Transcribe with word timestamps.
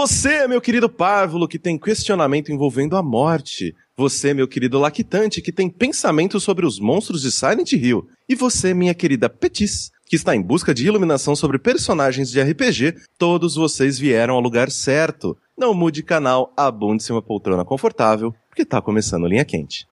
Você, 0.00 0.46
meu 0.46 0.60
querido 0.60 0.88
párvulo, 0.88 1.48
que 1.48 1.58
tem 1.58 1.76
questionamento 1.76 2.52
envolvendo 2.52 2.96
a 2.96 3.02
morte. 3.02 3.74
Você, 3.96 4.32
meu 4.32 4.46
querido 4.46 4.78
lactante, 4.78 5.42
que 5.42 5.50
tem 5.50 5.68
pensamento 5.68 6.38
sobre 6.38 6.64
os 6.64 6.78
monstros 6.78 7.22
de 7.22 7.32
Silent 7.32 7.72
Hill. 7.72 8.08
E 8.28 8.36
você, 8.36 8.72
minha 8.72 8.94
querida 8.94 9.28
Petis, 9.28 9.90
que 10.06 10.14
está 10.14 10.36
em 10.36 10.40
busca 10.40 10.72
de 10.72 10.86
iluminação 10.86 11.34
sobre 11.34 11.58
personagens 11.58 12.30
de 12.30 12.40
RPG, 12.40 12.94
todos 13.18 13.56
vocês 13.56 13.98
vieram 13.98 14.34
ao 14.34 14.40
lugar 14.40 14.70
certo. 14.70 15.36
Não 15.58 15.74
mude 15.74 16.04
canal, 16.04 16.52
abunde-se 16.56 17.10
uma 17.10 17.20
poltrona 17.20 17.64
confortável, 17.64 18.32
porque 18.48 18.64
tá 18.64 18.80
começando 18.80 19.26
Linha 19.26 19.44
Quente. 19.44 19.84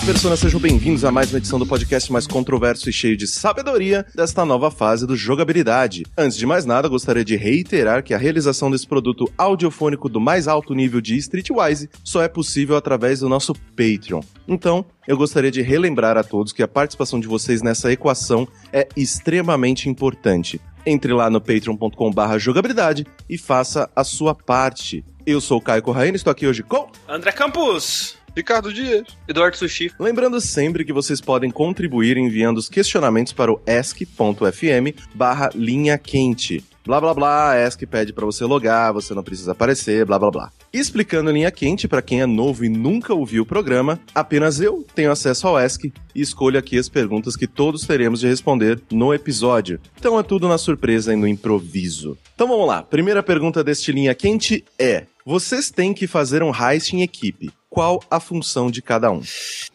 Olá, 0.00 0.06
personas, 0.06 0.40
sejam 0.40 0.58
bem-vindos 0.58 1.04
a 1.04 1.12
mais 1.12 1.30
uma 1.30 1.36
edição 1.36 1.58
do 1.58 1.66
podcast 1.66 2.10
mais 2.10 2.26
controverso 2.26 2.88
e 2.88 2.92
cheio 2.92 3.18
de 3.18 3.26
sabedoria 3.26 4.06
desta 4.14 4.46
nova 4.46 4.70
fase 4.70 5.06
do 5.06 5.14
jogabilidade. 5.14 6.06
Antes 6.16 6.38
de 6.38 6.46
mais 6.46 6.64
nada, 6.64 6.88
gostaria 6.88 7.22
de 7.22 7.36
reiterar 7.36 8.02
que 8.02 8.14
a 8.14 8.18
realização 8.18 8.70
desse 8.70 8.86
produto 8.86 9.30
audiofônico 9.36 10.08
do 10.08 10.18
mais 10.18 10.48
alto 10.48 10.72
nível 10.72 11.02
de 11.02 11.18
Streetwise 11.18 11.90
só 12.02 12.22
é 12.22 12.28
possível 12.28 12.78
através 12.78 13.20
do 13.20 13.28
nosso 13.28 13.52
Patreon. 13.76 14.22
Então, 14.48 14.86
eu 15.06 15.18
gostaria 15.18 15.50
de 15.50 15.60
relembrar 15.60 16.16
a 16.16 16.24
todos 16.24 16.54
que 16.54 16.62
a 16.62 16.68
participação 16.68 17.20
de 17.20 17.28
vocês 17.28 17.60
nessa 17.60 17.92
equação 17.92 18.48
é 18.72 18.88
extremamente 18.96 19.86
importante. 19.86 20.58
Entre 20.86 21.12
lá 21.12 21.28
no 21.28 21.42
patreon.com/barra 21.42 22.38
jogabilidade 22.38 23.06
e 23.28 23.36
faça 23.36 23.90
a 23.94 24.02
sua 24.02 24.34
parte. 24.34 25.04
Eu 25.26 25.42
sou 25.42 25.58
o 25.58 25.60
Caio 25.60 25.82
Corraine, 25.82 26.16
estou 26.16 26.30
aqui 26.30 26.46
hoje 26.46 26.62
com 26.62 26.88
André 27.06 27.32
Campos. 27.32 28.16
Ricardo 28.34 28.72
Dias. 28.72 29.06
Eduardo 29.28 29.56
Sushi. 29.56 29.92
Lembrando 29.98 30.40
sempre 30.40 30.84
que 30.84 30.92
vocês 30.92 31.20
podem 31.20 31.50
contribuir 31.50 32.16
enviando 32.16 32.58
os 32.58 32.68
questionamentos 32.68 33.32
para 33.32 33.52
o 33.52 33.60
ask.fm 33.66 34.98
barra 35.14 35.50
linha 35.54 35.98
quente. 35.98 36.64
Blá 36.84 36.98
blá 36.98 37.12
blá, 37.12 37.52
a 37.52 37.66
Ask 37.66 37.82
pede 37.82 38.12
para 38.12 38.24
você 38.24 38.42
logar, 38.44 38.92
você 38.92 39.12
não 39.12 39.22
precisa 39.22 39.52
aparecer, 39.52 40.06
blá 40.06 40.18
blá 40.18 40.30
blá. 40.30 40.52
Explicando 40.72 41.30
linha 41.30 41.50
quente 41.50 41.86
para 41.86 42.00
quem 42.00 42.22
é 42.22 42.26
novo 42.26 42.64
e 42.64 42.70
nunca 42.70 43.12
ouviu 43.12 43.42
o 43.42 43.46
programa, 43.46 44.00
apenas 44.14 44.60
eu 44.60 44.84
tenho 44.94 45.12
acesso 45.12 45.46
ao 45.46 45.58
Ask 45.58 45.84
e 45.84 45.92
escolho 46.14 46.58
aqui 46.58 46.78
as 46.78 46.88
perguntas 46.88 47.36
que 47.36 47.46
todos 47.46 47.86
teremos 47.86 48.20
de 48.20 48.28
responder 48.28 48.80
no 48.90 49.12
episódio. 49.12 49.78
Então 49.98 50.18
é 50.18 50.22
tudo 50.22 50.48
na 50.48 50.56
surpresa 50.56 51.12
e 51.12 51.16
no 51.16 51.28
improviso. 51.28 52.16
Então 52.34 52.48
vamos 52.48 52.66
lá, 52.66 52.82
primeira 52.82 53.22
pergunta 53.22 53.62
deste 53.62 53.92
linha 53.92 54.14
quente 54.14 54.64
é: 54.78 55.04
vocês 55.24 55.70
têm 55.70 55.92
que 55.92 56.06
fazer 56.06 56.42
um 56.42 56.50
heist 56.50 56.94
em 56.94 57.02
equipe 57.02 57.52
qual 57.70 58.02
a 58.10 58.18
função 58.18 58.68
de 58.70 58.82
cada 58.82 59.10
um. 59.12 59.22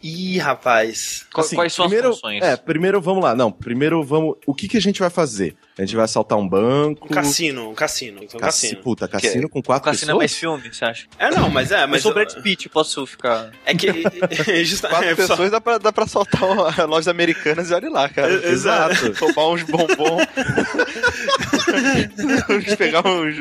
Ih, 0.03 0.37
rapaz. 0.37 1.25
Assim, 1.33 1.55
Quais 1.55 1.73
são 1.73 1.85
primeiro, 1.85 2.09
as 2.09 2.15
funções? 2.15 2.43
É, 2.43 2.57
primeiro 2.57 3.01
vamos 3.01 3.23
lá. 3.23 3.33
Não, 3.33 3.49
primeiro 3.51 4.03
vamos. 4.03 4.35
O 4.45 4.53
que, 4.53 4.67
que 4.67 4.75
a 4.77 4.81
gente 4.81 4.99
vai 4.99 5.09
fazer? 5.09 5.55
A 5.77 5.81
gente 5.81 5.95
vai 5.95 6.05
assaltar 6.05 6.37
um 6.37 6.47
banco. 6.47 7.07
Um 7.07 7.09
cassino, 7.09 7.69
um 7.69 7.73
cassino. 7.73 8.21
Um 8.21 8.27
Cassi- 8.27 8.39
cassino. 8.67 8.81
Puta, 8.81 9.07
cassino 9.07 9.49
com 9.49 9.61
quatro 9.61 9.85
Cassino 9.91 10.11
é 10.11 10.13
pessoas? 10.13 10.17
mais 10.19 10.33
filme, 10.35 10.73
você 10.73 10.85
acha? 10.85 11.07
É, 11.17 11.31
não, 11.31 11.49
mas 11.49 11.71
é, 11.71 11.85
Mas 11.85 11.97
eu 11.97 12.01
sou 12.03 12.13
Brad 12.13 12.33
Pitt, 12.41 12.69
posso 12.69 13.05
ficar... 13.05 13.51
É 13.65 13.73
que. 13.73 13.87
justa- 14.65 14.89
Quatro 14.89 15.07
é, 15.09 15.15
pessoas 15.15 15.51
dá 15.51 15.59
pra, 15.61 15.77
dá 15.77 15.91
pra 15.91 16.03
assaltar 16.05 16.43
uma- 16.43 16.83
lojas 16.85 17.07
americanas 17.07 17.71
e 17.71 17.73
olha 17.73 17.89
lá, 17.89 18.07
cara. 18.09 18.33
É, 18.45 18.49
exato. 18.51 19.13
Roubar 19.19 19.49
uns 19.49 19.63
bombons. 19.63 20.21
pegar 22.77 23.01
uns 23.05 23.35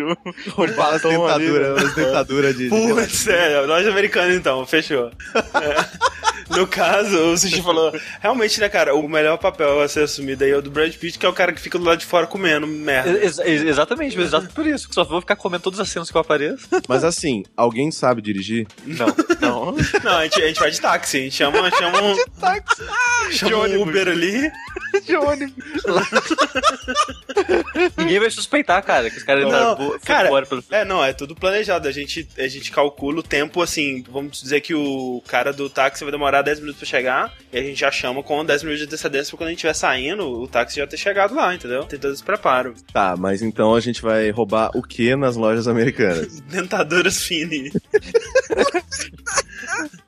As 0.59 0.77
batom 0.77 1.27
ali. 1.27 1.45
dentaduras, 1.47 1.77
né? 1.77 1.83
as 1.89 1.95
dentaduras 1.95 2.57
de. 2.57 2.65
de- 2.65 2.71
Putz, 2.71 3.27
é, 3.29 3.61
loja 3.63 3.91
americana 3.91 4.35
então, 4.35 4.65
fechou. 4.67 5.11
É. 5.35 6.15
No 6.51 6.67
caso, 6.67 7.17
o 7.33 7.39
Sushi 7.39 7.63
falou, 7.63 7.91
realmente, 8.21 8.61
né, 8.61 8.69
cara, 8.69 8.95
o 8.95 9.09
melhor 9.09 9.39
papel 9.39 9.81
a 9.81 9.89
ser 9.89 10.01
assumido 10.05 10.45
aí 10.45 10.51
é 10.51 10.57
o 10.57 10.61
do 10.61 10.71
Brad 10.71 10.95
Pitt, 10.95 11.19
que 11.19 11.25
é 11.25 11.29
o 11.29 11.33
cara 11.33 11.53
que 11.55 11.61
fica 11.61 11.79
do 11.79 11.85
lado 11.85 11.99
de 12.01 12.05
fora 12.05 12.27
comendo 12.27 12.67
merda. 12.67 13.19
Ex- 13.19 13.39
ex- 13.39 13.63
exatamente, 13.63 14.15
mas 14.17 14.27
exato 14.27 14.49
por 14.55 14.67
isso. 14.67 14.87
que 14.87 14.95
Só 14.95 15.05
vou 15.05 15.23
ficar 15.23 15.37
comendo 15.37 15.63
todas 15.63 15.81
as 15.81 15.89
cenas 15.89 16.11
que 16.11 16.17
eu 16.17 16.21
apareço. 16.21 16.69
Mas 16.87 17.03
assim, 17.03 17.45
alguém 17.57 17.91
sabe 17.91 18.21
dirigir? 18.21 18.67
Não, 18.85 19.07
não. 19.41 19.75
Não, 20.05 20.19
a 20.19 20.25
gente, 20.25 20.43
a 20.43 20.47
gente 20.49 20.61
vai 20.61 20.71
de 20.71 20.81
táxi, 20.81 21.17
a 21.17 21.21
gente 21.21 21.35
chama, 21.35 21.71
chama 21.71 22.03
um, 22.03 22.15
chama 23.33 23.69
De 23.69 23.77
um. 23.79 23.83
Uber 23.83 24.09
ali. 24.09 24.51
De 25.05 25.17
ônibus. 25.17 25.55
Ninguém 27.97 28.21
vai 28.21 28.31
suspeitar, 28.31 28.83
cara, 28.83 29.11
que 29.11 29.19
os 29.19 29.23
caras 29.23 29.45
Não, 29.45 29.49
entraram 29.49 29.99
cara, 30.01 30.47
pelo... 30.47 30.65
É, 30.71 30.85
não, 30.85 31.05
é 31.05 31.13
tudo 31.13 31.35
planejado. 31.35 31.89
A 31.89 31.93
gente, 31.93 32.27
a 32.39 32.49
gente 32.49 32.71
calcula 32.71 33.21
o 33.21 33.23
tempo, 33.23 33.63
assim, 33.63 34.03
vamos 34.11 34.41
dizer 34.41 34.61
que 34.61 34.75
o 34.75 35.23
cara 35.27 35.53
do 35.53 35.69
táxi 35.69 36.05
vai 36.05 36.13
demorar 36.13 36.43
10 36.43 36.61
minutos 36.61 36.79
pra 36.79 36.89
chegar, 36.89 37.33
e 37.53 37.59
a 37.59 37.63
gente 37.63 37.81
já 37.81 37.91
chama 37.91 38.23
com 38.23 38.45
10 38.45 38.63
minutos 38.63 38.81
de 38.81 38.87
antecedência 38.87 39.31
pra 39.31 39.39
quando 39.39 39.49
a 39.49 39.51
gente 39.51 39.59
estiver 39.59 39.75
saindo, 39.75 40.27
o 40.27 40.49
táxi 40.49 40.77
já 40.77 40.87
ter 40.87 40.97
chegado 40.97 41.35
lá, 41.35 41.55
entendeu? 41.55 41.85
Tem 41.85 41.99
todo 41.99 42.13
esse 42.13 42.23
preparo. 42.23 42.75
Tá, 42.93 43.17
mas 43.17 43.43
então 43.43 43.75
a 43.75 43.81
gente 43.81 44.01
vai 44.01 44.31
roubar 44.31 44.71
o 44.75 44.83
que 44.83 45.15
nas 45.17 45.37
lojas 45.37 45.69
americanas? 45.69 46.41
Dentaduras 46.49 47.23
fini. 47.23 47.71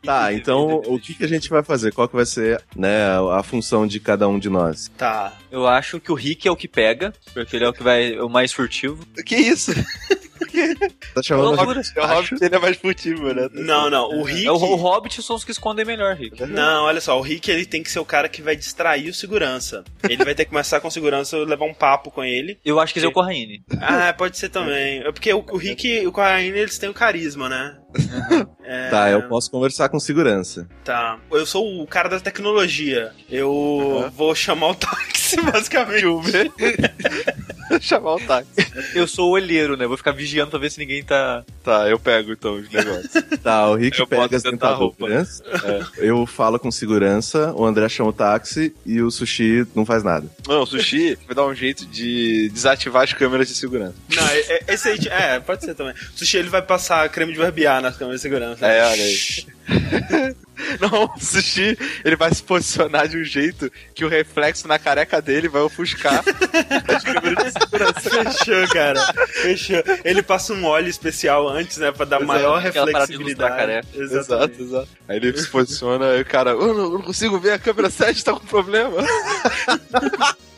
Tá, 0.03 0.33
então 0.33 0.83
o 0.87 0.99
que, 0.99 1.15
que 1.15 1.25
a 1.25 1.29
gente 1.29 1.49
vai 1.49 1.62
fazer? 1.62 1.93
Qual 1.93 2.09
que 2.09 2.15
vai 2.15 2.27
ser, 2.27 2.62
né, 2.75 3.06
a 3.33 3.43
função 3.43 3.87
de 3.87 3.99
cada 3.99 4.29
um 4.29 4.39
de 4.39 4.49
nós? 4.49 4.86
Tá. 4.97 5.37
Eu 5.51 5.67
acho 5.67 6.01
que 6.01 6.11
o 6.11 6.15
Rick 6.15 6.47
é 6.47 6.51
o 6.51 6.57
que 6.57 6.69
pega, 6.69 7.13
porque 7.33 7.57
ele 7.57 7.65
é 7.65 7.69
o 7.69 7.73
que 7.73 7.83
vai 7.83 8.15
é 8.15 8.23
o 8.23 8.29
mais 8.29 8.53
furtivo. 8.53 9.05
Que 9.25 9.37
isso? 9.37 9.73
Tá 11.15 11.23
chamando 11.23 11.49
a 11.49 11.57
gente... 11.57 11.65
Loucura. 11.65 11.83
É 11.97 12.01
o 12.01 12.07
Hobbit, 12.07 12.45
ele 12.45 12.55
é 12.55 12.59
mais 12.59 12.77
furtivo, 12.77 13.33
né? 13.33 13.49
Não, 13.53 13.89
não, 13.89 14.09
o 14.19 14.23
Rick. 14.23 14.47
É, 14.47 14.53
o, 14.53 14.55
o 14.55 14.75
Hobbit 14.77 15.23
são 15.23 15.37
os 15.37 15.45
que 15.45 15.51
escondem 15.51 15.85
melhor, 15.85 16.15
Rick. 16.15 16.45
Não, 16.47 16.85
olha 16.85 17.01
só, 17.01 17.19
o 17.19 17.23
Rick 17.23 17.51
ele 17.51 17.65
tem 17.65 17.83
que 17.83 17.91
ser 17.91 17.99
o 18.01 18.05
cara 18.05 18.29
que 18.29 18.43
vai 18.43 18.55
distrair 18.57 19.09
o 19.09 19.15
segurança. 19.15 19.85
Ele 20.09 20.25
vai 20.25 20.35
ter 20.35 20.45
que 20.45 20.51
começar 20.51 20.81
com 20.81 20.89
o 20.89 20.91
segurança, 20.91 21.37
levar 21.39 21.65
um 21.65 21.75
papo 21.75 22.11
com 22.11 22.23
ele. 22.23 22.59
Eu 22.65 22.79
acho 22.79 22.93
que 22.93 22.99
esse 22.99 23.07
é 23.07 23.09
o 23.09 23.13
Corraine. 23.13 23.63
Ah, 23.81 24.13
pode 24.13 24.37
ser 24.37 24.49
também. 24.51 25.01
É 25.01 25.13
porque 25.13 25.33
o, 25.33 25.45
o 25.51 25.57
Rick 25.57 25.87
e 25.89 26.07
o 26.07 26.13
Corraine, 26.13 26.59
eles 26.59 26.79
têm 26.79 26.89
o 26.89 26.95
carisma, 26.95 27.49
né? 27.49 27.77
É, 28.69 28.89
Tá, 28.91 29.09
eu 29.09 29.23
posso 29.29 29.49
conversar 29.49 29.89
com 29.89 30.01
segurança. 30.01 30.69
Tá. 30.85 31.21
Eu 31.31 31.47
sou 31.47 31.81
o 31.81 31.87
cara 31.87 32.09
da 32.09 32.19
tecnologia. 32.19 33.13
Eu 33.31 34.11
vou 34.17 34.35
chamar 34.35 34.71
o 34.71 34.75
táxi, 34.75 35.41
basicamente. 35.53 36.05
Uber. 36.05 36.51
Chamar 37.81 38.15
o 38.17 38.21
táxi. 38.21 38.51
Eu 38.93 39.07
sou 39.07 39.29
o 39.29 39.33
olheiro, 39.35 39.77
né? 39.77 39.87
Vou 39.87 39.97
ficar 39.97 40.11
vigiando 40.11 40.25
pra 40.50 40.59
ver 40.59 40.70
se 40.70 40.78
ninguém 40.78 41.03
tá... 41.04 41.44
Tá, 41.62 41.88
eu 41.88 41.98
pego 41.98 42.32
então 42.32 42.54
os 42.54 42.69
negócios. 42.70 43.10
Tá, 43.42 43.69
o 43.69 43.75
Rick 43.76 43.98
Eu 43.98 44.06
pega 44.06 44.37
as 44.37 44.42
roupa. 44.44 44.50
dentaduras, 44.50 45.42
eu 45.98 46.26
falo 46.26 46.59
com 46.59 46.70
segurança, 46.70 47.53
o 47.54 47.64
André 47.64 47.88
chama 47.88 48.10
o 48.10 48.12
táxi 48.12 48.75
e 48.84 49.00
o 49.00 49.10
Sushi 49.10 49.66
não 49.75 49.87
faz 49.87 50.03
nada. 50.03 50.26
Não, 50.48 50.62
o 50.62 50.66
Sushi 50.66 51.16
vai 51.26 51.34
dar 51.34 51.47
um 51.47 51.54
jeito 51.54 51.87
de 51.87 52.48
desativar 52.50 53.04
as 53.04 53.12
câmeras 53.12 53.47
de 53.48 53.54
segurança. 53.54 53.94
Não, 54.14 54.26
é- 54.28 54.41
é- 54.41 54.64
esse 54.69 54.88
aí. 54.88 54.98
É, 55.09 55.38
pode 55.41 55.64
ser 55.64 55.75
também. 55.75 55.92
O 55.94 56.19
sushi 56.19 56.38
ele 56.38 56.48
vai 56.48 56.62
passar 56.62 57.08
creme 57.08 57.32
de 57.32 57.38
barbear 57.38 57.81
nas 57.81 57.97
câmeras 57.97 58.20
de 58.20 58.22
segurança. 58.22 58.66
É, 58.66 58.84
olha 58.84 59.03
aí. 59.04 60.37
Não, 60.81 61.05
o 61.05 61.21
Sushi, 61.21 61.77
ele 62.05 62.17
vai 62.17 62.33
se 62.33 62.43
posicionar 62.43 63.09
de 63.09 63.19
um 63.19 63.25
jeito 63.25 63.71
que 63.94 64.05
o 64.05 64.09
reflexo 64.09 64.67
na 64.67 64.78
careca 64.78 65.21
dele 65.21 65.49
vai 65.49 65.62
ofuscar 65.62 66.25
as 66.89 67.05
câmeras 67.05 67.44
de 67.44 67.61
segurança. 67.61 68.11
Fechou, 68.11 68.69
cara. 68.69 69.12
Fechou. 69.27 69.83
Ele 70.05 70.22
passa 70.22 70.53
um 70.55 70.65
óleo 70.65 70.89
especial 70.89 71.49
antes, 71.49 71.77
né? 71.78 71.93
Pra 71.93 72.05
dar 72.05 72.17
Exato. 72.17 72.27
maior 72.27 72.59
reflexibilidade. 72.59 73.87
Exato, 73.94 74.62
exato. 74.62 74.89
Aí 75.09 75.17
ele 75.17 75.37
se 75.37 75.49
posiciona 75.49 76.17
e 76.17 76.22
o 76.22 76.25
cara, 76.25 76.50
eu 76.50 76.75
não, 76.75 76.84
eu 76.84 76.91
não 76.93 77.03
consigo 77.03 77.38
ver 77.38 77.53
a 77.53 77.59
câmera 77.59 77.91
7, 77.91 78.25
tá 78.25 78.33
com 78.33 78.47
problema. 78.47 78.97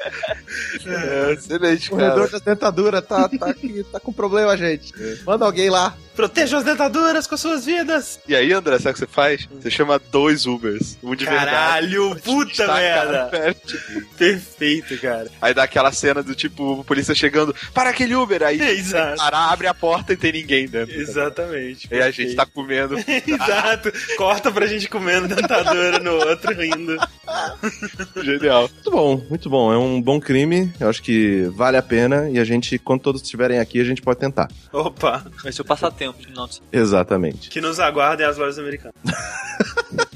é, 0.87 1.33
excelente, 1.33 1.91
cara. 1.91 2.27
das 2.29 2.41
dentaduras 2.41 3.05
tá, 3.05 3.29
tá, 3.29 3.51
aqui, 3.51 3.85
tá 3.91 4.01
com 4.01 4.13
problema, 4.13 4.57
gente. 4.57 4.93
Manda 5.25 5.45
alguém 5.45 5.71
lá. 5.71 5.97
Protejam 6.19 6.59
as 6.59 6.65
dentaduras 6.65 7.29
com 7.29 7.37
as 7.37 7.41
suas 7.41 7.65
vidas. 7.65 8.19
E 8.27 8.35
aí, 8.35 8.53
André, 8.53 8.77
sabe 8.79 8.91
o 8.91 8.93
que 8.95 8.99
você 8.99 9.07
faz? 9.07 9.49
Você 9.53 9.71
chama 9.71 10.01
dois 10.11 10.47
Ubers. 10.47 10.99
Um 11.01 11.15
de 11.15 11.25
Caralho, 11.25 12.15
verdade. 12.15 12.23
puta 12.25 12.51
Está 12.51 12.65
a 12.65 12.81
cara 12.81 13.31
merda. 13.31 13.57
Perfeito, 14.17 15.01
cara. 15.01 15.31
Aí 15.41 15.55
dá 15.55 15.63
aquela 15.63 15.93
cena 15.93 16.21
do 16.21 16.35
tipo, 16.35 16.83
polícia 16.83 17.15
chegando, 17.15 17.55
para 17.73 17.91
aquele 17.91 18.17
Uber. 18.17 18.43
Aí, 18.43 18.61
Exato. 18.61 19.17
parar, 19.17 19.53
abre 19.53 19.69
a 19.69 19.75
porta 19.75 20.13
e 20.13 20.17
tem 20.17 20.33
ninguém 20.33 20.67
dentro. 20.67 20.93
Exatamente. 20.93 21.89
E 21.89 22.01
a 22.01 22.11
gente 22.11 22.35
tá 22.35 22.45
comendo. 22.45 22.97
Exato. 23.07 23.93
Corta 24.17 24.51
pra 24.51 24.67
gente 24.67 24.89
comendo 24.89 25.29
dentadura 25.29 26.01
no 26.01 26.15
outro, 26.15 26.53
rindo. 26.53 26.97
Genial. 28.25 28.69
Muito 28.69 28.91
bom, 28.91 29.27
muito 29.31 29.51
bom. 29.51 29.73
É 29.73 29.79
um 29.79 29.98
bom 30.01 30.21
crime, 30.21 30.73
eu 30.79 30.89
acho 30.89 31.03
que 31.03 31.43
vale 31.55 31.77
a 31.77 31.83
pena 31.83 32.29
e 32.31 32.39
a 32.39 32.45
gente, 32.45 32.79
quando 32.79 33.01
todos 33.01 33.23
estiverem 33.23 33.59
aqui, 33.59 33.81
a 33.81 33.85
gente 33.85 34.03
pode 34.03 34.19
tentar. 34.19 34.49
Opa. 34.73 35.25
Vai 35.43 35.53
ser 35.53 35.63
o 35.63 35.65
passatempo 35.65 36.19
de 36.19 36.27
semana. 36.27 36.49
Exatamente. 36.73 37.51
Que 37.51 37.61
nos 37.61 37.81
aguardem 37.81 38.27
as 38.27 38.37
lojas 38.37 38.59
americanas. 38.59 38.95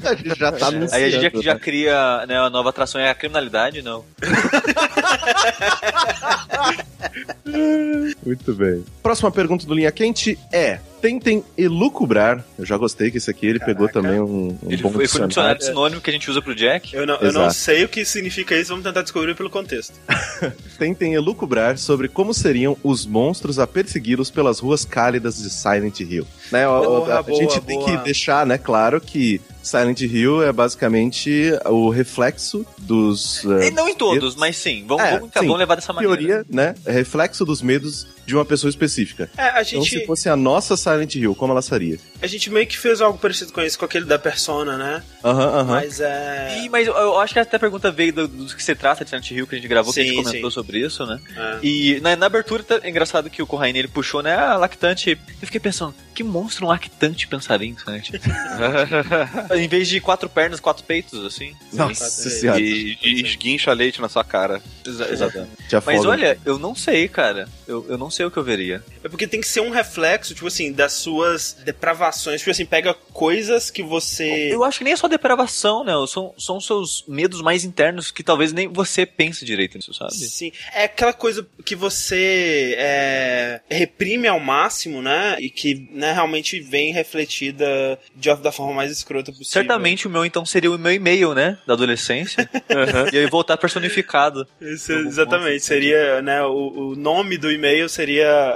A 0.04 0.14
gente 0.14 0.38
já 0.38 0.52
tá 0.52 0.66
anunciando. 0.66 0.94
Aí 0.94 1.04
a 1.04 1.10
gente 1.10 1.36
já, 1.36 1.42
já 1.42 1.54
né? 1.54 1.60
cria 1.60 2.26
né, 2.26 2.38
a 2.38 2.50
nova 2.50 2.70
atração, 2.70 3.00
é 3.00 3.08
a 3.08 3.14
criminalidade, 3.14 3.82
não. 3.82 4.04
Muito 8.24 8.54
bem. 8.54 8.84
Próxima 9.02 9.30
pergunta 9.30 9.66
do 9.66 9.74
Linha 9.74 9.92
Quente 9.92 10.38
é: 10.52 10.80
tentem 11.02 11.44
elucubrar. 11.58 12.44
Eu 12.58 12.64
já 12.64 12.76
gostei 12.76 13.10
que 13.10 13.18
esse 13.18 13.28
aqui 13.28 13.44
ele 13.46 13.58
pegou 13.58 13.88
também 13.88 14.20
um, 14.20 14.56
um 14.62 14.70
Ele 14.70 14.80
bom 14.82 14.90
foi, 14.92 15.06
foi 15.08 15.22
um 15.22 15.26
dicionário. 15.26 15.28
dicionário 15.28 15.62
sinônimo 15.62 16.00
que 16.00 16.08
a 16.08 16.12
gente 16.12 16.30
usa 16.30 16.40
pro 16.40 16.54
Jack. 16.54 16.94
Eu 16.94 17.04
não, 17.06 17.16
eu 17.16 17.32
não 17.32 17.50
sei 17.50 17.84
o 17.84 17.88
que 17.88 18.04
significa 18.04 18.56
isso, 18.56 18.70
vamos 18.70 18.84
tentar 18.84 19.02
descobrir 19.02 19.34
pelo 19.34 19.50
contexto. 19.50 19.94
Tentem 20.78 21.14
elucubrar 21.14 21.76
sobre 21.76 22.08
como 22.08 22.32
seriam 22.32 22.76
os 22.82 23.04
monstros 23.04 23.58
a 23.58 23.66
persegui-los 23.66 24.30
pelas 24.30 24.60
ruas 24.60 24.84
cálidas 24.84 25.36
de 25.42 25.50
Silent 25.50 26.00
Hill. 26.00 26.26
Né, 26.50 26.64
Boa, 26.66 27.18
a 27.18 27.22
boa, 27.22 27.38
gente 27.38 27.60
tem 27.62 27.78
boa. 27.78 27.90
que 27.98 28.04
deixar, 28.04 28.46
né, 28.46 28.56
claro 28.58 29.00
que 29.00 29.40
Silent 29.62 30.00
Hill 30.00 30.42
é 30.42 30.52
basicamente 30.52 31.52
o 31.66 31.88
reflexo 31.88 32.64
dos 32.78 33.42
E 33.44 33.46
uh, 33.70 33.74
não 33.74 33.88
em 33.88 33.94
todos, 33.94 34.34
mas 34.36 34.56
sim. 34.56 34.84
Vamos, 34.86 35.04
É, 35.04 35.12
vamos, 35.18 35.30
sim. 35.32 35.40
vamos 35.40 35.58
levar 35.58 35.74
dessa 35.76 35.92
maneira. 35.92 36.16
teoria, 36.16 36.46
né, 36.48 36.74
é 36.84 36.92
reflexo 36.92 37.44
dos 37.44 37.62
medos 37.62 38.06
de 38.32 38.36
uma 38.36 38.44
pessoa 38.46 38.70
específica. 38.70 39.30
É, 39.36 39.42
a 39.42 39.50
Então, 39.62 39.82
gente, 39.82 39.90
se 39.90 40.06
fosse 40.06 40.26
a 40.28 40.34
nossa 40.34 40.74
Silent 40.74 41.14
Hill, 41.16 41.34
como 41.34 41.52
ela 41.52 41.60
seria? 41.62 41.98
a 42.22 42.26
gente 42.26 42.48
meio 42.50 42.66
que 42.66 42.78
fez 42.78 43.00
algo 43.00 43.18
parecido 43.18 43.52
com 43.52 43.60
isso, 43.60 43.78
com 43.78 43.84
aquele 43.84 44.04
da 44.06 44.18
Persona, 44.18 44.78
né? 44.78 45.02
Aham, 45.24 45.48
aham. 45.60 45.64
Mas 45.74 46.00
é. 46.00 46.60
Ih, 46.62 46.68
mas 46.70 46.86
eu, 46.86 46.94
eu 46.94 47.18
acho 47.18 47.34
que 47.34 47.40
até 47.40 47.56
a 47.56 47.60
pergunta 47.60 47.90
veio 47.90 48.12
do, 48.12 48.28
do 48.28 48.46
que 48.56 48.62
se 48.62 48.74
trata 48.74 49.04
de 49.04 49.10
Silent 49.10 49.30
Hill, 49.30 49.46
que 49.46 49.54
a 49.54 49.58
gente 49.58 49.68
gravou, 49.68 49.92
que 49.92 50.00
a 50.00 50.02
gente 50.04 50.16
Sim, 50.16 50.22
comentou 50.24 50.50
sim. 50.50 50.54
sobre 50.54 50.78
isso, 50.78 51.04
né? 51.04 51.20
é. 51.36 51.58
E 51.62 52.00
na, 52.00 52.16
na 52.16 52.26
abertura, 52.26 52.62
tá- 52.62 52.80
é 52.82 52.88
engraçado 52.88 53.28
que 53.28 53.42
o 53.42 53.46
Corraine 53.46 53.78
ele 53.78 53.88
puxou, 53.88 54.22
né? 54.22 54.34
Ah, 54.34 54.56
lactante. 54.56 55.10
Eu 55.10 55.46
fiquei 55.46 55.60
pensando, 55.60 55.94
que 56.14 56.22
monstro 56.22 56.64
um 56.64 56.68
lactante 56.68 57.26
pensaria 57.26 57.68
em 57.68 57.76
Silent 57.76 58.08
Hill? 58.10 58.20
em 59.56 59.68
vez 59.68 59.88
de 59.88 60.00
quatro 60.00 60.28
pernas, 60.28 60.60
quatro 60.60 60.84
peitos, 60.84 61.24
assim. 61.24 61.54
Nossa 61.72 62.08
Sim. 62.08 62.30
senhora. 62.30 62.60
E, 62.60 62.96
e 63.02 63.22
esguincha 63.22 63.72
leite 63.72 64.00
na 64.00 64.08
sua 64.08 64.24
cara. 64.24 64.62
Exa- 64.86 65.08
exatamente. 65.10 65.50
Mas 65.84 66.04
olha, 66.04 66.38
eu 66.44 66.58
não 66.58 66.74
sei, 66.74 67.08
cara. 67.08 67.48
Eu, 67.66 67.84
eu 67.88 67.98
não 67.98 68.10
sei 68.10 68.21
o 68.26 68.30
que 68.30 68.38
eu 68.38 68.44
veria. 68.44 68.82
É 69.02 69.08
porque 69.08 69.26
tem 69.26 69.40
que 69.40 69.48
ser 69.48 69.60
um 69.60 69.70
reflexo, 69.70 70.34
tipo 70.34 70.46
assim, 70.46 70.72
das 70.72 70.92
suas 70.92 71.56
depravações. 71.64 72.40
Tipo 72.40 72.50
assim, 72.50 72.66
pega 72.66 72.94
coisas 72.94 73.70
que 73.70 73.82
você. 73.82 74.52
Eu 74.52 74.64
acho 74.64 74.78
que 74.78 74.84
nem 74.84 74.92
é 74.92 74.96
só 74.96 75.08
depravação, 75.08 75.84
né? 75.84 75.92
São, 76.08 76.34
são 76.38 76.60
seus 76.60 77.04
medos 77.06 77.40
mais 77.40 77.64
internos 77.64 78.10
que 78.10 78.22
talvez 78.22 78.52
nem 78.52 78.68
você 78.68 79.04
pense 79.04 79.44
direito 79.44 79.76
nisso, 79.76 79.92
sabe? 79.94 80.14
Sim, 80.14 80.52
é 80.74 80.84
aquela 80.84 81.12
coisa 81.12 81.46
que 81.64 81.74
você 81.74 82.74
é, 82.78 83.60
reprime 83.70 84.28
ao 84.28 84.40
máximo, 84.40 85.02
né? 85.02 85.36
E 85.38 85.50
que 85.50 85.88
né, 85.92 86.12
realmente 86.12 86.60
vem 86.60 86.92
refletida 86.92 87.98
de, 88.14 88.34
da 88.36 88.52
forma 88.52 88.74
mais 88.74 88.90
escrota 88.90 89.32
possível. 89.32 89.52
Certamente 89.52 90.06
o 90.06 90.10
meu 90.10 90.24
então 90.24 90.44
seria 90.44 90.70
o 90.70 90.78
meu 90.78 90.92
e-mail, 90.92 91.34
né? 91.34 91.58
Da 91.66 91.74
adolescência. 91.74 92.48
e 93.12 93.18
aí 93.18 93.26
voltar 93.26 93.56
personificado. 93.56 94.46
Isso, 94.60 94.92
exatamente, 94.92 95.64
seria, 95.64 96.20
né? 96.22 96.42
O, 96.42 96.90
o 96.90 96.96
nome 96.96 97.38
do 97.38 97.50
e-mail 97.50 97.88
seria. 97.88 98.01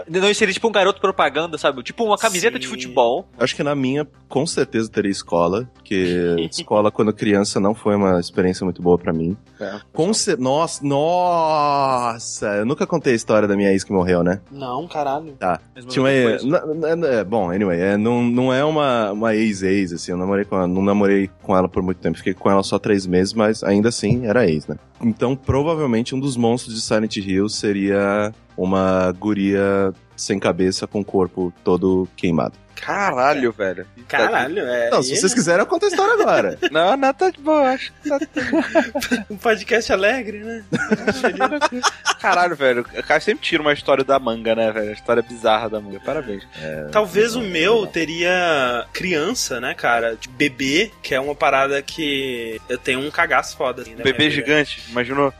Não, 0.08 0.32
seria 0.34 0.52
tipo 0.54 0.68
um 0.68 0.72
garoto 0.72 1.00
propaganda, 1.00 1.56
sabe? 1.58 1.82
Tipo 1.82 2.04
uma 2.04 2.16
camiseta 2.18 2.58
de 2.58 2.66
Sim. 2.66 2.70
futebol. 2.72 3.28
Acho 3.38 3.54
que 3.54 3.62
na 3.62 3.74
minha, 3.74 4.06
com 4.28 4.46
certeza 4.46 4.90
teria 4.90 5.10
escola, 5.10 5.68
porque 5.74 6.36
escola 6.50 6.90
quando 6.90 7.12
criança 7.12 7.58
não 7.60 7.74
foi 7.74 7.94
uma 7.96 8.18
experiência 8.20 8.64
muito 8.64 8.82
boa 8.82 8.98
pra 8.98 9.12
mim. 9.12 9.36
É. 9.60 9.80
Com 9.92 10.12
cer- 10.12 10.38
Nossa, 10.38 10.84
nossa! 10.84 12.46
Eu 12.56 12.66
nunca 12.66 12.86
contei 12.86 13.12
a 13.12 13.16
história 13.16 13.46
da 13.48 13.56
minha 13.56 13.70
ex 13.72 13.84
que 13.84 13.92
morreu, 13.92 14.22
né? 14.22 14.40
Não, 14.50 14.86
caralho. 14.86 15.32
Tá. 15.38 15.60
Tinha 15.88 16.02
uma. 16.02 16.10
é, 16.10 17.24
bom, 17.24 17.50
anyway, 17.50 17.80
é, 17.80 17.96
não, 17.96 18.22
não 18.22 18.52
é 18.52 18.64
uma, 18.64 19.12
uma 19.12 19.34
ex-ex, 19.34 19.92
assim. 19.92 20.12
Eu 20.12 20.18
namorei 20.18 20.44
com 20.44 20.56
ela, 20.56 20.66
não 20.66 20.82
namorei 20.82 21.30
com 21.42 21.56
ela 21.56 21.68
por 21.68 21.82
muito 21.82 21.98
tempo. 21.98 22.16
Fiquei 22.18 22.34
com 22.34 22.50
ela 22.50 22.62
só 22.62 22.78
três 22.78 23.06
meses, 23.06 23.32
mas 23.32 23.62
ainda 23.62 23.88
assim 23.88 24.26
era 24.26 24.46
ex, 24.48 24.66
né? 24.66 24.76
Então, 25.00 25.36
provavelmente, 25.36 26.14
um 26.14 26.20
dos 26.20 26.36
monstros 26.36 26.74
de 26.74 26.80
Silent 26.80 27.16
Hill 27.16 27.48
seria 27.48 28.32
uma 28.56 29.12
guria 29.12 29.92
sem 30.16 30.38
cabeça 30.38 30.86
com 30.86 31.00
o 31.00 31.04
corpo 31.04 31.52
todo 31.62 32.08
queimado. 32.16 32.65
Caralho, 32.80 33.50
velho. 33.52 33.86
Caralho, 34.08 34.60
é. 34.60 34.90
Não, 34.90 35.02
se 35.02 35.16
vocês 35.16 35.34
quiserem, 35.34 35.60
eu 35.60 35.66
conto 35.66 35.86
a 35.86 35.88
história 35.88 36.14
agora. 36.14 36.58
Não, 36.70 36.96
não, 36.96 37.12
tá 37.14 37.30
de 37.30 37.40
boa, 37.40 37.70
acho. 37.70 37.92
Um 39.30 39.36
podcast 39.36 39.92
alegre, 39.92 40.38
né? 40.38 40.62
Caralho, 42.20 42.54
velho. 42.56 42.80
O 42.82 43.02
cara 43.02 43.20
sempre 43.20 43.44
tira 43.44 43.62
uma 43.62 43.72
história 43.72 44.04
da 44.04 44.18
manga, 44.18 44.54
né, 44.54 44.70
velho? 44.72 44.90
A 44.90 44.92
história 44.92 45.22
bizarra 45.22 45.68
da 45.68 45.80
manga. 45.80 46.00
Parabéns. 46.00 46.46
Talvez 46.92 47.34
o 47.34 47.40
meu 47.40 47.86
teria 47.86 48.86
criança, 48.92 49.60
né, 49.60 49.74
cara? 49.74 50.16
De 50.16 50.28
bebê, 50.28 50.90
que 51.02 51.14
é 51.14 51.20
uma 51.20 51.34
parada 51.34 51.80
que 51.82 52.60
eu 52.68 52.78
tenho 52.78 53.00
um 53.00 53.10
cagaço 53.10 53.56
foda. 53.56 53.82
Assim, 53.82 53.94
na 53.94 54.02
Bebê 54.04 54.28
vida. 54.28 54.30
gigante, 54.34 54.82
imaginou? 54.90 55.32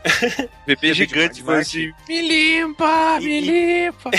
Bebê 0.65 0.93
gigante 0.93 1.43
foi 1.43 1.59
assim. 1.59 1.91
Me 2.07 2.21
limpa, 2.21 3.19
me 3.21 3.39
E- 3.39 3.41
limpa. 3.85 4.11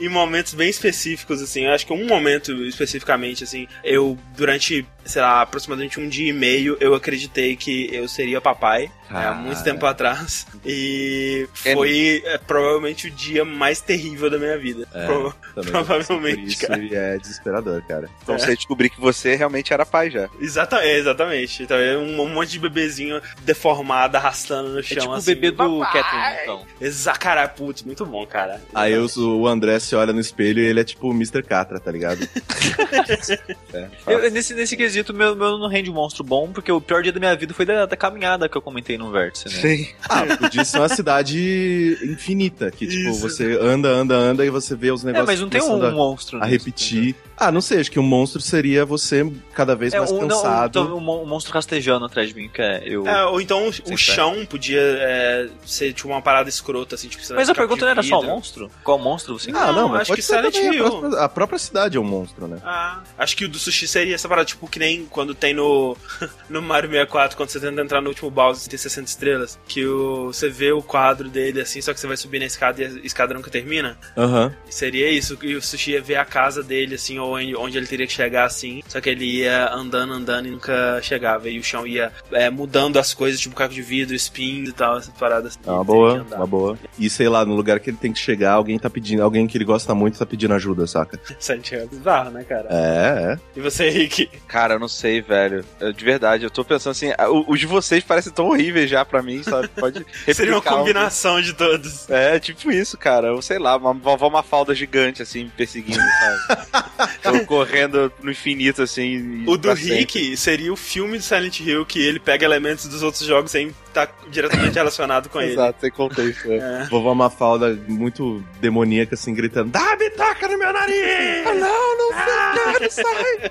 em 0.00 0.08
momentos 0.08 0.54
bem 0.54 0.68
específicos, 0.68 1.42
assim. 1.42 1.64
Eu 1.66 1.72
acho 1.72 1.86
que 1.86 1.92
um 1.92 2.06
momento 2.06 2.53
especificamente, 2.66 3.44
assim, 3.44 3.66
eu, 3.82 4.16
durante, 4.36 4.86
sei 5.04 5.22
lá, 5.22 5.42
aproximadamente 5.42 5.98
um 6.00 6.08
dia 6.08 6.30
e 6.30 6.32
meio, 6.32 6.76
eu 6.80 6.94
acreditei 6.94 7.56
que 7.56 7.88
eu 7.92 8.06
seria 8.08 8.40
papai, 8.40 8.90
né, 9.10 9.26
há 9.26 9.34
muito 9.34 9.62
tempo 9.64 9.84
atrás. 9.86 10.46
E 10.64 11.48
foi 11.54 12.22
é, 12.24 12.38
provavelmente 12.38 13.08
o 13.08 13.10
dia 13.10 13.44
mais 13.44 13.80
terrível 13.80 14.28
da 14.30 14.38
minha 14.38 14.56
vida. 14.58 14.86
É, 14.94 15.06
Pro- 15.06 15.34
Provavelmente, 15.54 16.36
por 16.40 16.46
isso, 16.48 16.66
cara. 16.66 16.82
E 16.82 16.94
é 16.94 17.18
desesperador, 17.18 17.82
cara. 17.86 18.08
Então 18.22 18.38
você 18.38 18.54
descobrir 18.54 18.90
que 18.90 19.00
você 19.00 19.34
realmente 19.34 19.72
era 19.72 19.84
pai 19.86 20.10
já. 20.10 20.28
Exata, 20.40 20.78
é, 20.84 20.96
exatamente. 20.98 21.62
Então, 21.62 21.76
é 21.76 21.96
um, 21.96 22.20
um 22.22 22.28
monte 22.28 22.50
de 22.50 22.58
bebezinho 22.58 23.20
deformado, 23.42 24.16
arrastando 24.16 24.70
no 24.70 24.80
É 24.80 24.82
chão, 24.82 24.98
tipo 24.98 25.10
o 25.12 25.14
assim. 25.14 25.34
bebê 25.34 25.50
do! 25.50 25.80
Catherine, 25.80 26.42
então. 26.42 26.66
Exa, 26.80 27.12
cara, 27.12 27.46
putz, 27.48 27.82
muito 27.82 28.04
bom, 28.06 28.26
cara. 28.26 28.60
Aí 28.74 28.96
o, 28.98 29.06
o 29.16 29.46
André 29.46 29.78
se 29.78 29.94
olha 29.94 30.12
no 30.12 30.20
espelho 30.20 30.60
e 30.60 30.66
ele 30.66 30.80
é 30.80 30.84
tipo 30.84 31.08
o 31.08 31.12
Mr. 31.12 31.42
Catra, 31.42 31.78
tá 31.78 31.90
ligado? 31.90 32.26
é, 33.72 33.88
Eu- 34.06 34.30
nesse, 34.30 34.54
nesse 34.54 34.76
quesito, 34.76 35.12
meu, 35.14 35.34
meu 35.34 35.58
não 35.58 35.68
rende 35.68 35.90
um 35.90 35.94
monstro 35.94 36.22
bom, 36.24 36.50
porque 36.52 36.70
o 36.70 36.80
pior 36.80 37.02
dia 37.02 37.12
da 37.12 37.18
minha 37.20 37.34
vida 37.36 37.52
foi 37.54 37.64
da, 37.64 37.86
da 37.86 37.96
caminhada 37.96 38.48
que 38.48 38.56
eu 38.56 38.62
comentei 38.62 38.96
no 38.98 39.10
vértice, 39.10 39.46
né? 39.48 39.54
Sim. 39.54 39.88
Ah, 40.08 40.36
podia 40.38 40.64
ser 40.64 40.78
uma 40.78 40.88
cidade 40.88 41.98
infinita, 42.02 42.70
que 42.70 42.86
tipo, 42.86 43.10
Isso. 43.10 43.20
você 43.20 43.58
anda, 43.60 43.88
anda, 43.88 44.14
anda 44.14 44.44
e 44.44 44.50
você 44.50 44.74
vê 44.74 44.90
os 44.90 45.02
É, 45.02 45.06
negócios 45.06 45.26
mas 45.28 45.40
não 45.40 45.48
tem 45.48 45.62
um 45.62 45.66
começando 45.68 45.94
monstro 45.94 46.38
a, 46.38 46.44
a 46.44 46.46
repetir. 46.46 47.14
Ah, 47.36 47.50
não 47.50 47.60
sei, 47.60 47.80
acho 47.80 47.90
que 47.90 47.98
um 47.98 48.02
monstro 48.04 48.40
seria 48.40 48.84
você 48.84 49.30
cada 49.52 49.74
vez 49.74 49.92
entendeu? 49.92 50.12
mais 50.12 50.12
É, 50.12 50.24
um, 50.24 50.28
não, 50.28 50.42
cansado. 50.42 50.80
então, 50.80 50.96
um 50.98 51.22
um 51.24 51.26
monstro 51.26 51.52
rastejando 51.52 52.04
atrás 52.04 52.28
de 52.28 52.34
mim, 52.34 52.48
que 52.48 52.60
é 52.62 52.82
eu... 52.86 53.06
É, 53.06 53.24
ou 53.26 53.40
então 53.40 53.68
o, 53.68 53.96
chão 53.96 54.44
podia 54.46 54.80
é, 54.80 55.48
ser 55.64 55.92
tipo 55.92 56.08
uma 56.08 56.20
parada 56.22 56.48
escrota, 56.48 56.94
assim, 56.94 57.08
tipo, 57.08 57.22
Mas 57.34 57.48
a 57.48 57.54
pergunta 57.54 57.84
não 57.84 57.90
era 57.90 58.02
só 58.02 58.20
o 58.20 58.22
monstro? 58.22 58.70
Qual 58.82 58.98
monstro 58.98 59.38
você 59.38 59.50
Ah, 59.50 59.66
não, 59.66 59.74
Não, 59.74 59.88
mas 59.90 60.02
acho 60.02 60.14
que 60.14 60.22
Silent 60.22 60.54
Hill. 60.54 60.86
A 60.86 60.90
própria, 60.90 61.20
a 61.20 61.28
própria 61.28 61.58
cidade 61.58 61.96
é 61.96 62.00
um 62.00 62.04
monstro, 62.04 62.33
né? 62.42 62.58
Ah, 62.64 63.02
acho 63.18 63.36
que 63.36 63.44
o 63.44 63.48
do 63.48 63.58
sushi 63.58 63.86
seria 63.86 64.14
essa 64.14 64.28
parada, 64.28 64.46
tipo, 64.46 64.68
que 64.68 64.78
nem 64.78 65.06
quando 65.06 65.34
tem 65.34 65.54
no, 65.54 65.96
no 66.48 66.62
Mario 66.62 66.90
64, 66.90 67.36
quando 67.36 67.50
você 67.50 67.60
tenta 67.60 67.80
entrar 67.80 68.00
no 68.00 68.08
último 68.08 68.30
Bowser 68.30 68.66
e 68.66 68.70
tem 68.70 68.78
60 68.78 69.08
estrelas, 69.08 69.58
que 69.66 69.84
o, 69.84 70.26
você 70.26 70.48
vê 70.48 70.72
o 70.72 70.82
quadro 70.82 71.28
dele 71.28 71.60
assim, 71.60 71.80
só 71.80 71.92
que 71.92 72.00
você 72.00 72.06
vai 72.06 72.16
subir 72.16 72.38
na 72.38 72.46
escada 72.46 72.82
e 72.82 72.84
a 72.84 72.88
escada 73.04 73.34
nunca 73.34 73.50
termina. 73.50 73.96
Aham. 74.16 74.54
Seria 74.68 75.10
isso, 75.10 75.38
e 75.42 75.54
o 75.54 75.62
sushi 75.62 75.92
ia 75.92 76.02
ver 76.02 76.16
a 76.16 76.24
casa 76.24 76.62
dele, 76.62 76.94
assim, 76.94 77.18
ou 77.18 77.34
onde 77.34 77.74
onde 77.74 77.78
ele 77.78 77.86
teria 77.86 78.06
que 78.06 78.12
chegar, 78.12 78.44
assim, 78.44 78.82
só 78.86 79.00
que 79.00 79.08
ele 79.08 79.24
ia 79.24 79.72
andando, 79.72 80.12
andando 80.12 80.48
e 80.48 80.50
nunca 80.50 81.00
chegava, 81.02 81.48
e 81.48 81.58
o 81.58 81.62
chão 81.62 81.86
ia 81.86 82.12
é, 82.32 82.50
mudando 82.50 82.98
as 82.98 83.14
coisas, 83.14 83.40
tipo 83.40 83.54
caco 83.54 83.74
de 83.74 83.82
vidro, 83.82 84.14
espinhos 84.14 84.68
e 84.68 84.72
tal, 84.72 84.98
essas 84.98 85.14
paradas. 85.14 85.58
É 85.66 85.70
uma 85.70 85.84
boa, 85.84 86.26
uma 86.34 86.46
boa. 86.46 86.78
E 86.98 87.08
sei 87.10 87.28
lá, 87.28 87.44
no 87.44 87.54
lugar 87.54 87.80
que 87.80 87.90
ele 87.90 87.96
tem 87.96 88.12
que 88.12 88.18
chegar, 88.18 88.52
alguém 88.52 88.78
tá 88.78 88.88
pedindo, 88.88 89.22
alguém 89.22 89.46
que 89.46 89.56
ele 89.56 89.64
gosta 89.64 89.94
muito 89.94 90.18
tá 90.18 90.26
pedindo 90.26 90.54
ajuda, 90.54 90.86
saca? 90.86 91.18
Santiago, 91.38 91.96
bizarro, 92.24 92.30
né, 92.30 92.44
cara? 92.44 92.66
É, 92.70 93.32
é. 93.34 93.38
E 93.56 93.60
você, 93.60 93.88
Rick? 93.88 94.28
Cara, 94.48 94.74
eu 94.74 94.78
não 94.78 94.88
sei, 94.88 95.20
velho. 95.20 95.64
Eu, 95.80 95.92
de 95.92 96.04
verdade, 96.04 96.44
eu 96.44 96.50
tô 96.50 96.64
pensando 96.64 96.92
assim, 96.92 97.10
o- 97.30 97.52
os 97.52 97.60
de 97.60 97.66
vocês 97.66 98.02
parecem 98.02 98.32
tão 98.32 98.46
horríveis 98.48 98.88
já 98.90 99.04
pra 99.04 99.22
mim, 99.22 99.42
sabe? 99.42 99.68
Pode 99.68 100.04
Seria 100.32 100.52
uma 100.52 100.58
replicar 100.58 100.74
um- 100.74 100.78
combinação 100.78 101.40
de 101.40 101.52
todos. 101.52 102.08
É, 102.10 102.38
tipo 102.38 102.70
isso, 102.70 102.96
cara. 102.96 103.28
Eu 103.28 103.42
sei 103.42 103.58
lá, 103.58 103.76
uma 103.76 103.92
vovó 103.94 104.28
Mafalda 104.30 104.74
gigante, 104.74 105.22
assim, 105.22 105.44
me 105.44 105.50
perseguindo, 105.50 105.98
sabe? 106.00 107.10
eu 107.38 107.46
correndo 107.46 108.12
no 108.22 108.30
infinito, 108.30 108.82
assim. 108.82 109.44
O 109.46 109.56
do 109.56 109.74
sempre. 109.76 109.94
Rick 109.96 110.36
seria 110.36 110.72
o 110.72 110.76
filme 110.76 111.18
de 111.18 111.24
Silent 111.24 111.60
Hill 111.60 111.84
que 111.86 112.00
ele 112.00 112.18
pega 112.18 112.44
elementos 112.44 112.86
dos 112.86 113.02
outros 113.02 113.24
jogos 113.24 113.50
sem 113.50 113.74
estar 114.00 114.14
diretamente 114.28 114.74
relacionado 114.74 115.28
com 115.28 115.40
ele. 115.40 115.52
Exato, 115.52 115.80
sem 115.80 115.90
contexto. 115.90 116.50
É. 116.50 116.82
É. 116.82 116.84
Vovó 116.90 117.14
Mafalda 117.14 117.78
muito 117.88 118.44
demoníaca, 118.60 119.14
assim, 119.14 119.34
gritando: 119.34 119.70
Dá 119.70 119.96
bitoca 119.96 120.48
no 120.48 120.58
meu 120.58 120.72
nariz! 120.72 121.44
não, 121.44 121.98
não 121.98 122.12
sai, 122.12 122.80
não 122.80 122.90
sai. 122.90 123.50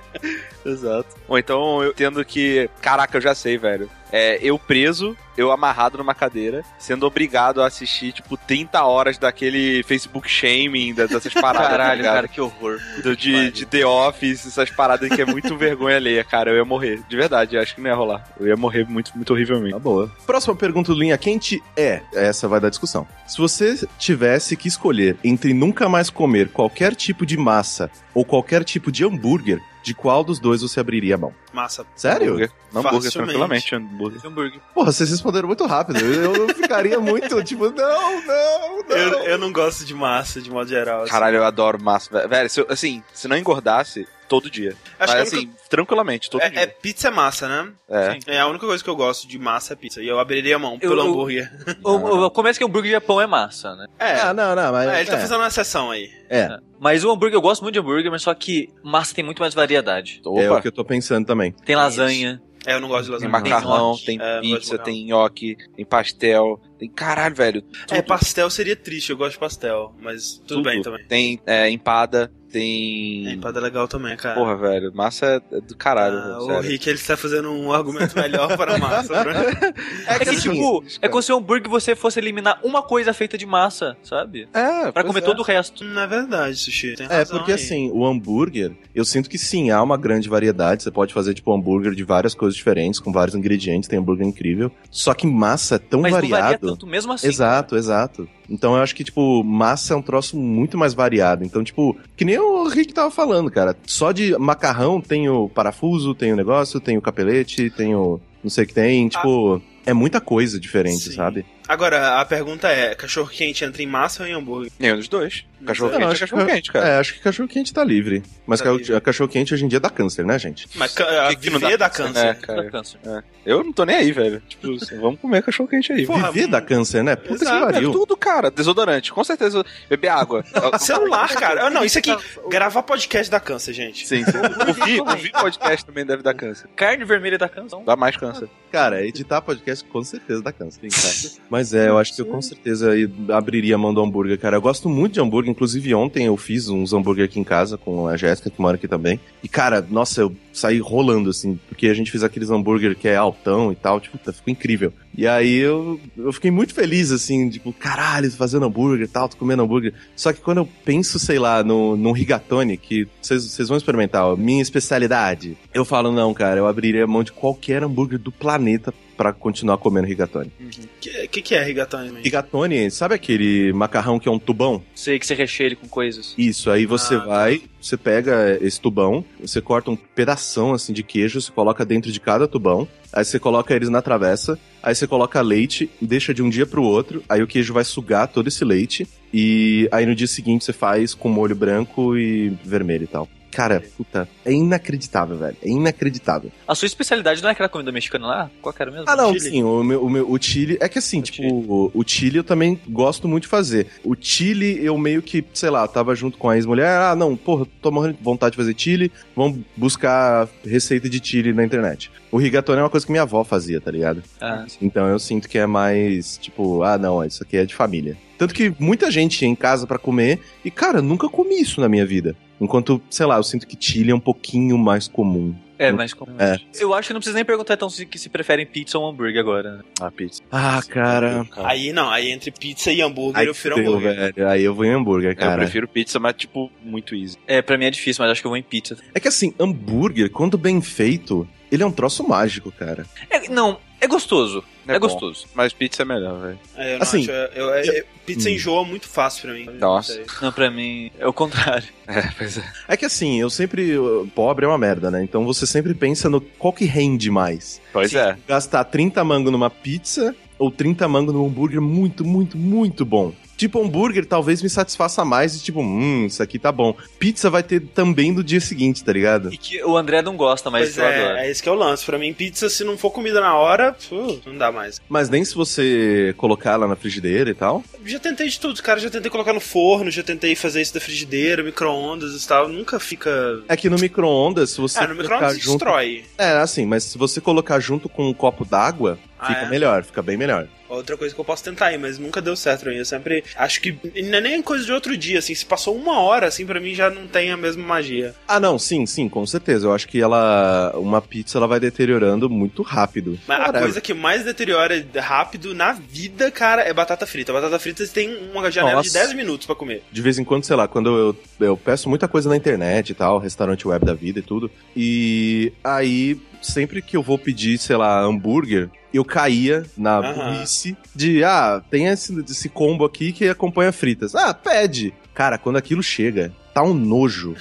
Exato. 0.65 1.15
Ou 1.27 1.37
então 1.37 1.83
eu 1.83 1.93
tendo 1.93 2.23
que. 2.25 2.69
Caraca, 2.81 3.17
eu 3.17 3.21
já 3.21 3.33
sei, 3.33 3.57
velho. 3.57 3.89
É 4.15 4.37
eu 4.41 4.59
preso, 4.59 5.17
eu 5.35 5.51
amarrado 5.51 5.97
numa 5.97 6.13
cadeira, 6.13 6.63
sendo 6.77 7.07
obrigado 7.07 7.61
a 7.61 7.65
assistir, 7.67 8.13
tipo, 8.13 8.37
30 8.37 8.83
horas 8.83 9.17
daquele 9.17 9.81
Facebook 9.83 10.29
shaming, 10.29 10.93
dessas 10.93 11.33
paradas. 11.33 11.63
tá 11.63 11.69
Caralho, 11.77 12.03
cara, 12.03 12.27
que 12.27 12.39
horror. 12.39 12.77
Do- 13.01 13.15
de, 13.17 13.49
de 13.51 13.65
The 13.65 13.83
Office, 13.85 14.45
essas 14.45 14.69
paradas 14.69 15.09
que 15.09 15.19
é 15.21 15.25
muito 15.25 15.57
vergonha 15.57 15.95
alheia, 15.97 16.23
cara. 16.23 16.51
Eu 16.51 16.57
ia 16.57 16.65
morrer. 16.65 17.01
De 17.09 17.15
verdade, 17.17 17.55
eu 17.55 17.61
acho 17.61 17.73
que 17.73 17.81
não 17.81 17.89
ia 17.89 17.95
rolar. 17.95 18.23
Eu 18.39 18.47
ia 18.47 18.55
morrer 18.55 18.85
muito, 18.87 19.11
muito 19.15 19.33
horrivelmente. 19.33 19.73
Tá 19.73 19.79
boa. 19.79 20.11
Próxima 20.25 20.55
pergunta 20.55 20.93
do 20.93 20.99
Linha 20.99 21.17
Quente 21.17 21.63
é: 21.75 22.01
essa 22.13 22.47
vai 22.47 22.59
dar 22.59 22.69
discussão. 22.69 23.07
Se 23.27 23.39
você 23.39 23.75
tivesse 23.97 24.55
que 24.55 24.67
escolher 24.67 25.17
entre 25.23 25.53
nunca 25.53 25.89
mais 25.89 26.11
comer 26.11 26.49
qualquer 26.49 26.93
tipo 26.93 27.25
de 27.25 27.35
massa 27.35 27.89
ou 28.13 28.23
qualquer 28.23 28.63
tipo 28.63 28.91
de 28.91 29.03
hambúrguer, 29.03 29.59
de 29.83 29.93
qual 29.93 30.23
dos 30.23 30.39
dois 30.39 30.61
você 30.61 30.79
abriria 30.79 31.15
a 31.15 31.17
mão? 31.17 31.33
Massa. 31.53 31.85
Sério? 31.95 32.29
Hambúrguer. 32.29 32.51
Hambúrguer, 32.73 33.11
tranquilamente. 33.11 33.75
Hambúrguer. 33.75 34.25
Hambúrguer. 34.25 34.59
Porra, 34.73 34.91
vocês 34.91 35.09
responderam 35.11 35.47
muito 35.47 35.65
rápido. 35.65 35.99
Eu, 35.99 36.33
eu 36.47 36.55
ficaria 36.55 36.99
muito, 36.99 37.41
tipo, 37.43 37.69
não, 37.69 38.25
não, 38.25 38.83
não. 38.87 38.95
Eu, 38.97 39.19
eu 39.23 39.37
não 39.37 39.51
gosto 39.51 39.83
de 39.85 39.93
massa, 39.93 40.41
de 40.41 40.49
modo 40.49 40.69
geral. 40.69 41.01
assim. 41.03 41.11
Caralho, 41.11 41.37
eu 41.37 41.43
adoro 41.45 41.79
massa. 41.83 42.09
velho. 42.09 42.29
Velho, 42.29 42.49
se 42.49 42.61
eu- 42.61 42.67
assim, 42.69 43.03
se 43.13 43.27
não 43.27 43.37
engordasse, 43.37 44.07
todo 44.27 44.49
dia. 44.49 44.75
Acho 44.99 45.13
Mas 45.17 45.29
que 45.29 45.35
assim, 45.37 45.51
tranquilamente, 45.69 46.29
todo 46.29 46.41
É, 46.41 46.49
dia. 46.49 46.59
é 46.61 46.67
pizza 46.67 47.07
é 47.07 47.11
massa, 47.11 47.47
né? 47.47 47.71
É. 47.89 48.11
Sim. 48.13 48.19
É 48.27 48.39
a 48.39 48.47
única 48.47 48.65
coisa 48.65 48.83
que 48.83 48.89
eu 48.89 48.95
gosto 48.95 49.27
de 49.27 49.37
massa 49.37 49.73
é 49.73 49.75
pizza. 49.75 50.01
E 50.01 50.07
eu 50.07 50.19
abriria 50.19 50.55
a 50.55 50.59
mão 50.59 50.73
Eu- 50.81 50.89
pelo 50.89 51.01
eu- 51.01 51.07
hambúrguer. 51.07 51.51
O, 51.83 51.91
o, 52.25 52.31
começa 52.31 52.57
que 52.59 52.63
o 52.65 52.67
hambúrguer 52.67 52.89
de 52.91 52.95
Japão 52.95 53.19
é 53.21 53.27
massa, 53.27 53.75
né? 53.75 53.85
É, 53.99 54.13
Ah, 54.21 54.33
não, 54.33 54.55
não, 54.55 54.71
mas. 54.71 54.87
é, 54.89 55.01
ele 55.01 55.09
tá 55.09 55.17
é, 55.17 55.19
fazendo 55.19 55.37
uma 55.39 55.47
exceção 55.47 55.91
aí. 55.91 56.09
É, 56.29 56.57
Mas 56.79 57.03
o 57.03 57.11
hambúrguer, 57.11 57.35
eu 57.37 57.41
gosto 57.41 57.61
muito 57.61 57.73
de 57.73 57.79
hambúrguer, 57.79 58.11
mas 58.11 58.21
só 58.21 58.33
que 58.33 58.69
massa 58.83 59.13
tem 59.15 59.23
muito 59.23 59.39
mais 59.39 59.53
variedade. 59.53 60.21
é 60.25 60.29
Opa, 60.49 60.59
o 60.59 60.61
que 60.61 60.67
eu 60.67 60.71
tô 60.71 60.83
pensando 60.83 61.25
também. 61.25 61.51
Tem 61.65 61.75
lasanha. 61.75 62.41
É, 62.65 62.75
eu 62.75 62.79
não 62.79 62.87
gosto 62.87 63.11
de 63.11 63.17
tem 63.19 63.27
lasanha. 63.29 63.29
macarrão, 63.29 63.89
nhoque. 63.91 64.05
tem 64.05 64.17
É, 64.21 64.39
pizza, 64.39 64.77
tem 64.77 65.05
nhoque, 65.05 65.57
tem 65.75 65.83
pastel, 65.85 66.61
tem 66.79 66.89
caralho, 66.89 67.35
velho. 67.35 67.63
É, 67.91 67.95
tudo. 67.97 68.03
pastel 68.05 68.49
seria 68.49 68.73
triste, 68.75 69.09
eu 69.09 69.17
gosto 69.17 69.33
de 69.33 69.39
pastel. 69.39 69.93
Mas 69.99 70.37
tudo, 70.37 70.47
Tudo. 70.47 70.63
bem 70.63 70.81
também. 70.81 71.05
Tem 71.05 71.41
é, 71.45 71.69
empada, 71.69 72.31
tem. 72.53 73.27
É, 73.27 73.31
empada 73.33 73.59
é 73.59 73.63
legal 73.63 73.87
também, 73.87 74.15
cara. 74.15 74.35
Porra, 74.35 74.55
velho, 74.55 74.91
massa 74.93 75.41
é 75.51 75.59
do 75.61 75.75
caralho. 75.75 76.17
Ah, 76.17 76.21
velho, 76.21 76.37
o 76.37 76.45
sério. 76.45 76.61
Rick, 76.69 76.89
ele 76.89 76.97
está 76.97 77.17
fazendo 77.17 77.49
um 77.51 77.73
argumento 77.73 78.15
melhor 78.15 78.55
para 78.55 78.75
a 78.75 78.77
massa. 78.79 79.23
né? 79.25 79.73
É 80.07 80.19
que, 80.19 80.29
assim, 80.29 80.51
tipo, 80.51 80.83
é 81.01 81.07
como 81.09 81.21
se 81.21 81.31
o 81.33 81.37
hambúrguer 81.37 81.69
você 81.69 81.95
fosse 81.95 82.19
eliminar 82.19 82.59
uma 82.63 82.81
coisa 82.83 83.13
feita 83.13 83.37
de 83.37 83.45
massa, 83.45 83.97
sabe? 84.03 84.47
É, 84.53 84.91
Pra 84.91 85.03
comer 85.03 85.19
é. 85.19 85.21
todo 85.23 85.39
o 85.39 85.43
resto. 85.43 85.83
Não 85.83 86.01
é 86.01 86.07
verdade, 86.07 86.55
Sushi. 86.55 86.95
Tem 86.95 87.07
É, 87.09 87.25
porque 87.25 87.51
aí. 87.51 87.55
assim, 87.55 87.91
o 87.91 88.05
hambúrguer, 88.05 88.71
eu 88.93 89.03
sinto 89.03 89.29
que 89.29 89.37
sim, 89.37 89.71
há 89.71 89.81
uma 89.81 89.97
grande 89.97 90.29
variedade. 90.29 90.83
Você 90.83 90.91
pode 90.91 91.13
fazer, 91.13 91.33
tipo, 91.33 91.53
hambúrguer 91.53 91.93
de 91.95 92.03
várias 92.03 92.33
coisas 92.35 92.55
diferentes, 92.55 92.99
com 92.99 93.11
vários 93.11 93.35
ingredientes, 93.35 93.89
tem 93.89 93.97
hambúrguer 93.99 94.27
incrível. 94.27 94.71
Só 94.91 95.13
que 95.13 95.25
massa 95.25 95.75
é 95.75 95.79
tão 95.79 96.01
Mas 96.01 96.11
não 96.11 96.19
varia 96.21 96.35
variado. 96.37 96.67
tanto 96.69 96.85
mesmo 96.85 97.11
assim. 97.13 97.27
Exato, 97.27 97.75
exato. 97.75 98.29
Então 98.53 98.75
eu 98.75 98.83
acho 98.83 98.95
que, 98.95 99.03
tipo, 99.03 99.43
massa 99.43 99.95
é 99.95 99.97
um 99.97 100.01
troço 100.01 100.37
muito 100.37 100.77
mais 100.77 100.93
variado. 100.93 101.43
Então, 101.43 101.63
tipo, 101.63 101.97
que 102.15 102.23
nem 102.23 102.37
o 102.37 102.67
Rick 102.67 102.93
tava 102.93 103.09
falando, 103.09 103.49
cara. 103.49 103.75
Só 103.87 104.11
de 104.11 104.37
macarrão 104.37 105.01
tem 105.01 105.27
o 105.27 105.49
parafuso, 105.49 106.13
tem 106.13 106.31
o 106.31 106.35
negócio, 106.35 106.79
tem 106.79 106.95
o 106.95 107.01
capelete, 107.01 107.71
tem 107.71 107.95
o. 107.95 108.21
Não 108.43 108.51
sei 108.51 108.65
o 108.65 108.67
que 108.67 108.73
tem. 108.73 109.07
Tipo, 109.07 109.59
é 109.85 109.91
muita 109.91 110.21
coisa 110.21 110.59
diferente, 110.59 111.09
Sim. 111.09 111.15
sabe? 111.15 111.45
Agora, 111.67 112.19
a 112.19 112.25
pergunta 112.25 112.67
é: 112.67 112.93
cachorro 112.95 113.29
quente 113.29 113.63
entra 113.63 113.81
em 113.81 113.87
massa 113.87 114.23
ou 114.23 114.29
em 114.29 114.33
hambúrguer? 114.33 114.71
Nenhum 114.79 114.97
dos 114.97 115.07
dois. 115.07 115.45
Cachorro 115.65 115.91
quente 115.91 116.03
é 116.03 116.07
acho 116.07 116.13
que- 116.15 116.19
cachorro 116.27 116.45
quente, 116.45 116.71
cara. 116.73 116.87
É, 116.89 116.99
acho 116.99 117.13
que 117.13 117.19
cachorro 117.21 117.47
quente 117.47 117.73
tá 117.73 117.83
livre. 117.85 118.21
Mas 118.45 118.59
Tá 118.59 118.65
ca- 118.65 118.71
livre. 118.73 118.99
cachorro 119.01 119.29
quente 119.29 119.53
hoje 119.53 119.63
em 119.63 119.69
dia 119.69 119.79
dá 119.79 119.89
câncer, 119.89 120.25
né, 120.25 120.37
gente? 120.37 120.67
Mas 120.75 120.93
ca- 120.93 121.29
Que 121.29 121.35
que 121.37 121.49
não 121.49 121.57
dá 121.59 121.77
dá 121.77 121.89
câncer, 121.89 122.13
câncer. 122.13 122.25
né? 122.25 122.33
Dá 122.33 122.47
cara. 122.47 122.69
câncer. 122.69 122.99
Eu 123.45 123.63
não 123.63 123.71
tô 123.71 123.85
nem 123.85 123.95
aí, 123.95 124.11
velho. 124.11 124.41
Tipo, 124.47 124.73
assim, 124.75 124.99
vamos 124.99 125.19
comer 125.21 125.41
cachorro 125.41 125.69
quente 125.69 125.93
aí. 125.93 126.05
Porra, 126.05 126.31
Viver 126.33 126.47
dá 126.47 126.61
câncer, 126.61 127.01
né? 127.01 127.15
Puta 127.15 127.37
que 127.39 127.43
Exato, 127.45 127.69
É 127.69 127.73
pariu. 127.73 127.91
tudo, 127.93 128.17
cara. 128.17 128.51
Desodorante. 128.51 129.13
Com 129.13 129.23
certeza. 129.23 129.63
Beber 129.89 130.09
água. 130.09 130.43
Celular, 130.79 131.29
cara. 131.35 131.67
Ah, 131.67 131.69
não, 131.69 131.85
isso 131.85 131.97
aqui. 131.97 132.13
Gravar 132.49 132.83
podcast 132.83 133.31
dá 133.31 133.39
câncer, 133.39 133.71
gente. 133.73 134.05
Sim, 134.05 134.25
sim. 134.25 134.31
Ouvir, 134.67 134.99
ouvir 134.99 135.31
podcast 135.31 135.85
também 135.85 136.05
deve 136.05 136.21
dar 136.23 136.33
câncer. 136.33 136.67
Carne 136.75 137.05
vermelha 137.05 137.37
da 137.37 137.47
câncer. 137.47 137.79
Dá 137.85 137.95
mais 137.95 138.17
câncer. 138.17 138.49
Cara, 138.69 139.05
editar 139.05 139.41
podcast 139.41 139.85
com 139.85 140.03
certeza 140.03 140.41
dá 140.41 140.51
câncer. 140.51 140.81
Mas 141.53 141.71
é, 141.71 141.87
eu 141.87 141.99
acho 141.99 142.15
que 142.15 142.19
eu 142.19 142.25
com 142.25 142.41
certeza 142.41 142.89
aí 142.89 143.07
abriria 143.29 143.75
a 143.75 143.77
mão 143.77 143.93
do 143.93 144.01
hambúrguer, 144.01 144.39
cara. 144.39 144.57
Eu 144.57 144.61
gosto 144.61 144.89
muito 144.89 145.13
de 145.13 145.21
hambúrguer. 145.21 145.51
Inclusive, 145.51 145.93
ontem 145.93 146.25
eu 146.25 146.35
fiz 146.35 146.67
uns 146.67 146.93
hambúrguer 146.93 147.25
aqui 147.25 147.39
em 147.39 147.43
casa 147.43 147.77
com 147.77 148.07
a 148.07 148.17
Jéssica, 148.17 148.49
que 148.49 148.59
mora 148.59 148.73
aqui 148.73 148.87
também. 148.87 149.19
E, 149.43 149.47
cara, 149.47 149.79
nossa, 149.87 150.21
eu 150.21 150.35
saí 150.53 150.79
rolando, 150.79 151.29
assim, 151.31 151.59
porque 151.67 151.87
a 151.87 151.93
gente 151.93 152.11
fez 152.11 152.23
aqueles 152.23 152.49
hambúrguer 152.49 152.95
que 152.95 153.07
é 153.07 153.15
altão 153.15 153.71
e 153.71 153.75
tal. 153.75 153.99
Tipo, 153.99 154.17
puta, 154.17 154.31
ficou 154.31 154.51
incrível. 154.51 154.93
E 155.17 155.27
aí 155.27 155.57
eu, 155.57 155.99
eu 156.17 156.31
fiquei 156.31 156.51
muito 156.51 156.73
feliz, 156.73 157.11
assim, 157.11 157.49
tipo, 157.49 157.73
caralho, 157.73 158.29
tô 158.29 158.37
fazendo 158.37 158.65
hambúrguer 158.65 159.05
e 159.05 159.07
tal, 159.07 159.27
tô 159.27 159.37
comendo 159.37 159.63
hambúrguer. 159.63 159.93
Só 160.15 160.31
que 160.31 160.41
quando 160.41 160.59
eu 160.59 160.69
penso, 160.85 161.19
sei 161.19 161.37
lá, 161.39 161.63
no, 161.63 161.97
num 161.97 162.11
rigatone, 162.11 162.77
que 162.77 163.07
vocês 163.21 163.67
vão 163.67 163.77
experimentar, 163.77 164.25
ó, 164.25 164.35
minha 164.35 164.61
especialidade, 164.61 165.57
eu 165.73 165.83
falo, 165.85 166.11
não, 166.11 166.33
cara, 166.33 166.59
eu 166.59 166.67
abriria 166.67 167.03
a 167.03 167.07
mão 167.07 167.23
de 167.23 167.31
qualquer 167.31 167.83
hambúrguer 167.83 168.19
do 168.19 168.31
planeta 168.31 168.93
pra 169.15 169.31
continuar 169.31 169.77
comendo 169.77 170.07
rigatone. 170.07 170.51
O 170.59 170.69
que, 170.99 171.27
que, 171.27 171.41
que 171.41 171.55
é 171.55 171.63
rigatone? 171.63 172.11
man? 172.11 172.19
Rigatone, 172.21 172.89
sabe 172.89 173.13
aquele 173.15 173.71
macarrão 173.71 174.19
que 174.19 174.27
é 174.27 174.31
um 174.31 174.39
tubão? 174.39 174.81
Sei 174.95 175.19
que 175.19 175.25
você 175.27 175.35
recheia 175.35 175.67
ele 175.67 175.75
com 175.75 175.87
coisas. 175.87 176.33
Isso, 176.37 176.71
aí 176.71 176.85
você 176.87 177.15
Ah, 177.15 177.19
tá. 177.21 177.51
Você 177.83 177.97
pega 177.97 178.57
esse 178.61 178.79
tubão, 178.79 179.25
você 179.39 179.61
corta 179.61 179.91
um 179.91 179.95
pedação 179.95 180.73
assim 180.73 180.93
de 180.93 181.03
queijo, 181.03 181.41
você 181.41 181.51
coloca 181.51 181.85
dentro 181.85 182.11
de 182.11 182.19
cada 182.19 182.47
tubão, 182.47 182.87
aí 183.11 183.25
você 183.25 183.37
coloca 183.37 183.75
eles 183.75 183.89
na 183.89 184.01
travessa, 184.01 184.57
aí 184.81 184.95
você 184.95 185.05
coloca 185.05 185.41
leite, 185.41 185.89
deixa 186.01 186.33
de 186.33 186.41
um 186.41 186.49
dia 186.49 186.65
pro 186.65 186.81
outro, 186.81 187.21
aí 187.27 187.43
o 187.43 187.47
queijo 187.47 187.73
vai 187.73 187.83
sugar 187.83 188.27
todo 188.27 188.47
esse 188.47 188.63
leite, 188.63 189.05
e 189.33 189.89
aí 189.91 190.05
no 190.05 190.15
dia 190.15 190.27
seguinte 190.27 190.63
você 190.63 190.71
faz 190.71 191.13
com 191.13 191.27
molho 191.27 191.55
branco 191.55 192.17
e 192.17 192.49
vermelho 192.63 193.03
e 193.03 193.07
tal. 193.07 193.27
Cara, 193.53 193.83
puta, 193.97 194.27
é 194.43 194.51
inacreditável, 194.51 195.37
velho. 195.37 195.55
É 195.61 195.69
inacreditável. 195.69 196.51
A 196.67 196.75
sua 196.75 196.85
especialidade 196.85 197.41
não 197.41 197.49
é 197.49 197.51
aquela 197.53 197.69
comida 197.69 197.91
mexicana 197.91 198.27
lá? 198.27 198.51
Qual 198.61 198.73
que 198.73 198.81
era 198.81 198.91
mesmo? 198.91 199.05
Ah, 199.07 199.15
não, 199.15 199.37
sim, 199.39 199.63
o 199.63 199.83
meu, 199.83 200.03
o 200.03 200.09
meu 200.09 200.29
o 200.31 200.41
chili. 200.41 200.77
É 200.81 200.89
que 200.89 200.99
assim, 200.99 201.19
O 201.19 201.21
tipo, 201.21 201.43
o, 201.53 201.91
o 201.93 202.03
chili 202.05 202.37
eu 202.37 202.43
também 202.43 202.79
gosto 202.89 203.27
muito 203.27 203.43
de 203.43 203.49
fazer. 203.49 203.87
O 204.03 204.15
chili, 204.19 204.83
eu 204.83 204.97
meio 204.97 205.21
que, 205.21 205.43
sei 205.53 205.69
lá, 205.69 205.87
tava 205.87 206.15
junto 206.15 206.37
com 206.37 206.49
a 206.49 206.55
ex-mulher. 206.55 206.89
Ah, 206.89 207.15
não, 207.15 207.35
porra, 207.35 207.65
tô 207.81 207.91
morrendo 207.91 208.17
de 208.17 208.23
vontade 208.23 208.51
de 208.51 208.57
fazer 208.57 208.73
chili. 208.77 209.11
Vamos 209.35 209.59
buscar 209.77 210.47
receita 210.65 211.09
de 211.09 211.23
chili 211.23 211.53
na 211.53 211.63
internet. 211.63 212.11
O 212.31 212.37
rigatone 212.37 212.79
é 212.79 212.83
uma 212.83 212.89
coisa 212.89 213.05
que 213.05 213.11
minha 213.11 213.21
avó 213.23 213.43
fazia, 213.43 213.79
tá 213.79 213.91
ligado? 213.91 214.23
Ah, 214.41 214.65
Então 214.81 215.05
eu 215.07 215.19
sinto 215.19 215.47
que 215.47 215.57
é 215.57 215.65
mais, 215.67 216.37
tipo, 216.37 216.81
ah, 216.83 216.97
não, 216.97 217.23
isso 217.23 217.43
aqui 217.43 217.57
é 217.57 217.65
de 217.65 217.75
família. 217.75 218.17
Tanto 218.37 218.53
que 218.53 218.73
muita 218.79 219.11
gente 219.11 219.41
ia 219.43 219.47
em 219.47 219.55
casa 219.55 219.85
pra 219.85 219.99
comer 219.99 220.39
e, 220.65 220.71
cara, 220.71 221.01
nunca 221.01 221.29
comi 221.29 221.61
isso 221.61 221.79
na 221.79 221.87
minha 221.87 222.05
vida. 222.05 222.35
Enquanto, 222.63 223.01
sei 223.09 223.25
lá, 223.25 223.37
eu 223.37 223.43
sinto 223.43 223.67
que 223.67 223.77
chili 223.79 224.11
é 224.11 224.15
um 224.15 224.19
pouquinho 224.19 224.77
mais 224.77 225.07
comum. 225.07 225.53
é, 225.77 225.91
mas 225.91 226.13
como. 226.13 226.31
É. 226.39 226.57
Eu 226.79 226.93
acho 226.93 227.07
que 227.09 227.13
não 227.13 227.19
precisa 227.19 227.35
nem 227.35 227.43
perguntar 227.43 227.73
então 227.73 227.89
se, 227.89 228.05
que 228.05 228.17
se 228.17 228.29
preferem 228.29 228.65
pizza 228.65 228.97
ou 228.97 229.07
hambúrguer 229.09 229.39
agora. 229.41 229.77
né? 229.77 229.83
Ah, 229.99 230.09
pizza. 230.11 230.41
Ah, 230.51 230.81
cara. 230.87 231.45
Aí 231.57 231.91
não, 231.91 232.09
aí 232.09 232.31
entre 232.31 232.51
pizza 232.51 232.91
e 232.91 233.01
hambúrguer 233.01 233.41
Aí 233.41 233.47
eu 233.47 233.53
prefiro 233.53 233.79
hambúrguer. 233.79 234.15
velho. 234.15 234.47
Aí 234.49 234.63
eu 234.63 234.73
vou 234.73 234.85
em 234.85 234.91
hambúrguer, 234.91 235.31
Eu 235.31 235.35
cara. 235.35 235.57
prefiro 235.57 235.87
pizza, 235.87 236.19
mas, 236.19 236.35
tipo, 236.35 236.71
muito 236.83 237.13
easy. 237.15 237.37
É, 237.45 237.61
pra 237.61 237.77
mim 237.77 237.85
é 237.85 237.91
difícil, 237.91 238.23
mas 238.23 238.31
acho 238.31 238.41
que 238.41 238.47
eu 238.47 238.51
vou 238.51 238.57
em 238.57 238.63
pizza. 238.63 238.97
É 239.13 239.19
que 239.19 239.27
assim, 239.27 239.53
hambúrguer, 239.59 240.29
quando 240.31 240.57
bem 240.57 240.81
feito, 240.81 241.47
ele 241.71 241.83
é 241.83 241.85
um 241.85 241.91
troço 241.91 242.25
mágico, 242.27 242.71
cara. 242.71 243.05
É, 243.29 243.49
não, 243.49 243.77
é 244.03 244.07
gostoso. 244.07 244.63
É, 244.87 244.95
É 244.95 244.99
gostoso. 244.99 245.45
Mas 245.55 245.71
pizza 245.71 246.01
é 246.01 246.05
melhor, 246.05 246.39
velho. 246.41 246.59
É, 246.75 246.89
eu 246.95 246.97
não 246.97 247.03
Assim, 247.03 247.21
acho, 247.21 247.31
eu- 247.31 247.67
eu- 247.67 247.73
é- 247.73 248.03
pizza 248.25 248.49
Hum. 248.49 248.53
enjoa 248.53 248.83
muito 248.85 249.07
fácil 249.07 249.43
pra 249.43 249.53
mim. 249.53 249.65
Nossa. 249.79 250.15
Não. 250.17 250.25
Não, 250.41 250.51
pra 250.51 250.69
mim 250.69 251.09
é 251.17 251.25
o 251.27 251.33
contrário. 251.33 251.87
É, 252.07 252.29
pois 252.37 252.57
é. 252.57 252.63
É 252.89 252.97
que 252.97 253.05
assim, 253.05 253.39
eu 253.39 253.49
sempre. 253.49 253.93
Pobre 254.35 254.65
é 254.65 254.67
uma 254.67 254.77
merda, 254.77 255.09
né? 255.09 255.23
Então 255.23 255.45
você 255.45 255.65
sempre 255.65 255.93
pensa 255.93 256.29
no 256.29 256.41
qual 256.41 256.73
que 256.73 256.83
rende 256.85 257.31
mais. 257.31 257.79
Pois 257.93 258.11
Sim. 258.11 258.17
é. 258.17 258.37
Gastar 258.47 258.83
30 258.83 259.23
mango 259.23 259.49
numa 259.49 259.69
pizza 259.69 260.35
ou 260.59 260.69
30 260.69 261.07
mango 261.07 261.31
num 261.31 261.45
hambúrguer 261.45 261.79
muito, 261.81 262.25
muito, 262.25 262.57
muito 262.57 263.05
bom. 263.05 263.31
Tipo, 263.55 263.81
hambúrguer 263.83 264.25
talvez 264.25 264.61
me 264.61 264.69
satisfaça 264.69 265.23
mais 265.23 265.55
e 265.55 265.61
tipo, 265.63 265.79
hum, 265.81 266.25
isso 266.25 266.41
aqui 266.41 266.57
tá 266.57 266.71
bom. 266.71 266.95
Pizza 267.19 267.49
vai 267.49 267.63
ter 267.63 267.79
também 267.81 268.33
do 268.33 268.43
dia 268.43 268.59
seguinte, 268.59 269.03
tá 269.03 269.13
ligado? 269.13 269.53
E 269.53 269.57
que 269.57 269.83
o 269.83 269.95
André 269.95 270.21
não 270.21 270.35
gosta, 270.35 270.69
mas 270.71 270.95
Pois 270.95 270.97
eu 270.97 271.05
adoro. 271.05 271.37
é, 271.37 271.47
é 271.47 271.51
esse 271.51 271.61
que 271.61 271.69
é 271.69 271.71
o 271.71 271.75
lance. 271.75 272.05
Pra 272.05 272.17
mim, 272.17 272.33
pizza, 272.33 272.69
se 272.69 272.83
não 272.83 272.97
for 272.97 273.11
comida 273.11 273.39
na 273.39 273.55
hora, 273.55 273.95
pô, 274.09 274.39
não 274.45 274.57
dá 274.57 274.71
mais. 274.71 274.99
Mas 275.07 275.29
nem 275.29 275.45
se 275.45 275.53
você 275.55 276.33
colocar 276.37 276.71
ela 276.71 276.87
na 276.87 276.95
frigideira 276.95 277.49
e 277.49 277.53
tal. 277.53 277.83
Já 278.05 278.19
tentei 278.19 278.47
de 278.47 278.59
tudo, 278.59 278.81
cara. 278.81 278.99
Já 278.99 279.09
tentei 279.09 279.29
colocar 279.31 279.53
no 279.53 279.59
forno, 279.61 280.09
já 280.11 280.23
tentei 280.23 280.55
fazer 280.55 280.81
isso 280.81 280.93
da 280.93 280.99
frigideira, 280.99 281.63
micro-ondas 281.63 282.43
e 282.43 282.47
tal. 282.47 282.67
Nunca 282.67 282.99
fica. 282.99 283.29
É 283.67 283.77
que 283.77 283.89
no 283.89 283.97
micro-ondas, 283.97 284.71
se 284.71 284.81
você 284.81 284.99
Ah, 284.99 285.07
no 285.07 285.15
colocar 285.15 285.35
micro-ondas 285.35 285.61
junto... 285.63 285.77
destrói. 285.85 286.23
É, 286.37 286.51
assim, 286.57 286.85
mas 286.85 287.03
se 287.03 287.17
você 287.17 287.39
colocar 287.39 287.79
junto 287.79 288.09
com 288.09 288.27
um 288.27 288.33
copo 288.33 288.65
d'água, 288.65 289.17
Ah, 289.43 289.47
Fica 289.47 289.61
é? 289.61 289.69
melhor, 289.69 290.03
fica 290.03 290.21
bem 290.21 290.37
melhor. 290.37 290.67
Outra 290.89 291.17
coisa 291.17 291.33
que 291.33 291.41
eu 291.41 291.45
posso 291.45 291.63
tentar 291.63 291.87
aí, 291.87 291.97
mas 291.97 292.19
nunca 292.19 292.39
deu 292.41 292.55
certo 292.55 292.81
pra. 292.83 292.93
Eu 292.93 293.05
sempre 293.05 293.43
acho 293.55 293.81
que 293.81 293.97
não 294.29 294.37
é 294.37 294.41
nem 294.41 294.61
coisa 294.61 294.85
de 294.85 294.91
outro 294.91 295.17
dia, 295.17 295.39
assim. 295.39 295.55
Se 295.55 295.65
passou 295.65 295.95
uma 295.95 296.19
hora, 296.19 296.47
assim, 296.47 296.65
pra 296.65 296.79
mim 296.79 296.93
já 296.93 297.09
não 297.09 297.25
tem 297.25 297.51
a 297.51 297.57
mesma 297.57 297.83
magia. 297.83 298.35
Ah, 298.47 298.59
não, 298.59 298.77
sim, 298.77 299.05
sim, 299.05 299.27
com 299.27 299.45
certeza. 299.45 299.87
Eu 299.87 299.93
acho 299.93 300.07
que 300.07 300.21
ela. 300.21 300.93
Uma 300.95 301.19
pizza 301.21 301.57
ela 301.57 301.67
vai 301.67 301.79
deteriorando 301.79 302.47
muito 302.47 302.83
rápido. 302.83 303.39
Mas 303.47 303.59
a 303.59 303.73
coisa 303.73 304.01
que 304.01 304.13
mais 304.13 304.45
deteriora 304.45 305.03
rápido 305.15 305.73
na 305.73 305.93
vida, 305.93 306.51
cara, 306.51 306.83
é 306.83 306.93
batata 306.93 307.25
frita. 307.25 307.51
Batata 307.51 307.79
frita 307.79 308.05
você 308.05 308.13
tem 308.13 308.51
uma 308.51 308.69
janela 308.69 309.01
de 309.01 309.07
Nossa. 309.07 309.19
10 309.19 309.33
minutos 309.33 309.65
pra 309.65 309.75
comer. 309.75 310.03
De 310.11 310.21
vez 310.21 310.37
em 310.37 310.43
quando, 310.43 310.63
sei 310.63 310.75
lá, 310.75 310.87
quando 310.87 311.09
eu, 311.17 311.67
eu 311.67 311.77
peço 311.77 312.07
muita 312.07 312.27
coisa 312.27 312.47
na 312.49 312.55
internet 312.55 313.09
e 313.09 313.13
tal, 313.15 313.39
restaurante 313.39 313.87
web 313.87 314.05
da 314.05 314.13
vida 314.13 314.39
e 314.39 314.43
tudo. 314.43 314.69
E 314.95 315.73
aí, 315.83 316.39
sempre 316.63 317.01
que 317.01 317.15
eu 317.17 317.21
vou 317.23 317.37
pedir, 317.37 317.77
sei 317.77 317.95
lá, 317.95 318.21
hambúrguer, 318.21 318.89
eu 319.13 319.23
caía 319.23 319.83
na 319.97 320.21
burrice 320.21 320.97
de, 321.15 321.43
ah, 321.43 321.81
tem 321.89 322.07
esse, 322.07 322.33
esse 322.49 322.69
combo 322.69 323.05
aqui 323.05 323.31
que 323.31 323.47
acompanha 323.47 323.91
fritas. 323.91 324.33
Ah, 324.35 324.53
pede. 324.53 325.13
Cara, 325.33 325.57
quando 325.57 325.77
aquilo 325.77 326.03
chega, 326.03 326.53
tá 326.75 326.83
um 326.83 326.93
nojo. 326.93 327.55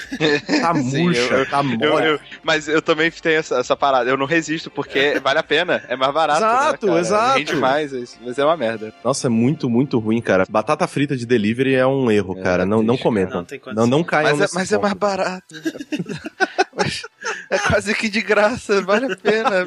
Tá 0.60 0.74
Sim, 0.76 1.04
murcha, 1.04 1.20
eu- 1.34 1.48
tá 1.48 1.62
mole. 1.62 1.82
Eu- 1.82 1.98
eu- 2.00 2.20
mas 2.42 2.68
eu 2.68 2.82
também 2.82 3.10
tenho 3.10 3.38
essa, 3.38 3.56
essa 3.60 3.74
parada. 3.74 4.10
Eu 4.10 4.16
não 4.18 4.26
resisto, 4.26 4.70
porque 4.70 5.18
vale 5.24 5.38
a 5.38 5.42
pena. 5.42 5.82
É 5.88 5.96
mais 5.96 6.12
barato. 6.12 6.38
Exato, 6.40 6.86
né, 6.86 7.00
exato. 7.00 7.38
Rende 7.38 7.56
mais, 7.56 7.94
é 7.94 8.04
mas 8.22 8.38
é 8.38 8.44
uma 8.44 8.56
merda. 8.58 8.92
Nossa, 9.02 9.26
é 9.26 9.30
muito, 9.30 9.70
muito 9.70 9.98
ruim, 9.98 10.20
cara. 10.20 10.44
Batata 10.50 10.86
frita 10.86 11.16
de 11.16 11.24
delivery 11.24 11.74
é 11.74 11.86
um 11.86 12.10
erro, 12.10 12.36
É, 12.38 12.42
cara. 12.42 12.66
Não, 12.66 12.82
não. 12.82 12.94
Não 12.94 13.44
tem 13.44 13.58
condição. 13.58 13.72
Não, 13.74 13.86
não 13.86 14.04
caiam 14.04 14.36
Mas, 14.36 14.52
é, 14.52 14.54
mas 14.54 14.70
é 14.72 14.78
mais 14.78 14.94
barato. 14.94 15.54
Mas 16.82 17.02
é 17.50 17.58
quase 17.58 17.94
que 17.94 18.08
de 18.08 18.20
graça, 18.20 18.80
vale 18.82 19.12
a 19.12 19.16
pena. 19.16 19.66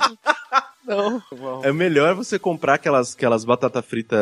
Não. 0.88 1.20
É 1.64 1.74
melhor 1.74 2.14
você 2.14 2.38
comprar 2.38 2.76
aquelas, 2.76 3.16
aquelas 3.16 3.44
batata 3.44 3.82
frita 3.82 4.16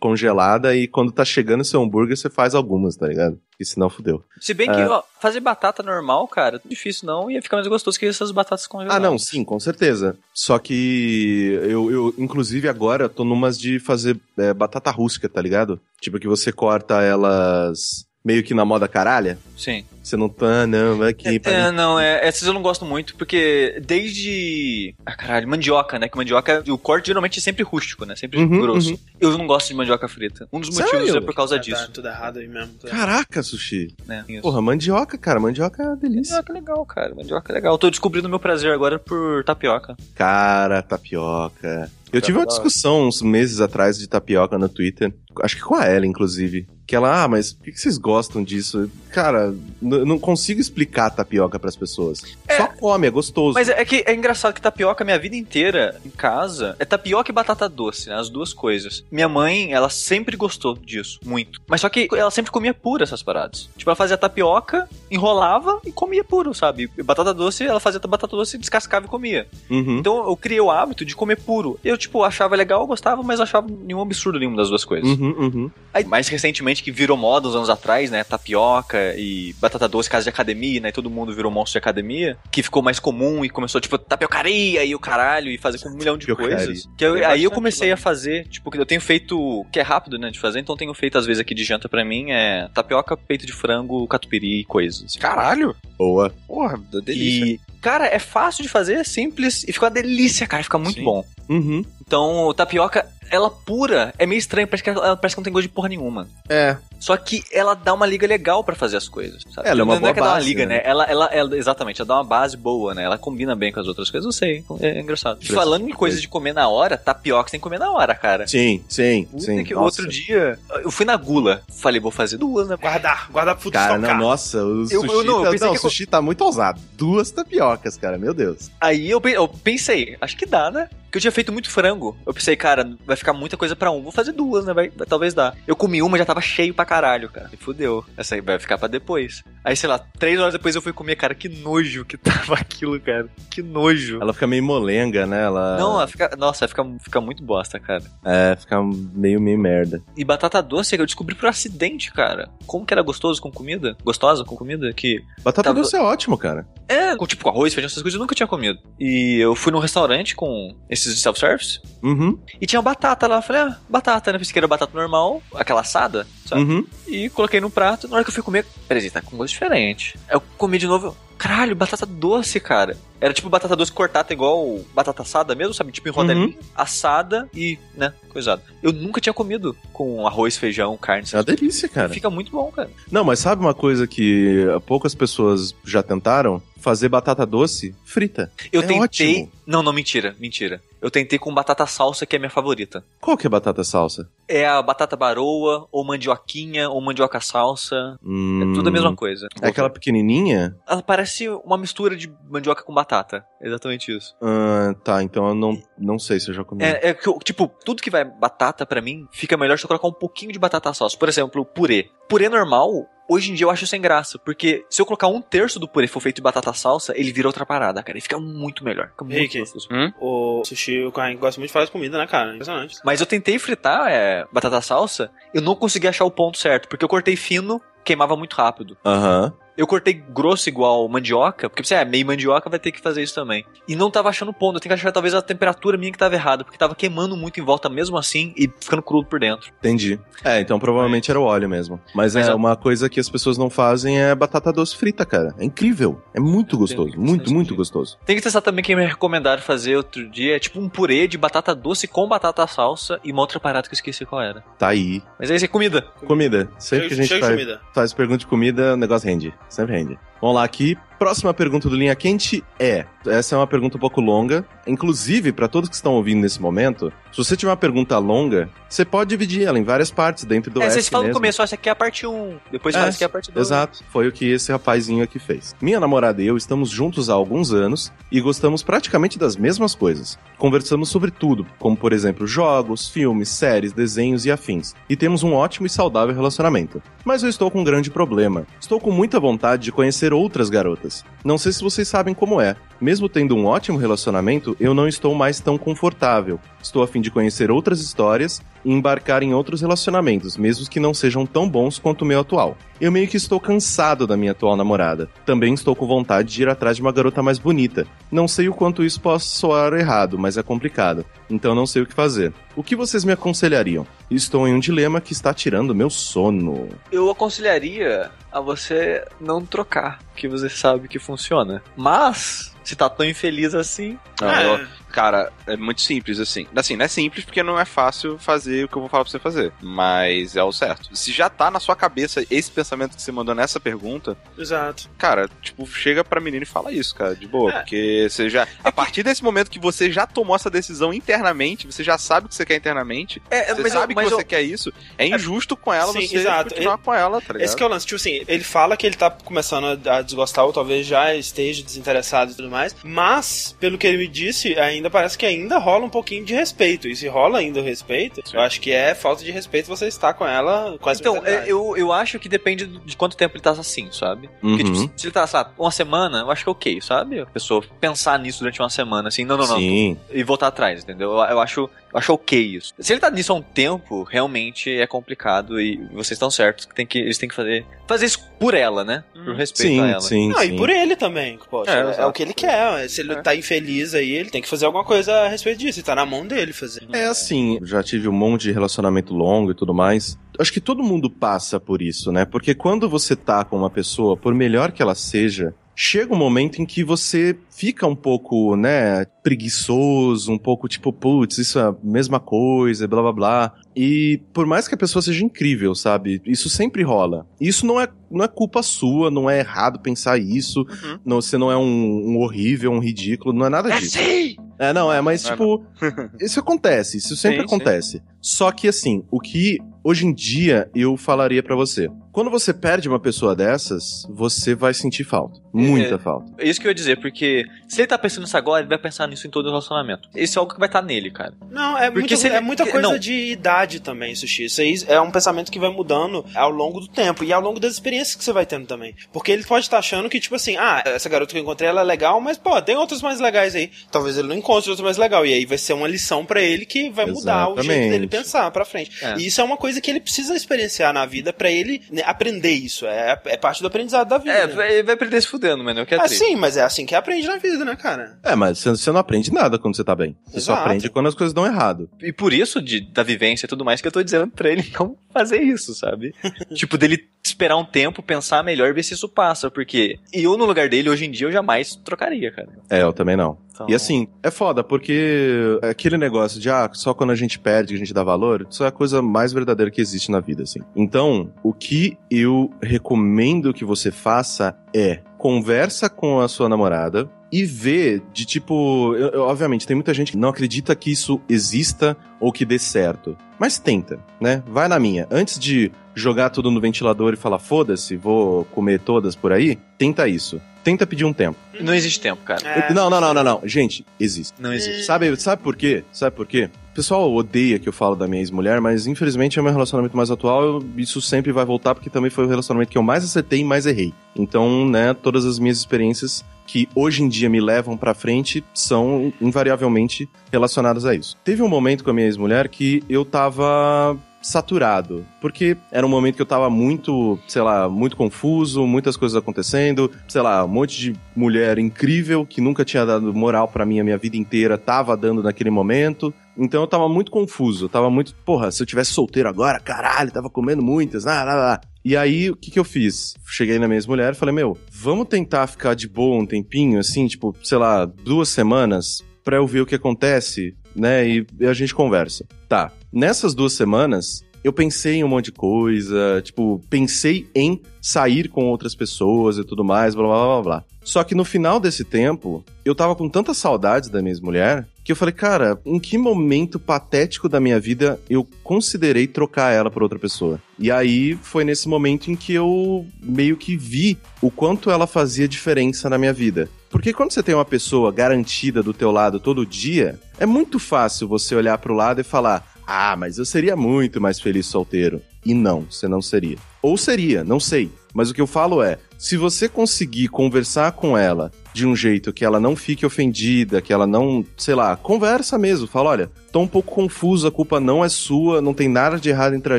congelada 0.00 0.74
e 0.74 0.88
quando 0.88 1.12
tá 1.12 1.22
chegando 1.22 1.60
o 1.60 1.64
seu 1.64 1.82
hambúrguer, 1.82 2.16
você 2.16 2.30
faz 2.30 2.54
algumas, 2.54 2.96
tá 2.96 3.06
ligado? 3.06 3.38
Porque 3.50 3.64
senão 3.66 3.90
fudeu. 3.90 4.24
Se 4.40 4.54
bem 4.54 4.70
que, 4.72 4.80
É. 4.80 4.88
ó, 4.88 5.02
fazer 5.20 5.40
batata 5.40 5.82
normal, 5.82 6.26
cara, 6.26 6.62
difícil 6.64 7.06
não, 7.06 7.30
ia 7.30 7.42
ficar 7.42 7.58
mais 7.58 7.68
gostoso 7.68 7.98
que 7.98 8.06
essas 8.06 8.30
batatas 8.30 8.66
congeladas. 8.66 8.96
Ah, 8.96 9.00
não, 9.00 9.18
sim, 9.18 9.44
com 9.44 9.60
certeza. 9.60 10.16
Só 10.32 10.58
que 10.58 11.58
eu, 11.68 11.90
eu 11.90 12.14
inclusive, 12.16 12.68
agora 12.70 13.06
tô 13.08 13.22
numas 13.22 13.58
de 13.58 13.78
fazer 13.78 14.18
é, 14.38 14.54
batata 14.54 14.90
rústica, 14.90 15.28
tá 15.28 15.42
ligado? 15.42 15.78
Tipo 16.00 16.18
que 16.18 16.26
você 16.28 16.50
corta 16.50 17.02
elas 17.02 18.06
meio 18.28 18.42
que 18.44 18.52
na 18.52 18.62
moda 18.64 18.86
caralha. 18.86 19.38
Sim. 19.56 19.82
Você 20.02 20.16
não 20.16 20.28
tá, 20.28 20.66
não, 20.66 20.96
vai 20.98 21.10
aqui. 21.10 21.38
pra 21.38 21.50
É, 21.52 21.70
não, 21.72 21.98
é, 21.98 22.26
essas 22.26 22.46
eu 22.46 22.52
não 22.54 22.62
gosto 22.62 22.84
muito, 22.84 23.14
porque 23.16 23.78
desde. 23.84 24.94
Ah, 25.04 25.14
caralho, 25.16 25.48
mandioca, 25.48 25.98
né? 25.98 26.08
Que 26.08 26.16
mandioca, 26.16 26.62
o 26.68 26.78
corte 26.78 27.06
geralmente 27.08 27.38
é 27.38 27.42
sempre 27.42 27.62
rústico, 27.62 28.04
né? 28.06 28.14
Sempre 28.16 28.38
Uhum, 28.38 28.60
grosso. 28.60 28.90
uhum. 28.92 28.98
Eu 29.20 29.36
não 29.36 29.46
gosto 29.46 29.68
de 29.68 29.74
mandioca 29.74 30.06
frita. 30.08 30.46
Um 30.52 30.60
dos 30.60 30.74
Sério? 30.74 30.92
motivos 30.92 31.16
é 31.16 31.20
por 31.20 31.34
causa 31.34 31.56
Tá- 31.56 31.60
disso. 31.62 31.86
Tá 31.86 31.92
tudo 31.92 32.08
errado 32.08 32.38
aí 32.38 32.48
mesmo. 32.48 32.74
Caraca, 32.88 33.42
sushi. 33.42 33.94
Né? 34.06 34.24
Isso. 34.28 34.42
Porra, 34.42 34.60
mandioca, 34.62 35.16
cara. 35.18 35.40
Mandioca 35.40 35.82
é 35.82 35.86
uma 35.86 35.96
delícia. 35.96 36.36
Mandioca 36.36 36.52
é 36.52 36.54
legal, 36.54 36.86
cara. 36.86 37.14
Mandioca 37.14 37.52
é 37.52 37.54
legal. 37.54 37.74
Eu 37.74 37.78
tô 37.78 37.90
descobrindo 37.90 38.28
meu 38.28 38.38
prazer 38.40 38.72
agora 38.72 38.98
por 38.98 39.44
tapioca. 39.44 39.96
Cara, 40.14 40.80
tapioca. 40.82 41.90
Eu 42.12 42.20
tive 42.22 42.38
uma 42.38 42.42
hora. 42.42 42.48
discussão 42.48 43.06
uns 43.06 43.20
meses 43.20 43.60
atrás 43.60 43.98
de 43.98 44.06
tapioca 44.06 44.56
no 44.58 44.68
Twitter. 44.68 45.12
Acho 45.42 45.56
que 45.56 45.62
com 45.62 45.74
a 45.74 45.84
ela, 45.84 46.06
inclusive. 46.06 46.66
Que 46.88 46.96
ela, 46.96 47.22
ah, 47.22 47.28
mas 47.28 47.52
por 47.52 47.64
que 47.64 47.78
vocês 47.78 47.98
gostam 47.98 48.42
disso? 48.42 48.90
Cara, 49.10 49.54
não 49.78 50.18
consigo 50.18 50.58
explicar 50.58 51.10
tapioca 51.10 51.58
pras 51.58 51.76
pessoas. 51.76 52.22
É. 52.46 52.56
Só 52.56 52.66
come, 52.68 53.06
é 53.06 53.10
gostoso. 53.10 53.52
Mas 53.52 53.68
é 53.68 53.84
que 53.84 54.02
é 54.06 54.14
engraçado 54.14 54.54
que 54.54 54.62
tapioca, 54.62 55.04
minha 55.04 55.18
vida 55.18 55.36
inteira, 55.36 56.00
em 56.02 56.08
casa, 56.08 56.76
é 56.78 56.86
tapioca 56.86 57.30
e 57.30 57.34
batata 57.34 57.68
doce, 57.68 58.08
né? 58.08 58.14
As 58.14 58.30
duas 58.30 58.54
coisas. 58.54 59.04
Minha 59.12 59.28
mãe, 59.28 59.70
ela 59.70 59.90
sempre 59.90 60.34
gostou 60.34 60.78
disso, 60.78 61.20
muito. 61.26 61.60
Mas 61.66 61.82
só 61.82 61.90
que 61.90 62.08
ela 62.10 62.30
sempre 62.30 62.50
comia 62.50 62.72
pura 62.72 63.04
essas 63.04 63.22
paradas. 63.22 63.68
Tipo, 63.76 63.90
ela 63.90 63.96
fazia 63.96 64.16
tapioca, 64.16 64.88
enrolava 65.10 65.82
e 65.84 65.92
comia 65.92 66.24
puro, 66.24 66.54
sabe? 66.54 66.90
E 66.96 67.02
batata 67.02 67.34
doce, 67.34 67.64
ela 67.64 67.80
fazia 67.80 68.00
batata 68.00 68.34
doce, 68.34 68.56
descascava 68.56 69.04
e 69.04 69.10
comia. 69.10 69.46
Uhum. 69.68 69.98
Então 69.98 70.26
eu 70.26 70.34
criei 70.34 70.60
o 70.62 70.70
hábito 70.70 71.04
de 71.04 71.14
comer 71.14 71.36
puro. 71.36 71.78
Eu, 71.84 71.98
tipo, 71.98 72.24
achava 72.24 72.56
legal, 72.56 72.86
gostava, 72.86 73.22
mas 73.22 73.40
achava 73.40 73.66
nenhum 73.68 74.00
absurdo 74.00 74.38
nenhuma 74.38 74.56
das 74.56 74.70
duas 74.70 74.86
coisas. 74.86 75.06
Uhum, 75.18 75.34
uhum. 75.38 75.70
Aí, 75.92 76.04
mais 76.04 76.28
recentemente, 76.28 76.77
que 76.82 76.90
virou 76.90 77.16
moda 77.16 77.48
uns 77.48 77.54
anos 77.54 77.70
atrás, 77.70 78.10
né? 78.10 78.24
Tapioca 78.24 79.14
e 79.16 79.54
batata 79.60 79.88
doce, 79.88 80.08
casa 80.10 80.24
de 80.24 80.28
academia, 80.30 80.80
né? 80.80 80.92
Todo 80.92 81.10
mundo 81.10 81.34
virou 81.34 81.50
monstro 81.50 81.72
de 81.72 81.78
academia. 81.78 82.36
Que 82.50 82.62
ficou 82.62 82.82
mais 82.82 82.98
comum 82.98 83.44
e 83.44 83.48
começou, 83.50 83.80
tipo, 83.80 83.96
tapiocaria 83.98 84.84
e 84.84 84.94
o 84.94 84.98
caralho, 84.98 85.50
e 85.50 85.58
fazer 85.58 85.78
com 85.78 85.88
um 85.88 85.94
milhão 85.94 86.16
de 86.16 86.26
Tapiocaria. 86.26 86.64
coisas. 86.66 86.88
Que 86.96 87.04
eu- 87.04 87.14
Tem 87.14 87.24
aí 87.24 87.42
eu 87.42 87.50
bastante 87.50 87.54
comecei 87.54 87.88
lá. 87.88 87.94
a 87.94 87.96
fazer, 87.96 88.46
tipo, 88.48 88.70
que 88.70 88.78
eu 88.78 88.86
tenho 88.86 89.00
feito, 89.00 89.66
que 89.72 89.78
é 89.78 89.82
rápido, 89.82 90.18
né? 90.18 90.30
De 90.30 90.38
fazer, 90.38 90.60
então 90.60 90.74
eu 90.74 90.78
tenho 90.78 90.94
feito, 90.94 91.18
às 91.18 91.26
vezes, 91.26 91.40
aqui 91.40 91.54
de 91.54 91.64
janta 91.64 91.88
pra 91.88 92.04
mim, 92.04 92.30
é 92.30 92.68
tapioca, 92.74 93.16
peito 93.16 93.46
de 93.46 93.52
frango, 93.52 94.06
catupiry 94.06 94.60
e 94.60 94.64
coisas. 94.64 95.04
assim. 95.04 95.18
Caralho. 95.18 95.74
Boa. 95.96 96.32
Porra, 96.46 96.78
delícia. 97.04 97.44
E, 97.54 97.60
cara, 97.80 98.06
é 98.06 98.18
fácil 98.18 98.62
de 98.62 98.68
fazer, 98.68 98.94
é 98.94 99.04
simples 99.04 99.64
e 99.66 99.72
fica 99.72 99.86
uma 99.86 99.90
delícia, 99.90 100.46
cara. 100.46 100.62
Fica 100.62 100.78
muito 100.78 100.98
Sim. 100.98 101.04
bom. 101.04 101.24
Uhum. 101.48 101.84
Então, 102.00 102.52
tapioca, 102.54 103.06
ela 103.30 103.50
pura, 103.50 104.14
é 104.18 104.26
meio 104.26 104.38
estranho, 104.38 104.66
parece 104.66 104.82
que 104.82 104.90
ela, 104.90 105.16
parece 105.16 105.34
que 105.34 105.40
não 105.40 105.44
tem 105.44 105.52
gosto 105.52 105.68
de 105.68 105.72
porra 105.72 105.88
nenhuma. 105.88 106.28
É. 106.48 106.76
Só 106.98 107.16
que 107.16 107.42
ela 107.52 107.74
dá 107.74 107.94
uma 107.94 108.06
liga 108.06 108.26
legal 108.26 108.64
pra 108.64 108.74
fazer 108.74 108.96
as 108.96 109.08
coisas, 109.08 109.42
sabe? 109.54 109.68
Ela 109.68 109.80
é 109.80 109.84
uma 109.84 109.94
não 109.94 110.00
boa 110.00 110.10
é 110.10 110.12
que 110.14 110.18
ela 110.18 110.26
dá 110.28 110.32
uma 110.32 110.38
base, 110.38 110.48
liga, 110.48 110.66
né? 110.66 110.76
né? 110.76 110.82
Ela, 110.84 111.04
ela, 111.04 111.26
ela- 111.26 111.56
exatamente, 111.56 112.00
ela 112.00 112.08
dá 112.08 112.14
uma 112.16 112.24
base 112.24 112.56
boa, 112.56 112.94
né? 112.94 113.04
Ela 113.04 113.16
combina 113.16 113.54
bem 113.54 113.72
com 113.72 113.78
as 113.80 113.86
outras 113.86 114.10
coisas, 114.10 114.26
eu 114.26 114.32
sei. 114.32 114.64
É 114.80 115.00
engraçado. 115.00 115.44
Falando 115.46 115.88
em 115.88 115.92
coisas 115.92 116.20
de 116.20 116.28
comer 116.28 116.52
na 116.52 116.68
hora, 116.68 116.96
tapioca 116.98 117.48
você 117.48 117.52
tem 117.52 117.60
que 117.60 117.62
comer 117.64 117.78
na 117.78 117.90
hora, 117.90 118.14
cara. 118.14 118.46
Sim, 118.46 118.82
sim, 118.88 119.24
Puta 119.30 119.42
sim. 119.44 119.64
que 119.64 119.74
Nossa. 119.74 119.84
outro 119.84 120.08
dia, 120.08 120.58
eu 120.82 120.90
fui 120.90 121.06
na 121.06 121.16
gula. 121.16 121.62
Falei, 121.68 122.00
vou 122.00 122.10
fazer 122.10 122.36
duas, 122.36 122.68
né? 122.68 122.76
Guardar, 122.76 123.28
guardar 123.30 123.56
pro 123.56 123.70
Cara, 123.70 123.96
não, 123.98 124.16
nossa, 124.18 124.64
o 124.64 124.84
sushi, 124.84 124.94
Eu- 124.94 125.04
eu 125.06 125.24
não, 125.24 125.38
eu 125.38 125.44
tá, 125.44 125.50
pensei 125.50 125.66
não, 125.66 125.74
que 125.74 125.78
o 125.78 125.82
sushi 125.82 126.06
tá 126.06 126.20
muito 126.20 126.42
ousado. 126.44 126.80
Duas 126.96 127.30
tapiocas, 127.30 127.96
cara, 127.96 128.18
meu 128.18 128.34
Deus. 128.34 128.70
Aí 128.80 129.08
eu, 129.08 129.20
eu 129.24 129.46
pensei, 129.46 130.16
acho 130.20 130.36
que 130.36 130.46
dá, 130.46 130.70
né? 130.70 130.88
Porque 131.08 131.16
eu 131.18 131.22
tinha 131.22 131.32
feito 131.32 131.50
muito 131.52 131.70
frango. 131.70 132.16
Eu 132.26 132.34
pensei, 132.34 132.54
cara, 132.54 132.94
vai 133.06 133.16
ficar 133.16 133.32
muita 133.32 133.56
coisa 133.56 133.74
pra 133.74 133.90
um. 133.90 134.02
Vou 134.02 134.12
fazer 134.12 134.32
duas, 134.32 134.66
né? 134.66 134.74
Vai, 134.74 134.90
vai- 134.90 135.06
talvez 135.06 135.32
dá. 135.32 135.54
Eu 135.66 135.74
comi 135.74 136.02
uma 136.02 136.18
já 136.18 136.24
tava 136.24 136.40
cheio 136.42 136.74
pra 136.74 136.84
caralho, 136.84 137.30
cara. 137.30 137.48
E 137.52 137.56
fudeu. 137.56 138.04
Essa 138.16 138.34
aí 138.34 138.40
vai 138.42 138.58
ficar 138.58 138.76
pra 138.76 138.88
depois. 138.88 139.42
Aí, 139.64 139.74
sei 139.74 139.88
lá, 139.88 139.98
três 139.98 140.38
horas 140.38 140.52
depois 140.52 140.74
eu 140.74 140.82
fui 140.82 140.92
comer, 140.92 141.16
cara. 141.16 141.34
Que 141.34 141.48
nojo 141.48 142.04
que 142.04 142.16
tava 142.18 142.54
aquilo, 142.54 143.00
cara. 143.00 143.26
Que 143.50 143.62
nojo. 143.62 144.18
Ela 144.20 144.32
fica 144.34 144.46
meio 144.46 144.62
molenga, 144.62 145.26
né? 145.26 145.44
Ela. 145.44 145.78
Não, 145.78 145.94
ela 145.94 146.06
fica. 146.06 146.36
Nossa, 146.36 146.68
fica, 146.68 146.84
fica 147.00 147.20
muito 147.20 147.42
bosta, 147.42 147.80
cara. 147.80 148.04
É, 148.24 148.54
fica 148.56 148.78
meio, 148.82 149.40
meio 149.40 149.58
merda. 149.58 150.02
E 150.16 150.24
batata 150.24 150.62
doce 150.62 150.94
eu 150.94 151.06
descobri 151.06 151.34
por 151.34 151.46
acidente, 151.48 152.12
cara. 152.12 152.50
Como 152.66 152.84
que 152.84 152.92
era 152.92 153.00
gostoso 153.02 153.40
com 153.40 153.50
comida? 153.50 153.96
Gostosa 154.04 154.44
com 154.44 154.56
comida? 154.56 154.92
Que. 154.92 155.22
Batata 155.42 155.70
Tava- 155.70 155.80
doce 155.80 155.96
é 155.96 156.00
ótimo, 156.02 156.36
cara. 156.36 156.66
É, 156.86 157.16
com, 157.16 157.26
tipo 157.26 157.44
com 157.44 157.50
arroz, 157.50 157.72
feijão, 157.74 157.86
essas 157.86 158.02
coisas 158.02 158.14
eu 158.16 158.20
nunca 158.20 158.34
tinha 158.34 158.46
comido. 158.46 158.78
E 158.98 159.38
eu 159.40 159.54
fui 159.54 159.72
num 159.72 159.78
restaurante 159.78 160.34
com 160.34 160.74
esses 161.00 161.14
de 161.14 161.20
self-service. 161.20 161.80
Uhum, 162.02 162.38
E 162.60 162.66
tinha 162.66 162.80
batata 162.82 163.26
lá. 163.26 163.36
Eu 163.36 163.42
falei, 163.42 163.62
ah, 163.62 163.76
batata, 163.88 164.32
né? 164.32 164.38
Pensei 164.38 164.52
que 164.52 164.58
era 164.58 164.68
batata 164.68 164.96
normal, 164.96 165.42
aquela 165.54 165.80
assada, 165.80 166.26
sabe? 166.46 166.62
uhum. 166.62 166.86
E 167.06 167.28
coloquei 167.30 167.60
no 167.60 167.70
prato. 167.70 168.06
Na 168.08 168.16
hora 168.16 168.24
que 168.24 168.30
eu 168.30 168.34
fui 168.34 168.42
comer, 168.42 168.64
peraí, 168.86 169.10
tá 169.10 169.20
com 169.20 169.36
gosto 169.36 169.52
diferente. 169.52 170.14
Aí 170.28 170.34
eu 170.36 170.42
comi 170.56 170.78
de 170.78 170.86
novo. 170.86 171.06
eu, 171.08 171.16
Caralho, 171.38 171.76
batata 171.76 172.04
doce, 172.04 172.58
cara. 172.58 172.96
Era 173.20 173.32
tipo 173.32 173.48
batata 173.48 173.76
doce 173.76 173.92
cortada 173.92 174.32
igual 174.32 174.80
batata 174.92 175.22
assada 175.22 175.54
mesmo, 175.54 175.72
sabe? 175.72 175.92
Tipo 175.92 176.08
em 176.08 176.12
rodelinho, 176.12 176.56
assada 176.74 177.48
e, 177.54 177.78
né, 177.96 178.12
coisada. 178.28 178.60
Eu 178.82 178.92
nunca 178.92 179.20
tinha 179.20 179.32
comido 179.32 179.76
com 179.92 180.26
arroz, 180.26 180.56
feijão, 180.56 180.96
carne. 180.96 181.28
É 181.32 181.36
uma 181.36 181.44
delícia, 181.44 181.88
cara. 181.88 182.08
Fica 182.08 182.28
muito 182.28 182.50
bom, 182.50 182.72
cara. 182.72 182.90
Não, 183.10 183.22
mas 183.22 183.38
sabe 183.38 183.60
uma 183.62 183.72
coisa 183.74 184.04
que 184.06 184.64
poucas 184.86 185.14
pessoas 185.14 185.72
já 185.84 186.02
tentaram? 186.02 186.60
Fazer 186.80 187.08
batata 187.08 187.44
doce 187.46 187.94
frita. 188.04 188.50
Eu 188.72 188.82
É 188.82 188.86
tentei. 188.86 189.02
ótimo. 189.42 189.52
Não, 189.66 189.82
não, 189.82 189.92
mentira, 189.92 190.34
mentira. 190.40 190.80
Eu 191.00 191.10
tentei 191.10 191.38
com 191.38 191.52
batata 191.54 191.86
salsa, 191.86 192.26
que 192.26 192.34
é 192.34 192.38
a 192.38 192.40
minha 192.40 192.50
favorita. 192.50 193.04
Qual 193.20 193.36
que 193.36 193.46
é 193.46 193.50
batata 193.50 193.84
salsa? 193.84 194.28
É 194.48 194.66
a 194.66 194.80
batata 194.82 195.16
baroa, 195.16 195.86
ou 195.92 196.04
mandioquinha, 196.04 196.88
ou 196.90 197.00
mandioca 197.00 197.40
salsa. 197.40 198.18
Hum, 198.24 198.72
É 198.72 198.74
tudo 198.76 198.88
a 198.88 198.92
mesma 198.92 199.14
coisa. 199.14 199.46
É 199.62 199.68
aquela 199.68 199.90
pequenininha? 199.90 200.76
Ela 200.88 201.02
parece 201.02 201.48
uma 201.48 201.78
mistura 201.78 202.16
de 202.16 202.32
mandioca 202.50 202.82
com 202.82 202.92
batata. 202.92 203.44
Exatamente 203.60 204.16
isso. 204.16 204.34
Ah, 204.42 204.94
tá, 205.04 205.22
então 205.22 205.46
eu 205.48 205.54
não, 205.54 205.80
não 205.96 206.18
sei 206.18 206.40
se 206.40 206.50
eu 206.50 206.54
já 206.54 206.64
comi. 206.64 206.82
É, 206.82 207.10
é 207.10 207.14
que, 207.14 207.32
tipo, 207.44 207.70
tudo 207.84 208.02
que 208.02 208.10
vai 208.10 208.24
batata 208.24 208.84
pra 208.86 209.00
mim, 209.00 209.26
fica 209.30 209.56
melhor 209.56 209.78
se 209.78 209.84
eu 209.84 209.88
colocar 209.88 210.08
um 210.08 210.12
pouquinho 210.12 210.52
de 210.52 210.58
batata 210.58 210.92
salsa. 210.94 211.16
Por 211.16 211.28
exemplo, 211.28 211.64
purê. 211.64 212.10
Purê 212.28 212.48
normal, 212.48 213.06
hoje 213.28 213.52
em 213.52 213.54
dia 213.54 213.66
eu 213.66 213.70
acho 213.70 213.86
sem 213.86 214.00
graça. 214.00 214.38
Porque 214.38 214.84
se 214.88 215.00
eu 215.00 215.06
colocar 215.06 215.28
um 215.28 215.40
terço 215.40 215.78
do 215.78 215.86
purê 215.86 216.06
for 216.06 216.20
feito 216.20 216.36
de 216.36 216.42
batata 216.42 216.72
salsa, 216.72 217.12
ele 217.16 217.32
vira 217.32 217.46
outra 217.46 217.66
parada, 217.66 218.02
cara. 218.02 218.16
Ele 218.16 218.22
fica 218.22 218.38
muito 218.38 218.84
melhor. 218.84 219.10
Fica 219.10 219.24
muito 219.24 219.38
Rick. 219.38 219.60
gostoso. 219.60 219.88
O 220.20 220.62
sushi, 220.64 221.04
o 221.04 221.12
Carlinhos 221.12 221.40
gosta 221.40 221.60
muito 221.60 221.68
de 221.68 221.72
fazer 221.72 221.90
comida, 221.90 222.18
né, 222.18 222.26
cara? 222.26 222.52
Impressionante. 222.52 222.96
Mas 223.04 223.20
eu 223.20 223.26
tentei 223.26 223.58
fritar 223.58 224.08
é, 224.08 224.46
batata 224.50 224.80
salsa, 224.80 225.30
eu 225.52 225.60
não 225.60 225.76
consegui 225.76 226.08
achar 226.08 226.24
o 226.24 226.30
ponto 226.30 226.58
certo. 226.58 226.88
Porque 226.88 227.04
eu 227.04 227.08
cortei 227.08 227.36
fino, 227.36 227.80
queimava 228.04 228.36
muito 228.36 228.54
rápido. 228.54 228.96
Aham. 229.04 229.52
Eu 229.78 229.86
cortei 229.86 230.12
grosso 230.12 230.68
igual 230.68 231.08
mandioca, 231.08 231.70
porque 231.70 231.84
você 231.84 231.94
é 231.94 232.04
meio 232.04 232.26
mandioca, 232.26 232.68
vai 232.68 232.78
ter 232.80 232.90
que 232.92 233.00
fazer 233.00 233.22
isso 233.22 233.34
também. 233.34 233.64
E 233.86 233.94
não 233.94 234.10
tava 234.10 234.28
achando 234.28 234.52
ponto. 234.52 234.76
Eu 234.76 234.80
tenho 234.80 234.90
que 234.90 235.00
achar 235.00 235.12
talvez 235.12 235.32
a 235.34 235.40
temperatura 235.40 235.96
minha 235.96 236.10
que 236.12 236.18
tava 236.18 236.34
errada, 236.34 236.64
porque 236.64 236.76
tava 236.76 236.94
queimando 236.96 237.36
muito 237.36 237.60
em 237.60 237.62
volta 237.64 237.88
mesmo 237.88 238.18
assim 238.18 238.52
e 238.56 238.68
ficando 238.80 239.00
crudo 239.02 239.26
por 239.28 239.38
dentro. 239.38 239.70
Entendi. 239.78 240.18
É, 240.44 240.60
então 240.60 240.78
provavelmente 240.80 241.30
era 241.30 241.38
o 241.38 241.44
óleo 241.44 241.68
mesmo. 241.68 242.00
Mas, 242.14 242.34
Mas 242.34 242.48
é 242.48 242.50
a- 242.50 242.56
uma 242.56 242.74
coisa 242.76 243.08
que 243.08 243.20
as 243.20 243.28
pessoas 243.28 243.56
não 243.56 243.70
fazem 243.70 244.20
é 244.20 244.34
batata 244.34 244.72
doce 244.72 244.96
frita, 244.96 245.24
cara. 245.24 245.54
É 245.58 245.64
incrível. 245.64 246.20
É 246.34 246.40
muito 246.40 246.76
gostoso. 246.76 247.12
que 247.12 247.18
Muito, 247.18 247.52
muito 247.52 247.74
gostoso. 247.76 248.18
Tem 248.26 248.34
que 248.34 248.42
testar 248.42 248.60
também 248.60 248.84
que 248.84 248.94
me 248.96 249.06
recomendaram 249.06 249.62
fazer 249.62 249.96
outro 249.96 250.28
dia, 250.28 250.56
é 250.56 250.58
tipo 250.58 250.80
um 250.80 250.88
purê 250.88 251.28
de 251.28 251.38
batata 251.38 251.72
doce 251.74 252.08
com 252.08 252.26
batata 252.26 252.66
salsa 252.66 253.20
e 253.22 253.30
uma 253.30 253.42
outra 253.42 253.60
parada 253.60 253.86
que 253.88 253.94
eu 253.94 253.96
esqueci 253.96 254.26
qual 254.26 254.42
era. 254.42 254.64
Tá 254.76 254.88
aí. 254.88 255.22
Mas 255.38 255.50
é 255.52 255.54
isso, 255.54 255.64
é 255.64 255.68
comida. 255.68 256.02
Comida. 256.26 256.68
Sempre 256.78 257.08
que 257.08 257.14
a 257.14 257.16
gente 257.16 257.28
faz, 257.38 257.46
comida. 257.52 257.80
faz 257.94 258.12
pergunta 258.12 258.38
de 258.38 258.46
comida, 258.46 258.94
o 258.94 258.96
negócio 258.96 259.28
rende. 259.28 259.54
Sempre 259.68 259.96
rende. 259.96 260.27
Vamos 260.40 260.56
lá 260.56 260.64
aqui. 260.64 260.96
Próxima 261.18 261.52
pergunta 261.52 261.88
do 261.88 261.96
Linha 261.96 262.14
Quente 262.14 262.62
é: 262.78 263.04
essa 263.26 263.56
é 263.56 263.58
uma 263.58 263.66
pergunta 263.66 263.96
um 263.96 264.00
pouco 264.00 264.20
longa. 264.20 264.64
Inclusive, 264.86 265.52
para 265.52 265.66
todos 265.66 265.88
que 265.88 265.96
estão 265.96 266.14
ouvindo 266.14 266.40
nesse 266.40 266.62
momento, 266.62 267.12
se 267.32 267.36
você 267.36 267.56
tiver 267.56 267.70
uma 267.70 267.76
pergunta 267.76 268.16
longa, 268.18 268.70
você 268.88 269.04
pode 269.04 269.28
dividir 269.28 269.64
ela 269.66 269.78
em 269.78 269.82
várias 269.82 270.10
partes 270.10 270.44
dentro 270.44 270.70
do 270.70 270.80
é, 270.80 270.88
vocês 270.88 271.08
falam 271.08 271.28
no 271.28 271.34
começo, 271.34 271.60
essa 271.60 271.74
aqui 271.74 271.88
é 271.88 271.92
a 271.92 271.96
parte 271.96 272.26
1, 272.26 272.58
depois 272.70 272.94
É, 272.94 272.98
fala 272.98 273.10
aqui 273.10 273.22
é 273.22 273.26
a 273.26 273.28
parte 273.28 273.50
2. 273.50 273.66
Exato, 273.66 274.04
foi 274.10 274.28
o 274.28 274.32
que 274.32 274.46
esse 274.46 274.72
rapazinho 274.72 275.22
aqui 275.22 275.38
fez. 275.38 275.74
Minha 275.80 276.00
namorada 276.00 276.42
e 276.42 276.46
eu 276.46 276.56
estamos 276.56 276.88
juntos 276.88 277.28
há 277.28 277.34
alguns 277.34 277.72
anos 277.72 278.12
e 278.30 278.40
gostamos 278.40 278.82
praticamente 278.82 279.38
das 279.38 279.56
mesmas 279.56 279.94
coisas. 279.94 280.38
Conversamos 280.56 281.08
sobre 281.08 281.30
tudo, 281.30 281.66
como 281.78 281.96
por 281.96 282.12
exemplo 282.12 282.46
jogos, 282.46 283.08
filmes, 283.08 283.48
séries, 283.48 283.92
desenhos 283.92 284.46
e 284.46 284.50
afins. 284.50 284.94
E 285.08 285.16
temos 285.16 285.42
um 285.42 285.52
ótimo 285.52 285.86
e 285.86 285.90
saudável 285.90 286.34
relacionamento. 286.34 287.02
Mas 287.24 287.42
eu 287.42 287.48
estou 287.48 287.70
com 287.70 287.80
um 287.80 287.84
grande 287.84 288.10
problema. 288.10 288.66
Estou 288.80 288.98
com 288.98 289.10
muita 289.10 289.38
vontade 289.38 289.82
de 289.82 289.92
conhecer 289.92 290.27
outras 290.32 290.70
garotas. 290.70 291.24
Não 291.44 291.58
sei 291.58 291.72
se 291.72 291.82
vocês 291.82 292.08
sabem 292.08 292.34
como 292.34 292.60
é. 292.60 292.76
Mesmo 293.00 293.28
tendo 293.28 293.56
um 293.56 293.66
ótimo 293.66 293.98
relacionamento, 293.98 294.76
eu 294.80 294.94
não 294.94 295.06
estou 295.06 295.34
mais 295.34 295.60
tão 295.60 295.78
confortável. 295.78 296.58
Estou 296.88 297.02
a 297.02 297.06
fim 297.06 297.20
de 297.20 297.30
conhecer 297.30 297.70
outras 297.70 298.00
histórias 298.00 298.62
e 298.82 298.90
embarcar 298.90 299.42
em 299.42 299.52
outros 299.52 299.82
relacionamentos, 299.82 300.56
mesmo 300.56 300.88
que 300.88 300.98
não 300.98 301.12
sejam 301.12 301.44
tão 301.44 301.68
bons 301.68 301.98
quanto 301.98 302.22
o 302.22 302.24
meu 302.24 302.40
atual. 302.40 302.78
Eu 302.98 303.12
meio 303.12 303.28
que 303.28 303.36
estou 303.36 303.60
cansado 303.60 304.26
da 304.26 304.38
minha 304.38 304.52
atual 304.52 304.74
namorada. 304.74 305.28
Também 305.44 305.74
estou 305.74 305.94
com 305.94 306.06
vontade 306.06 306.48
de 306.50 306.62
ir 306.62 306.68
atrás 306.68 306.96
de 306.96 307.02
uma 307.02 307.12
garota 307.12 307.42
mais 307.42 307.58
bonita. 307.58 308.06
Não 308.32 308.48
sei 308.48 308.70
o 308.70 308.74
quanto 308.74 309.04
isso 309.04 309.20
possa 309.20 309.44
soar 309.44 309.92
errado, 309.92 310.38
mas 310.38 310.56
é 310.56 310.62
complicado. 310.62 311.26
Então 311.50 311.74
não 311.74 311.86
sei 311.86 312.00
o 312.02 312.06
que 312.06 312.14
fazer. 312.14 312.54
O 312.74 312.82
que 312.82 312.96
vocês 312.96 313.22
me 313.22 313.32
aconselhariam? 313.32 314.06
Estou 314.30 314.66
em 314.66 314.72
um 314.72 314.80
dilema 314.80 315.20
que 315.20 315.34
está 315.34 315.52
tirando 315.52 315.94
meu 315.94 316.08
sono. 316.08 316.88
Eu 317.12 317.28
aconselharia 317.30 318.30
a 318.50 318.60
você 318.62 319.22
não 319.38 319.62
trocar, 319.62 320.20
que 320.34 320.48
você 320.48 320.70
sabe 320.70 321.06
que 321.06 321.18
funciona. 321.18 321.82
Mas, 321.94 322.74
se 322.82 322.96
tá 322.96 323.10
tão 323.10 323.26
infeliz 323.26 323.74
assim, 323.74 324.18
Ah, 324.40 324.62
É. 324.62 324.74
eu- 324.74 324.86
cara, 325.10 325.52
é 325.66 325.76
muito 325.76 326.00
simples 326.00 326.38
assim. 326.40 326.66
Assim, 326.74 326.96
não 326.96 327.04
é 327.04 327.08
simples 327.08 327.44
porque 327.44 327.62
não 327.62 327.78
é 327.78 327.84
fácil 327.84 328.38
fazer 328.38 328.84
o 328.84 328.88
que 328.88 328.96
eu 328.96 329.00
vou 329.00 329.08
falar 329.08 329.24
pra 329.24 329.30
você 329.30 329.38
fazer. 329.38 329.72
Mas 329.82 330.56
é 330.56 330.62
o 330.62 330.72
certo. 330.72 331.14
Se 331.16 331.32
já 331.32 331.48
tá 331.48 331.70
na 331.70 331.80
sua 331.80 331.96
cabeça 331.96 332.44
esse 332.50 332.70
pensamento 332.70 333.16
que 333.16 333.22
você 333.22 333.32
mandou 333.32 333.54
nessa 333.54 333.80
pergunta, 333.80 334.36
Exato. 334.56 335.08
cara, 335.18 335.48
tipo, 335.62 335.86
chega 335.86 336.22
pra 336.24 336.40
menina 336.40 336.62
e 336.62 336.66
fala 336.66 336.92
isso, 336.92 337.14
cara, 337.14 337.34
de 337.34 337.46
boa. 337.46 337.70
É. 337.70 337.78
Porque 337.78 338.26
você 338.28 338.48
já. 338.50 338.66
A 338.84 338.92
partir 338.92 339.22
desse 339.22 339.42
momento 339.42 339.70
que 339.70 339.78
você 339.78 340.10
já 340.10 340.26
tomou 340.26 340.54
essa 340.56 340.70
decisão 340.70 341.12
internamente, 341.12 341.86
você 341.86 342.02
já 342.04 342.18
sabe 342.18 342.46
o 342.46 342.48
que 342.48 342.54
você 342.54 342.64
quer 342.66 342.76
internamente, 342.76 343.40
É, 343.50 343.74
você 343.74 343.82
mas 343.82 343.94
eu- 343.94 344.00
sabe 344.00 344.14
mas 344.14 344.24
que 344.28 344.34
você 344.34 344.42
eu- 344.42 344.46
quer 344.46 344.62
isso, 344.62 344.92
é 345.16 345.26
injusto 345.26 345.76
com 345.76 345.92
ela 345.92 346.12
Sim, 346.12 346.26
você 346.26 346.38
exato. 346.38 346.70
continuar 346.70 346.98
com 346.98 347.14
ela, 347.14 347.40
tá 347.40 347.52
ligado? 347.52 347.64
Esse 347.66 347.76
que 347.76 347.82
é 347.82 347.86
o 347.86 347.88
lance, 347.88 348.06
tipo 348.06 348.16
assim, 348.16 348.42
ele 348.48 348.64
fala 348.64 348.96
que 348.96 349.06
ele 349.06 349.16
tá 349.16 349.30
começando 349.30 349.86
a 350.08 350.18
a 350.18 350.22
desgostar, 350.22 350.64
ou 350.64 350.72
talvez 350.72 351.06
já 351.06 351.34
esteja 351.34 351.82
desinteressado 351.82 352.50
e 352.50 352.54
tudo 352.54 352.70
mais, 352.70 352.96
mas, 353.04 353.76
pelo 353.78 353.96
que 353.98 354.06
ele 354.06 354.16
me 354.18 354.26
disse, 354.26 354.78
ainda 354.78 354.97
parece 355.10 355.36
que 355.38 355.46
ainda 355.46 355.78
rola 355.78 356.04
um 356.04 356.10
pouquinho 356.10 356.44
de 356.44 356.54
respeito. 356.54 357.06
E 357.06 357.14
se 357.14 357.28
rola 357.28 357.58
ainda 357.58 357.80
o 357.80 357.82
respeito, 357.82 358.40
eu 358.52 358.60
acho 358.60 358.80
que 358.80 358.90
é 358.92 359.14
falta 359.14 359.44
de 359.44 359.50
respeito 359.50 359.86
você 359.86 360.06
estar 360.08 360.34
com 360.34 360.46
ela 360.46 360.98
essa 361.06 361.20
Então, 361.20 361.36
eu, 361.46 361.96
eu 361.96 362.12
acho 362.12 362.38
que 362.38 362.48
depende 362.48 362.86
de 362.86 363.16
quanto 363.16 363.36
tempo 363.36 363.56
ele 363.56 363.62
tá 363.62 363.70
assim, 363.70 364.10
sabe? 364.10 364.48
Porque, 364.60 364.82
Uhum. 364.82 364.92
tipo, 365.06 365.12
se 365.20 365.26
ele 365.26 365.32
tá, 365.32 365.46
sabe, 365.46 365.70
uma 365.78 365.90
semana, 365.90 366.38
eu 366.40 366.50
acho 366.50 366.64
que 366.64 366.68
é 366.68 366.72
ok, 366.72 367.00
sabe? 367.00 367.40
A 367.40 367.46
pessoa 367.46 367.84
pensar 368.00 368.38
nisso 368.38 368.60
durante 368.60 368.80
uma 368.80 368.90
semana, 368.90 369.28
assim, 369.28 369.44
não, 369.44 369.56
não, 369.56 369.66
não. 369.66 369.76
Sim. 369.76 370.18
E 370.32 370.42
voltar 370.42 370.68
atrás, 370.68 371.02
entendeu? 371.02 371.32
Eu, 371.32 371.38
eu 371.44 371.60
acho, 371.60 371.80
eu 372.12 372.18
acho 372.18 372.32
ok 372.32 372.58
isso. 372.60 372.94
Se 372.98 373.12
ele 373.12 373.20
tá 373.20 373.30
nisso 373.30 373.52
há 373.52 373.56
um 373.56 373.62
tempo, 373.62 374.22
realmente 374.24 374.90
é 374.98 375.06
complicado 375.06 375.80
e 375.80 375.96
vocês 376.12 376.32
estão 376.32 376.50
certos 376.50 376.84
que, 376.86 376.94
tem 376.94 377.06
que 377.06 377.18
eles 377.18 377.38
têm 377.38 377.48
que 377.48 377.54
fazer, 377.54 377.84
fazer 378.08 378.26
isso 378.26 378.40
por 378.58 378.74
ela, 378.74 379.04
né? 379.04 379.22
Por 379.44 379.54
respeito 379.54 379.88
Sim, 379.92 380.00
a 380.00 380.06
ela. 380.08 380.20
sim, 380.20 380.48
Não, 380.48 380.58
sim. 380.58 380.74
e 380.74 380.76
por 380.76 380.90
ele 380.90 381.14
também, 381.14 381.58
poxa, 381.70 381.90
É, 381.92 381.98
é, 382.06 382.10
exato. 382.10 382.28
o 382.28 382.32
que 382.32 382.42
ele 382.42 382.54
quer. 382.54 383.08
Se 383.08 383.20
ele 383.20 383.34
É. 383.34 383.42
tá 383.42 383.54
infeliz 383.54 384.14
aí, 384.14 384.30
ele 384.32 384.50
tem 384.50 384.60
que 384.62 384.68
fazer 384.68 384.86
alguma 384.86 385.04
coisa 385.04 385.32
a 385.32 385.48
respeito 385.48 385.78
disso. 385.78 386.00
E 386.00 386.02
tá 386.02 386.14
na 386.14 386.26
mão 386.26 386.44
dele 386.46 386.72
fazer. 386.72 387.06
É 387.12 387.26
assim, 387.26 387.78
já 387.82 388.02
tive 388.02 388.26
um 388.28 388.32
monte 388.32 388.62
de 388.62 388.72
relacionamento 388.72 389.34
longo 389.34 389.70
e 389.70 389.74
tudo 389.74 389.94
mais. 389.94 390.36
Acho 390.58 390.72
que 390.72 390.80
todo 390.80 391.02
mundo 391.04 391.30
passa 391.30 391.78
por 391.78 392.02
isso, 392.02 392.32
né? 392.32 392.44
Porque 392.44 392.74
quando 392.74 393.08
você 393.08 393.36
tá 393.36 393.64
com 393.64 393.76
uma 393.76 393.90
pessoa, 393.90 394.36
por 394.36 394.52
melhor 394.54 394.90
que 394.90 395.00
ela 395.02 395.14
seja, 395.14 395.72
chega 396.00 396.32
um 396.32 396.38
momento 396.38 396.80
em 396.80 396.86
que 396.86 397.02
você 397.02 397.58
fica 397.68 398.06
um 398.06 398.14
pouco, 398.14 398.76
né, 398.76 399.24
preguiçoso, 399.42 400.52
um 400.52 400.56
pouco 400.56 400.86
tipo, 400.86 401.12
putz, 401.12 401.58
isso 401.58 401.76
é 401.76 401.82
a 401.82 401.94
mesma 402.04 402.38
coisa, 402.38 403.08
blá 403.08 403.20
blá 403.20 403.32
blá. 403.32 403.74
E 403.96 404.40
por 404.52 404.64
mais 404.64 404.86
que 404.86 404.94
a 404.94 404.98
pessoa 404.98 405.20
seja 405.20 405.44
incrível, 405.44 405.96
sabe? 405.96 406.40
Isso 406.46 406.70
sempre 406.70 407.02
rola. 407.02 407.44
Isso 407.60 407.84
não 407.84 408.00
é, 408.00 408.06
não 408.30 408.44
é 408.44 408.48
culpa 408.48 408.80
sua, 408.80 409.28
não 409.28 409.50
é 409.50 409.58
errado 409.58 409.98
pensar 409.98 410.38
isso. 410.38 410.82
Uhum. 410.82 411.18
Não, 411.24 411.40
você 411.40 411.58
não 411.58 411.68
é 411.68 411.76
um, 411.76 411.82
um 411.82 412.38
horrível, 412.38 412.92
um 412.92 413.00
ridículo, 413.00 413.52
não 413.52 413.66
é 413.66 413.68
nada 413.68 413.90
disso. 413.90 414.18
sim! 414.18 414.54
É, 414.78 414.92
não, 414.92 415.12
é, 415.12 415.20
mas 415.20 415.42
Não 415.42 415.50
é 415.50 415.52
tipo, 415.52 415.84
isso 416.40 416.60
acontece, 416.60 417.16
isso 417.16 417.36
sempre 417.36 417.58
Sim, 417.58 417.64
acontece. 417.64 418.22
Só 418.40 418.70
que 418.70 418.86
assim, 418.86 419.24
o 419.28 419.40
que 419.40 419.78
hoje 420.04 420.24
em 420.24 420.32
dia 420.32 420.88
eu 420.94 421.16
falaria 421.16 421.62
pra 421.62 421.74
você, 421.74 422.08
quando 422.38 422.50
você 422.52 422.72
perde 422.72 423.08
uma 423.08 423.18
pessoa 423.18 423.52
dessas, 423.56 424.24
você 424.30 424.72
vai 424.72 424.94
sentir 424.94 425.24
falta, 425.24 425.58
muita 425.72 426.14
É. 426.14 426.18
falta. 426.18 426.52
É 426.58 426.68
isso 426.68 426.80
que 426.80 426.86
eu 426.86 426.90
ia 426.90 426.94
dizer, 426.94 427.20
porque 427.20 427.64
se 427.88 428.00
ele 428.00 428.06
tá 428.06 428.16
pensando 428.16 428.44
nisso 428.44 428.56
agora, 428.56 428.80
ele 428.82 428.88
vai 428.88 428.96
pensar 428.98 429.26
nisso 429.26 429.44
em 429.48 429.50
todo 429.50 429.66
o 429.66 429.68
relacionamento. 429.70 430.28
Isso 430.36 430.56
é 430.56 430.60
algo 430.60 430.72
que 430.72 430.78
vai 430.78 430.88
estar 430.88 431.02
nele, 431.02 431.32
cara. 431.32 431.52
Não, 431.68 431.98
é, 431.98 432.04
Porque 432.06 432.20
muita, 432.20 432.36
se 432.36 432.46
ele- 432.46 432.54
é 432.54 432.60
muita 432.60 432.86
coisa 432.86 433.08
não. 433.08 433.18
de 433.18 433.32
idade 433.50 433.98
também, 433.98 434.36
Sushi. 434.36 434.66
Isso 434.66 434.80
aí 434.80 434.94
é 435.08 435.20
um 435.20 435.32
pensamento 435.32 435.72
que 435.72 435.80
vai 435.80 435.90
mudando 435.90 436.44
ao 436.54 436.70
longo 436.70 437.00
do 437.00 437.08
tempo 437.08 437.42
e 437.42 437.52
ao 437.52 437.60
longo 437.60 437.80
das 437.80 437.94
experiências 437.94 438.36
que 438.36 438.44
você 438.44 438.52
vai 438.52 438.64
tendo 438.64 438.86
também. 438.86 439.16
Porque 439.32 439.50
ele 439.50 439.64
pode 439.64 439.86
estar 439.86 439.98
achando 439.98 440.28
que, 440.28 440.38
tipo 440.38 440.54
assim, 440.54 440.76
ah, 440.76 441.02
essa 441.06 441.28
garota 441.28 441.50
que 441.52 441.58
eu 441.58 441.62
encontrei, 441.62 441.88
ela 441.88 442.02
é 442.02 442.04
legal, 442.04 442.40
mas, 442.40 442.56
pô, 442.56 442.80
tem 442.80 442.94
outras 442.96 443.20
mais 443.20 443.40
legais 443.40 443.74
aí. 443.74 443.90
Talvez 444.12 444.38
ele 444.38 444.46
não 444.46 444.54
encontre 444.54 444.90
outra 444.90 445.04
mais 445.04 445.16
legal. 445.16 445.44
E 445.44 445.52
aí 445.52 445.66
vai 445.66 445.76
ser 445.76 445.92
uma 445.92 446.06
lição 446.06 446.44
pra 446.46 446.62
ele 446.62 446.86
que 446.86 447.10
vai 447.10 447.26
mudar 447.26 447.64
o 447.68 447.74
jeito 447.74 447.80
Exatamente. 447.80 448.10
dele 448.10 448.26
pensar 448.28 448.70
pra 448.70 448.84
frente. 448.84 449.24
É. 449.24 449.36
E 449.38 449.46
isso 449.48 449.60
é 449.60 449.64
uma 449.64 449.76
coisa 449.76 450.00
que 450.00 450.08
ele 450.08 450.20
precisa 450.20 450.54
experienciar 450.54 451.12
na 451.12 451.26
vida 451.26 451.52
pra 451.52 451.68
ele 451.68 452.00
né, 452.12 452.22
aprender 452.30 452.70
isso. 452.72 453.06
É, 453.06 453.40
é 453.46 453.56
parte 453.56 453.80
do 453.80 453.86
aprendizado 453.88 454.28
da 454.28 454.38
vida. 454.38 454.52
É, 454.52 454.66
né? 454.66 454.72
vai, 454.74 455.02
vai 455.02 455.16
perder 455.16 455.40
se 455.40 455.48
fudendo, 455.48 455.82
mano. 455.82 456.00
Eu 456.00 456.06
quero 456.06 456.22
Ah, 456.22 456.28
sim, 456.28 456.56
mas 456.56 456.76
é 456.76 456.82
assim 456.82 457.06
que 457.06 457.14
aprende 457.14 457.46
na 457.46 457.56
vida, 457.56 457.84
né, 457.84 457.96
cara? 457.96 458.38
É, 458.42 458.54
mas 458.54 458.78
você- 458.82 459.10
não 459.10 459.20
aprende 459.20 459.52
nada 459.52 459.78
quando 459.78 459.96
você 459.96 460.04
tá 460.04 460.14
bem. 460.14 460.36
Você 460.46 460.60
só 460.60 460.72
Exato. 460.72 460.82
aprende 460.86 461.08
quando 461.10 461.28
as 461.28 461.34
coisas 461.34 461.54
dão 461.54 461.64
errado. 461.66 462.08
E 462.20 462.32
por 462.32 462.52
isso, 462.52 462.80
de, 462.82 463.00
da 463.00 463.22
vivência 463.22 463.66
e 463.66 463.68
tudo 463.68 463.84
mais, 463.84 464.00
que 464.00 464.06
eu 464.08 464.12
tô 464.12 464.22
dizendo 464.22 464.48
pra 464.48 464.70
ele 464.70 464.84
não 464.98 465.16
fazer 465.32 465.62
isso, 465.62 465.94
sabe? 465.94 466.34
tipo, 466.74 466.98
dele 466.98 467.28
esperar 467.44 467.76
um 467.76 467.84
tempo, 467.84 468.22
pensar 468.22 468.62
melhor, 468.62 468.92
ver 468.92 469.02
se 469.02 469.14
isso 469.14 469.28
passa. 469.28 469.70
Porque 469.70 470.18
eu, 470.32 470.56
no 470.56 470.64
lugar 470.64 470.88
dele, 470.88 471.08
hoje 471.08 471.24
em 471.24 471.30
dia, 471.30 471.46
eu 471.46 471.52
jamais 471.52 471.96
trocaria, 471.96 472.50
cara. 472.52 472.68
É, 472.90 473.02
eu 473.02 473.12
também 473.12 473.36
não. 473.36 473.58
Então- 473.84 473.90
E 473.90 473.94
assim, 473.94 474.26
é 474.42 474.50
foda, 474.50 474.82
porque 474.82 475.78
aquele 475.82 476.16
negócio 476.18 476.60
de, 476.60 476.68
ah, 476.70 476.90
só 476.92 477.14
quando 477.14 477.30
a 477.30 477.34
gente 477.34 477.58
perde 477.58 477.88
que 477.88 477.94
a 477.94 477.98
gente 477.98 478.12
dá 478.14 478.22
valor, 478.24 478.66
isso 478.68 478.82
é 478.84 478.88
a 478.88 478.92
coisa 478.92 479.22
mais 479.22 479.52
verdadeira 479.52 479.90
que 479.90 480.00
existe 480.00 480.30
na 480.30 480.40
vida, 480.40 480.62
assim. 480.64 480.80
Então, 480.96 481.50
o 481.62 481.72
que 481.72 482.16
eu 482.30 482.70
recomendo 482.82 483.72
que 483.72 483.84
você 483.84 484.10
faça 484.10 484.76
é 484.94 485.20
conversa 485.38 486.08
com 486.10 486.40
a 486.40 486.48
sua 486.48 486.68
namorada 486.68 487.30
e 487.50 487.64
vê 487.64 488.20
de 488.32 488.44
tipo, 488.44 489.14
eu- 489.14 489.28
eu- 489.28 489.42
obviamente 489.42 489.86
tem 489.86 489.94
muita 489.96 490.12
gente 490.12 490.32
que 490.32 490.38
não 490.38 490.48
acredita 490.50 490.94
que 490.94 491.10
isso 491.10 491.40
exista 491.48 492.16
ou 492.40 492.52
que 492.52 492.64
dê 492.64 492.78
certo, 492.78 493.36
mas 493.58 493.78
tenta, 493.78 494.18
né? 494.40 494.62
Vai 494.66 494.86
na 494.88 494.98
minha. 494.98 495.26
Antes 495.30 495.58
de 495.58 495.90
jogar 496.14 496.50
tudo 496.50 496.70
no 496.70 496.80
ventilador 496.80 497.32
e 497.32 497.36
falar 497.36 497.58
foda-se, 497.60 498.16
vou 498.16 498.64
comer 498.66 498.98
todas 499.00 499.34
por 499.36 499.52
aí, 499.52 499.78
tenta 499.96 500.28
isso. 500.28 500.60
Tenta 500.88 501.06
pedir 501.06 501.26
um 501.26 501.34
tempo. 501.34 501.58
Não 501.78 501.92
existe 501.94 502.18
tempo, 502.18 502.40
cara. 502.42 502.66
É. 502.66 502.94
Não, 502.94 503.10
não, 503.10 503.20
não, 503.20 503.34
não, 503.34 503.44
não. 503.44 503.60
Gente, 503.62 504.06
existe. 504.18 504.54
Não 504.58 504.72
existe. 504.72 505.02
Sabe, 505.04 505.36
sabe 505.36 505.62
por 505.62 505.76
quê? 505.76 506.02
Sabe 506.10 506.34
por 506.34 506.46
quê? 506.46 506.70
O 506.92 506.94
pessoal 506.94 507.30
odeia 507.30 507.78
que 507.78 507.86
eu 507.86 507.92
falo 507.92 508.16
da 508.16 508.26
minha 508.26 508.40
ex-mulher, 508.40 508.80
mas 508.80 509.06
infelizmente 509.06 509.58
é 509.58 509.60
o 509.60 509.64
meu 509.64 509.72
relacionamento 509.74 510.16
mais 510.16 510.30
atual. 510.30 510.62
eu- 510.64 510.84
Isso 510.96 511.20
sempre 511.20 511.52
vai 511.52 511.66
voltar 511.66 511.94
porque 511.94 512.08
também 512.08 512.30
foi 512.30 512.46
o 512.46 512.48
relacionamento 512.48 512.90
que 512.90 512.96
eu 512.96 513.02
mais 513.02 513.22
acertei 513.22 513.60
e 513.60 513.64
mais 513.64 513.84
errei. 513.84 514.14
Então, 514.34 514.88
né, 514.88 515.12
todas 515.12 515.44
as 515.44 515.58
minhas 515.58 515.76
experiências 515.76 516.42
que 516.66 516.88
hoje 516.94 517.22
em 517.22 517.28
dia 517.28 517.48
me 517.50 517.60
levam 517.60 517.94
pra 517.96 518.14
frente 518.14 518.64
são 518.74 519.30
invariavelmente 519.40 520.26
relacionadas 520.50 521.04
a 521.04 521.14
isso. 521.14 521.36
Teve 521.44 521.62
um 521.62 521.68
momento 521.68 522.02
com 522.02 522.10
a 522.10 522.12
minha 522.14 522.26
ex-mulher 522.26 522.68
que 522.68 523.02
eu 523.08 523.24
tava 523.26 524.16
saturado. 524.40 525.26
Porque 525.40 525.76
era 525.90 526.06
um 526.06 526.10
momento 526.10 526.36
que 526.36 526.42
eu 526.42 526.46
tava 526.46 526.70
muito, 526.70 527.38
sei 527.46 527.62
lá, 527.62 527.88
muito 527.88 528.16
confuso, 528.16 528.86
muitas 528.86 529.16
coisas 529.16 529.36
acontecendo, 529.36 530.10
sei 530.26 530.42
lá, 530.42 530.64
um 530.64 530.68
monte 530.68 530.98
de 530.98 531.12
mulher 531.34 531.78
incrível 531.78 532.46
que 532.46 532.60
nunca 532.60 532.84
tinha 532.84 533.04
dado 533.04 533.32
moral 533.34 533.68
para 533.68 533.86
mim 533.86 534.00
a 534.00 534.04
minha 534.04 534.18
vida 534.18 534.36
inteira, 534.36 534.78
tava 534.78 535.16
dando 535.16 535.42
naquele 535.42 535.70
momento. 535.70 536.32
Então 536.56 536.80
eu 536.80 536.86
tava 536.86 537.08
muito 537.08 537.30
confuso, 537.30 537.84
eu 537.84 537.88
tava 537.88 538.10
muito, 538.10 538.34
porra, 538.44 538.70
se 538.72 538.82
eu 538.82 538.86
tivesse 538.86 539.12
solteiro 539.12 539.48
agora, 539.48 539.78
caralho, 539.78 540.32
tava 540.32 540.50
comendo 540.50 540.82
muitas, 540.82 541.26
ah, 541.26 541.44
lá, 541.44 541.54
lá. 541.54 541.80
E 542.04 542.16
aí, 542.16 542.50
o 542.50 542.56
que 542.56 542.70
que 542.70 542.78
eu 542.78 542.84
fiz? 542.84 543.34
Cheguei 543.46 543.78
na 543.78 543.86
minha 543.86 544.00
mulher 544.08 544.32
e 544.32 544.36
falei, 544.36 544.54
meu, 544.54 544.76
vamos 544.90 545.28
tentar 545.28 545.66
ficar 545.66 545.94
de 545.94 546.08
boa 546.08 546.40
um 546.40 546.46
tempinho, 546.46 546.98
assim, 546.98 547.26
tipo, 547.26 547.54
sei 547.62 547.78
lá, 547.78 548.06
duas 548.06 548.48
semanas, 548.48 549.22
pra 549.44 549.56
eu 549.56 549.66
ver 549.66 549.82
o 549.82 549.86
que 549.86 549.94
acontece, 549.94 550.74
né? 550.94 551.28
E, 551.28 551.46
e 551.60 551.66
a 551.66 551.72
gente 551.72 551.94
conversa. 551.94 552.46
Tá. 552.68 552.92
Nessas 553.12 553.54
duas 553.54 553.72
semanas, 553.72 554.44
eu 554.62 554.72
pensei 554.72 555.16
em 555.16 555.24
um 555.24 555.28
monte 555.28 555.46
de 555.46 555.52
coisa, 555.52 556.42
tipo, 556.42 556.80
pensei 556.90 557.48
em 557.54 557.80
sair 558.02 558.48
com 558.48 558.66
outras 558.66 558.94
pessoas 558.94 559.56
e 559.56 559.64
tudo 559.64 559.82
mais, 559.84 560.14
blá 560.14 560.26
blá 560.26 560.44
blá 560.44 560.62
blá. 560.62 560.84
Só 561.02 561.24
que 561.24 561.34
no 561.34 561.44
final 561.44 561.80
desse 561.80 562.04
tempo, 562.04 562.62
eu 562.84 562.94
tava 562.94 563.16
com 563.16 563.30
tanta 563.30 563.54
saudade 563.54 564.10
da 564.10 564.20
minha 564.20 564.32
ex-mulher 564.32 564.86
que 565.02 565.12
eu 565.12 565.16
falei, 565.16 565.32
cara, 565.32 565.80
em 565.86 565.98
que 565.98 566.18
momento 566.18 566.78
patético 566.78 567.48
da 567.48 567.58
minha 567.58 567.80
vida 567.80 568.20
eu 568.28 568.46
considerei 568.62 569.26
trocar 569.26 569.72
ela 569.72 569.90
por 569.90 570.02
outra 570.02 570.18
pessoa? 570.18 570.60
E 570.78 570.90
aí 570.90 571.34
foi 571.40 571.64
nesse 571.64 571.88
momento 571.88 572.30
em 572.30 572.36
que 572.36 572.52
eu 572.52 573.06
meio 573.22 573.56
que 573.56 573.74
vi 573.74 574.18
o 574.42 574.50
quanto 574.50 574.90
ela 574.90 575.06
fazia 575.06 575.48
diferença 575.48 576.10
na 576.10 576.18
minha 576.18 576.32
vida. 576.34 576.68
Porque 576.90 577.14
quando 577.14 577.32
você 577.32 577.42
tem 577.42 577.54
uma 577.54 577.64
pessoa 577.64 578.12
garantida 578.12 578.82
do 578.82 578.92
teu 578.92 579.10
lado 579.10 579.40
todo 579.40 579.64
dia, 579.64 580.20
é 580.38 580.44
muito 580.44 580.78
fácil 580.78 581.26
você 581.26 581.54
olhar 581.54 581.78
pro 581.78 581.94
lado 581.94 582.20
e 582.20 582.24
falar: 582.24 582.66
"Ah, 582.88 583.14
mas 583.16 583.38
eu 583.38 583.44
seria 583.44 583.76
muito 583.76 584.20
mais 584.20 584.40
feliz 584.40 584.66
solteiro". 584.66 585.20
E 585.44 585.54
não, 585.54 585.86
você 585.90 586.08
não 586.08 586.22
seria. 586.22 586.56
Ou 586.82 586.96
seria, 586.96 587.44
não 587.44 587.60
sei. 587.60 587.90
Mas 588.14 588.30
o 588.30 588.34
que 588.34 588.40
eu 588.40 588.46
falo 588.46 588.82
é, 588.82 588.98
se 589.16 589.36
você 589.36 589.68
conseguir 589.68 590.28
conversar 590.28 590.92
com 590.92 591.16
ela 591.16 591.52
de 591.72 591.86
um 591.86 591.94
jeito 591.94 592.32
que 592.32 592.44
ela 592.44 592.58
não 592.58 592.74
fique 592.74 593.06
ofendida, 593.06 593.80
que 593.80 593.92
ela 593.92 594.06
não, 594.06 594.44
sei 594.56 594.74
lá, 594.74 594.96
conversa 594.96 595.58
mesmo, 595.58 595.86
fala, 595.86 596.10
olha, 596.10 596.30
tô 596.50 596.60
um 596.60 596.66
pouco 596.66 596.94
confuso, 596.94 597.46
a 597.46 597.52
culpa 597.52 597.78
não 597.78 598.04
é 598.04 598.08
sua, 598.08 598.60
não 598.60 598.74
tem 598.74 598.88
nada 598.88 599.18
de 599.18 599.28
errado 599.28 599.54
entre 599.54 599.72
a 599.72 599.78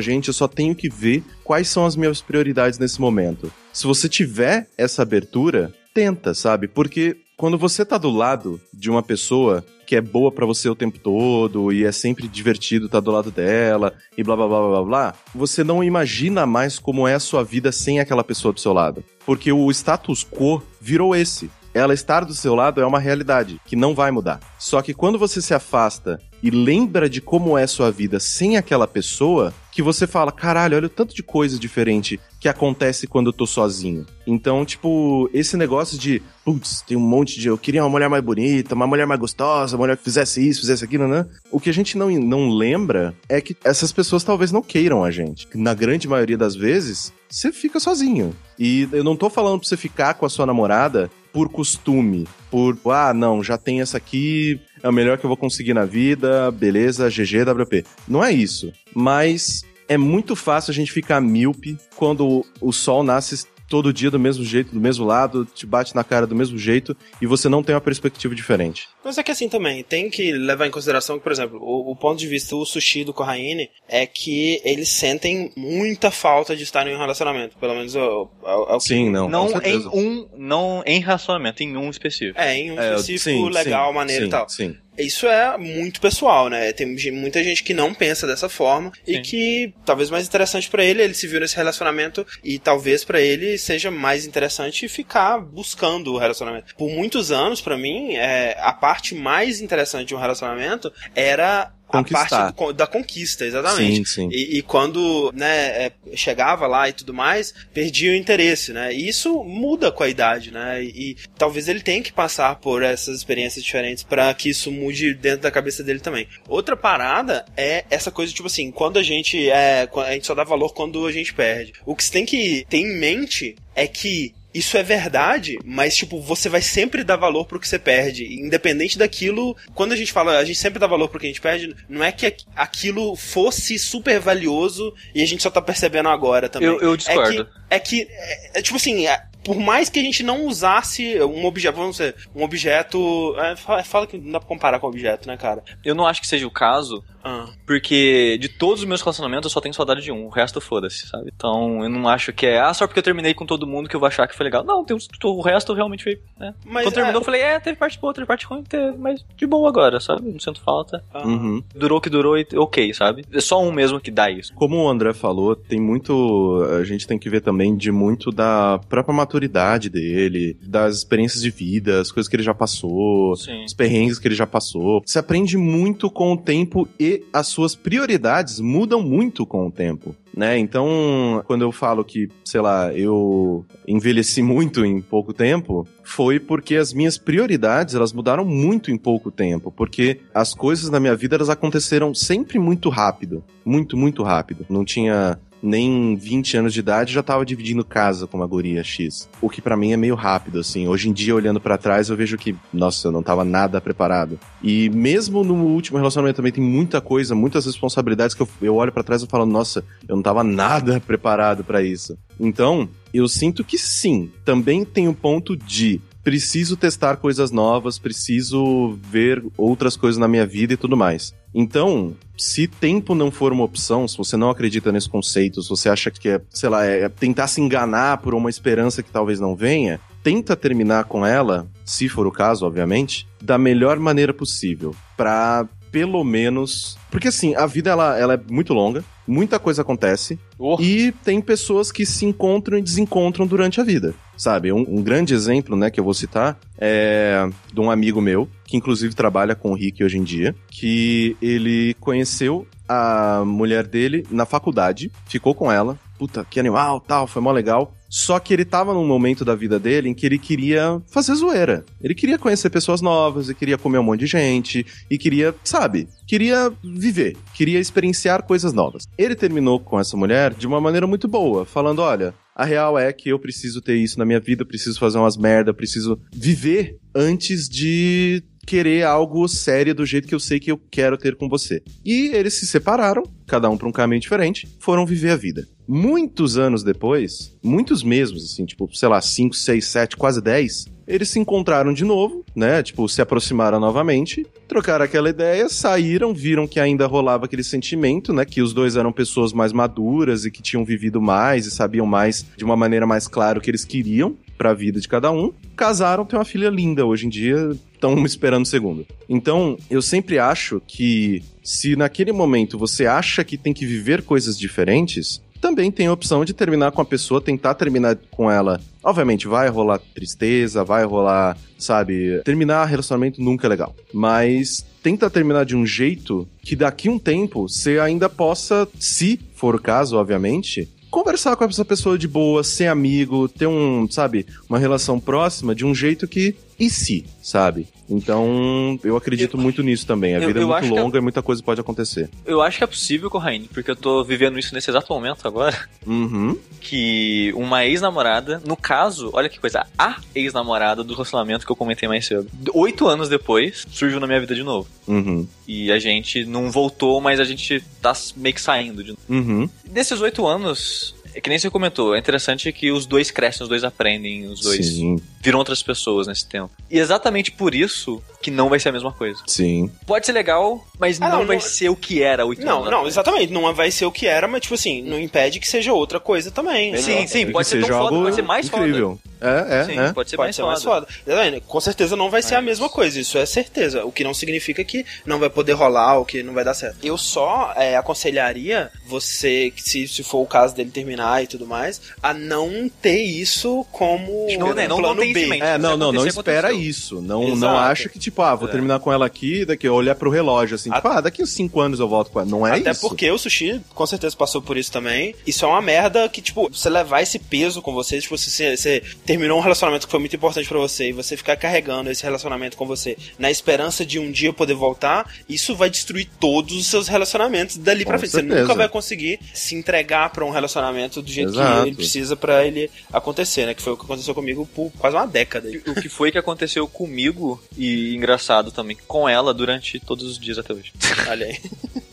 gente, 0.00 0.28
eu 0.28 0.34
só 0.34 0.46
tenho 0.46 0.74
que 0.74 0.88
ver 0.88 1.22
quais 1.44 1.68
são 1.68 1.84
as 1.84 1.96
minhas 1.96 2.22
prioridades 2.22 2.78
nesse 2.78 3.00
momento. 3.00 3.52
Se 3.72 3.86
você 3.86 4.08
tiver 4.08 4.68
essa 4.78 5.02
abertura, 5.02 5.72
tenta, 5.92 6.32
sabe? 6.32 6.68
Porque 6.68 7.16
quando 7.36 7.58
você 7.58 7.84
tá 7.84 7.98
do 7.98 8.10
lado 8.10 8.60
de 8.72 8.90
uma 8.90 9.02
pessoa 9.02 9.64
que 9.90 9.96
é 9.96 10.00
boa 10.00 10.30
para 10.30 10.46
você 10.46 10.68
o 10.68 10.76
tempo 10.76 11.00
todo 11.00 11.72
e 11.72 11.84
é 11.84 11.90
sempre 11.90 12.28
divertido 12.28 12.86
estar 12.86 12.98
tá 12.98 13.04
do 13.04 13.10
lado 13.10 13.28
dela 13.32 13.92
e 14.16 14.22
blá 14.22 14.36
blá 14.36 14.46
blá 14.46 14.68
blá 14.68 14.82
blá, 14.84 15.14
você 15.34 15.64
não 15.64 15.82
imagina 15.82 16.46
mais 16.46 16.78
como 16.78 17.08
é 17.08 17.14
a 17.14 17.18
sua 17.18 17.42
vida 17.42 17.72
sem 17.72 17.98
aquela 17.98 18.22
pessoa 18.22 18.54
do 18.54 18.60
seu 18.60 18.72
lado. 18.72 19.02
Porque 19.26 19.50
o 19.50 19.68
status 19.72 20.24
quo 20.24 20.62
virou 20.80 21.12
esse 21.12 21.50
ela 21.74 21.94
estar 21.94 22.24
do 22.24 22.34
seu 22.34 22.54
lado 22.54 22.80
é 22.80 22.86
uma 22.86 22.98
realidade 22.98 23.60
que 23.64 23.76
não 23.76 23.94
vai 23.94 24.10
mudar. 24.10 24.40
Só 24.58 24.82
que 24.82 24.94
quando 24.94 25.18
você 25.18 25.40
se 25.40 25.54
afasta 25.54 26.20
e 26.42 26.50
lembra 26.50 27.08
de 27.08 27.20
como 27.20 27.56
é 27.56 27.66
sua 27.66 27.90
vida 27.90 28.18
sem 28.18 28.56
aquela 28.56 28.86
pessoa, 28.86 29.52
que 29.70 29.82
você 29.82 30.06
fala, 30.06 30.32
caralho, 30.32 30.76
olha 30.76 30.86
o 30.86 30.90
tanto 30.90 31.14
de 31.14 31.22
coisa 31.22 31.58
diferente 31.58 32.18
que 32.40 32.48
acontece 32.48 33.06
quando 33.06 33.28
eu 33.28 33.32
tô 33.32 33.46
sozinho. 33.46 34.06
Então, 34.26 34.64
tipo, 34.64 35.28
esse 35.32 35.56
negócio 35.56 35.98
de, 35.98 36.22
putz, 36.44 36.80
tem 36.80 36.96
um 36.96 37.00
monte 37.00 37.38
de. 37.38 37.48
Eu 37.48 37.58
queria 37.58 37.82
uma 37.82 37.90
mulher 37.90 38.08
mais 38.08 38.24
bonita, 38.24 38.74
uma 38.74 38.86
mulher 38.86 39.06
mais 39.06 39.20
gostosa, 39.20 39.76
uma 39.76 39.82
mulher 39.82 39.96
que 39.96 40.04
fizesse 40.04 40.46
isso, 40.46 40.60
fizesse 40.60 40.84
aquilo, 40.84 41.06
né? 41.06 41.26
O 41.50 41.60
que 41.60 41.70
a 41.70 41.74
gente 41.74 41.96
não, 41.96 42.10
não 42.10 42.50
lembra 42.50 43.14
é 43.28 43.40
que 43.40 43.56
essas 43.62 43.92
pessoas 43.92 44.24
talvez 44.24 44.50
não 44.50 44.62
queiram 44.62 45.04
a 45.04 45.10
gente. 45.10 45.46
Na 45.54 45.74
grande 45.74 46.08
maioria 46.08 46.38
das 46.38 46.56
vezes, 46.56 47.12
você 47.28 47.52
fica 47.52 47.78
sozinho. 47.78 48.34
E 48.58 48.88
eu 48.92 49.04
não 49.04 49.16
tô 49.16 49.30
falando 49.30 49.60
pra 49.60 49.68
você 49.68 49.76
ficar 49.76 50.14
com 50.14 50.26
a 50.26 50.30
sua 50.30 50.46
namorada 50.46 51.10
por 51.32 51.48
costume, 51.48 52.26
por, 52.50 52.76
ah, 52.86 53.14
não, 53.14 53.42
já 53.42 53.56
tem 53.56 53.80
essa 53.80 53.96
aqui, 53.96 54.60
é 54.82 54.88
o 54.88 54.92
melhor 54.92 55.18
que 55.18 55.24
eu 55.24 55.28
vou 55.28 55.36
conseguir 55.36 55.74
na 55.74 55.84
vida, 55.84 56.50
beleza, 56.50 57.08
GGWP. 57.08 57.84
Não 58.08 58.22
é 58.24 58.32
isso. 58.32 58.72
Mas 58.94 59.64
é 59.88 59.98
muito 59.98 60.36
fácil 60.36 60.70
a 60.70 60.74
gente 60.74 60.92
ficar 60.92 61.20
míope 61.20 61.76
quando 61.96 62.44
o 62.60 62.72
sol 62.72 63.02
nasce 63.02 63.46
todo 63.70 63.92
dia 63.92 64.10
do 64.10 64.18
mesmo 64.18 64.44
jeito, 64.44 64.74
do 64.74 64.80
mesmo 64.80 65.06
lado, 65.06 65.46
te 65.46 65.64
bate 65.64 65.94
na 65.94 66.02
cara 66.02 66.26
do 66.26 66.34
mesmo 66.34 66.58
jeito 66.58 66.94
e 67.22 67.26
você 67.26 67.48
não 67.48 67.62
tem 67.62 67.72
uma 67.72 67.80
perspectiva 67.80 68.34
diferente. 68.34 68.88
Mas 69.04 69.16
é 69.16 69.22
que 69.22 69.30
assim 69.30 69.48
também, 69.48 69.84
tem 69.84 70.10
que 70.10 70.32
levar 70.32 70.66
em 70.66 70.72
consideração 70.72 71.16
que, 71.16 71.22
por 71.22 71.30
exemplo, 71.30 71.58
o, 71.62 71.92
o 71.92 71.96
ponto 71.96 72.18
de 72.18 72.26
vista 72.26 72.56
do 72.56 72.66
sushi 72.66 73.04
do 73.04 73.14
Corraine 73.14 73.70
é 73.88 74.04
que 74.06 74.60
eles 74.64 74.88
sentem 74.88 75.52
muita 75.56 76.10
falta 76.10 76.56
de 76.56 76.64
estar 76.64 76.84
em 76.88 76.94
um 76.94 76.98
relacionamento. 76.98 77.56
Pelo 77.58 77.74
menos 77.74 77.94
é, 77.94 78.00
é, 78.00 78.76
é 78.76 78.80
Sim, 78.80 79.08
não. 79.08 79.28
Não 79.28 79.48
em 79.62 79.86
um, 79.86 80.28
não 80.36 80.82
em 80.84 81.00
relacionamento, 81.00 81.62
em 81.62 81.76
um 81.76 81.88
específico. 81.88 82.40
É, 82.40 82.56
em 82.56 82.72
um 82.72 82.80
é, 82.80 82.96
específico, 82.96 83.46
sim, 83.46 83.50
legal, 83.50 83.90
sim, 83.90 83.94
maneiro 83.94 84.22
sim, 84.22 84.28
e 84.28 84.30
tal. 84.30 84.48
Sim. 84.48 84.76
Isso 85.00 85.26
é 85.26 85.56
muito 85.56 86.00
pessoal, 86.00 86.48
né? 86.48 86.72
Tem 86.72 86.86
muita 87.12 87.42
gente 87.42 87.62
que 87.62 87.74
não 87.74 87.94
pensa 87.94 88.26
dessa 88.26 88.48
forma 88.48 88.92
Sim. 89.04 89.12
e 89.12 89.20
que 89.20 89.74
talvez 89.84 90.10
mais 90.10 90.26
interessante 90.26 90.68
para 90.68 90.84
ele, 90.84 91.02
ele 91.02 91.14
se 91.14 91.26
viu 91.26 91.40
nesse 91.40 91.56
relacionamento 91.56 92.26
e 92.42 92.58
talvez 92.58 93.04
para 93.04 93.20
ele 93.20 93.58
seja 93.58 93.90
mais 93.90 94.26
interessante 94.26 94.88
ficar 94.88 95.38
buscando 95.38 96.12
o 96.12 96.18
relacionamento. 96.18 96.74
Por 96.76 96.90
muitos 96.90 97.30
anos, 97.30 97.60
para 97.60 97.76
mim, 97.76 98.14
é, 98.16 98.56
a 98.60 98.72
parte 98.72 99.14
mais 99.14 99.60
interessante 99.60 100.08
de 100.08 100.14
um 100.14 100.18
relacionamento 100.18 100.92
era 101.14 101.72
Conquistar. 101.90 102.48
a 102.48 102.52
parte 102.52 102.74
da 102.74 102.86
conquista, 102.86 103.44
exatamente. 103.44 104.08
Sim, 104.08 104.28
sim. 104.28 104.28
E, 104.30 104.58
e 104.58 104.62
quando 104.62 105.32
né, 105.34 105.86
é, 105.86 105.92
chegava 106.14 106.66
lá 106.66 106.88
e 106.88 106.92
tudo 106.92 107.12
mais, 107.12 107.52
perdia 107.72 108.12
o 108.12 108.14
interesse, 108.14 108.72
né? 108.72 108.92
E 108.94 109.08
isso 109.08 109.42
muda 109.44 109.90
com 109.90 110.02
a 110.02 110.08
idade, 110.08 110.50
né? 110.50 110.82
E, 110.82 111.10
e 111.10 111.16
talvez 111.36 111.68
ele 111.68 111.80
tenha 111.80 112.02
que 112.02 112.12
passar 112.12 112.56
por 112.56 112.82
essas 112.82 113.18
experiências 113.18 113.64
diferentes 113.64 114.04
para 114.04 114.32
que 114.34 114.50
isso 114.50 114.70
mude 114.70 115.14
dentro 115.14 115.42
da 115.42 115.50
cabeça 115.50 115.82
dele 115.82 116.00
também. 116.00 116.26
Outra 116.48 116.76
parada 116.76 117.44
é 117.56 117.84
essa 117.90 118.10
coisa, 118.10 118.32
tipo 118.32 118.46
assim, 118.46 118.70
quando 118.70 118.98
a 118.98 119.02
gente 119.02 119.50
é. 119.50 119.88
A 120.06 120.12
gente 120.12 120.26
só 120.26 120.34
dá 120.34 120.44
valor 120.44 120.72
quando 120.72 121.06
a 121.06 121.12
gente 121.12 121.34
perde. 121.34 121.72
O 121.84 121.94
que 121.94 122.04
você 122.04 122.12
tem 122.12 122.24
que 122.24 122.64
ter 122.68 122.78
em 122.78 122.98
mente 122.98 123.56
é 123.74 123.86
que 123.86 124.34
isso 124.52 124.76
é 124.76 124.82
verdade, 124.82 125.58
mas 125.64 125.96
tipo, 125.96 126.20
você 126.20 126.48
vai 126.48 126.60
sempre 126.60 127.04
dar 127.04 127.16
valor 127.16 127.44
pro 127.44 127.60
que 127.60 127.68
você 127.68 127.78
perde, 127.78 128.24
independente 128.40 128.98
daquilo. 128.98 129.56
Quando 129.74 129.92
a 129.92 129.96
gente 129.96 130.12
fala, 130.12 130.38
a 130.38 130.44
gente 130.44 130.58
sempre 130.58 130.78
dá 130.78 130.86
valor 130.86 131.08
pro 131.08 131.20
que 131.20 131.26
a 131.26 131.28
gente 131.28 131.40
perde, 131.40 131.74
não 131.88 132.02
é 132.02 132.10
que 132.10 132.34
aquilo 132.56 133.14
fosse 133.14 133.78
super 133.78 134.18
valioso 134.18 134.92
e 135.14 135.22
a 135.22 135.26
gente 135.26 135.42
só 135.42 135.50
tá 135.50 135.62
percebendo 135.62 136.08
agora 136.08 136.48
também. 136.48 136.68
Eu, 136.68 136.80
eu 136.80 136.96
discordo. 136.96 137.48
É 137.70 137.78
que, 137.78 138.02
é, 138.02 138.06
que 138.06 138.08
é, 138.10 138.58
é 138.58 138.62
tipo 138.62 138.76
assim, 138.76 139.06
é, 139.06 139.22
por 139.44 139.58
mais 139.58 139.88
que 139.88 139.98
a 139.98 140.02
gente 140.02 140.22
não 140.22 140.46
usasse 140.46 141.20
um 141.22 141.44
objeto, 141.44 141.76
vamos 141.76 141.96
dizer, 141.96 142.14
um 142.34 142.42
objeto. 142.42 143.34
É, 143.38 143.56
fala 143.56 144.06
que 144.06 144.18
não 144.18 144.32
dá 144.32 144.40
pra 144.40 144.48
comparar 144.48 144.78
com 144.78 144.86
objeto, 144.86 145.26
né, 145.26 145.36
cara? 145.36 145.62
Eu 145.84 145.94
não 145.94 146.06
acho 146.06 146.20
que 146.20 146.26
seja 146.26 146.46
o 146.46 146.50
caso, 146.50 147.04
ah. 147.24 147.46
porque 147.66 148.38
de 148.38 148.48
todos 148.48 148.80
os 148.80 148.86
meus 148.86 149.00
relacionamentos 149.00 149.44
eu 149.46 149.50
só 149.50 149.60
tenho 149.60 149.74
saudade 149.74 150.02
de 150.02 150.12
um, 150.12 150.26
o 150.26 150.28
resto 150.28 150.60
foda-se, 150.60 151.06
sabe? 151.06 151.32
Então 151.34 151.82
eu 151.82 151.88
não 151.88 152.08
acho 152.08 152.32
que 152.32 152.46
é, 152.46 152.60
ah, 152.60 152.72
só 152.74 152.86
porque 152.86 152.98
eu 152.98 153.04
terminei 153.04 153.34
com 153.34 153.46
todo 153.46 153.66
mundo 153.66 153.88
que 153.88 153.96
eu 153.96 154.00
vou 154.00 154.06
achar 154.06 154.26
que 154.26 154.36
foi 154.36 154.44
legal. 154.44 154.64
Não, 154.64 154.84
tem, 154.84 154.96
o 155.24 155.40
resto 155.40 155.72
realmente 155.72 156.04
foi. 156.04 156.20
Né? 156.38 156.54
Mas, 156.64 156.84
Quando 156.84 156.94
terminou, 156.94 157.20
é... 157.20 157.22
eu 157.22 157.24
falei, 157.24 157.40
é, 157.40 157.60
teve 157.60 157.76
parte 157.76 157.98
boa, 157.98 158.12
teve 158.12 158.26
parte 158.26 158.46
ruim, 158.46 158.62
teve, 158.62 158.96
mas 158.98 159.24
de 159.36 159.46
boa 159.46 159.68
agora, 159.68 160.00
sabe? 160.00 160.30
Não 160.30 160.40
sinto 160.40 160.60
falta. 160.60 161.02
Ah. 161.12 161.26
Uhum. 161.26 161.62
Durou 161.74 161.98
o 161.98 162.00
que 162.00 162.10
durou 162.10 162.36
e 162.38 162.46
ok, 162.54 162.92
sabe? 162.94 163.24
É 163.32 163.40
só 163.40 163.62
um 163.62 163.72
mesmo 163.72 164.00
que 164.00 164.10
dá 164.10 164.30
isso. 164.30 164.52
Como 164.54 164.76
o 164.76 164.88
André 164.88 165.12
falou, 165.12 165.54
tem 165.54 165.80
muito. 165.80 166.64
A 166.78 166.84
gente 166.84 167.06
tem 167.06 167.18
que 167.18 167.30
ver 167.30 167.40
também 167.40 167.76
de 167.76 167.90
muito 167.90 168.30
da 168.30 168.80
própria 168.88 169.14
maturidade 169.14 169.88
dele 169.88 170.00
dele, 170.00 170.56
das 170.62 170.96
experiências 170.96 171.42
de 171.42 171.50
vida, 171.50 172.00
as 172.00 172.10
coisas 172.10 172.28
que 172.28 172.36
ele 172.36 172.42
já 172.42 172.54
passou, 172.54 173.36
Sim. 173.36 173.64
os 173.64 173.74
perrengues 173.74 174.18
que 174.18 174.28
ele 174.28 174.34
já 174.34 174.46
passou. 174.46 175.02
Você 175.04 175.18
aprende 175.18 175.56
muito 175.56 176.10
com 176.10 176.32
o 176.32 176.36
tempo 176.36 176.88
e 176.98 177.09
as 177.32 177.46
suas 177.46 177.74
prioridades 177.74 178.60
mudam 178.60 179.02
muito 179.02 179.46
com 179.46 179.66
o 179.66 179.70
tempo. 179.70 180.14
Né? 180.36 180.58
Então, 180.58 181.42
quando 181.46 181.62
eu 181.62 181.72
falo 181.72 182.04
que, 182.04 182.28
sei 182.44 182.60
lá, 182.60 182.92
eu 182.94 183.64
envelheci 183.86 184.42
muito 184.42 184.84
em 184.84 185.00
pouco 185.00 185.32
tempo, 185.32 185.86
foi 186.04 186.38
porque 186.38 186.76
as 186.76 186.92
minhas 186.92 187.18
prioridades, 187.18 187.94
elas 187.94 188.12
mudaram 188.12 188.44
muito 188.44 188.90
em 188.90 188.96
pouco 188.96 189.30
tempo, 189.30 189.72
porque 189.72 190.20
as 190.32 190.54
coisas 190.54 190.88
na 190.88 191.00
minha 191.00 191.16
vida 191.16 191.36
elas 191.36 191.50
aconteceram 191.50 192.14
sempre 192.14 192.58
muito 192.58 192.88
rápido, 192.88 193.42
muito, 193.64 193.96
muito 193.96 194.22
rápido. 194.22 194.64
Não 194.68 194.84
tinha 194.84 195.38
nem 195.62 196.16
20 196.16 196.56
anos 196.56 196.74
de 196.74 196.80
idade 196.80 197.12
já 197.12 197.22
tava 197.22 197.44
dividindo 197.44 197.84
casa 197.84 198.26
com 198.26 198.36
uma 198.36 198.46
guria 198.46 198.82
X. 198.82 199.28
O 199.40 199.48
que 199.48 199.60
para 199.60 199.76
mim 199.76 199.92
é 199.92 199.96
meio 199.96 200.14
rápido, 200.14 200.60
assim. 200.60 200.88
Hoje 200.88 201.08
em 201.08 201.12
dia, 201.12 201.34
olhando 201.34 201.60
para 201.60 201.78
trás, 201.78 202.08
eu 202.08 202.16
vejo 202.16 202.36
que, 202.36 202.54
nossa, 202.72 203.08
eu 203.08 203.12
não 203.12 203.22
tava 203.22 203.44
nada 203.44 203.80
preparado. 203.80 204.38
E 204.62 204.88
mesmo 204.90 205.44
no 205.44 205.54
último 205.54 205.98
relacionamento 205.98 206.36
também 206.36 206.52
tem 206.52 206.64
muita 206.64 207.00
coisa, 207.00 207.34
muitas 207.34 207.66
responsabilidades 207.66 208.34
que 208.34 208.42
eu, 208.42 208.48
eu 208.62 208.76
olho 208.76 208.92
para 208.92 209.02
trás 209.02 209.22
e 209.22 209.26
falo, 209.26 209.46
nossa, 209.46 209.84
eu 210.08 210.16
não 210.16 210.22
tava 210.22 210.42
nada 210.42 211.00
preparado 211.06 211.64
para 211.64 211.82
isso. 211.82 212.16
Então, 212.38 212.88
eu 213.12 213.28
sinto 213.28 213.64
que 213.64 213.78
sim, 213.78 214.30
também 214.44 214.84
tem 214.84 215.06
o 215.06 215.10
um 215.10 215.14
ponto 215.14 215.56
de 215.56 216.00
preciso 216.30 216.76
testar 216.76 217.16
coisas 217.16 217.50
novas, 217.50 217.98
preciso 217.98 218.96
ver 219.02 219.42
outras 219.56 219.96
coisas 219.96 220.16
na 220.16 220.28
minha 220.28 220.46
vida 220.46 220.74
e 220.74 220.76
tudo 220.76 220.96
mais. 220.96 221.34
Então, 221.52 222.14
se 222.38 222.68
tempo 222.68 223.16
não 223.16 223.32
for 223.32 223.52
uma 223.52 223.64
opção, 223.64 224.06
se 224.06 224.16
você 224.16 224.36
não 224.36 224.48
acredita 224.48 224.92
nesse 224.92 225.08
conceito, 225.08 225.60
se 225.60 225.68
você 225.68 225.88
acha 225.88 226.08
que 226.08 226.28
é, 226.28 226.40
sei 226.48 226.68
lá, 226.68 226.84
é 226.84 227.08
tentar 227.08 227.48
se 227.48 227.60
enganar 227.60 228.18
por 228.18 228.32
uma 228.32 228.48
esperança 228.48 229.02
que 229.02 229.10
talvez 229.10 229.40
não 229.40 229.56
venha, 229.56 229.98
tenta 230.22 230.54
terminar 230.54 231.02
com 231.06 231.26
ela, 231.26 231.66
se 231.84 232.08
for 232.08 232.28
o 232.28 232.30
caso, 232.30 232.64
obviamente, 232.64 233.26
da 233.42 233.58
melhor 233.58 233.98
maneira 233.98 234.32
possível, 234.32 234.94
pra 235.16 235.68
pelo 235.90 236.22
menos, 236.22 236.96
porque 237.10 237.26
assim, 237.26 237.56
a 237.56 237.66
vida 237.66 237.90
ela, 237.90 238.16
ela 238.16 238.34
é 238.34 238.40
muito 238.48 238.72
longa, 238.72 239.04
muita 239.26 239.58
coisa 239.58 239.82
acontece 239.82 240.38
Oh. 240.56 240.76
e 240.78 241.10
tem 241.10 241.40
pessoas 241.40 241.90
que 241.90 242.06
se 242.06 242.24
encontram 242.24 242.78
e 242.78 242.82
desencontram 242.82 243.46
durante 243.48 243.80
a 243.80 243.84
vida, 243.84 244.14
sabe? 244.40 244.72
Um, 244.72 244.86
um 244.88 245.02
grande 245.02 245.34
exemplo, 245.34 245.76
né, 245.76 245.90
que 245.90 246.00
eu 246.00 246.04
vou 246.04 246.14
citar 246.14 246.58
é 246.78 247.46
de 247.70 247.78
um 247.78 247.90
amigo 247.90 248.22
meu, 248.22 248.48
que 248.64 248.74
inclusive 248.74 249.14
trabalha 249.14 249.54
com 249.54 249.72
o 249.72 249.74
Rick 249.74 250.02
hoje 250.02 250.16
em 250.16 250.24
dia, 250.24 250.54
que 250.70 251.36
ele 251.42 251.94
conheceu 252.00 252.66
a 252.88 253.44
mulher 253.44 253.86
dele 253.86 254.26
na 254.30 254.46
faculdade, 254.46 255.12
ficou 255.26 255.54
com 255.54 255.70
ela, 255.70 255.98
puta, 256.18 256.44
que 256.48 256.58
animal, 256.58 257.00
tal, 257.00 257.26
foi 257.26 257.42
mó 257.42 257.52
legal. 257.52 257.94
Só 258.08 258.40
que 258.40 258.52
ele 258.52 258.64
tava 258.64 258.92
num 258.92 259.06
momento 259.06 259.44
da 259.44 259.54
vida 259.54 259.78
dele 259.78 260.08
em 260.08 260.14
que 260.14 260.26
ele 260.26 260.38
queria 260.38 261.00
fazer 261.06 261.32
zoeira. 261.34 261.84
Ele 262.02 262.14
queria 262.14 262.38
conhecer 262.38 262.68
pessoas 262.68 263.00
novas, 263.00 263.46
ele 263.46 263.54
queria 263.54 263.78
comer 263.78 263.98
um 263.98 264.02
monte 264.02 264.20
de 264.20 264.26
gente, 264.26 264.84
e 265.08 265.16
queria, 265.16 265.54
sabe, 265.62 266.08
queria 266.26 266.72
viver, 266.82 267.36
queria 267.54 267.78
experienciar 267.78 268.42
coisas 268.42 268.72
novas. 268.72 269.06
Ele 269.16 269.36
terminou 269.36 269.78
com 269.78 270.00
essa 270.00 270.16
mulher 270.16 270.52
de 270.52 270.66
uma 270.66 270.80
maneira 270.80 271.06
muito 271.06 271.28
boa, 271.28 271.64
falando: 271.64 272.00
olha, 272.00 272.34
a 272.60 272.64
real 272.66 272.98
é 272.98 273.10
que 273.10 273.30
eu 273.30 273.38
preciso 273.38 273.80
ter 273.80 273.96
isso 273.96 274.18
na 274.18 274.26
minha 274.26 274.38
vida, 274.38 274.66
preciso 274.66 274.98
fazer 274.98 275.16
umas 275.16 275.34
merda, 275.34 275.72
preciso 275.72 276.20
viver 276.30 276.98
antes 277.14 277.66
de 277.66 278.42
querer 278.66 279.02
algo 279.02 279.48
sério 279.48 279.94
do 279.94 280.04
jeito 280.04 280.28
que 280.28 280.34
eu 280.34 280.38
sei 280.38 280.60
que 280.60 280.70
eu 280.70 280.76
quero 280.76 281.16
ter 281.16 281.36
com 281.36 281.48
você. 281.48 281.82
E 282.04 282.28
eles 282.34 282.52
se 282.52 282.66
separaram, 282.66 283.22
cada 283.46 283.70
um 283.70 283.78
para 283.78 283.88
um 283.88 283.92
caminho 283.92 284.20
diferente, 284.20 284.68
foram 284.78 285.06
viver 285.06 285.30
a 285.30 285.36
vida. 285.36 285.66
Muitos 285.88 286.58
anos 286.58 286.84
depois, 286.84 287.56
muitos 287.62 288.02
mesmos, 288.02 288.44
assim, 288.44 288.66
tipo, 288.66 288.94
sei 288.94 289.08
lá, 289.08 289.22
5, 289.22 289.56
6, 289.56 289.84
7, 289.86 290.16
quase 290.18 290.42
10, 290.42 290.84
eles 291.10 291.28
se 291.28 291.38
encontraram 291.38 291.92
de 291.92 292.04
novo, 292.04 292.44
né? 292.54 292.82
Tipo, 292.82 293.08
se 293.08 293.20
aproximaram 293.20 293.80
novamente, 293.80 294.46
trocaram 294.68 295.04
aquela 295.04 295.28
ideia, 295.28 295.68
saíram, 295.68 296.32
viram 296.32 296.66
que 296.66 296.78
ainda 296.78 297.06
rolava 297.06 297.46
aquele 297.46 297.64
sentimento, 297.64 298.32
né? 298.32 298.44
Que 298.44 298.62
os 298.62 298.72
dois 298.72 298.96
eram 298.96 299.12
pessoas 299.12 299.52
mais 299.52 299.72
maduras 299.72 300.44
e 300.44 300.50
que 300.50 300.62
tinham 300.62 300.84
vivido 300.84 301.20
mais 301.20 301.66
e 301.66 301.70
sabiam 301.70 302.06
mais, 302.06 302.46
de 302.56 302.64
uma 302.64 302.76
maneira 302.76 303.06
mais 303.06 303.26
clara, 303.26 303.58
o 303.58 303.62
que 303.62 303.70
eles 303.70 303.84
queriam 303.84 304.36
para 304.56 304.70
a 304.70 304.74
vida 304.74 305.00
de 305.00 305.08
cada 305.08 305.32
um. 305.32 305.52
Casaram, 305.74 306.24
tem 306.24 306.38
uma 306.38 306.44
filha 306.44 306.68
linda 306.68 307.04
hoje 307.04 307.26
em 307.26 307.30
dia, 307.30 307.70
estão 307.92 308.14
esperando 308.24 308.64
o 308.64 308.68
segundo. 308.68 309.04
Então, 309.28 309.76
eu 309.90 310.00
sempre 310.00 310.38
acho 310.38 310.80
que 310.86 311.42
se 311.62 311.96
naquele 311.96 312.30
momento 312.30 312.78
você 312.78 313.06
acha 313.06 313.42
que 313.42 313.58
tem 313.58 313.72
que 313.72 313.84
viver 313.84 314.22
coisas 314.22 314.58
diferentes, 314.58 315.42
também 315.60 315.90
tem 315.90 316.06
a 316.06 316.12
opção 316.12 316.44
de 316.44 316.54
terminar 316.54 316.90
com 316.92 317.02
a 317.02 317.04
pessoa, 317.04 317.40
tentar 317.40 317.74
terminar 317.74 318.16
com 318.30 318.50
ela. 318.50 318.80
Obviamente, 319.02 319.48
vai 319.48 319.68
rolar 319.68 319.98
tristeza, 320.14 320.84
vai 320.84 321.04
rolar, 321.04 321.56
sabe? 321.78 322.40
Terminar 322.44 322.84
relacionamento 322.84 323.42
nunca 323.42 323.66
é 323.66 323.70
legal. 323.70 323.94
Mas 324.12 324.84
tenta 325.02 325.30
terminar 325.30 325.64
de 325.64 325.74
um 325.74 325.86
jeito 325.86 326.46
que 326.62 326.76
daqui 326.76 327.08
um 327.08 327.18
tempo 327.18 327.68
você 327.68 327.98
ainda 327.98 328.28
possa, 328.28 328.86
se 328.98 329.40
for 329.54 329.74
o 329.74 329.80
caso, 329.80 330.16
obviamente, 330.16 330.88
conversar 331.10 331.56
com 331.56 331.64
essa 331.64 331.84
pessoa 331.84 332.16
de 332.16 332.28
boa, 332.28 332.62
ser 332.62 332.86
amigo, 332.86 333.48
ter 333.48 333.66
um, 333.66 334.08
sabe, 334.08 334.46
uma 334.68 334.78
relação 334.78 335.18
próxima 335.18 335.74
de 335.74 335.84
um 335.84 335.94
jeito 335.94 336.28
que. 336.28 336.54
E 336.80 336.88
se, 336.88 337.26
sabe? 337.42 337.86
Então, 338.08 338.98
eu 339.04 339.16
acredito 339.16 339.56
muito 339.58 339.82
nisso 339.82 340.06
também. 340.06 340.34
A 340.34 340.40
eu- 340.40 340.46
vida 340.48 340.60
é 340.60 340.62
eu 340.62 340.68
muito 340.68 340.82
que 340.82 340.88
longa 340.88 341.18
e 341.18 341.20
muita 341.20 341.42
coisa 341.42 341.62
pode 341.62 341.80
acontecer. 341.80 342.28
Eu 342.44 342.62
acho 342.62 342.78
que 342.78 342.84
é 342.84 342.86
possível, 342.86 343.28
Corraine, 343.30 343.68
porque 343.72 343.90
eu 343.90 343.94
tô 343.94 344.24
vivendo 344.24 344.58
isso 344.58 344.74
nesse 344.74 344.90
exato 344.90 345.12
momento 345.12 345.46
agora. 345.46 345.78
Uhum. 346.06 346.58
Que 346.80 347.52
uma 347.54 347.84
ex-namorada, 347.84 348.60
no 348.66 348.76
caso, 348.76 349.30
olha 349.34 349.48
que 349.48 349.60
coisa, 349.60 349.86
a 349.98 350.16
ex-namorada 350.34 351.04
do 351.04 351.12
relacionamento 351.12 351.66
que 351.66 351.70
eu 351.70 351.76
comentei 351.76 352.08
mais 352.08 352.26
cedo. 352.26 352.48
Oito 352.74 353.06
anos 353.06 353.28
depois, 353.28 353.86
surgiu 353.90 354.18
na 354.18 354.26
minha 354.26 354.40
vida 354.40 354.54
de 354.54 354.62
novo. 354.62 354.88
Uhum. 355.06 355.46
E 355.68 355.92
a 355.92 355.98
gente 355.98 356.44
não 356.46 356.70
voltou, 356.70 357.20
mas 357.20 357.38
a 357.38 357.44
gente 357.44 357.84
tá 358.00 358.12
meio 358.36 358.54
que 358.54 358.60
saindo 358.60 359.04
de 359.04 359.10
novo. 359.10 359.20
Uhum. 359.28 359.68
Desses 359.84 360.20
oito 360.20 360.46
anos, 360.46 361.14
é 361.34 361.40
que 361.40 361.48
nem 361.48 361.58
você 361.58 361.70
comentou, 361.70 362.14
é 362.14 362.18
interessante 362.18 362.72
que 362.72 362.90
os 362.90 363.06
dois 363.06 363.30
crescem, 363.30 363.62
os 363.62 363.68
dois 363.68 363.84
aprendem, 363.84 364.46
os 364.46 364.60
dois 364.60 364.86
Sim, 364.86 365.16
viram 365.40 365.58
outras 365.58 365.82
pessoas 365.82 366.26
nesse 366.26 366.46
tempo. 366.46 366.70
E 366.90 366.98
exatamente 366.98 367.50
por 367.52 367.74
isso 367.74 368.22
que 368.42 368.50
não 368.50 368.68
vai 368.68 368.78
ser 368.80 368.88
a 368.88 368.92
mesma 368.92 369.12
coisa. 369.12 369.40
sim. 369.46 369.90
Pode 370.06 370.26
ser 370.26 370.32
legal, 370.32 370.84
mas 370.98 371.20
Ah, 371.20 371.28
não, 371.28 371.38
não, 371.40 371.46
vai 371.46 371.56
não- 371.56 371.62
ser 371.62 371.88
o 371.88 371.96
que 371.96 372.22
era 372.22 372.44
oito 372.46 372.64
Não, 372.64 372.90
não, 372.90 373.06
exatamente. 373.06 373.52
Não 373.52 373.72
vai 373.74 373.90
ser 373.90 374.06
o 374.06 374.12
que 374.12 374.26
era, 374.26 374.48
mas, 374.48 374.62
tipo 374.62 374.74
assim, 374.74 375.02
não 375.02 375.18
impede 375.20 375.60
que 375.60 375.68
seja 375.68 375.92
outra 375.92 376.18
coisa 376.18 376.50
também. 376.50 376.96
Sim, 376.96 377.12
entendeu? 377.12 377.28
sim, 377.28 377.46
Que 377.46 377.52
pode 377.52 377.68
ser 377.68 377.80
tão 377.80 377.86
seja 377.88 377.98
foda, 377.98 378.16
pode 378.22 378.34
ser 378.34 378.42
mais 378.42 378.68
foda. 378.68 379.18
É, 379.40 379.80
é, 379.80 379.84
Sim, 379.84 379.98
é. 379.98 380.12
pode 380.12 380.30
ser 380.30 380.36
Pode 380.36 380.46
mais 380.48 380.56
ser 380.56 380.62
mais 380.62 380.82
foda. 380.82 381.06
foda. 381.06 381.18
Exatamente. 381.26 381.64
Com 381.66 381.80
certeza 381.80 382.16
não 382.16 382.30
vai 382.30 382.42
ser 382.42 382.54
a 382.56 382.60
mesma 382.62 382.88
coisa, 382.88 383.18
isso 383.20 383.38
é 383.38 383.46
certeza. 383.46 384.04
O 384.04 384.12
que 384.12 384.22
não 384.24 384.34
significa 384.34 384.84
que 384.84 385.04
não 385.24 385.38
vai 385.38 385.48
poder 385.50 385.72
rolar 385.72 386.18
ou 386.18 386.24
que 386.24 386.42
não 386.42 386.52
vai 386.54 386.64
dar 386.64 386.74
certo. 386.74 386.98
Eu 387.02 387.16
só 387.16 387.72
é, 387.76 387.96
aconselharia 387.96 388.90
você, 389.06 389.72
que 389.74 389.82
se, 389.82 390.06
se 390.08 390.22
for 390.22 390.38
o 390.42 390.46
caso 390.46 390.74
dele 390.74 390.90
terminar 390.90 391.42
e 391.42 391.46
tudo 391.46 391.66
mais, 391.66 392.00
a 392.22 392.32
não 392.34 392.90
ter 393.00 393.22
isso 393.22 393.84
como 393.90 394.46
Não, 394.58 394.74
né, 394.74 394.84
um 394.86 394.88
não- 394.88 394.96
não 395.00 395.14
plano 395.16 395.32
B. 395.32 395.46
mente. 395.46 395.62
É, 395.62 395.78
não, 395.78 395.96
não, 395.96 396.12
não 396.12 396.26
espera 396.26 396.68
aconteceu. 396.68 396.88
isso. 396.90 397.20
Não, 397.20 397.42
Exato. 397.44 397.58
não 397.60 397.78
acha 397.78 398.08
que, 398.08 398.18
tipo, 398.18 398.42
ah, 398.42 398.54
vou 398.54 398.68
É. 398.68 398.72
terminar 398.72 399.00
com 399.00 399.12
ela 399.12 399.26
aqui, 399.26 399.64
daqui 399.64 399.86
eu 399.88 399.94
olhar 399.94 400.14
pro 400.14 400.30
relógio, 400.30 400.74
assim, 400.76 400.90
tipo, 400.90 401.08
ah, 401.08 401.20
daqui 401.20 401.42
a 401.42 401.46
cinco 401.46 401.80
anos 401.80 401.98
eu 402.00 402.08
volto 402.08 402.30
com 402.30 402.40
ela. 402.40 402.48
Não 402.48 402.66
é 402.66 402.78
Até 402.78 402.90
isso. 402.90 403.00
porque 403.00 403.30
o 403.30 403.38
sushi 403.38 403.80
com 403.94 404.06
certeza 404.06 404.36
passou 404.36 404.60
por 404.62 404.76
isso 404.76 404.92
também. 404.92 405.34
Isso 405.46 405.64
é 405.64 405.68
uma 405.68 405.80
merda 405.82 406.28
que, 406.28 406.40
tipo, 406.40 406.68
você 406.70 406.88
levar 406.88 407.22
esse 407.22 407.38
peso 407.38 407.82
com 407.82 407.92
você, 407.92 408.20
tipo, 408.20 408.36
se 408.38 408.50
você, 408.50 408.76
você 408.76 409.02
terminou 409.30 409.58
um 409.58 409.62
relacionamento 409.62 410.08
que 410.08 410.10
foi 410.10 410.18
muito 410.18 410.34
importante 410.34 410.68
pra 410.68 410.78
você 410.80 411.10
e 411.10 411.12
você 411.12 411.36
ficar 411.36 411.54
carregando 411.54 412.10
esse 412.10 412.24
relacionamento 412.24 412.76
com 412.76 412.84
você 412.84 413.16
na 413.38 413.48
esperança 413.48 414.04
de 414.04 414.18
um 414.18 414.28
dia 414.28 414.52
poder 414.52 414.74
voltar, 414.74 415.32
isso 415.48 415.76
vai 415.76 415.88
destruir 415.88 416.28
todos 416.40 416.74
os 416.74 416.86
seus 416.88 417.06
relacionamentos 417.06 417.76
dali 417.76 418.04
pra 418.04 418.14
Com 418.14 418.18
frente. 418.22 418.32
certeza. 418.32 418.54
Você 418.56 418.62
nunca 418.62 418.74
vai 418.74 418.88
conseguir 418.88 419.38
se 419.54 419.76
entregar 419.76 420.30
pra 420.30 420.44
um 420.44 420.50
relacionamento 420.50 421.22
do 421.22 421.30
jeito 421.30 421.52
Exato. 421.52 421.82
que 421.82 421.88
ele 421.90 421.96
precisa 421.96 422.34
pra 422.34 422.66
ele 422.66 422.90
acontecer, 423.12 423.66
né? 423.66 423.74
Que 423.74 423.82
foi 423.82 423.92
o 423.92 423.96
que 423.96 424.04
aconteceu 424.04 424.34
comigo 424.34 424.68
por 424.74 424.90
quase 424.98 425.14
uma 425.14 425.28
década. 425.28 425.70
O 425.86 425.94
que 425.94 426.08
foi 426.08 426.32
que 426.32 426.38
aconteceu 426.38 426.88
comigo 426.88 427.62
e 427.78 428.16
engraçado 428.16 428.72
também 428.72 428.96
com 429.06 429.28
ela 429.28 429.54
durante 429.54 430.00
todos 430.00 430.24
os 430.24 430.40
dias 430.40 430.58
até 430.58 430.74
hoje. 430.74 430.92
Olha 431.30 431.46
aí. 431.46 431.56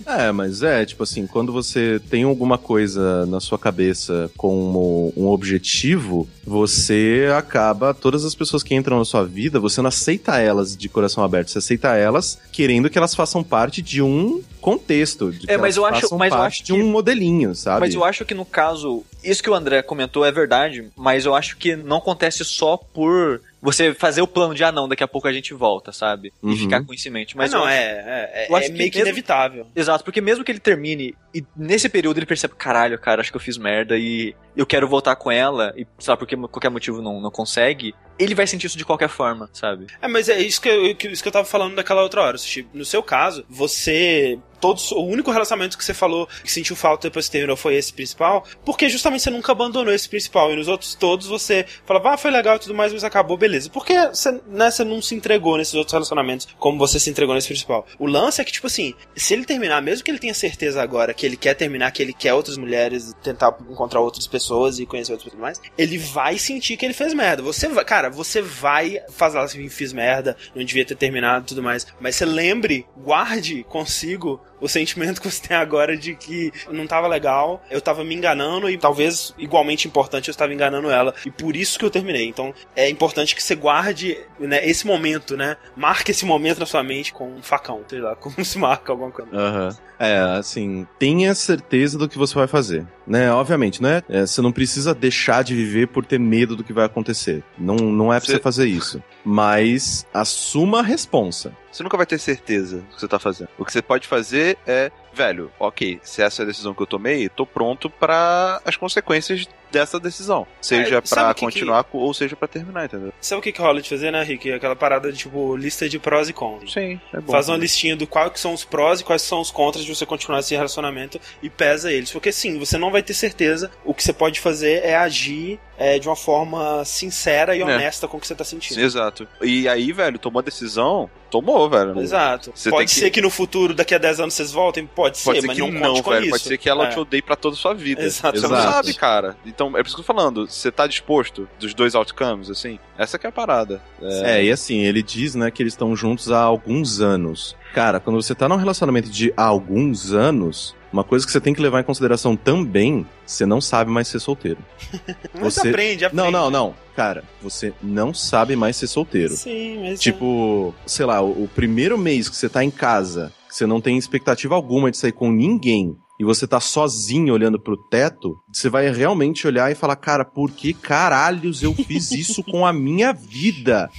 É, 0.06 0.32
mas 0.32 0.63
é, 0.63 0.86
tipo 0.86 1.03
assim, 1.03 1.27
quando 1.27 1.51
você 1.51 1.99
tem 2.10 2.23
alguma 2.23 2.58
coisa 2.58 3.25
na 3.25 3.41
sua 3.41 3.60
cabeça 3.60 4.32
como 4.38 5.12
um 5.17 5.27
objetivo, 5.27 6.30
você 6.45 7.07
acaba, 7.38 7.93
todas 7.93 8.24
as 8.26 8.34
pessoas 8.36 8.63
que 8.63 8.76
entram 8.76 8.98
na 9.00 9.06
sua 9.06 9.24
vida, 9.26 9.60
você 9.60 9.82
não 9.82 9.88
aceita 9.89 10.38
elas 10.39 10.76
de 10.76 10.88
coração 10.89 11.24
aberto, 11.24 11.50
você 11.50 11.58
aceita 11.60 11.96
elas 11.96 12.39
querendo 12.52 12.89
que 12.89 12.98
elas 12.98 13.13
façam 13.15 13.43
parte 13.43 13.82
de 13.82 14.02
um 14.02 14.41
contexto, 14.62 15.32
de 15.32 15.39
que 15.48 15.52
É, 15.52 15.58
mas 15.58 15.78
eu 15.78 15.86
acho- 15.86 16.15
mas 16.17 16.34
eu 16.34 16.41
acho 16.41 16.63
de 16.63 16.74
um 16.74 16.88
modelinho, 16.89 17.56
sabe? 17.56 17.82
Mas 17.82 17.93
eu 17.93 18.04
acho 18.04 18.26
que 18.26 18.34
no 18.34 18.43
caso, 18.46 19.04
isso 19.24 19.41
que 19.41 19.50
o 19.50 19.54
André 19.56 19.82
comentou 19.82 20.26
é 20.26 20.32
verdade, 20.32 20.89
mas 20.96 21.26
eu 21.26 21.34
acho 21.34 21.58
que 21.58 21.76
não 21.76 21.98
acontece 21.98 22.43
só 22.43 22.76
por 22.78 23.39
você 23.62 23.93
fazer 23.93 24.22
o 24.22 24.28
plano 24.28 24.54
de 24.54 24.63
ah 24.63 24.72
não, 24.72 24.88
daqui 24.88 25.04
a 25.04 25.08
pouco 25.08 25.28
a 25.28 25.34
gente 25.34 25.54
volta, 25.54 25.91
sabe? 25.91 26.32
E 26.43 26.48
Uhum. 26.48 26.58
ficar 26.58 26.84
com 26.86 26.93
isso 26.93 27.08
em 27.08 27.12
mente. 27.12 27.36
Mas 27.36 27.52
Mas 27.52 27.60
não, 27.60 27.67
acho- 27.67 27.76
é, 27.76 27.84
é, 27.84 28.48
é, 28.50 28.54
é 28.56 28.62
que 28.62 28.72
meio 28.72 28.91
que 28.91 28.98
mesmo- 28.98 29.10
inevitável. 29.10 29.67
Exato, 29.76 30.04
porque 30.04 30.22
mesmo 30.22 30.43
que 30.43 30.52
ele 30.52 30.60
termine 30.60 31.15
e 31.34 31.43
nesse 31.56 31.89
período 31.89 32.17
ele 32.17 32.26
percebe, 32.26 32.54
caralho, 32.56 32.98
cara, 33.00 33.22
acho 33.22 33.32
que 33.32 33.38
eu 33.38 33.41
fiz 33.41 33.58
merda 33.58 33.98
e 33.98 34.36
eu 34.56 34.65
quero 34.65 34.88
voltar 34.88 35.15
com 35.15 35.32
ela 35.32 35.74
e, 35.78 35.86
sei 36.00 36.12
lá, 36.12 36.17
porque 36.17 36.36
qualquer 36.36 36.70
motivo 36.70 37.02
não, 37.02 37.20
não 37.22 37.30
consegue, 37.32 37.93
ele 38.17 38.34
vai 38.34 38.48
sentir 38.48 38.65
isso 38.67 38.78
de 38.78 38.86
qualquer 38.86 39.10
forma, 39.10 39.50
sabe? 39.54 39.86
É, 40.02 40.08
mas 40.08 40.28
é 40.30 40.39
isso 40.39 40.60
que 40.62 40.70
eu, 40.70 40.96
que- 40.96 41.08
isso 41.10 41.22
que 41.22 41.28
eu 41.28 41.34
tava 41.34 41.46
falando 41.46 41.76
daquela 41.76 42.02
outra 42.04 42.22
hora. 42.22 42.38
Sushi. 42.38 42.67
No 42.74 42.86
seu 42.86 43.02
caso, 43.04 43.46
você. 43.50 44.38
Todos, 44.60 44.91
o 44.91 45.04
único 45.04 45.30
relacionamento 45.30 45.78
que 45.78 45.86
você 45.86 45.93
falou 45.93 46.28
que 46.43 46.52
sentiu 46.52 46.76
falta 46.76 47.08
depois 47.10 47.28
que 47.28 47.32
terminou 47.34 47.56
foi 47.56 47.76
esse 47.76 47.93
principal, 47.93 48.43
porque 48.65 48.89
justamente 48.89 49.22
você 49.22 49.30
nunca 49.30 49.52
abandonou 49.52 49.93
esse 49.93 50.10
principal. 50.10 50.52
E 50.52 50.56
nos 50.56 50.67
outros 50.67 50.96
todos 50.96 51.28
você 51.28 51.63
falava, 51.86 52.13
ah, 52.15 52.17
foi 52.17 52.32
legal 52.32 52.56
e 52.56 52.60
tudo 52.60 52.74
mais, 52.74 52.91
mas 52.91 53.04
acabou, 53.04 53.38
beleza. 53.47 53.69
Porque 53.69 53.93
você, 54.07 54.31
né, 54.47 54.69
você 54.69 54.83
não 54.83 55.01
se 55.01 55.15
entregou 55.15 55.57
nesses 55.57 55.73
outros 55.73 55.93
relacionamentos 55.93 56.47
como 56.60 56.77
você 56.77 56.99
se 56.99 57.10
entregou 57.10 57.33
nesse 57.33 57.47
principal. 57.47 57.86
O 57.97 58.05
lance 58.05 58.41
é 58.41 58.43
que, 58.43 58.51
tipo 58.51 58.67
assim, 58.67 58.93
se 59.15 59.33
ele 59.33 59.45
terminar, 59.45 59.81
mesmo 59.81 60.03
que 60.03 60.12
ele 60.12 60.19
tenha 60.19 60.33
certeza 60.33 60.81
agora 60.81 61.13
que 61.13 61.25
ele 61.25 61.38
quer 61.38 61.53
terminar, 61.53 61.91
que 61.91 62.01
ele 62.01 62.13
quer 62.13 62.33
outras 62.33 62.57
mulheres, 62.57 63.13
tentar 63.23 63.57
encontrar 63.69 64.01
outras 64.01 64.27
pessoas 64.27 64.79
e 64.79 64.86
conhecer 64.86 65.12
outras 65.12 65.31
pessoas 65.31 65.41
mais, 65.41 65.62
ele 65.77 65.97
vai 65.97 66.38
sentir 66.38 66.77
que 66.77 66.86
ele 66.86 66.93
fez 66.93 67.13
merda. 67.13 67.41
Você 67.41 67.67
vai, 67.67 67.86
cara, 67.86 68.10
você 68.10 68.41
vai 68.41 68.99
fazer 69.10 69.39
assim, 69.39 69.67
fiz 69.69 69.93
merda, 69.93 70.36
não 70.55 70.63
devia 70.63 70.86
ter 70.86 70.95
terminado 70.95 71.45
e 71.45 71.47
tudo 71.47 71.63
mais. 71.63 71.88
Mas 71.99 72.15
você 72.15 72.25
lembre, 72.25 72.86
guarde 72.97 73.63
consigo 73.63 74.41
o 74.60 74.67
sentimento 74.67 75.20
que 75.22 75.30
você 75.30 75.48
tem 75.48 75.58
agora 75.58 75.98
de 75.98 76.15
que 76.15 76.52
não 76.72 76.88
tava 76.88 77.08
legal, 77.08 77.63
eu 77.70 77.82
tava 77.82 78.04
me 78.04 78.15
enganando 78.15 78.70
e 78.70 78.78
talvez 78.78 79.34
igualmente 79.38 79.88
importante 79.88 80.28
eu 80.28 80.32
estava 80.32 80.54
enganando 80.54 80.89
ela. 80.89 81.13
E 81.26 81.32
por 81.32 81.56
isso 81.56 81.78
que 81.78 81.86
eu 81.86 81.89
terminei. 81.89 82.28
Então 82.28 82.54
é 82.76 82.89
importante 82.89 83.36
que 83.36 83.43
você 83.43 83.56
guarde 83.56 84.17
né, 84.39 84.67
esse 84.67 84.86
momento, 84.86 85.36
né? 85.36 85.58
Marque 85.76 86.12
esse 86.12 86.26
momento 86.26 86.60
na 86.60 86.65
sua 86.65 86.84
mente 86.84 87.13
com 87.13 87.30
um 87.30 87.41
facão, 87.41 87.84
sei 87.88 88.00
lá, 88.00 88.15
como 88.17 88.43
se 88.43 88.58
marca 88.58 88.91
alguma 88.91 89.12
coisa. 89.12 89.36
Aham. 89.36 89.78
É, 89.99 90.19
assim, 90.38 90.86
tenha 90.99 91.34
certeza 91.34 91.97
do 91.97 92.07
que 92.07 92.17
você 92.17 92.36
vai 92.36 92.47
fazer. 92.47 92.86
Né, 93.05 93.32
obviamente, 93.32 93.82
né? 93.82 94.01
É, 94.09 94.26
você 94.26 94.41
não 94.41 94.51
precisa 94.51 94.93
deixar 94.93 95.43
de 95.43 95.55
viver 95.55 95.88
por 95.88 96.05
ter 96.05 96.19
medo 96.19 96.55
do 96.55 96.63
que 96.63 96.74
vai 96.74 96.86
acontecer. 96.86 97.43
Não, 97.57 97.76
não 97.76 98.13
é 98.13 98.19
pra 98.19 98.26
Você- 98.28 98.34
você 98.34 98.39
fazer 98.39 98.67
isso. 98.67 99.01
Mas 99.24 100.05
assuma 100.13 100.80
a 100.80 100.84
responsa. 100.84 101.51
Você 101.72 101.84
nunca 101.84 101.95
vai 101.97 102.05
ter 102.05 102.17
certeza 102.19 102.78
do 102.78 102.84
que 102.95 102.99
você 102.99 103.07
tá 103.07 103.17
fazendo. 103.19 103.49
O 103.57 103.63
que 103.65 103.72
você 103.72 103.82
pode 103.82 104.07
fazer 104.07 104.57
é, 104.67 104.91
velho, 105.18 105.51
ok, 105.59 105.99
se 106.03 106.22
essa 106.22 106.41
é 106.41 106.43
a 106.43 106.47
decisão 106.47 106.74
que 106.74 106.82
eu 106.82 106.88
tomei, 106.88 107.28
tô 107.30 107.45
pronto 107.45 107.89
pra 107.89 108.61
as 108.63 108.76
consequências 108.78 109.47
dessa 109.72 109.99
decisão. 109.99 110.47
Seja 110.61 110.97
É, 110.97 111.01
que 111.01 111.34
que- 111.34 111.39
continuar 111.41 111.84
co- 111.84 111.97
ou 111.97 112.13
seja 112.13 112.36
pra 112.38 112.47
terminar, 112.47 112.86
entendeu? 112.86 113.11
Sabe 113.20 113.39
o 113.39 113.41
que, 113.43 113.51
que 113.51 113.59
rola 113.61 113.82
de 113.82 113.89
fazer, 113.89 114.11
né, 114.11 114.24
Rick? 114.24 114.49
Aquela 114.53 114.76
parada 114.78 115.11
de, 115.11 115.18
tipo, 115.18 115.57
lista 115.57 115.89
de 115.89 115.99
prós 115.99 116.30
e 116.30 116.34
contras. 116.34 116.72
Sim, 116.72 116.99
é 117.13 117.20
bom. 117.20 117.34
Faz 117.34 117.49
uma 117.49 117.57
listinha 117.57 117.95
do 117.95 118.07
quais 118.07 118.32
que 118.32 118.39
são 118.39 118.53
os 118.53 118.63
prós 118.63 119.01
e 119.01 119.03
quais 119.03 119.22
são 119.24 119.41
os 119.41 119.51
contras 119.51 119.84
de 119.84 119.93
você 119.93 120.05
continuar 120.05 120.39
esse 120.39 120.55
relacionamento 120.55 121.20
e 121.43 121.49
pesa 121.49 121.91
eles. 121.91 122.11
Porque 122.11 122.32
sim, 122.32 122.57
você 122.57 122.78
não 122.78 122.91
vai 122.91 123.03
ter 123.03 123.13
certeza. 123.13 123.70
O 123.84 123.93
que 123.93 124.01
você 124.03 124.13
pode 124.13 124.39
fazer 124.39 124.84
é 124.86 124.95
agir 124.95 125.59
é, 125.78 125.99
de 125.99 126.07
uma 126.07 126.15
forma 126.15 126.84
sincera 126.84 127.55
e 127.55 127.61
É. 127.61 127.63
honesta 127.63 128.07
com 128.07 128.17
o 128.17 128.19
que 128.19 128.28
você 128.28 128.36
tá 128.36 128.43
sentindo. 128.43 128.80
Exato. 128.82 129.28
E 129.41 129.67
aí, 129.69 129.91
velho, 129.91 130.17
tomou 130.17 130.39
a 130.39 130.43
decisão, 130.43 131.09
tomou, 131.30 131.69
velho. 131.69 131.99
Exato. 131.99 132.51
Você 132.55 132.69
pode 132.69 132.80
tem 132.88 132.93
que- 132.95 132.99
ser 132.99 133.09
que 133.11 133.21
no 133.21 133.30
futuro, 133.30 133.73
daqui 133.73 133.93
a 133.93 133.97
10 133.97 134.19
anos, 134.19 134.34
vocês 134.34 134.51
voltem? 134.51 134.86
Pode 134.88 135.17
ser, 135.17 135.25
Pode 135.25 135.41
ser 135.41 135.47
mas 135.47 135.55
que 135.55 135.61
não, 135.61 135.71
não, 135.71 136.01
velho. 136.01 136.21
isso. 136.21 136.30
Pode 136.32 136.43
ser 136.43 136.57
que 136.57 136.67
ela 136.69 136.88
É. 136.88 136.89
te 136.89 136.99
odeie 136.99 137.21
pra 137.21 137.36
toda 137.36 137.55
a 137.55 137.57
sua 137.59 137.73
vida. 137.73 138.01
Exato. 138.01 138.39
Você 138.39 138.47
não 138.47 138.55
sabe, 138.57 138.93
cara. 138.93 139.38
Então, 139.45 139.69
é 139.69 139.82
por 139.84 139.86
isso 139.88 139.95
que 139.95 140.01
eu 140.01 140.05
tô 140.05 140.13
falando. 140.13 140.47
Você 140.47 140.71
tá 140.71 140.88
disposto 140.88 141.47
dos 141.59 141.73
dois 141.73 141.93
outcomes, 141.95 142.49
assim? 142.49 142.80
Essa 142.97 143.19
que 143.19 143.25
é 143.25 143.30
a 143.30 143.32
parada. 143.32 143.82
É, 144.01 144.43
e 144.43 144.51
assim, 144.51 144.80
ele 144.80 145.03
diz, 145.03 145.36
né, 145.36 145.51
que 145.51 145.61
eles 145.61 145.73
estão 145.73 145.95
juntos 145.95 146.32
há 146.32 146.41
alguns 146.41 147.01
anos. 147.01 147.55
Cara, 147.73 147.99
quando 147.99 148.19
você 148.21 148.34
tá 148.34 148.49
num 148.49 148.55
relacionamento 148.55 149.09
de 149.09 149.32
há 149.38 149.43
alguns 149.43 150.11
anos, 150.11 150.75
uma 150.91 151.03
coisa 151.03 151.25
que 151.25 151.31
você 151.31 151.39
tem 151.41 151.53
que 151.53 151.61
levar 151.61 151.81
em 151.81 151.83
consideração 151.83 152.35
também, 152.35 153.05
você 153.25 153.45
não 153.45 153.59
sabe 153.61 153.91
mais 153.91 154.07
ser 154.07 154.19
solteiro. 154.19 154.59
Mas 155.33 155.53
Você- 155.53 155.69
aprende, 155.69 156.05
aprende. 156.05 156.23
Não, 156.23 156.31
não, 156.31 156.49
não. 156.49 156.75
Cara, 156.95 157.23
você 157.41 157.73
não 157.81 158.13
sabe 158.13 158.55
mais 158.55 158.75
ser 158.77 158.88
solteiro. 158.88 159.35
Sim, 159.35 159.81
mas. 159.83 159.99
Tipo, 159.99 160.73
sei 160.85 161.05
lá, 161.05 161.21
o, 161.21 161.43
o 161.43 161.47
primeiro 161.53 161.95
mês 161.97 162.27
que 162.27 162.35
você 162.35 162.49
tá 162.49 162.63
em 162.63 162.71
casa, 162.71 163.31
que 163.47 163.55
você 163.55 163.67
não 163.67 163.79
tem 163.79 163.97
expectativa 163.97 164.55
alguma 164.55 164.89
de 164.89 164.97
sair 164.97 165.11
com 165.11 165.31
ninguém, 165.31 165.95
e 166.20 166.24
você 166.24 166.47
tá 166.47 166.59
sozinho 166.59 167.34
olhando 167.34 167.59
pro 167.59 167.78
teto, 167.78 168.38
você 168.51 168.70
vai 168.70 168.89
realmente 168.89 169.45
olhar 169.45 169.72
e 169.72 169.76
falar, 169.76 169.95
cara, 169.95 170.26
por 170.26 170.51
que 170.51 170.74
caralhos 170.74 171.61
eu 171.61 171.74
fiz 171.74 172.11
isso 172.11 172.43
com 172.43 172.65
a 172.65 172.74
minha 172.74 173.13
vida? 173.13 173.89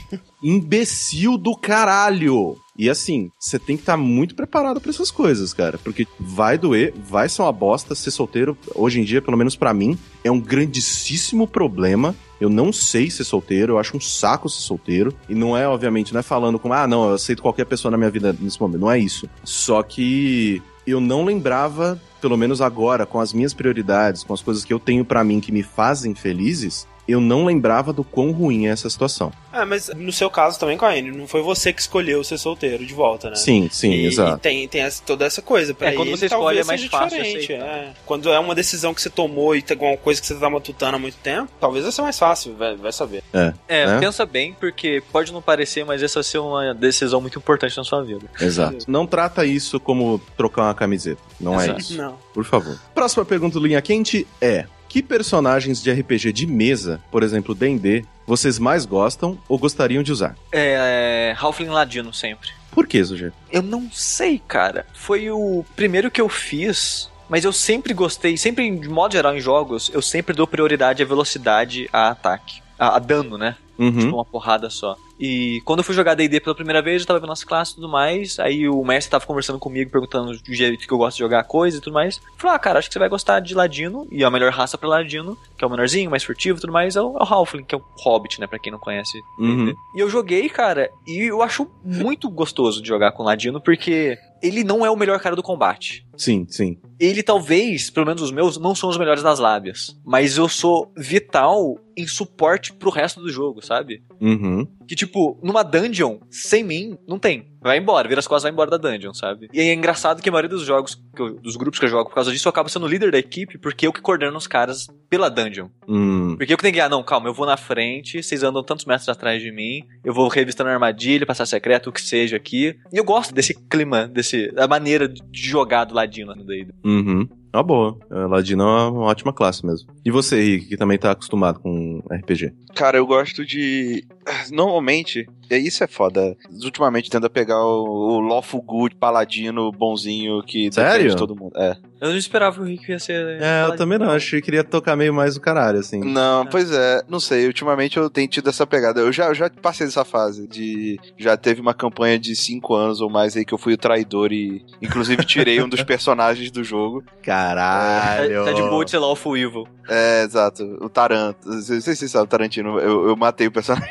Imbecil 0.43 1.39
do 1.39 1.57
caralho! 1.57 2.57
E 2.79 2.89
assim, 2.89 3.33
você 3.37 3.59
tem 3.59 3.77
que 3.77 3.83
estar 3.83 3.97
muito 3.97 4.37
preparado 4.37 4.81
pra 4.81 4.91
essas 4.91 5.11
coisas, 5.11 5.53
cara, 5.53 5.79
porque 5.79 6.07
vai 6.21 6.57
doer, 6.57 6.95
vai 6.97 7.29
ser 7.29 7.43
uma 7.43 7.51
bosta 7.51 7.93
ser 7.93 8.13
solteiro. 8.13 8.57
Hoje 8.73 9.01
em 9.01 9.05
dia, 9.05 9.21
pelo 9.21 9.37
menos 9.37 9.57
pra 9.57 9.75
mim, 9.75 9.99
é 10.23 10.31
um 10.31 10.41
grandíssimo 10.41 11.49
problema. 11.49 12.15
Eu 12.41 12.49
não 12.49 12.73
sei 12.73 13.11
ser 13.11 13.25
solteiro, 13.25 13.73
eu 13.73 13.79
acho 13.81 13.97
um 13.97 14.01
saco 14.01 14.49
ser 14.49 14.61
solteiro. 14.61 15.13
E 15.29 15.35
não 15.35 15.57
é, 15.57 15.67
obviamente, 15.67 16.13
não 16.13 16.21
é 16.21 16.23
falando 16.23 16.57
como, 16.57 16.73
ah, 16.73 16.87
não, 16.87 17.09
eu 17.09 17.15
aceito 17.15 17.43
qualquer 17.43 17.67
pessoa 17.67 17.91
na 17.91 17.99
minha 17.99 18.11
vida 18.11 18.35
nesse 18.39 18.61
momento. 18.61 18.81
Não 18.81 18.93
é 18.93 18.97
isso. 18.97 19.29
Só 19.43 19.83
que 19.83 20.63
eu 20.91 21.01
não 21.01 21.25
lembrava, 21.25 22.01
pelo 22.21 22.37
menos 22.37 22.61
agora, 22.61 23.07
com 23.07 23.21
as 23.21 23.33
minhas 23.33 23.55
prioridades, 23.55 24.25
com 24.25 24.33
as 24.33 24.43
coisas 24.43 24.65
que 24.65 24.73
eu 24.73 24.79
tenho 24.79 25.05
pra 25.05 25.25
mim 25.25 25.41
que 25.41 25.53
me 25.53 25.63
fazem 25.63 26.15
felizes, 26.15 26.87
eu 27.09 27.21
não 27.21 27.45
lembrava 27.47 27.93
do 27.93 28.05
quão 28.05 28.31
ruim 28.31 28.67
é 28.67 28.71
essa 28.71 28.89
situação. 28.91 29.33
Ah, 29.53 29.65
mas 29.65 29.89
no 29.97 30.13
seu 30.13 30.29
caso 30.31 30.59
também, 30.61 30.77
Coine, 30.77 31.11
não 31.11 31.27
foi 31.27 31.41
você 31.43 31.73
que 31.73 31.81
escolheu 31.81 32.23
ser 32.23 32.39
solteiro 32.39 32.85
de 32.87 32.93
volta, 32.95 33.31
né? 33.31 33.37
Sim, 33.37 33.69
sim, 33.73 33.91
e, 33.91 34.07
exato. 34.07 34.37
E 34.37 34.41
tem, 34.41 34.69
tem 34.69 34.83
essa- 34.83 35.03
toda 35.05 35.25
essa 35.25 35.41
coisa. 35.43 35.73
Pra 35.75 35.89
É, 35.89 35.93
quando 35.93 36.09
ele, 36.09 36.17
você 36.17 36.27
escolhe, 36.27 36.59
é 36.59 36.65
mais 36.65 36.85
fácil 36.85 37.19
é. 37.19 37.93
Quando 38.07 38.31
é 38.31 38.39
uma 38.39 38.55
decisão 38.55 38.93
que 38.95 39.01
você 39.03 39.11
tomou 39.11 39.57
e 39.57 39.63
tem 39.63 39.75
alguma 39.75 39.97
coisa 39.97 40.21
que 40.21 40.27
você 40.27 40.35
tá 40.35 40.51
matutando 40.51 40.97
há 40.97 40.99
muito 40.99 41.17
tempo, 41.17 41.49
talvez 41.59 41.83
vai 41.85 41.93
ser 41.93 42.03
mais 42.03 42.19
fácil, 42.19 42.55
vai, 42.57 42.77
vai 42.77 42.93
saber. 42.93 43.23
É, 43.33 43.87
Né? 43.87 43.99
pensa 44.01 44.27
bem, 44.27 44.55
porque 44.59 45.03
pode 45.11 45.33
não 45.33 45.41
parecer, 45.43 45.85
mas 45.85 46.03
essa 46.03 46.17
vai 46.21 46.25
ser 46.25 46.39
uma 46.39 46.75
decisão 46.75 47.21
muito 47.21 47.39
importante 47.39 47.77
na 47.77 47.85
sua 47.85 48.03
vida. 48.03 48.27
Exato. 48.41 48.85
Não 48.87 49.07
trata 49.07 49.45
isso 49.47 49.81
como 49.81 50.21
trocar 50.37 50.65
uma 50.65 50.75
camiseta. 50.75 51.21
Não 51.41 51.59
é 51.61 51.65
Exato. 51.65 51.81
isso. 51.81 51.97
Não. 51.97 52.19
Por 52.35 52.45
favor. 52.45 52.79
Próxima 52.95 53.25
pergunta 53.25 53.59
do 53.59 53.67
Linha 53.67 53.81
Quente 53.81 54.27
é: 54.41 54.67
Que 54.89 55.03
personagens 55.03 55.83
de 55.83 55.93
RPG 55.93 56.33
de 56.33 56.47
mesa, 56.47 57.01
por 57.11 57.23
exemplo, 57.23 57.55
D&D, 57.55 58.05
vocês 58.27 58.59
mais 58.59 58.87
gostam 58.87 59.39
ou 59.49 59.59
gostariam 59.59 60.03
de 60.03 60.11
usar? 60.11 60.35
É, 60.51 61.35
Halfling 61.39 61.69
Ladino 61.69 62.13
sempre. 62.13 62.51
Por 62.71 62.87
que, 62.87 63.03
Zuger? 63.03 63.33
Eu 63.51 63.63
não 63.63 63.91
sei, 63.91 64.41
cara. 64.47 64.87
Foi 64.95 65.31
o 65.31 65.65
primeiro 65.77 66.11
que 66.11 66.21
eu 66.21 66.29
fiz, 66.29 67.11
mas 67.29 67.45
eu 67.45 67.53
sempre 67.53 67.93
gostei, 67.93 68.37
sempre, 68.37 68.71
de 68.71 68.89
modo 68.89 69.13
geral, 69.13 69.37
em 69.37 69.41
jogos, 69.41 69.91
eu 69.93 70.01
sempre 70.01 70.35
dou 70.35 70.47
prioridade 70.47 71.03
à 71.03 71.07
velocidade 71.07 71.89
a 71.93 72.09
ataque. 72.09 72.63
A, 72.79 72.97
a 72.97 72.99
dano, 72.99 73.37
né? 73.37 73.57
Uhum. 73.79 73.99
Tipo, 73.99 74.15
uma 74.15 74.25
porrada 74.25 74.71
só. 74.71 74.97
E 75.19 75.61
quando 75.65 75.81
eu 75.81 75.85
fui 75.85 75.95
jogar 75.95 76.15
D&D 76.15 76.41
pela 76.41 76.55
primeira 76.55 76.81
vez, 76.81 77.03
eu 77.03 77.07
tava 77.09 77.19
vendo 77.21 77.33
as 77.33 77.43
classes 77.45 77.73
e 77.73 77.77
tudo 77.77 77.89
mais, 77.89 78.39
aí 78.39 78.69
o 78.69 78.85
mestre 78.85 79.11
tava 79.11 79.27
conversando 79.27 79.59
comigo, 79.59 79.91
perguntando 79.91 80.31
o 80.31 80.55
jeito 80.55 80.87
que 80.87 80.93
eu 80.93 80.99
gosto 80.99 81.17
de 81.17 81.23
jogar 81.25 81.41
a 81.41 81.45
coisa 81.45 81.79
e 81.79 81.81
tudo 81.81 81.93
mais. 81.95 82.21
Falei, 82.37 82.57
ah, 82.57 82.59
cara, 82.59 82.79
acho 82.79 82.89
que 82.89 82.93
você 82.93 82.99
vai 82.99 83.09
gostar 83.09 83.41
de 83.41 83.55
Ladino, 83.55 84.07
e 84.11 84.23
a 84.23 84.31
melhor 84.31 84.53
raça 84.53 84.79
pra 84.79 84.89
Ladino, 84.89 85.37
que 85.57 85.65
é 85.65 85.67
o 85.67 85.71
menorzinho, 85.71 86.11
mais 86.11 86.23
furtivo 86.23 86.59
e 86.59 86.61
tudo 86.61 86.73
mais, 86.73 86.95
é 86.97 87.01
o, 87.03 87.17
é 87.19 87.23
o 87.23 87.27
Halfling, 87.27 87.65
que 87.65 87.75
é 87.75 87.79
o 87.79 87.83
Hobbit, 87.97 88.41
né, 88.41 88.47
pra 88.47 88.59
quem 88.59 88.71
não 88.73 88.79
conhece 88.79 89.21
Uhum. 89.39 89.75
e 89.95 90.01
eu 90.01 90.09
joguei, 90.09 90.49
cara, 90.49 90.91
e 91.07 91.31
eu 91.31 91.43
acho 91.43 91.69
muito 91.85 92.29
gostoso 92.31 92.81
de 92.83 92.89
jogar 92.89 93.13
com 93.13 93.23
o 93.23 93.27
Ladino, 93.27 93.61
porque 93.61 94.17
ele 94.43 94.65
não 94.65 94.85
é 94.85 94.91
o 94.91 94.97
melhor 94.97 95.21
cara 95.21 95.37
do 95.37 95.43
combate. 95.43 96.07
Sim, 96.17 96.47
sim. 96.49 96.79
Ele 96.99 97.23
talvez, 97.23 97.91
pelo 97.91 98.07
menos 98.07 98.23
os 98.23 98.33
meus, 98.33 98.59
não 98.59 98.75
são 98.75 98.89
os 98.89 98.99
melhores 98.99 99.23
das 99.23 99.39
lábias. 99.39 99.97
Mas 100.05 100.37
eu 100.37 100.49
sou 100.49 100.93
vital 100.97 101.79
em 101.97 102.07
suporte 102.07 102.73
pro 102.73 102.91
resto 102.91 103.21
do 103.21 103.31
jogo, 103.31 103.65
sabe? 103.65 104.03
Uhum. 104.21 104.67
Que, 104.87 104.95
tipo, 104.95 105.39
numa 105.43 105.63
dungeon, 105.63 106.19
sem 106.31 106.65
mim, 106.65 106.99
não 107.07 107.19
tem. 107.19 107.47
Vai 107.61 107.79
embora, 107.79 108.07
vira 108.09 108.19
as 108.21 108.27
costas, 108.27 108.45
vai 108.45 108.53
embora 108.53 108.71
da 108.71 108.77
dungeon, 108.77 109.13
sabe? 109.13 109.49
E 109.53 109.61
é 109.61 109.73
engraçado 109.75 110.23
que 110.23 110.29
a 110.29 110.33
maioria 110.33 110.49
dos 110.49 110.63
jogos, 110.65 110.95
que 111.15 111.21
eu- 111.23 111.39
dos 111.41 111.57
grupos 111.57 111.79
que 111.79 111.85
eu 111.85 111.89
jogo, 111.91 112.09
por 112.09 112.15
causa 112.15 112.31
disso, 112.31 112.47
eu 112.47 112.51
acabo 112.51 112.69
sendo 112.69 112.87
o 112.87 112.89
líder 112.89 113.11
da 113.11 113.19
equipe, 113.19 113.59
porque 113.59 113.87
eu 113.87 113.93
que 113.93 114.01
coordeno 114.01 114.37
os 114.37 114.47
caras 114.47 114.87
pela 115.11 115.29
dungeon. 115.29 115.69
Hum. 115.89 116.37
Porque 116.37 116.53
eu 116.53 116.57
que 116.57 116.63
tenho 116.63 116.75
que, 116.75 116.81
ah, 116.81 116.89
não, 116.89 117.03
calma, 117.03 117.29
eu 117.29 117.35
vou 117.35 117.47
na 117.47 117.57
frente, 117.57 118.23
vocês 118.23 118.43
andam 118.43 118.63
tantos 118.63 118.85
metros 118.85 119.09
atrás 119.09 119.43
de 119.43 119.51
mim, 119.51 119.83
eu 120.05 120.13
vou 120.15 120.29
revistando 120.29 120.71
a 120.71 120.73
armadilha, 120.73 121.27
passar 121.27 121.47
secreto, 121.47 121.91
o 121.91 121.93
que 121.93 122.01
seja 122.03 122.37
aqui. 122.37 122.77
E 122.93 122.97
eu 122.97 123.05
gosto 123.05 123.35
desse 123.35 123.55
clima, 123.69 124.07
desse, 124.07 124.53
da 124.53 124.69
maneira 124.69 125.09
de 125.09 125.23
jogar 125.33 125.85
do 125.85 125.95
ladino 125.95 126.35
no 126.35 126.45
D&D. 126.45 126.73
Uhum. 126.85 127.29
Uma 127.53 127.63
boa. 127.63 127.99
A 128.11 128.27
Ladino 128.27 128.63
é 128.63 128.89
uma 128.91 129.05
ótima 129.07 129.33
classe 129.33 129.65
mesmo. 129.67 129.89
E 130.05 130.11
você, 130.11 130.39
Rick, 130.39 130.67
que 130.67 130.77
também 130.77 130.99
tá 130.99 131.13
acostumado 131.13 131.59
com 131.59 132.03
RPG? 132.11 132.53
Cara, 132.75 132.99
eu 132.99 133.07
gosto 133.07 133.45
de. 133.45 134.05
Normalmente, 134.53 135.21
é 135.21 135.27
isso 135.57 135.83
é 135.83 135.87
foda. 135.87 136.37
Ultimamente 136.63 137.09
tendo 137.09 137.27
a 137.27 137.31
pegar 137.31 137.65
o, 137.65 138.17
o 138.17 138.21
Lawful 138.21 138.61
Good, 138.61 138.97
paladino, 138.97 139.73
bonzinho, 139.73 140.43
que 140.43 140.71
Sério? 140.73 141.17
todo 141.17 141.35
mundo. 141.35 141.53
É. 141.57 141.77
Eu 142.01 142.11
não 142.11 142.17
esperava 142.17 142.57
que 142.57 142.63
o 142.63 142.65
Rick 142.65 142.91
ia 142.91 142.99
ser... 142.99 143.13
É, 143.15 143.35
eu 143.35 143.41
paladino, 143.41 143.77
também 143.77 143.99
não. 143.99 144.11
Achei 144.11 144.41
que 144.41 144.49
queria 144.49 144.65
tocar 144.65 144.97
meio 144.97 145.13
mais 145.13 145.37
o 145.37 145.41
caralho, 145.41 145.79
assim. 145.79 146.01
Não, 146.01 146.47
pois 146.47 146.71
é, 146.71 147.03
não 147.09 147.21
sei. 147.21 147.47
Ultimamente 147.47 147.97
eu 147.97 148.09
tenho 148.09 148.29
tido 148.29 148.49
essa 148.49 148.67
pegada. 148.67 149.01
Eu 149.01 149.13
já, 149.13 149.27
eu 149.27 149.35
já 149.35 149.51
passei 149.51 149.87
dessa 149.87 150.05
fase 150.05 150.47
de. 150.49 150.99
Já 151.19 151.37
teve 151.37 151.61
uma 151.61 151.75
campanha 151.75 152.19
de 152.19 152.35
cinco 152.35 152.75
anos 152.75 153.01
ou 153.01 153.11
mais 153.11 153.37
aí 153.37 153.45
que 153.45 153.53
eu 153.53 153.59
fui 153.59 153.75
o 153.75 153.79
traidor 153.79 154.33
e, 154.33 154.65
inclusive, 154.81 155.25
tirei 155.25 155.61
um 155.63 155.69
dos 155.69 155.83
personagens 155.85 156.51
do 156.51 156.65
jogo. 156.65 157.05
Caralho. 157.23 158.45
Tá, 158.45 158.53
tá 158.53 158.53
de 158.53 158.63
boa 158.63 158.85
de 158.85 158.91
ser 158.91 158.99
Lawful 158.99 159.37
Evil. 159.37 159.67
É, 159.89 160.23
exato. 160.23 160.63
O 160.81 160.89
Taranto. 160.89 161.49
Não 161.49 161.61
sei 161.61 161.81
se 161.81 161.97
você 161.97 162.09
sabe, 162.09 162.25
o 162.25 162.29
Tarantino. 162.29 162.79
Eu, 162.79 163.09
eu 163.09 163.17
matei 163.17 163.47
o 163.47 163.53
personagem. 163.53 163.91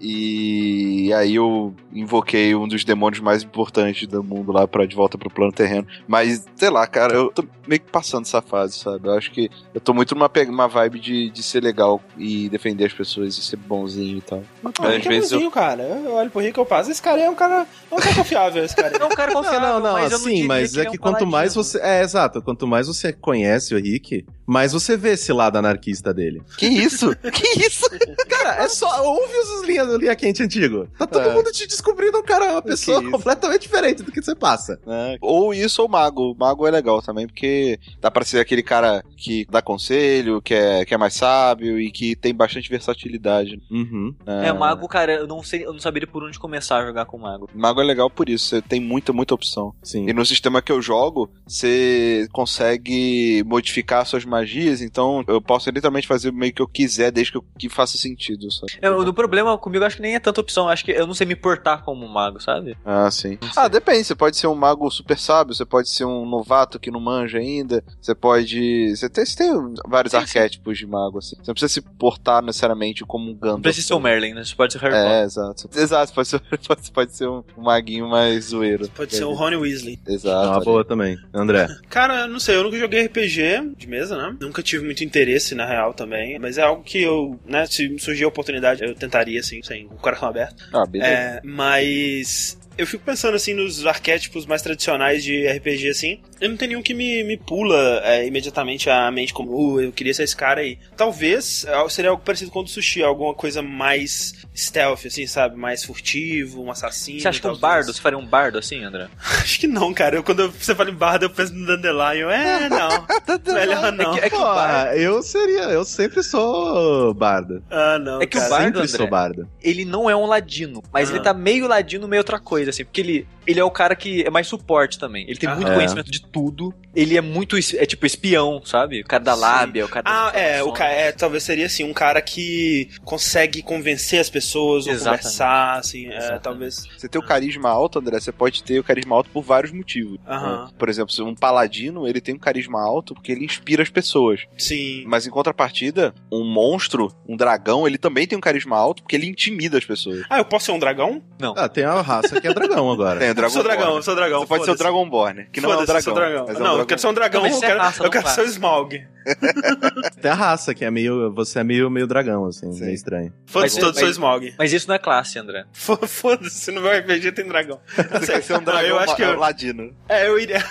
E 0.00 1.12
aí 1.14 1.34
eu 1.36 1.74
invoquei 1.92 2.54
um 2.54 2.66
dos 2.68 2.84
demônios 2.84 3.20
mais 3.20 3.42
importantes 3.42 4.06
do 4.06 4.22
mundo 4.22 4.52
lá 4.52 4.66
pra 4.66 4.86
de 4.86 4.94
volta 4.94 5.16
pro 5.16 5.30
plano 5.30 5.52
terreno. 5.52 5.86
Mas, 6.06 6.44
sei 6.56 6.70
lá, 6.70 6.86
cara, 6.86 7.14
eu 7.14 7.30
tô 7.32 7.44
meio 7.66 7.80
que 7.80 7.90
passando 7.90 8.24
essa 8.26 8.42
fase, 8.42 8.78
sabe? 8.78 9.08
Eu 9.08 9.12
acho 9.14 9.30
que 9.30 9.50
eu 9.72 9.80
tô 9.80 9.94
muito 9.94 10.14
numa 10.14 10.30
uma 10.48 10.68
vibe 10.68 11.00
de, 11.00 11.30
de 11.30 11.42
ser 11.42 11.62
legal 11.62 12.02
e 12.18 12.48
defender 12.50 12.84
as 12.84 12.92
pessoas 12.92 13.38
e 13.38 13.42
ser 13.42 13.56
bonzinho 13.56 14.18
e 14.18 14.20
tal. 14.20 14.42
Ah, 14.64 14.88
Às 14.88 14.94
Rick 14.96 15.06
é 15.06 15.10
vezes 15.10 15.32
eu- 15.32 15.38
bonzinho, 15.38 15.50
cara. 15.50 15.82
Eu 15.82 16.12
olho 16.14 16.30
pro 16.30 16.40
Rick, 16.40 16.58
eu 16.58 16.66
passo. 16.66 16.90
Esse 16.90 17.00
cara 17.00 17.20
é 17.20 17.30
um 17.30 17.34
cara. 17.34 17.66
É 17.90 17.94
um 17.94 17.98
cara 17.98 18.14
confiável, 18.14 18.64
esse 18.64 18.74
cara. 18.76 18.94
É 19.00 19.04
um 19.04 19.08
cara 19.10 19.32
Não, 19.32 19.42
confiável, 19.42 19.68
não, 19.68 19.80
não, 19.80 19.92
mas 19.94 20.12
eu 20.12 20.18
não 20.18 20.46
mas 20.46 20.72
que 20.72 20.78
é 20.78 20.82
ele 20.82 20.90
que 20.90 20.96
um 20.96 21.00
quanto 21.00 21.26
mais 21.26 21.54
paladino. 21.54 21.64
você. 21.64 21.78
É, 21.80 22.02
exato. 22.02 22.42
Quanto 22.42 22.66
mais 22.66 22.86
você 22.86 23.12
conhece 23.12 23.74
o 23.74 23.78
Rick, 23.78 24.24
mais 24.46 24.72
você 24.72 24.96
vê 24.96 25.10
esse 25.12 25.32
lado 25.32 25.56
anarquista 25.56 26.12
dele. 26.12 26.42
Que 26.58 26.66
isso? 26.66 27.14
que 27.16 27.60
isso? 27.66 27.88
Cara, 28.28 28.62
é 28.64 28.68
só. 28.68 29.02
Ouve 29.04 29.36
os 29.38 29.62
linhas 29.64 29.86
do 29.88 29.96
Linha 29.98 30.14
Quente 30.16 30.42
antigo. 30.42 30.88
Tá 30.98 31.06
todo 31.06 31.28
É. 31.28 31.34
mundo 31.34 31.50
te 31.52 31.66
descobrindo, 31.66 32.22
cara, 32.22 32.52
uma 32.52 32.62
pessoa 32.62 33.02
completamente 33.10 33.62
diferente 33.62 34.02
do 34.02 34.12
que 34.12 34.22
você 34.22 34.34
passa. 34.34 34.78
né? 34.86 35.16
Ou 35.20 35.52
isso 35.54 35.82
ou 35.82 35.88
mago. 35.88 36.34
Mago 36.38 36.66
é 36.66 36.70
legal 36.70 37.00
também, 37.02 37.26
porque 37.26 37.78
dá 38.00 38.10
pra 38.10 38.24
ser 38.24 38.38
aquele 38.40 38.62
cara 38.62 39.04
que 39.16 39.46
dá 39.50 39.60
conselho, 39.62 40.40
que 40.42 40.54
é, 40.54 40.84
que 40.84 40.94
é 40.94 40.98
mais 40.98 41.14
sábio 41.14 41.80
e 41.80 41.90
que 41.90 42.14
tem 42.16 42.34
bastante 42.34 42.68
versatilidade. 42.68 43.60
Uhum. 43.70 44.14
É, 44.26 44.52
mago, 44.52 44.86
cara, 44.88 45.12
eu 45.14 45.26
não 45.26 45.42
sei, 45.42 45.64
eu 45.64 45.72
não 45.72 45.80
saberia 45.80 46.06
por 46.06 46.22
onde 46.22 46.38
começar 46.38 46.78
a 46.82 46.86
jogar 46.86 47.06
com 47.06 47.18
mago. 47.18 47.48
Mago 47.54 47.80
é 47.80 47.84
legal 47.84 48.10
por 48.10 48.28
isso, 48.28 48.46
você 48.48 48.62
tem 48.62 48.80
muita, 48.80 49.12
muita 49.12 49.34
opção. 49.34 49.74
Sim. 49.82 50.08
E 50.08 50.12
no 50.12 50.24
sistema 50.26 50.60
que 50.62 50.70
eu 50.72 50.80
jogo, 50.82 51.30
você 51.46 52.28
consegue 52.32 53.42
modificar 53.46 54.04
suas 54.06 54.24
magias, 54.24 54.80
então 54.80 55.24
eu 55.26 55.40
posso 55.40 55.68
literalmente 55.70 56.06
fazer 56.06 56.32
meio 56.32 56.52
que 56.52 56.62
eu 56.62 56.68
quiser, 56.68 57.10
desde 57.10 57.32
que, 57.32 57.38
eu, 57.38 57.44
que 57.58 57.68
faça 57.68 57.96
sentido. 57.98 58.50
Sabe? 58.50 58.72
É, 58.80 58.90
o 58.90 59.04
do 59.04 59.12
comigo 59.58 59.84
acho 59.84 59.96
que 59.96 60.02
nem 60.02 60.14
é 60.14 60.20
tanta 60.20 60.40
opção, 60.40 60.68
acho 60.68 60.84
que 60.84 60.90
eu 60.92 61.06
não 61.06 61.14
sei 61.14 61.26
me 61.26 61.36
portar 61.36 61.82
como 61.82 62.04
um 62.04 62.08
mago, 62.08 62.40
sabe? 62.40 62.76
Ah, 62.84 63.10
sim. 63.10 63.38
Ah, 63.56 63.68
depende. 63.68 64.04
Você 64.04 64.14
pode 64.14 64.36
ser 64.36 64.46
um 64.46 64.54
mago 64.54 64.90
super 64.90 65.18
sábio, 65.18 65.54
você 65.54 65.64
pode 65.64 65.88
ser 65.90 66.04
um 66.04 66.26
novato 66.26 66.78
que 66.78 66.90
não 66.90 67.00
manja 67.00 67.38
ainda. 67.38 67.82
Você 68.00 68.14
pode. 68.14 68.94
Você 68.96 69.08
tem, 69.08 69.24
você 69.24 69.36
tem 69.36 69.74
vários 69.86 70.12
Sim, 70.12 70.18
sim. 70.18 70.22
arquétipos 70.24 70.78
de 70.78 70.86
mago, 70.86 71.18
assim. 71.18 71.36
Você 71.36 71.44
não 71.48 71.54
precisa 71.54 71.72
se 71.72 71.80
portar 71.80 72.42
necessariamente 72.42 73.04
como 73.04 73.30
um 73.30 73.34
Gandalf. 73.34 73.56
Não 73.56 73.62
precisa 73.62 73.88
ser 73.88 73.94
o 73.94 74.00
Merlin, 74.00 74.34
né? 74.34 74.44
Você 74.44 74.54
pode 74.54 74.72
ser 74.72 74.78
Harry 74.80 74.94
Potter. 74.94 75.10
É, 75.12 75.22
exato. 75.24 75.70
Exato, 75.74 76.12
pode 76.12 76.28
ser, 76.28 76.40
pode, 76.66 76.90
pode 76.90 77.16
ser 77.16 77.28
um 77.28 77.42
maguinho 77.56 78.08
mais 78.08 78.46
zoeiro. 78.46 78.88
Pode 78.90 79.14
ser 79.14 79.24
o 79.24 79.32
Rony 79.32 79.56
Weasley. 79.56 79.98
É 80.06 80.12
Exato. 80.12 80.48
uma 80.48 80.60
boa 80.60 80.84
também. 80.84 81.16
André. 81.32 81.68
Cara, 81.88 82.26
não 82.26 82.38
sei, 82.40 82.56
eu 82.56 82.64
nunca 82.64 82.78
joguei 82.78 83.06
RPG 83.06 83.74
de 83.76 83.86
mesa, 83.86 84.16
né? 84.16 84.36
Nunca 84.40 84.62
tive 84.62 84.84
muito 84.84 85.04
interesse, 85.04 85.54
na 85.54 85.66
real, 85.66 85.92
também. 85.94 86.38
Mas 86.38 86.58
é 86.58 86.62
algo 86.62 86.82
que 86.82 87.00
eu, 87.02 87.38
né, 87.44 87.66
se 87.66 87.98
surgir 87.98 88.24
a 88.24 88.28
oportunidade, 88.28 88.82
eu 88.84 88.94
tentaria, 88.94 89.42
assim, 89.44 89.62
sem 89.62 89.86
o 89.86 89.96
coração 89.96 90.28
aberto. 90.28 90.68
Ah, 90.72 90.86
beleza. 90.86 91.10
É, 91.10 91.40
mas 91.44 92.58
eu 92.76 92.86
fico 92.86 93.04
pensando 93.04 93.34
assim 93.34 93.54
nos 93.54 93.86
arquétipos 93.86 94.46
mais 94.46 94.62
tradicionais 94.62 95.22
de 95.22 95.46
RPG 95.46 95.88
assim. 95.88 96.20
Eu 96.40 96.48
não 96.50 96.56
tenho 96.56 96.70
nenhum 96.70 96.82
que 96.82 96.92
me, 96.92 97.22
me 97.24 97.36
pula 97.36 98.00
é, 98.04 98.26
imediatamente 98.26 98.90
à 98.90 99.10
mente 99.10 99.32
como, 99.32 99.50
uh, 99.50 99.80
eu 99.80 99.92
queria 99.92 100.12
ser 100.12 100.24
esse 100.24 100.36
cara 100.36 100.60
aí. 100.60 100.78
Talvez 100.96 101.64
é, 101.64 101.88
seria 101.88 102.10
algo 102.10 102.22
parecido 102.22 102.50
com 102.50 102.60
o 102.60 102.62
do 102.62 102.68
sushi, 102.68 103.02
alguma 103.02 103.32
coisa 103.34 103.62
mais 103.62 104.34
stealth, 104.54 105.06
assim, 105.06 105.26
sabe? 105.26 105.56
Mais 105.56 105.84
furtivo, 105.84 106.62
um 106.62 106.70
assassino. 106.70 107.20
Você 107.20 107.28
acha 107.28 107.40
que 107.40 107.48
um 107.48 107.56
bardo, 107.56 107.92
você 107.92 108.00
faria 108.00 108.18
um 108.18 108.26
bardo 108.26 108.58
assim, 108.58 108.82
André? 108.82 109.08
Acho 109.42 109.60
que 109.60 109.66
não, 109.66 109.92
cara. 109.94 110.16
Eu, 110.16 110.22
quando 110.22 110.50
você 110.50 110.74
fala 110.74 110.90
em 110.90 110.94
bardo, 110.94 111.24
eu 111.24 111.30
penso 111.30 111.54
no 111.54 111.66
Dandelion. 111.66 112.30
É, 112.30 112.68
não. 112.68 113.06
Melhor 113.54 113.92
não. 113.92 114.14
É 114.16 114.20
que, 114.20 114.26
é 114.26 114.30
que 114.30 114.36
o 114.36 114.38
Pô, 114.38 114.44
bardo, 114.44 114.96
eu 114.96 115.22
seria, 115.22 115.62
eu 115.64 115.84
sempre 115.84 116.22
sou 116.22 117.14
bardo. 117.14 117.62
Ah, 117.70 117.98
não. 117.98 118.20
É 118.20 118.26
que 118.26 118.36
o 118.36 118.40
cara. 118.40 118.50
bardo, 118.50 118.64
sempre 118.64 118.80
André, 118.80 118.96
sou 118.96 119.06
bardo. 119.08 119.48
ele 119.62 119.84
não 119.84 120.08
é 120.10 120.16
um 120.16 120.26
ladino, 120.26 120.82
mas 120.92 121.10
Ah. 121.10 121.14
ele 121.14 121.22
tá 121.22 121.32
meio 121.34 121.66
ladino, 121.66 122.06
meio 122.08 122.20
outra 122.20 122.38
coisa, 122.38 122.63
assim, 122.70 122.84
porque 122.84 123.00
ele, 123.00 123.26
ele 123.46 123.60
é 123.60 123.64
o 123.64 123.70
cara 123.70 123.94
que 123.96 124.22
é 124.24 124.30
mais 124.30 124.46
suporte 124.46 124.98
também. 124.98 125.24
Ele 125.28 125.36
tem 125.38 125.48
Ah. 125.48 125.54
muito 125.54 125.70
É. 125.70 125.74
conhecimento 125.74 126.10
de 126.10 126.22
tudo. 126.22 126.74
Ele 126.94 127.16
é 127.16 127.20
muito, 127.20 127.56
é 127.56 127.86
tipo 127.86 128.06
espião, 128.06 128.62
sabe? 128.64 129.00
O 129.00 129.04
cara 129.04 129.22
da 129.22 129.34
Sim. 129.34 129.40
lábia, 129.40 129.84
o 129.84 129.88
cara 129.88 130.04
Ah, 130.08 130.30
das 130.30 130.40
é, 130.40 130.62
o 130.62 130.72
cara, 130.72 130.92
é, 130.92 131.12
talvez 131.12 131.42
seria 131.42 131.66
assim, 131.66 131.82
um 131.84 131.92
cara 131.92 132.20
que 132.22 132.88
consegue 133.04 133.62
convencer 133.62 134.20
as 134.20 134.30
pessoas 134.30 134.86
ou 134.86 134.92
Exatamente. 134.92 135.22
conversar, 135.22 135.78
assim, 135.78 136.06
é, 136.08 136.38
talvez. 136.38 136.86
Você 136.96 137.08
tem 137.08 137.20
o 137.20 137.24
carisma 137.24 137.68
alto, 137.68 137.98
André, 137.98 138.20
você 138.20 138.30
pode 138.32 138.62
ter 138.62 138.78
o 138.78 138.84
carisma 138.84 139.16
alto 139.16 139.28
por 139.30 139.42
vários 139.42 139.72
motivos. 139.72 140.18
Aham. 140.26 140.64
né? 140.66 140.70
Por 140.78 140.88
exemplo, 140.88 141.12
se 141.12 141.20
um 141.22 141.34
paladino, 141.34 142.06
ele 142.06 142.20
tem 142.20 142.34
um 142.34 142.38
carisma 142.38 142.80
alto 142.80 143.14
porque 143.14 143.32
ele 143.32 143.44
inspira 143.44 143.82
as 143.82 143.90
pessoas. 143.90 144.42
Sim. 144.56 145.04
Mas 145.06 145.26
em 145.26 145.30
contrapartida, 145.30 146.14
um 146.30 146.44
monstro, 146.44 147.12
um 147.28 147.36
dragão, 147.36 147.86
ele 147.86 147.98
também 147.98 148.26
tem 148.26 148.36
um 148.38 148.40
carisma 148.40 148.76
alto 148.76 149.02
porque 149.02 149.16
ele 149.16 149.26
intimida 149.26 149.78
as 149.78 149.84
pessoas. 149.84 150.22
Ah, 150.30 150.38
eu 150.38 150.44
posso 150.44 150.66
ser 150.66 150.72
um 150.72 150.78
dragão? 150.78 151.22
Ah, 151.56 151.68
tem 151.68 151.84
a 151.84 152.00
raça 152.00 152.40
que 152.40 152.46
é 152.46 152.54
dragão 152.54 152.90
agora. 152.90 153.18
Tem 153.24 153.33
eu 153.42 153.50
sou 153.50 153.62
dragão, 153.62 153.94
eu 153.96 154.00
Dragonborn. 154.00 154.02
sou 154.04 154.14
dragão. 154.14 154.40
Você 154.40 154.46
pode 154.46 154.64
ser 154.64 154.70
o. 154.70 154.74
Dragonborn, 154.76 155.46
que 155.52 155.60
não 155.60 155.72
é 155.72 155.76
um 155.76 155.80
eu 155.80 155.86
dragão. 155.86 156.02
sou 156.02 156.14
dragão. 156.14 156.44
mas 156.46 156.56
é 156.56 156.58
um 156.58 156.62
não, 156.62 156.66
eu 156.66 156.70
dragão. 156.72 156.86
quero 156.86 157.00
ser 157.00 157.06
um 157.08 157.14
dragão, 157.14 157.42
Não, 157.42 157.48
eu 157.50 157.56
é 157.56 157.60
quero, 157.60 157.80
raça, 157.80 158.04
eu 158.04 158.10
quero 158.10 158.28
ser 158.28 158.40
o. 158.42 158.44
Smaug. 158.44 159.06
Tem 160.20 160.30
a 160.30 160.34
raça 160.34 160.74
que 160.74 160.84
é 160.84 160.90
meio. 160.90 161.32
Você 161.32 161.58
é 161.60 161.64
meio, 161.64 161.88
meio 161.90 162.06
dragão, 162.06 162.44
assim, 162.46 162.70
Sim. 162.72 162.80
meio 162.82 162.94
estranho. 162.94 163.32
Foda-se, 163.46 163.76
Mas- 163.76 163.84
todos 163.84 164.00
sou 164.00 164.08
Smaug. 164.10 164.54
Mas 164.58 164.72
isso 164.72 164.86
não 164.88 164.94
é 164.94 164.98
classe, 164.98 165.38
André. 165.38 165.64
Fo- 165.72 165.96
Foda-se, 166.06 166.70
no 166.70 166.80
meu 166.82 166.90
RPG 166.92 167.32
tem 167.32 167.46
dragão. 167.48 167.80
Você 168.20 168.32
quer 168.32 168.42
ser 168.42 168.52
um 168.54 168.56
Não, 168.56 168.64
dragão 168.64 168.88
eu 168.90 168.98
acho 168.98 169.16
que 169.16 169.22
eu, 169.22 169.38
ladino. 169.38 169.94
É, 170.08 170.28
eu 170.28 170.38
iria. 170.38 170.62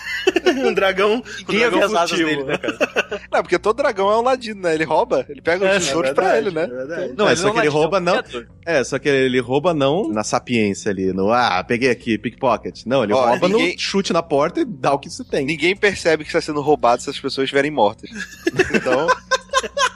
um 0.55 0.73
dragão. 0.73 1.23
Um 1.49 1.53
ia 1.53 1.69
ver 1.69 1.79
dragão 1.79 1.83
as 1.85 1.93
asas 1.95 2.17
dele, 2.17 2.43
né, 2.43 2.57
cara? 2.57 3.21
Não, 3.31 3.41
porque 3.41 3.57
todo 3.59 3.77
dragão 3.77 4.11
é 4.11 4.17
um 4.17 4.21
ladino, 4.21 4.61
né? 4.61 4.73
Ele 4.75 4.83
rouba, 4.83 5.25
ele 5.27 5.41
pega 5.41 5.65
É, 5.67 5.77
os 5.77 5.85
tesouros 5.87 6.11
pra 6.11 6.37
ele, 6.37 6.51
né? 6.51 6.67
Não, 7.17 7.27
é, 7.27 7.35
só 7.35 7.51
que 7.51 7.57
ele 7.59 7.67
rouba 7.69 7.97
é 7.97 8.01
um 8.01 8.03
não-. 8.03 8.23
É, 8.65 8.83
só 8.83 8.97
que 8.99 9.09
ele 9.09 9.39
rouba 9.39 9.73
não 9.73 10.09
na 10.09 10.23
sapiência 10.23 10.91
ali, 10.91 11.11
no 11.13 11.31
ah, 11.31 11.63
peguei 11.63 11.89
aqui, 11.89 12.17
pickpocket. 12.17 12.83
Não, 12.85 13.03
ele 13.03 13.13
Ó, 13.13 13.25
rouba 13.27 13.47
ninguém- 13.49 13.73
no 13.73 13.79
chute 13.79 14.13
na 14.13 14.23
porta 14.23 14.61
e 14.61 14.65
dá 14.65 14.93
o 14.93 14.99
que 14.99 15.09
você 15.09 15.23
tem. 15.23 15.45
Ninguém 15.45 15.75
percebe 15.75 16.23
que 16.23 16.29
está 16.29 16.41
sendo 16.41 16.61
roubado 16.61 17.01
se 17.01 17.09
as 17.09 17.19
pessoas 17.19 17.45
estiverem 17.45 17.71
mortas. 17.71 18.09
Então, 18.75 19.07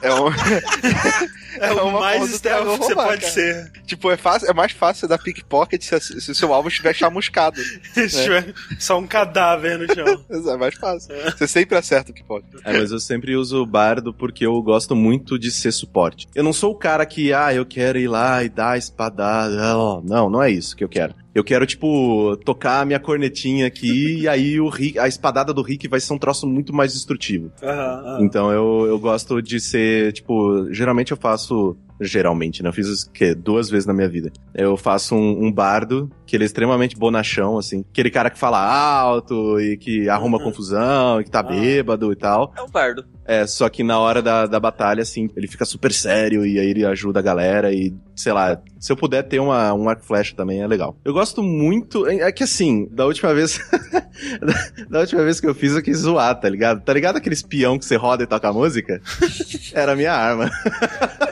é 0.02 0.14
um. 0.14 0.28
É 1.60 1.74
o 1.74 1.88
uma 1.88 2.00
mais 2.02 2.30
stealth 2.32 2.70
que 2.72 2.78
você 2.78 2.94
roubar, 2.94 3.08
pode 3.08 3.22
cara. 3.22 3.34
ser. 3.34 3.72
Tipo, 3.86 4.12
é, 4.12 4.18
fácil, 4.18 4.50
é 4.50 4.54
mais 4.54 4.72
fácil 4.72 5.02
você 5.02 5.08
dar 5.08 5.18
pickpocket 5.18 5.82
se, 5.82 6.22
se 6.22 6.32
o 6.32 6.36
seu 6.36 6.54
alvo 6.54 6.70
estiver 6.70 6.94
chamuscado. 6.94 7.60
Se 7.94 8.24
tiver 8.24 8.54
só 8.78 9.00
um 9.00 9.08
cadáver 9.08 9.78
no 9.80 9.94
chão. 9.94 10.24
É 10.48 10.58
mais 10.58 10.76
fácil. 10.76 11.16
Você 11.36 11.48
sempre 11.48 11.78
acerta 11.78 12.12
o 12.12 12.14
pickpocket. 12.14 12.62
É, 12.64 12.78
mas 12.78 12.92
eu 12.92 13.00
sempre 13.00 13.36
uso 13.36 13.62
o 13.62 13.66
bardo 13.66 14.14
porque 14.14 14.46
eu 14.46 14.62
gosto 14.62 14.96
muito 14.96 15.38
de 15.38 15.52
ser 15.52 15.72
suporte. 15.72 16.28
Eu 16.36 16.44
não 16.44 16.54
sou 16.54 16.72
o 16.72 16.76
cara 16.76 17.06
que, 17.06 17.34
ah, 17.34 17.54
eu 17.54 17.66
quero 17.66 17.98
ir 17.98 18.08
lá 18.08 18.44
e 18.44 18.50
dar 18.50 18.72
a 18.72 18.78
espadada. 18.78 19.56
Não, 20.04 20.30
não 20.30 20.44
é 20.44 20.52
isso 20.52 20.76
que 20.76 20.84
eu 20.84 20.90
quero. 20.90 21.16
Eu 21.38 21.44
quero, 21.44 21.68
tipo, 21.68 22.36
tocar 22.38 22.82
a 22.82 22.86
minha 22.86 23.00
cornetinha 23.00 23.68
aqui 23.68 24.22
e 24.26 24.28
aí 24.28 24.60
o 24.60 24.70
Rick, 24.70 24.98
a 24.98 25.08
espadada 25.08 25.54
do 25.54 25.62
Rick 25.62 25.88
vai 25.88 26.00
ser 26.00 26.12
um 26.12 26.18
troço 26.18 26.48
muito 26.48 26.74
mais 26.74 26.94
destrutivo. 26.94 27.52
Aham, 27.62 27.74
aham. 27.78 28.24
Então 28.24 28.52
eu, 28.52 28.88
eu 28.88 28.98
gosto 28.98 29.40
de 29.40 29.60
ser, 29.60 30.14
tipo, 30.14 30.66
geralmente 30.74 31.12
eu 31.12 31.18
faço. 31.18 31.78
Geralmente, 32.00 32.62
né? 32.62 32.70
Eu 32.70 32.74
fiz 32.74 32.88
isso 32.88 33.12
que 33.12 33.34
duas 33.34 33.70
vezes 33.70 33.86
na 33.86 33.94
minha 33.94 34.08
vida. 34.10 34.32
Eu 34.54 34.78
faço 34.78 35.16
um, 35.16 35.46
um 35.46 35.52
bardo, 35.52 36.10
que 36.26 36.36
ele 36.36 36.44
é 36.44 36.46
extremamente 36.46 36.96
bonachão, 36.96 37.58
assim. 37.58 37.84
Aquele 37.92 38.10
cara 38.12 38.30
que 38.30 38.38
fala 38.38 38.60
alto 38.60 39.60
e 39.60 39.78
que 39.78 40.08
arruma 40.10 40.38
Uhum. 40.38 40.44
confusão, 40.44 41.20
e 41.20 41.24
que 41.24 41.32
tá 41.32 41.40
Ah. 41.40 41.44
bêbado 41.44 42.12
e 42.12 42.16
tal. 42.16 42.54
É 42.58 42.62
um 42.62 42.70
bardo. 42.70 43.04
É, 43.26 43.46
só 43.46 43.68
que 43.68 43.84
na 43.84 44.00
hora 44.00 44.22
da, 44.22 44.46
da 44.46 44.60
batalha, 44.60 45.02
assim, 45.02 45.28
ele 45.36 45.48
fica 45.48 45.66
super 45.66 45.92
sério 45.92 46.46
e 46.46 46.60
aí 46.60 46.70
ele 46.70 46.86
ajuda 46.86 47.20
a 47.20 47.22
galera 47.22 47.74
e, 47.74 47.94
sei 48.16 48.32
lá, 48.32 48.62
se 48.80 48.92
eu 48.92 48.96
puder 48.96 49.24
ter 49.24 49.40
uma, 49.40 49.74
um 49.74 49.90
arco 49.90 50.06
flecha 50.06 50.34
também 50.36 50.62
é 50.62 50.68
legal. 50.68 50.98
Eu 51.04 51.14
gosto 51.14 51.44
muito, 51.44 52.08
é 52.08 52.18
é 52.28 52.32
que 52.32 52.44
assim, 52.44 52.88
da 52.92 53.06
última 53.06 53.34
vez, 53.34 53.60
da, 54.42 54.86
da 54.90 55.00
última 55.02 55.24
vez 55.24 55.40
que 55.42 55.48
eu 55.48 55.54
fiz 55.56 55.74
eu 55.74 55.82
quis 55.84 55.98
zoar, 56.00 56.40
tá 56.40 56.48
ligado? 56.50 56.82
Tá 56.84 56.94
ligado 56.94 57.18
aquele 57.18 57.36
espião 57.36 57.78
que 57.78 57.84
você 57.86 57.96
roda 57.98 58.24
e 58.24 58.28
toca 58.28 58.52
música? 58.54 59.02
Era 59.74 59.92
a 59.92 59.96
minha 59.96 60.14
arma. 60.14 60.50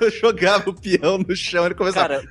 Eu 0.00 0.10
jogava 0.10 0.70
o 0.70 0.74
peão 0.74 1.18
no 1.18 1.34
chão 1.34 1.64
ele 1.64 1.74
começava. 1.74 2.08
Cara, 2.08 2.22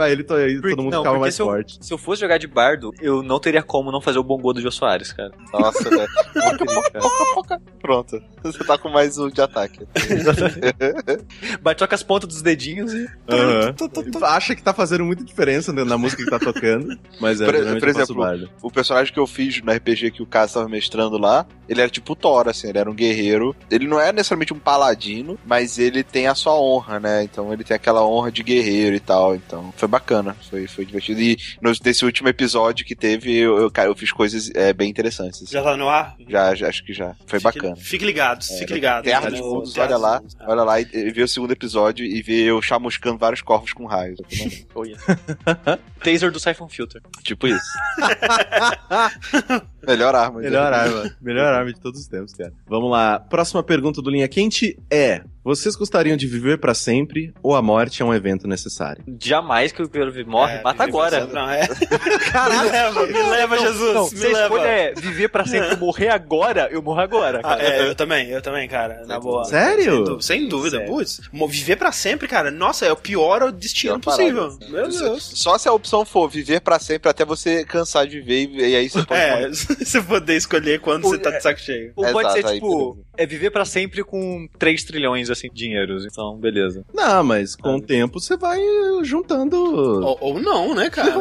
Aí 0.00 0.12
ele 0.12 0.26
aí 0.30 0.54
Porque- 0.56 0.70
todo 0.70 0.82
mundo 0.82 0.92
não, 0.92 1.00
ficava 1.02 1.18
mais 1.18 1.34
se 1.34 1.42
eu- 1.42 1.46
forte. 1.46 1.78
se 1.80 1.92
eu 1.92 1.98
fosse 1.98 2.20
jogar 2.20 2.38
de 2.38 2.46
bardo, 2.46 2.92
eu 3.00 3.22
não 3.22 3.38
teria 3.40 3.62
como 3.62 3.90
não 3.90 4.00
fazer 4.00 4.18
o 4.18 4.22
bongô 4.22 4.52
do 4.52 4.60
Jô 4.60 4.70
Soares, 4.70 5.12
cara. 5.12 5.32
Nossa, 5.52 5.88
velho. 5.88 6.06
Pronto. 7.80 8.20
Você 8.42 8.58
tá 8.64 8.76
com 8.78 8.88
mais 8.88 9.18
um 9.18 9.28
de 9.28 9.40
ataque. 9.40 9.86
Bate 11.62 11.86
com 11.86 11.94
as 11.94 12.02
pontas 12.02 12.28
dos 12.28 12.42
dedinhos 12.42 12.92
e. 12.92 13.06
Aham. 13.28 13.74
Acha 14.22 14.54
que 14.54 14.62
tá 14.62 14.72
fazendo 14.72 15.04
muita 15.04 15.24
diferença 15.24 15.72
na 15.72 15.84
na 15.84 15.96
música 15.98 16.22
que 16.24 16.30
tá 16.30 16.38
tocando, 16.38 16.98
mas 17.20 17.40
é, 17.40 17.44
Por- 17.44 17.54
por 17.54 17.88
eu 17.88 17.88
exemplo. 17.88 18.48
O 18.62 18.70
personagem 18.70 19.12
que 19.12 19.18
eu 19.20 19.26
fiz 19.26 19.62
no 19.62 19.72
RPG 19.72 20.10
que 20.10 20.22
o 20.22 20.26
Caso 20.26 20.54
tava 20.54 20.68
mestrando 20.68 21.16
lá, 21.18 21.46
ele 21.68 21.80
era 21.80 21.88
tipo 21.90 22.14
Thor, 22.16 22.48
assim, 22.48 22.68
ele 22.68 22.78
era 22.78 22.90
um 22.90 22.94
guerreiro. 22.94 23.54
Ele 23.70 23.86
não 23.86 24.00
é 24.00 24.12
necessariamente 24.12 24.52
um 24.52 24.58
paladino, 24.58 25.38
mas 25.46 25.78
ele 25.78 26.02
tem 26.02 26.26
a 26.26 26.34
sua 26.34 26.58
honra, 26.58 26.98
né? 27.00 27.22
Então 27.22 27.52
ele 27.52 27.62
tem 27.64 27.74
aquela 27.74 28.04
honra 28.06 28.30
de 28.32 28.42
guerreiro 28.42 28.96
e 28.96 29.00
tal. 29.00 29.15
Então 29.34 29.72
foi 29.76 29.88
bacana, 29.88 30.34
foi, 30.50 30.66
foi 30.66 30.84
divertido. 30.84 31.20
E 31.20 31.36
no, 31.60 31.72
nesse 31.84 32.04
último 32.04 32.28
episódio 32.28 32.84
que 32.84 32.94
teve, 32.94 33.34
eu, 33.36 33.56
eu, 33.58 33.70
cara, 33.70 33.88
eu 33.88 33.94
fiz 33.94 34.12
coisas 34.12 34.50
é, 34.54 34.72
bem 34.72 34.88
interessantes. 34.90 35.42
assim. 35.42 35.52
Já 35.52 35.62
tá 35.62 35.76
no 35.76 35.88
ar? 35.88 36.14
Já, 36.28 36.54
já, 36.54 36.68
acho 36.68 36.84
que 36.84 36.92
já. 36.92 37.14
Foi 37.26 37.38
Fique- 37.40 37.42
bacana. 37.42 37.76
Fique 37.76 38.04
ligados, 38.04 38.50
É, 38.50 38.58
fique 38.58 38.74
ligado. 38.74 39.04
Terra 39.04 39.30
dos 39.30 39.72
Terra 39.72 39.86
olha 39.86 39.96
lá, 39.96 40.20
Mundos. 40.20 40.36
olha 40.40 40.62
lá 40.62 40.80
e, 40.80 40.86
e 40.92 41.10
vê 41.10 41.22
o 41.22 41.28
segundo 41.28 41.52
episódio 41.52 42.04
e 42.04 42.22
vê 42.22 42.42
eu 42.42 42.60
chamuscando 42.62 43.18
vários 43.18 43.40
corvos 43.42 43.72
com 43.72 43.84
raios. 43.86 44.18
Taser 46.02 46.30
do 46.30 46.38
Siphon 46.40 46.68
Filter. 46.68 47.00
tipo 47.22 47.46
isso. 47.46 47.66
Melhor 49.86 50.14
arma. 50.14 50.40
Melhor 50.40 50.72
arma. 50.72 51.10
Melhor 51.20 51.52
arma 51.52 51.72
de 51.72 51.80
todos 51.80 52.00
os 52.00 52.06
tempos, 52.08 52.32
cara. 52.34 52.52
Vamos 52.66 52.90
lá. 52.90 53.20
Próxima 53.20 53.62
pergunta 53.62 54.02
do 54.02 54.10
Linha 54.10 54.28
Quente 54.28 54.76
é: 54.90 55.22
Vocês 55.46 55.76
gostariam 55.76 56.16
de 56.16 56.26
viver 56.26 56.58
pra 56.58 56.74
sempre 56.74 57.32
ou 57.40 57.54
a 57.54 57.62
morte 57.62 58.02
é 58.02 58.04
um 58.04 58.12
evento 58.12 58.48
necessário? 58.48 59.04
Jamais 59.22 59.70
que 59.70 59.80
eu 59.80 59.88
quero 59.88 60.10
ver. 60.10 60.26
Morre, 60.26 60.54
É, 60.56 60.62
mata 60.62 60.82
agora. 60.82 61.24
Não, 61.24 61.48
é. 61.48 61.60
me 61.70 62.70
leva, 62.70 63.06
me 63.06 63.22
leva, 63.30 63.56
Jesus. 63.58 63.94
Não, 63.94 64.10
me 64.10 64.16
se 64.18 64.26
a 64.26 64.28
leva. 64.28 64.40
escolha 64.42 64.66
é 64.68 64.94
viver 64.94 65.28
pra 65.28 65.46
sempre 65.46 65.70
ou 65.74 65.76
morrer 65.78 66.08
agora, 66.08 66.68
eu 66.72 66.82
morro 66.82 66.98
agora. 67.00 67.40
Ah, 67.44 67.56
é, 67.62 67.88
eu 67.88 67.94
também, 67.94 68.28
eu 68.28 68.42
também, 68.42 68.68
cara. 68.68 69.04
Na 69.06 69.20
boa. 69.20 69.44
Sério? 69.44 70.20
Sem 70.20 70.48
dúvida. 70.48 70.78
Sério. 70.78 70.92
Putz, 70.92 71.20
viver 71.48 71.76
pra 71.76 71.92
sempre, 71.92 72.26
cara. 72.26 72.50
Nossa, 72.50 72.84
é 72.84 72.90
o 72.90 72.96
pior 72.96 73.52
destino 73.52 74.00
Pior 74.00 74.16
possível. 74.16 74.48
parada. 74.58 74.68
Meu 74.68 74.88
Deus. 74.88 75.22
Só 75.34 75.56
se 75.58 75.68
a 75.68 75.72
opção 75.72 76.04
for 76.04 76.28
viver 76.28 76.60
pra 76.60 76.80
sempre 76.80 77.08
até 77.08 77.24
você 77.24 77.64
cansar 77.64 78.04
de 78.08 78.20
viver 78.20 78.50
e, 78.68 78.74
aí 78.74 78.88
você 78.90 79.04
pode 79.04 79.20
É, 79.20 79.30
morrer. 79.30 79.50
você 79.54 80.02
poder 80.02 80.36
escolher 80.36 80.80
quando 80.80 81.04
O- 81.04 81.10
você 81.10 81.18
tá 81.18 81.30
de 81.30 81.40
saco 81.40 81.60
cheio. 81.60 81.92
Ou 81.94 82.04
pode 82.12 82.28
Exato, 82.30 82.40
ser, 82.40 82.46
aí, 82.48 82.54
tipo, 82.54 82.94
beleza. 82.94 83.06
é 83.16 83.26
viver 83.26 83.50
pra 83.50 83.64
sempre 83.64 84.02
com 84.02 84.48
3 84.58 84.82
trilhões, 84.82 85.30
assim, 85.36 85.48
dinheiros. 85.52 86.04
Então, 86.06 86.36
beleza. 86.36 86.84
Não, 86.94 87.22
mas 87.24 87.54
com 87.56 87.76
o 87.76 87.80
tempo 87.80 88.20
você 88.20 88.36
vai 88.36 88.60
juntando. 89.02 89.56
Ou, 89.56 90.18
ou 90.20 90.40
não, 90.40 90.74
né, 90.74 90.90
cara? 90.90 91.14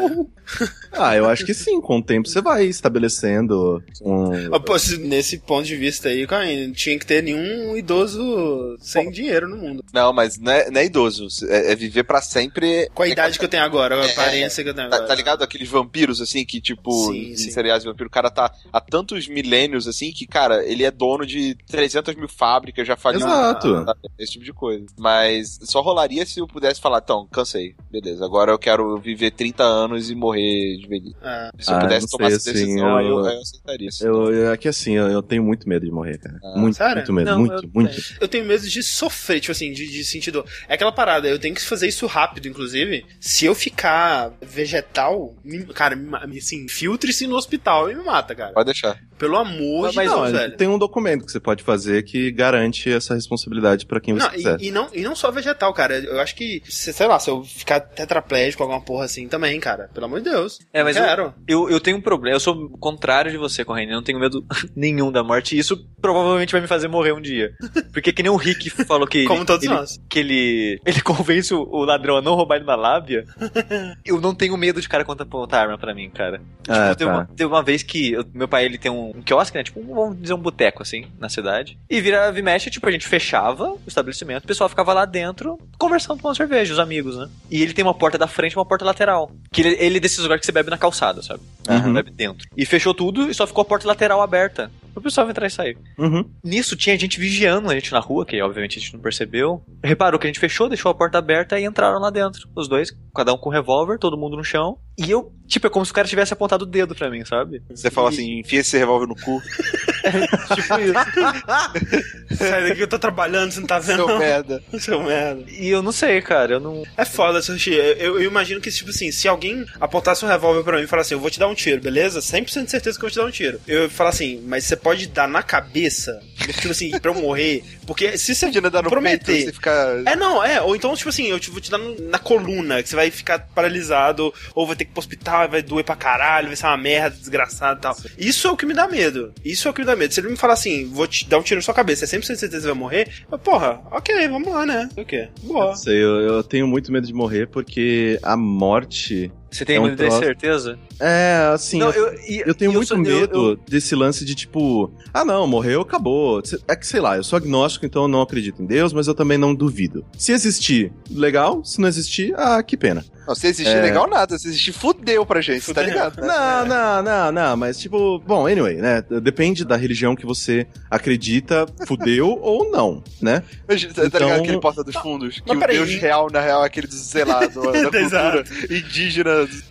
Ah, 0.92 1.16
eu 1.16 1.28
acho 1.28 1.46
que 1.46 1.54
sim, 1.54 1.82
com 1.82 1.98
o 1.98 2.04
tempo 2.04 2.28
você 2.28 2.42
vai 2.42 2.66
estabelecendo 2.66 3.84
um. 4.02 4.32
Ah, 4.54 4.60
nesse 5.00 5.40
ponto 5.40 5.66
de 5.66 5.76
vista 5.76 6.10
aí, 6.10 6.26
cara, 6.28 6.46
não 6.46 6.72
tinha 6.74 6.98
que 7.00 7.06
ter 7.06 7.22
nenhum 7.24 7.76
idoso 7.76 8.78
sem 8.80 9.10
dinheiro 9.10 9.48
no 9.48 9.58
mundo. 9.58 9.84
Não, 9.94 10.14
mas 10.14 10.38
não 10.38 10.52
é, 10.52 10.70
não 10.70 10.80
é 10.82 10.86
idoso. 10.86 11.28
É, 11.50 11.72
é 11.72 11.76
viver 11.76 12.04
pra 12.04 12.22
sempre. 12.22 12.90
Com 12.94 13.04
a 13.04 13.08
idade 13.08 13.38
que 13.40 13.46
eu 13.46 13.50
tenho 13.50 13.64
agora, 13.64 13.96
a 14.00 14.06
É, 14.08 14.12
aparência 14.12 14.64
que 14.64 14.70
eu 14.70 14.74
tenho 14.74 14.90
Tá, 14.90 14.96
agora. 14.98 15.08
tá 15.08 15.16
ligado? 15.16 15.44
Aqueles 15.44 15.68
vampiros, 15.70 16.22
assim, 16.22 16.46
que, 16.46 16.62
tipo, 16.62 16.92
Sim, 17.12 17.32
em 17.32 17.36
sim. 17.36 17.50
de 17.50 17.86
vampiro, 17.86 18.08
o 18.08 18.12
cara 18.12 18.30
tá 18.30 18.52
há 18.72 18.80
tantos 18.82 19.28
milênios, 19.28 19.88
assim, 19.88 20.12
que, 20.12 20.28
cara, 20.28 20.64
ele 20.66 20.84
é 20.84 20.92
dono 20.92 21.26
de 21.26 21.56
300 21.68 22.16
mil 22.16 22.30
fábricas, 22.30 22.88
já 22.88 22.96
faliu. 22.96 23.20
Exato. 23.22 23.86
sabe? 23.86 24.00
Esse 24.18 24.34
tipo 24.34 24.46
de 24.46 24.54
coisa. 24.54 24.86
Mas 24.98 25.60
só 25.64 25.82
rolaria 25.82 26.26
se 26.26 26.40
eu 26.40 26.48
pudesse 26.48 26.80
falar, 26.82 27.02
então, 27.04 27.28
cansei. 27.32 27.76
Beleza, 27.92 28.26
agora 28.26 28.52
eu 28.52 28.60
quero 28.60 28.98
viver 28.98 29.32
30 29.32 29.64
anos 29.64 30.10
e 30.10 30.16
morrer 30.16 30.78
de 30.78 30.88
velhice. 30.88 31.16
Ah, 31.22 31.50
Se 31.60 31.72
eu 31.72 31.76
Ah, 31.78 31.80
pudesse 31.82 32.02
não 32.02 32.10
tomar 32.10 32.28
sei, 32.30 32.38
essa 32.38 32.50
assim, 32.52 32.60
decisão, 32.66 32.98
aí 32.98 33.06
eu, 33.08 33.20
eu- 33.20 33.26
eu 33.26 33.40
aceitaria. 33.42 33.90
Eu, 34.02 34.34
eu- 34.34 34.52
é 34.54 34.58
que 34.58 34.68
assim, 34.68 34.94
eu, 34.94 35.08
eu 35.08 35.22
tenho 35.22 35.44
muito 35.44 35.68
medo 35.68 35.86
de 35.86 35.92
morrer, 35.92 36.18
cara. 36.18 36.40
Ah, 36.44 36.58
muito, 36.60 36.76
sério? 36.78 36.96
muito 36.96 37.14
medo, 37.14 37.32
Não, 37.32 37.40
muito, 37.40 37.54
eu- 37.66 37.70
muito. 37.74 37.96
eu 38.20 38.28
tenho 38.28 38.46
medo 38.46 38.68
de 38.68 38.84
sofrer, 38.84 39.40
tipo 39.40 39.52
assim, 39.52 39.72
de, 39.72 39.88
de 39.90 40.04
sentir 40.04 40.32
dor. 40.32 40.46
É 40.68 40.74
aquela 40.76 40.92
parada, 40.92 41.28
eu 41.28 41.40
tenho 41.40 41.56
que 41.56 41.62
fazer 41.62 41.88
isso 41.88 42.06
rápido, 42.06 42.48
inclusive. 42.48 43.06
Se 43.20 43.46
eu 43.46 43.56
ficar 43.56 44.32
vegetal, 44.42 45.36
me- 45.44 45.66
cara, 45.66 45.96
me, 45.96 46.38
assim, 46.38 46.68
filtre-se 46.68 47.28
no 47.28 47.36
hospital 47.36 47.90
e 47.92 47.96
me 47.96 48.04
mata, 48.04 48.34
cara. 48.36 48.54
Pode 48.54 48.66
deixar. 48.66 49.00
Pelo 49.18 49.38
amor 49.38 49.90
de 49.90 49.96
Mas 49.96 50.10
Deus, 50.12 50.32
não, 50.32 50.40
velho. 50.40 50.58
tem 50.58 50.68
um 50.68 50.78
documento 50.78 51.26
que 51.26 51.32
você 51.32 51.40
pode 51.40 51.64
fazer 51.64 52.04
que 52.04 52.32
garante 52.32 52.90
essa 52.92 53.14
responsabilidade 53.16 53.86
pra 53.96 54.02
quem 54.02 54.14
você 54.14 54.24
Não, 54.24 54.30
quiser. 54.32 54.58
e, 54.62 54.68
e 54.68 54.72
não, 54.72 54.88
e 54.94 55.02
não 55.02 55.16
só 55.16 55.32
vegetal, 55.32 55.74
cara. 55.74 55.96
Eu 55.98 56.20
acho 56.20 56.36
que, 56.36 56.62
se- 56.66 56.92
sei 56.94 57.08
lá, 57.08 57.18
se 57.20 57.30
eu 57.30 57.44
ficar 57.44 57.80
tetraplégico, 57.80 58.62
alguma 58.64 58.82
porra 58.82 59.06
assim 59.06 59.28
também, 59.28 59.60
cara. 59.60 59.90
Pelo 59.94 60.06
amor 60.06 60.22
de 60.22 60.30
Deus. 60.30 60.60
É, 60.74 60.84
mas 60.84 60.96
eu- 60.98 61.04
quero. 61.04 61.34
Eu, 61.48 61.70
eu 61.70 61.80
tenho 61.80 61.98
um 61.98 62.02
problema, 62.02 62.36
eu 62.36 62.40
sou 62.40 62.54
o 62.56 62.78
contrário 62.78 63.32
de 63.32 63.38
você, 63.38 63.64
Corrêa, 63.64 63.86
eu 63.86 63.92
não 63.96 64.04
tenho 64.04 64.20
medo 64.20 64.46
nenhum 64.76 65.12
da 65.12 65.24
morte, 65.24 65.56
e 65.56 65.60
isso 65.60 65.78
provavelmente 66.02 66.52
vai 66.52 66.62
me 66.62 66.68
fazer 66.68 66.88
morrer 66.88 67.14
um 67.14 67.22
dia. 67.22 67.54
Porque 67.94 68.12
que 68.12 68.22
nem 68.24 68.32
o 68.32 68.36
Rick 68.36 68.70
falou 68.70 69.08
que 69.08 69.24
Como 69.28 69.40
ele, 69.40 69.46
todos 69.46 69.64
ele, 69.66 69.74
nós. 69.74 70.02
que 70.10 70.20
ele, 70.20 70.80
ele 70.86 71.02
convence 71.02 71.54
o, 71.54 71.62
o 71.62 71.84
ladrão 71.86 72.18
a 72.18 72.22
não 72.22 72.36
roubar 72.36 72.58
ele 72.58 72.66
na 72.66 72.76
lábia, 72.76 73.26
eu 74.06 74.20
não 74.20 74.34
tenho 74.36 74.58
medo 74.58 74.82
de 74.82 74.90
cara 74.90 75.04
quando 75.06 75.22
apontar 75.22 75.64
arma 75.64 75.78
pra 75.78 75.94
mim, 75.94 76.10
cara. 76.10 76.42
Ah, 76.68 76.90
Tipo, 76.90 76.96
teve, 76.98 77.10
tá. 77.12 77.16
uma, 77.18 77.26
teve 77.26 77.46
uma 77.46 77.64
vez 77.64 77.84
que 77.84 78.12
eu- 78.14 78.26
meu 78.34 78.48
pai 78.48 78.66
ele 78.66 78.78
tem 78.78 78.92
um, 78.92 79.12
um 79.16 79.22
quiosque, 79.22 79.58
né? 79.58 79.64
Tipo, 79.64 79.80
um, 79.80 79.94
vamos 79.94 80.22
dizer 80.22 80.34
um 80.34 80.38
boteco, 80.40 80.82
assim, 80.82 81.06
na 81.20 81.30
cidade. 81.30 81.78
E 81.90 82.02
vira 82.02 82.34
e 82.36 82.42
mexe, 82.42 82.70
tipo, 82.70 82.88
a 82.88 82.92
gente 82.92 83.08
fechava 83.08 83.75
o 83.76 83.88
estabelecimento, 83.88 84.44
o 84.44 84.48
pessoal 84.48 84.70
ficava 84.70 84.94
lá 84.94 85.06
dentro 85.06 85.58
conversando 85.78 86.22
com 86.22 86.28
uma 86.28 86.36
cerveja, 86.36 86.74
os 86.74 86.80
amigos, 86.80 87.18
né? 87.18 87.30
E 87.50 87.62
ele 87.62 87.74
tem 87.74 87.84
uma 87.84 87.94
porta 87.94 88.18
da 88.18 88.28
frente 88.28 88.54
e 88.54 88.58
uma 88.58 88.66
porta 88.66 88.86
lateral. 88.86 89.32
Que 89.52 89.62
ele, 89.62 89.78
ele 89.80 89.98
é 89.98 90.00
desses 90.00 90.20
lugares 90.20 90.42
que 90.42 90.46
você 90.46 90.52
bebe 90.52 90.70
na 90.70 90.78
calçada, 90.78 91.22
sabe? 91.22 91.42
Uhum. 91.70 91.94
Bebe 91.94 92.12
dentro. 92.12 92.48
E 92.56 92.66
fechou 92.66 92.94
tudo 92.94 93.30
e 93.30 93.34
só 93.34 93.46
ficou 93.48 93.62
a 93.62 93.66
porta 93.66 93.88
lateral 93.88 94.22
aberta. 94.22 94.72
O 94.96 95.02
pessoal 95.02 95.30
entrar 95.30 95.46
e 95.46 95.50
sair. 95.50 95.78
Uhum. 95.98 96.24
Nisso 96.42 96.76
tinha 96.76 96.98
gente 96.98 97.20
vigiando 97.20 97.70
a 97.70 97.74
gente 97.74 97.92
na 97.92 98.00
rua, 98.00 98.26
que 98.26 98.42
obviamente 98.42 98.80
a 98.80 98.82
gente 98.82 98.94
não 98.94 99.02
percebeu. 99.02 99.62
Reparou 99.84 100.18
que 100.18 100.26
a 100.26 100.30
gente 100.30 100.40
fechou, 100.40 100.70
deixou 100.70 100.90
a 100.90 100.96
porta 100.96 101.18
aberta 101.18 101.60
e 101.60 101.66
entraram 101.66 102.00
lá 102.00 102.10
dentro. 102.10 102.48
Os 102.56 102.70
dois, 102.70 102.96
cada 103.14 103.34
um 103.34 103.38
com 103.38 103.50
revólver, 103.50 104.00
todo 104.00 104.18
mundo 104.18 104.38
no 104.38 104.44
chão. 104.44 104.78
E 104.98 105.12
eu, 105.12 105.34
tipo, 105.48 105.68
é 105.68 105.70
como 105.70 105.86
se 105.86 105.92
o 105.92 105.96
cara 105.96 106.08
tivesse 106.08 106.34
apontado 106.34 106.64
o 106.64 106.68
dedo 106.68 106.96
pra 106.96 107.10
mim, 107.10 107.24
sabe? 107.26 107.62
Você 107.70 107.90
fala 107.90 108.10
assim, 108.10 108.40
enfia 108.40 108.60
esse 108.60 108.78
revólver 108.78 109.08
no 109.08 109.16
cu, 109.16 109.42
tipo 110.56 110.80
isso. 110.80 112.36
Sai 112.38 112.64
daqui 112.64 112.76
que 112.76 112.84
eu 112.84 112.88
tô 112.88 113.00
trabalhando, 113.00 113.52
você 113.52 113.60
não 113.60 113.68
tá 113.68 113.80
vendo? 113.80 113.98
seu 113.98 114.08
não. 114.08 114.20
merda. 114.20 114.64
Seu 114.80 115.04
merda. 115.04 115.44
E 115.50 115.70
eu 115.70 115.82
não 115.82 115.92
sei, 115.92 116.22
cara, 116.22 116.54
eu 116.54 116.60
não. 116.60 116.84
É 116.98 117.06
foda, 117.06 117.42
Sushi. 117.42 117.74
Eu, 117.74 118.20
eu 118.20 118.24
imagino 118.24 118.62
que, 118.62 118.72
tipo 118.72 118.90
assim, 118.90 119.12
se 119.12 119.28
alguém 119.28 119.66
apontasse 119.80 120.24
um 120.26 120.28
revólver 120.28 120.64
pra 120.64 120.78
mim 120.78 120.84
e 120.84 120.88
falasse 120.88 121.08
assim, 121.08 121.16
eu 121.16 121.20
vou 121.20 121.30
te 121.30 121.40
dar 121.40 121.48
um 121.48 121.56
tiro, 121.56 121.82
beleza? 121.82 122.20
100% 122.20 122.66
de 122.66 122.72
certeza 122.72 122.98
que 122.98 123.06
eu 123.06 123.10
vou 123.10 123.12
te 123.12 123.18
dar 123.18 123.26
um 123.26 123.32
tiro. 123.32 123.60
Eu 123.68 123.84
ia 123.84 123.90
falar 123.90 124.10
assim, 124.10 124.42
mas 124.46 124.66
você 124.66 124.76
pode 124.76 125.08
dar 125.08 125.28
na 125.28 125.42
cabeça? 125.42 126.22
Tipo 126.38 126.72
assim, 126.72 126.92
pra 127.00 127.12
eu 127.12 127.16
morrer? 127.16 127.64
Porque 127.88 128.18
se 128.18 128.36
você 128.36 128.50
dar 128.52 128.84
no 128.84 128.90
prometer... 128.90 129.26
peito, 129.26 129.46
você 129.46 129.54
fica... 129.54 130.04
É, 130.06 130.16
não, 130.16 130.44
é. 130.44 130.62
Ou 130.62 130.76
então, 130.76 130.96
tipo 130.96 131.10
assim, 131.10 131.28
eu 131.28 131.40
te, 131.40 131.50
vou 131.50 131.62
te 131.62 131.72
dar 131.72 131.78
na 131.78 132.20
coluna, 132.20 132.82
que 132.84 132.90
você 132.90 132.96
vai 132.96 133.10
ficar 133.12 133.40
paralisado, 133.54 134.34
ou 134.54 134.68
vai 134.68 134.76
ter 134.76 134.86
que 134.86 134.92
ir 134.92 134.94
pro 134.94 135.00
hospital, 135.00 135.35
vai 135.48 135.62
doer 135.62 135.84
pra 135.84 135.96
caralho, 135.96 136.48
vai 136.48 136.56
ser 136.56 136.66
uma 136.68 136.78
merda, 136.78 137.16
desgraçado 137.18 137.80
e 137.80 137.82
tal. 137.82 137.96
Isso 138.18 138.48
é 138.48 138.52
o 138.52 138.58
que 138.58 138.66
me 138.66 138.74
dá 138.74 138.88
medo. 138.88 139.34
Isso 139.44 139.68
é 139.68 139.72
o 139.72 139.74
que 139.74 139.82
me 139.82 139.88
dá 139.88 139.96
medo. 139.96 140.14
Se 140.14 140.20
ele 140.20 140.30
me 140.30 140.38
falar 140.38 140.54
assim, 140.54 140.90
vou 140.90 141.08
te 141.08 141.28
dar 141.28 141.38
um 141.38 141.42
tiro 141.42 141.58
na 141.60 141.64
sua 141.64 141.74
cabeça, 141.74 142.06
é 142.06 142.08
100% 142.08 142.20
de 142.20 142.26
certeza 142.26 142.50
que 142.50 142.62
você 142.62 142.68
vai 142.68 142.78
morrer, 142.78 143.12
eu, 143.32 143.38
porra, 143.38 143.82
ok, 143.92 144.28
vamos 144.28 144.52
lá, 144.52 144.66
né? 144.66 144.90
O 144.98 145.06
quê? 145.06 145.30
Boa. 145.44 145.68
Não 145.68 145.76
sei, 145.76 146.02
eu, 146.02 146.20
eu 146.22 146.44
tenho 146.44 146.68
muito 146.68 146.92
medo 146.92 147.06
de 147.06 147.14
morrer 147.14 147.48
porque 147.48 148.20
a 148.24 148.36
morte. 148.38 149.32
Você 149.56 149.66
tem 149.66 149.76
É 149.78 149.80
um 149.80 149.84
muita 149.84 149.98
troço- 150.04 150.20
certeza? 150.20 150.78
É, 151.00 151.50
assim. 151.54 151.80
não, 151.80 151.92
eu, 151.92 152.08
eu, 152.14 152.46
eu 152.48 152.54
tenho 152.56 152.72
e 152.72 152.74
muito 152.76 152.88
sou- 152.90 152.98
eu- 152.98 153.04
medo 153.04 153.52
eu- 153.52 153.56
desse 153.68 153.96
lance 153.96 154.24
de 154.26 154.36
tipo, 154.36 154.92
ah 155.14 155.24
não, 155.26 155.48
morreu, 155.48 155.82
acabou. 155.82 156.42
É 156.68 156.76
que 156.76 156.86
sei 156.86 157.00
lá, 157.00 157.18
eu 157.18 157.24
sou 157.24 157.38
agnóstico, 157.38 157.86
então 157.86 158.04
eu 158.04 158.08
não 158.08 158.22
acredito 158.22 158.62
em 158.62 158.66
Deus, 158.66 158.92
mas 158.94 159.08
eu 159.08 159.14
também 159.16 159.38
não 159.38 159.54
duvido. 159.56 160.06
Se 160.18 160.32
existir, 160.32 160.92
legal. 161.10 161.64
Se 161.64 161.80
não 161.80 161.88
existir, 161.88 162.34
ah, 162.38 162.62
que 162.64 162.76
pena. 162.78 163.04
Não, 163.28 163.34
se 163.34 163.48
existir 163.48 163.76
É. 163.76 163.82
legal 163.82 164.08
nada, 164.08 164.38
se 164.38 164.48
existir 164.48 164.72
fudeu 164.72 165.26
pra 165.26 165.42
gente, 165.42 165.62
tá 165.62 165.66
Fudeu. 165.82 165.84
ligado? 165.86 166.22
né? 166.22 166.28
Não, 166.28 166.66
não, 166.68 167.02
não, 167.04 167.32
não, 167.32 167.58
mas 167.58 167.80
tipo, 167.80 168.20
bom, 168.20 168.46
anyway, 168.46 168.76
né? 168.76 169.04
Depende 169.22 169.66
da 169.66 169.76
religião 169.76 170.16
que 170.16 170.28
você 170.28 170.68
acredita, 170.92 171.66
fudeu 171.88 172.38
ou 172.42 172.70
não, 172.70 173.04
né? 173.22 173.42
Mas, 173.68 173.84
Tá 173.86 174.06
Então- 174.06 174.28
ligado 174.28 174.42
aquele 174.42 174.60
porta 174.60 174.84
dos 174.84 174.96
fundos? 174.96 175.40
Que 175.40 175.56
Mas 175.56 175.64
o 175.64 175.68
deus 175.72 175.90
real, 175.96 176.28
na 176.32 176.40
real, 176.40 176.64
é 176.64 176.68
aquele, 176.68 176.88
sei 176.92 177.24
lá, 177.26 177.46
do- 177.48 177.62
da 177.72 177.82
cultura 177.82 178.00
Exato. 178.00 178.44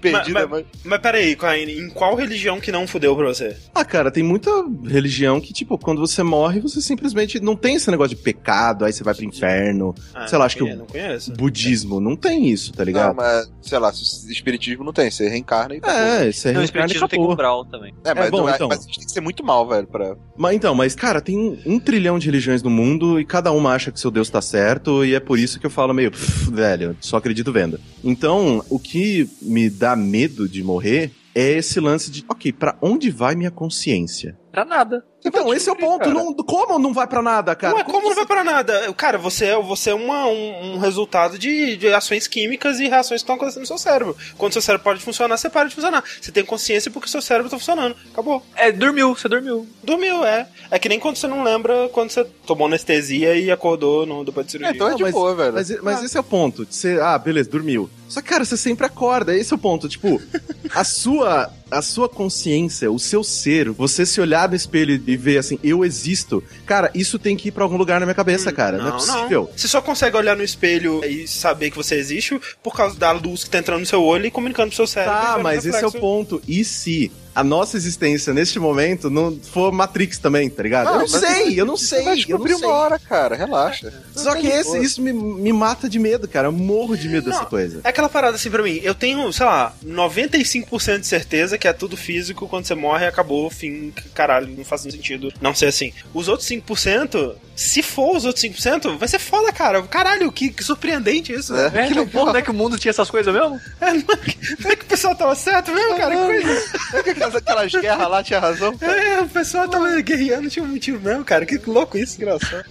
Perdida. 0.00 0.46
Mas- 0.46 0.50
Mas, 0.50 0.64
Mas 0.84 1.00
peraí, 1.00 1.34
Corraine, 1.36 1.72
em 1.78 1.88
qual 1.90 2.14
religião 2.14 2.60
que 2.60 2.70
não 2.72 2.86
fudeu 2.86 3.14
pra 3.16 3.26
você? 3.26 3.56
Ah, 3.74 3.84
cara, 3.84 4.10
tem 4.10 4.22
muita 4.22 4.50
religião 4.86 5.40
que, 5.40 5.52
tipo, 5.52 5.76
quando 5.78 6.00
você 6.00 6.22
morre, 6.22 6.60
você 6.60 6.80
simplesmente 6.80 7.40
não 7.40 7.56
tem 7.56 7.74
esse 7.76 7.90
negócio 7.90 8.16
de 8.16 8.22
pecado, 8.22 8.84
aí 8.84 8.92
você 8.92 9.02
vai 9.04 9.14
pro 9.14 9.24
inferno. 9.24 9.94
Ah, 10.14 10.26
Sei 10.26 10.38
lá, 10.38 10.44
acho 10.46 10.56
que 10.56 10.62
o 10.62 10.76
não 10.76 10.86
conheço. 10.86 11.32
budismo 11.32 12.00
não 12.00 12.16
tem 12.16 12.48
isso, 12.48 12.72
tá 12.72 12.78
não, 12.80 12.86
ligado? 12.86 13.16
mas, 13.16 13.50
sei 13.62 13.78
lá, 13.78 13.90
espiritismo 14.28 14.84
não 14.84 14.92
tem, 14.92 15.10
você 15.10 15.28
reencarna 15.28 15.74
e 15.74 15.78
acabou. 15.78 15.96
É, 16.00 16.32
você 16.32 16.52
Não, 16.52 16.60
reencarna 16.60 16.60
e 16.60 16.64
espiritismo 16.64 17.08
tem 17.08 17.18
acabou. 17.18 17.32
umbral 17.32 17.64
também. 17.66 17.94
É, 18.04 18.14
mas, 18.14 18.30
bom, 18.30 18.38
não 18.38 18.48
é- 18.48 18.54
então. 18.54 18.68
mas 18.68 18.80
a 18.80 18.82
gente 18.82 18.98
tem 18.98 19.06
que 19.06 19.12
ser 19.12 19.20
muito 19.20 19.44
mal, 19.44 19.66
velho, 19.68 19.86
pra... 19.86 20.16
Mas 20.36 20.56
então, 20.56 20.74
mas 20.74 20.94
cara, 20.94 21.20
tem 21.20 21.58
um, 21.66 21.78
trilhão 21.78 22.18
de 22.18 22.26
religiões 22.26 22.62
no 22.62 22.70
mundo 22.70 23.20
e 23.20 23.24
cada 23.24 23.52
uma 23.52 23.72
acha 23.72 23.90
que 23.92 24.00
seu 24.00 24.10
Deus 24.10 24.28
tá 24.30 24.40
certo 24.40 25.04
e 25.04 25.14
é 25.14 25.20
por 25.20 25.38
isso 25.38 25.58
que 25.60 25.66
eu 25.66 25.70
falo 25.70 25.92
meio, 25.94 26.10
"Pff, 26.10 26.50
velho, 26.50 26.96
só 27.00 27.16
acredito 27.16 27.52
vendo. 27.52 27.78
Então, 28.02 28.64
o 28.68 28.78
que 28.78 29.28
me 29.42 29.63
dá 29.68 29.94
medo 29.96 30.48
de 30.48 30.62
morrer 30.62 31.12
é 31.34 31.52
esse 31.52 31.80
lance 31.80 32.10
de, 32.10 32.24
ok, 32.28 32.52
pra 32.52 32.78
onde 32.80 33.10
vai 33.10 33.34
minha 33.34 33.50
consciência? 33.50 34.38
Pra 34.54 34.64
nada. 34.64 35.04
Então, 35.24 35.52
esse 35.54 35.68
é 35.68 35.72
o 35.72 35.76
ponto. 35.76 36.00
cara. 36.00 36.12
Não, 36.12 36.32
como 36.34 36.78
não 36.78 36.92
vai 36.92 37.06
pra 37.06 37.22
nada, 37.22 37.54
cara? 37.56 37.74
Ué, 37.76 37.84
como 37.84 38.08
não 38.08 38.14
vai 38.14 38.26
para 38.26 38.44
nada? 38.44 38.92
Cara, 38.94 39.18
você 39.18 39.46
é, 39.46 39.60
você 39.60 39.90
é 39.90 39.94
uma, 39.94 40.26
um, 40.26 40.74
um 40.74 40.78
resultado 40.78 41.38
de, 41.38 41.76
de 41.76 41.88
ações 41.92 42.28
químicas 42.28 42.78
e 42.78 42.86
reações 42.86 43.20
que 43.20 43.24
estão 43.24 43.34
acontecendo 43.36 43.62
no 43.62 43.66
seu 43.66 43.78
cérebro. 43.78 44.16
Quando 44.36 44.52
seu 44.52 44.62
cérebro 44.62 44.84
pode 44.84 45.00
funcionar, 45.00 45.36
você 45.36 45.48
para 45.48 45.68
de 45.68 45.74
funcionar. 45.74 46.04
Você 46.20 46.30
tem 46.30 46.44
consciência 46.44 46.90
porque 46.90 47.06
o 47.08 47.10
seu 47.10 47.22
cérebro 47.22 47.50
tá 47.50 47.58
funcionando. 47.58 47.96
Acabou. 48.12 48.42
É, 48.54 48.70
dormiu, 48.70 49.14
você 49.16 49.28
dormiu. 49.28 49.66
Dormiu, 49.82 50.24
é. 50.24 50.46
É 50.70 50.78
que 50.78 50.88
nem 50.88 51.00
quando 51.00 51.16
você 51.16 51.26
não 51.26 51.42
lembra 51.42 51.88
quando 51.92 52.10
você 52.10 52.24
tomou 52.46 52.66
anestesia 52.66 53.34
e 53.34 53.50
acordou 53.50 54.04
no, 54.06 54.24
depois 54.24 54.46
de 54.46 54.52
cirurgia. 54.52 54.72
É, 54.72 54.74
então 54.76 54.86
é 54.86 54.90
Não, 54.90 54.96
de 54.98 55.02
mas- 55.04 55.12
boa, 55.12 55.34
velho. 55.34 55.52
Mas, 55.54 55.80
mas 55.82 56.02
esse 56.04 56.16
é 56.16 56.20
o 56.20 56.24
ponto. 56.24 56.64
de 56.66 56.74
Você, 56.74 56.98
ah, 57.02 57.18
beleza, 57.18 57.48
dormiu. 57.50 57.88
Só 58.08 58.20
que, 58.20 58.28
cara, 58.28 58.44
você 58.44 58.56
sempre 58.56 58.86
acorda. 58.86 59.34
Esse 59.34 59.52
é 59.52 59.56
o 59.56 59.58
ponto. 59.58 59.88
Tipo, 59.88 60.20
a 60.74 60.84
sua, 60.84 61.50
a 61.74 61.82
sua 61.82 62.08
consciência, 62.08 62.90
o 62.90 62.98
seu 62.98 63.24
ser, 63.24 63.70
você 63.70 64.06
se 64.06 64.20
olhar 64.20 64.48
no 64.48 64.54
espelho 64.54 65.02
e 65.06 65.16
ver 65.16 65.38
assim, 65.38 65.58
eu 65.62 65.84
existo. 65.84 66.42
Cara, 66.64 66.90
isso 66.94 67.18
tem 67.18 67.36
que 67.36 67.48
ir 67.48 67.50
pra 67.50 67.64
algum 67.64 67.76
lugar 67.76 67.98
na 67.98 68.06
minha 68.06 68.14
cabeça, 68.14 68.52
cara. 68.52 68.78
Não, 68.78 68.88
é 68.88 68.92
possível. 68.92 69.50
Você 69.56 69.66
só 69.66 69.80
consegue 69.80 70.16
olhar 70.16 70.36
no 70.36 70.44
espelho 70.44 71.04
e 71.04 71.26
saber 71.26 71.70
que 71.70 71.76
você 71.76 71.96
existe 71.96 72.40
por 72.62 72.74
causa 72.74 72.96
da 72.96 73.10
luz 73.10 73.44
que 73.44 73.50
tá 73.50 73.58
entrando 73.58 73.80
no 73.80 73.86
seu 73.86 74.02
olho 74.02 74.26
e 74.26 74.30
comunicando 74.30 74.68
pro 74.68 74.76
seu 74.76 74.86
cérebro. 74.86 75.18
Tá, 75.18 75.26
gerando 75.26 75.42
mas 75.42 75.66
esse 75.66 75.82
é 75.82 75.86
o 75.86 75.92
ponto. 75.92 76.40
E 76.46 76.64
se 76.64 77.10
a 77.34 77.42
nossa 77.42 77.76
existência 77.76 78.32
neste 78.32 78.58
momento 78.58 79.10
não 79.10 79.36
for 79.52 79.72
Matrix 79.72 80.18
também, 80.18 80.48
tá 80.48 80.62
ligado? 80.62 80.84
Não, 80.86 80.92
eu 80.92 80.98
não 81.00 81.08
mas 81.10 81.20
sei, 81.20 81.60
eu 81.60 81.66
não 81.66 81.76
Você 81.76 81.86
sei, 81.96 82.04
vai 82.04 82.24
eu 82.28 82.38
não 82.38 82.46
sei. 82.46 82.56
uma 82.68 82.74
hora, 82.74 82.98
cara. 82.98 83.34
Relaxa. 83.34 83.92
Só 84.14 84.34
que 84.36 84.46
esse, 84.46 84.78
isso 84.78 85.02
me, 85.02 85.12
me 85.12 85.52
mata 85.52 85.88
de 85.88 85.98
medo, 85.98 86.28
cara. 86.28 86.48
Eu 86.48 86.52
morro 86.52 86.96
de 86.96 87.08
medo 87.08 87.26
dessa 87.30 87.40
Não, 87.42 87.46
coisa. 87.46 87.80
É 87.82 87.88
aquela 87.88 88.08
parada 88.08 88.36
assim 88.36 88.50
pra 88.50 88.62
mim. 88.62 88.80
Eu 88.82 88.94
tenho, 88.94 89.32
sei 89.32 89.46
lá, 89.46 89.74
95% 89.84 90.98
de 91.00 91.06
certeza 91.06 91.58
que 91.58 91.66
é 91.66 91.72
tudo 91.72 91.96
físico. 91.96 92.46
Quando 92.46 92.66
você 92.66 92.74
morre, 92.74 93.06
acabou, 93.06 93.50
fim, 93.50 93.92
caralho, 94.14 94.48
não 94.56 94.64
faz 94.64 94.82
sentido 94.82 95.32
não 95.40 95.54
ser 95.54 95.66
assim. 95.66 95.92
Os 96.12 96.28
outros 96.28 96.48
5%, 96.48 97.34
se 97.56 97.82
for 97.82 98.16
os 98.16 98.24
outros 98.24 98.44
5%, 98.44 98.96
vai 98.96 99.08
ser 99.08 99.18
foda, 99.18 99.52
cara. 99.52 99.82
Caralho, 99.82 100.30
que, 100.30 100.50
que 100.50 100.62
surpreendente 100.62 101.32
isso. 101.32 101.54
É. 101.54 101.70
né? 101.70 101.84
É, 101.84 101.88
que 101.88 102.06
porra, 102.06 102.32
não 102.32 102.38
é 102.38 102.42
que 102.42 102.50
o 102.50 102.54
mundo 102.54 102.78
tinha 102.78 102.90
essas 102.90 103.10
coisas 103.10 103.32
mesmo? 103.34 103.60
É, 103.80 103.92
não 103.92 103.98
é 104.12 104.16
que- 104.16 104.62
não 104.62 104.70
é 104.70 104.76
que 104.76 104.84
o 104.84 104.88
pessoal 104.88 105.14
tava 105.14 105.34
certo 105.34 105.72
mesmo, 105.72 105.96
cara? 105.96 106.14
Que 106.16 106.22
coisa. 106.42 107.23
Aquelas, 107.34 107.72
guerras 107.72 108.10
lá 108.10 108.22
tinha 108.22 108.40
razão. 108.40 108.76
cara. 108.76 108.92
É, 109.00 109.20
o 109.20 109.28
pessoal 109.28 109.68
tava 109.68 110.00
guerreando, 110.00 110.50
tinha 110.50 110.64
um 110.64 110.68
motivo 110.68 111.00
mesmo, 111.00 111.24
cara. 111.24 111.46
Que 111.46 111.58
louco 111.68 111.96
isso, 111.96 112.16
engraçado. 112.16 112.64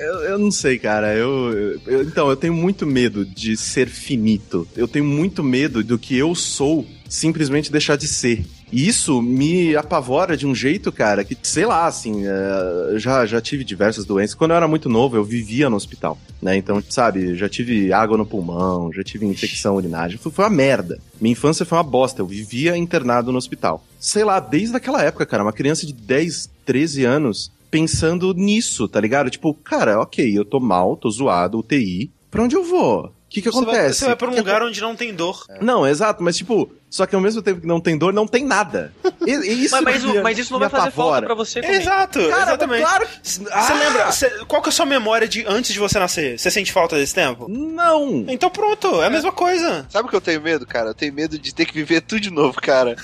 Eu, 0.00 0.14
eu 0.24 0.38
não 0.38 0.50
sei, 0.50 0.78
cara. 0.78 1.14
Eu, 1.14 1.52
eu- 1.52 1.80
eu- 1.86 2.02
então, 2.02 2.28
eu 2.30 2.36
tenho 2.36 2.54
muito 2.54 2.86
medo 2.86 3.24
de 3.24 3.56
ser 3.56 3.88
finito. 3.88 4.66
Eu 4.76 4.88
tenho 4.88 5.04
muito 5.04 5.42
medo 5.42 5.82
do 5.84 5.98
que 5.98 6.16
eu 6.16 6.34
sou 6.34 6.86
simplesmente 7.08 7.70
deixar 7.70 7.96
de 7.96 8.08
ser. 8.08 8.44
E 8.72 8.88
isso 8.88 9.20
me 9.20 9.76
apavora 9.76 10.34
de 10.34 10.46
um 10.46 10.54
jeito, 10.54 10.90
cara, 10.90 11.22
que, 11.22 11.36
sei 11.42 11.66
lá, 11.66 11.86
assim, 11.86 12.22
é, 12.26 12.98
já, 12.98 13.26
já 13.26 13.38
tive 13.38 13.64
diversas 13.64 14.06
doenças. 14.06 14.34
Quando 14.34 14.52
eu 14.52 14.56
era 14.56 14.66
muito 14.66 14.88
novo, 14.88 15.14
eu 15.14 15.22
vivia 15.22 15.68
no 15.68 15.76
hospital, 15.76 16.18
né? 16.40 16.56
Então, 16.56 16.82
sabe, 16.88 17.34
já 17.36 17.50
tive 17.50 17.92
água 17.92 18.16
no 18.16 18.24
pulmão, 18.24 18.90
já 18.90 19.02
tive 19.04 19.26
infecção 19.26 19.76
urinária. 19.76 20.16
Foi, 20.18 20.32
foi 20.32 20.44
uma 20.46 20.50
merda. 20.50 20.98
Minha 21.20 21.32
infância 21.32 21.66
foi 21.66 21.76
uma 21.76 21.84
bosta. 21.84 22.22
Eu 22.22 22.26
vivia 22.26 22.74
internado 22.74 23.30
no 23.30 23.36
hospital. 23.36 23.84
Sei 24.04 24.24
lá, 24.24 24.40
desde 24.40 24.76
aquela 24.76 25.00
época, 25.02 25.24
cara, 25.24 25.44
uma 25.44 25.52
criança 25.52 25.86
de 25.86 25.92
10, 25.92 26.50
13 26.66 27.04
anos 27.04 27.52
pensando 27.70 28.34
nisso, 28.34 28.88
tá 28.88 29.00
ligado? 29.00 29.30
Tipo, 29.30 29.54
cara, 29.54 30.00
ok, 30.00 30.36
eu 30.36 30.44
tô 30.44 30.58
mal, 30.58 30.96
tô 30.96 31.08
zoado, 31.08 31.58
UTI. 31.60 32.10
Pra 32.28 32.42
onde 32.42 32.56
eu 32.56 32.64
vou? 32.64 33.04
O 33.06 33.12
que 33.30 33.40
que 33.40 33.48
Você 33.50 33.64
vai, 33.64 33.74
acontece? 33.76 33.98
você 34.00 34.06
vai 34.06 34.16
pra 34.16 34.26
um 34.26 34.30
Que 34.30 34.34
que 34.36 34.40
lugar 34.42 34.62
onde 34.62 34.80
não 34.80 34.96
tem 34.96 35.14
dor. 35.14 35.46
não, 35.60 35.86
exato, 35.86 36.20
mas 36.22 36.36
tipo, 36.36 36.68
só 36.92 37.06
que 37.06 37.14
ao 37.14 37.20
mesmo 37.22 37.40
tempo 37.40 37.62
que 37.62 37.66
não 37.66 37.80
tem 37.80 37.96
dor, 37.96 38.12
não 38.12 38.26
tem 38.26 38.44
nada. 38.44 38.92
E, 39.26 39.30
e 39.30 39.64
isso 39.64 39.74
Mas, 39.76 39.82
mas, 40.02 40.04
me- 40.04 40.20
mas 40.22 40.38
isso 40.38 40.52
não 40.52 40.60
vai 40.60 40.68
fazer 40.68 40.90
falta 40.90 41.22
pra 41.22 41.34
você 41.34 41.62
comigo. 41.62 41.80
Exato, 41.80 42.18
Cara, 42.28 42.42
exatamente. 42.42 42.82
claro 42.82 43.06
que- 43.06 43.18
Você 43.22 43.42
Ah! 43.50 43.72
lembra? 43.72 44.12
cê- 44.12 44.44
qual 44.46 44.60
que 44.60 44.68
é 44.68 44.70
a 44.70 44.72
sua 44.72 44.84
memória 44.84 45.26
de 45.26 45.44
antes 45.48 45.72
de 45.72 45.78
você 45.78 45.98
nascer? 45.98 46.38
Você 46.38 46.50
sente 46.50 46.70
falta 46.72 46.96
desse 46.96 47.14
tempo? 47.14 47.46
Não! 47.48 48.24
Então 48.28 48.50
pronto, 48.50 49.02
é 49.02 49.06
a 49.06 49.10
mesma 49.10 49.32
coisa. 49.32 49.86
Sabe 49.88 50.06
o 50.06 50.10
que 50.10 50.16
eu 50.16 50.20
tenho 50.20 50.40
medo, 50.42 50.66
cara? 50.66 50.90
Eu 50.90 50.94
tenho 50.94 51.14
medo 51.14 51.38
de 51.38 51.54
ter 51.54 51.64
que 51.64 51.72
viver 51.72 52.02
tudo 52.02 52.20
de 52.20 52.30
novo, 52.30 52.60
cara. 52.60 52.94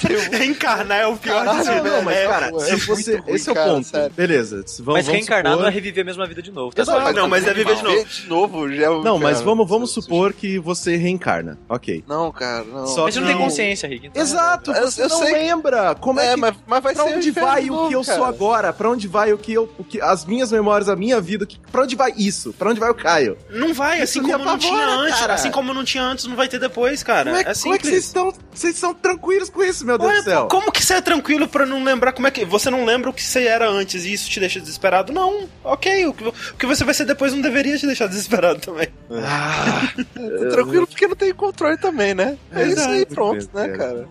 Tenho... 0.00 0.20
Reencarnar 0.30 1.00
é 1.00 1.06
o 1.06 1.16
pior 1.16 1.44
Caralho, 1.44 1.62
de. 1.64 1.68
Não, 1.88 1.96
não, 1.96 2.02
mas 2.02 2.16
É, 2.16 2.26
cara, 2.28 2.46
é 2.46 2.50
você, 2.76 3.16
ruim, 3.16 3.34
esse 3.34 3.48
é 3.48 3.52
o 3.52 3.54
cara, 3.54 3.70
ponto. 3.72 3.86
sério. 3.88 4.12
Beleza, 4.14 4.64
vamos, 4.78 4.94
Mas 5.00 5.08
reencarnar 5.08 5.52
supor... 5.52 5.62
não 5.62 5.68
é 5.68 5.72
reviver 5.74 6.02
a 6.02 6.04
mesma 6.06 6.26
vida 6.26 6.40
de 6.42 6.52
novo. 6.52 6.74
Tá 6.74 6.82
Exato. 6.82 7.00
zoado. 7.00 7.16
Não, 7.18 7.28
mas 7.28 7.46
é 7.46 7.52
viver 7.54 7.74
de 7.74 7.82
novo. 7.82 8.04
De 8.04 8.26
novo 8.28 8.72
já 8.72 8.84
é 8.84 8.90
um 8.90 9.02
Não, 9.02 9.18
mas 9.18 9.32
inferno. 9.38 9.44
vamos, 9.50 9.68
vamos 9.68 9.90
supor 9.90 10.32
que 10.32 10.58
você 10.58 10.96
reencarna. 10.96 11.58
Ok. 11.68 12.04
Não, 12.06 12.30
cara, 12.30 12.64
não. 12.64 12.86
Só 12.86 13.04
Mas 13.04 13.14
você 13.14 13.20
não 13.24 13.32
tem 13.32 13.38
consciência, 13.38 13.88
Rick. 13.88 14.06
então- 14.06 14.22
Exato, 14.22 14.72
Eu- 14.72 14.90
você 14.90 15.02
eu 15.04 15.08
não 15.08 15.18
sei- 15.18 15.32
lembra. 15.32 15.94
Como 15.94 16.20
é, 16.20 16.28
é, 16.28 16.34
que 16.34 16.40
mas, 16.40 16.54
mas 16.66 16.82
vai 16.82 16.94
pra 16.94 17.04
ser 17.04 17.14
onde 17.16 17.30
vai 17.30 17.70
o 17.70 17.88
que 17.88 17.94
eu 17.94 18.04
cara. 18.04 18.18
sou 18.18 18.24
agora? 18.26 18.72
Pra 18.72 18.90
onde 18.90 19.08
vai 19.08 19.32
o 19.32 19.38
que 19.38 19.52
eu. 19.52 19.72
O 19.78 19.84
que, 19.84 20.00
as 20.00 20.24
minhas 20.24 20.50
memórias, 20.52 20.88
a 20.88 20.96
minha 20.96 21.20
vida? 21.20 21.46
Que, 21.46 21.58
pra 21.58 21.82
onde 21.82 21.96
vai 21.96 22.12
isso? 22.16 22.52
Pra 22.52 22.70
onde 22.70 22.80
vai 22.80 22.90
o 22.90 22.94
Caio? 22.94 23.36
Não 23.50 23.72
vai, 23.74 24.00
assim 24.02 24.22
como 24.22 24.44
não 24.44 24.58
tinha 24.58 24.86
antes. 24.86 25.18
cara. 25.20 25.34
Assim 25.34 25.50
como 25.50 25.74
não 25.74 25.84
tinha 25.84 26.02
antes, 26.04 26.24
não 26.26 26.36
vai 26.36 26.48
ter 26.48 26.58
depois, 26.58 27.02
cara. 27.02 27.24
Como 27.30 27.36
é, 27.36 27.40
é 27.50 27.54
como 27.54 27.74
é 27.74 27.78
que 27.78 27.86
vocês 27.86 28.04
estão. 28.04 28.32
Vocês 28.52 28.74
estão 28.74 28.94
tranquilos 28.94 29.50
com 29.50 29.62
isso, 29.62 29.84
meu 29.84 29.98
Deus 29.98 30.10
Ué, 30.12 30.18
do 30.18 30.24
céu? 30.24 30.46
como 30.48 30.70
que 30.70 30.84
você 30.84 30.94
é 30.94 31.00
tranquilo 31.00 31.48
pra 31.48 31.66
não 31.66 31.82
lembrar 31.82 32.12
como 32.12 32.26
é 32.26 32.30
que. 32.30 32.44
Você 32.44 32.70
não 32.70 32.84
lembra 32.84 33.10
o 33.10 33.12
que 33.12 33.22
você 33.22 33.44
era 33.46 33.68
antes 33.68 34.04
e 34.04 34.12
isso 34.12 34.28
te 34.30 34.38
deixa 34.40 34.60
desesperado? 34.60 35.12
Não, 35.12 35.48
ok. 35.64 36.06
O 36.06 36.12
que, 36.14 36.24
o 36.28 36.32
que 36.58 36.66
você 36.66 36.84
vai 36.84 36.94
ser 36.94 37.04
depois 37.04 37.32
não 37.32 37.40
deveria 37.40 37.76
te 37.78 37.86
deixar 37.86 38.06
desesperado 38.06 38.60
também. 38.60 38.88
Ah, 39.10 39.92
tranquilo 40.52 40.86
porque 40.86 41.06
não 41.06 41.16
tem 41.16 41.32
controle 41.34 41.76
também, 41.76 42.14
né? 42.14 42.36
É 42.52 42.66
isso 42.68 42.88
aí, 42.88 43.04
Exato, 43.14 43.48
pronto, 43.50 43.50
né, 43.54 43.68
cara. 43.76 44.08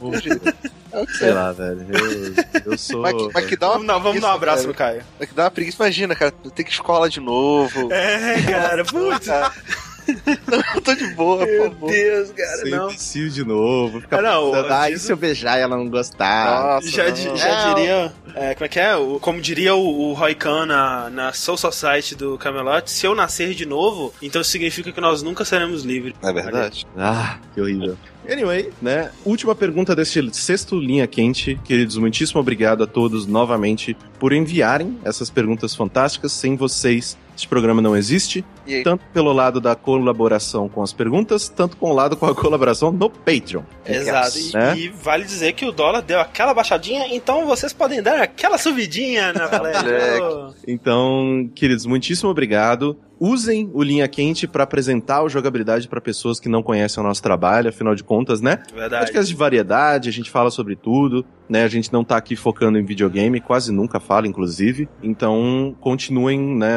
É 0.91 0.99
o 1.01 1.07
que 1.07 1.17
sei 1.17 1.29
é. 1.29 1.33
lá, 1.33 1.51
velho. 1.51 1.85
Eu, 1.89 2.71
eu 2.71 2.77
sou. 2.77 3.01
Mas, 3.01 3.13
que- 3.13 3.29
mas 3.33 3.45
que 3.45 3.55
dá 3.57 3.67
uma 3.67 3.73
Vamos 3.73 3.87
dar, 3.87 3.97
vamos 3.99 4.21
dar 4.21 4.27
um 4.27 4.35
abraço 4.35 4.57
cara. 4.63 4.67
no 4.67 4.73
Caio. 4.75 5.03
Mas 5.19 5.29
que 5.29 5.35
dá 5.35 5.43
uma 5.45 5.51
preguiça. 5.51 5.83
Imagina, 5.83 6.15
cara, 6.15 6.31
ter 6.31 6.63
que 6.63 6.71
escola 6.71 7.09
de 7.09 7.19
novo. 7.19 7.91
É, 7.91 8.41
cara, 8.43 8.85
putz. 8.85 9.27
Não, 10.47 10.61
eu 10.75 10.81
tô 10.81 10.93
de 10.95 11.07
boa, 11.15 11.37
por 11.39 11.47
Meu 11.47 11.63
favor. 11.71 11.89
Deus, 11.91 12.31
cara, 12.31 12.57
Ser 12.57 12.69
não. 12.69 12.89
imbecil 12.89 13.29
de 13.29 13.43
novo. 13.45 14.01
Ficar 14.01 14.19
Ah, 14.19 14.21
não, 14.21 14.51
pensando, 14.51 14.67
eu 14.67 14.73
ah, 14.73 14.89
e 14.91 14.99
se 14.99 15.11
eu 15.11 15.17
beijar 15.17 15.57
e 15.57 15.61
ela 15.61 15.77
não 15.77 15.89
gostar? 15.89 16.75
Nossa, 16.75 16.87
Já, 16.87 17.03
não. 17.05 17.11
di- 17.11 17.37
já 17.37 17.65
Não. 17.67 17.73
diria. 17.75 18.13
é, 18.35 18.53
como 18.55 18.65
é 18.65 18.67
que 18.67 18.79
é? 18.79 18.95
O- 18.95 19.19
como 19.19 19.39
diria 19.41 19.75
o, 19.75 20.09
o 20.09 20.13
Roy 20.13 20.35
Khan 20.35 20.65
na, 20.65 21.09
na 21.09 21.33
Soul 21.33 21.57
Society 21.57 22.15
do 22.15 22.37
Camelot: 22.37 22.89
se 22.89 23.05
eu 23.05 23.15
nascer 23.15 23.53
de 23.53 23.65
novo, 23.65 24.13
então 24.21 24.41
isso 24.41 24.51
significa 24.51 24.91
que 24.91 25.01
nós 25.01 25.21
nunca 25.23 25.45
seremos 25.45 25.83
livres. 25.83 26.13
É 26.21 26.33
verdade. 26.33 26.85
Ah, 26.97 27.37
que 27.53 27.61
horrível. 27.61 27.97
Anyway, 28.29 28.69
né? 28.81 29.11
Última 29.25 29.53
pergunta 29.53 29.93
deste 29.93 30.21
sexto 30.33 30.79
linha 30.79 31.05
quente. 31.05 31.59
Queridos, 31.65 31.97
muitíssimo 31.97 32.39
obrigado 32.39 32.81
a 32.81 32.87
todos 32.87 33.27
novamente 33.27 33.97
por 34.17 34.31
enviarem 34.31 34.97
essas 35.03 35.29
perguntas 35.29 35.75
fantásticas. 35.75 36.31
Sem 36.31 36.55
vocês, 36.55 37.17
este 37.35 37.47
programa 37.47 37.81
não 37.81 37.95
existe. 37.95 38.43
Tanto 38.83 39.03
pelo 39.13 39.33
lado 39.33 39.59
da 39.59 39.75
colaboração 39.75 40.69
com 40.69 40.81
as 40.81 40.93
perguntas, 40.93 41.49
tanto 41.49 41.75
com 41.75 41.89
o 41.91 41.93
lado 41.93 42.15
com 42.15 42.25
a 42.25 42.33
colaboração 42.35 42.91
no 42.91 43.09
Patreon. 43.09 43.63
Exato. 43.85 44.37
E, 44.39 44.53
Né? 44.53 44.77
e 44.77 44.89
vale 44.89 45.25
dizer 45.25 45.53
que 45.53 45.65
o 45.65 45.71
dólar 45.71 46.01
deu 46.01 46.19
aquela 46.19 46.53
baixadinha, 46.53 47.07
então 47.13 47.45
vocês 47.45 47.73
podem 47.73 48.01
dar 48.01 48.19
aquela 48.21 48.57
subidinha 48.57 49.33
na 49.33 49.47
galera. 49.47 50.53
Então, 50.67 51.49
queridos, 51.53 51.85
muitíssimo 51.85 52.29
obrigado. 52.29 52.97
Usem 53.25 53.71
o 53.73 53.81
Linha 53.81 54.05
Quente 54.05 54.45
para 54.45 54.65
apresentar 54.65 55.23
o 55.23 55.29
jogabilidade 55.29 55.87
para 55.87 56.01
pessoas 56.01 56.41
que 56.41 56.49
não 56.49 56.61
conhecem 56.61 57.01
o 57.01 57.07
nosso 57.07 57.23
trabalho, 57.23 57.69
afinal 57.69 57.95
de 57.95 58.03
contas, 58.03 58.41
né? 58.41 58.61
Verdade. 58.75 59.05
Podcast 59.05 59.31
de 59.31 59.37
variedade, 59.37 60.09
a 60.09 60.11
gente 60.11 60.29
fala 60.29 60.51
sobre 60.51 60.75
tudo, 60.75 61.25
né? 61.47 61.63
A 61.63 61.69
gente 61.69 61.93
não 61.93 62.03
tá 62.03 62.17
aqui 62.17 62.35
focando 62.35 62.77
em 62.77 62.83
videogame, 62.83 63.39
quase 63.39 63.71
nunca 63.71 63.97
fala, 63.97 64.27
inclusive. 64.27 64.89
Então, 65.01 65.73
continuem, 65.79 66.37
né, 66.37 66.75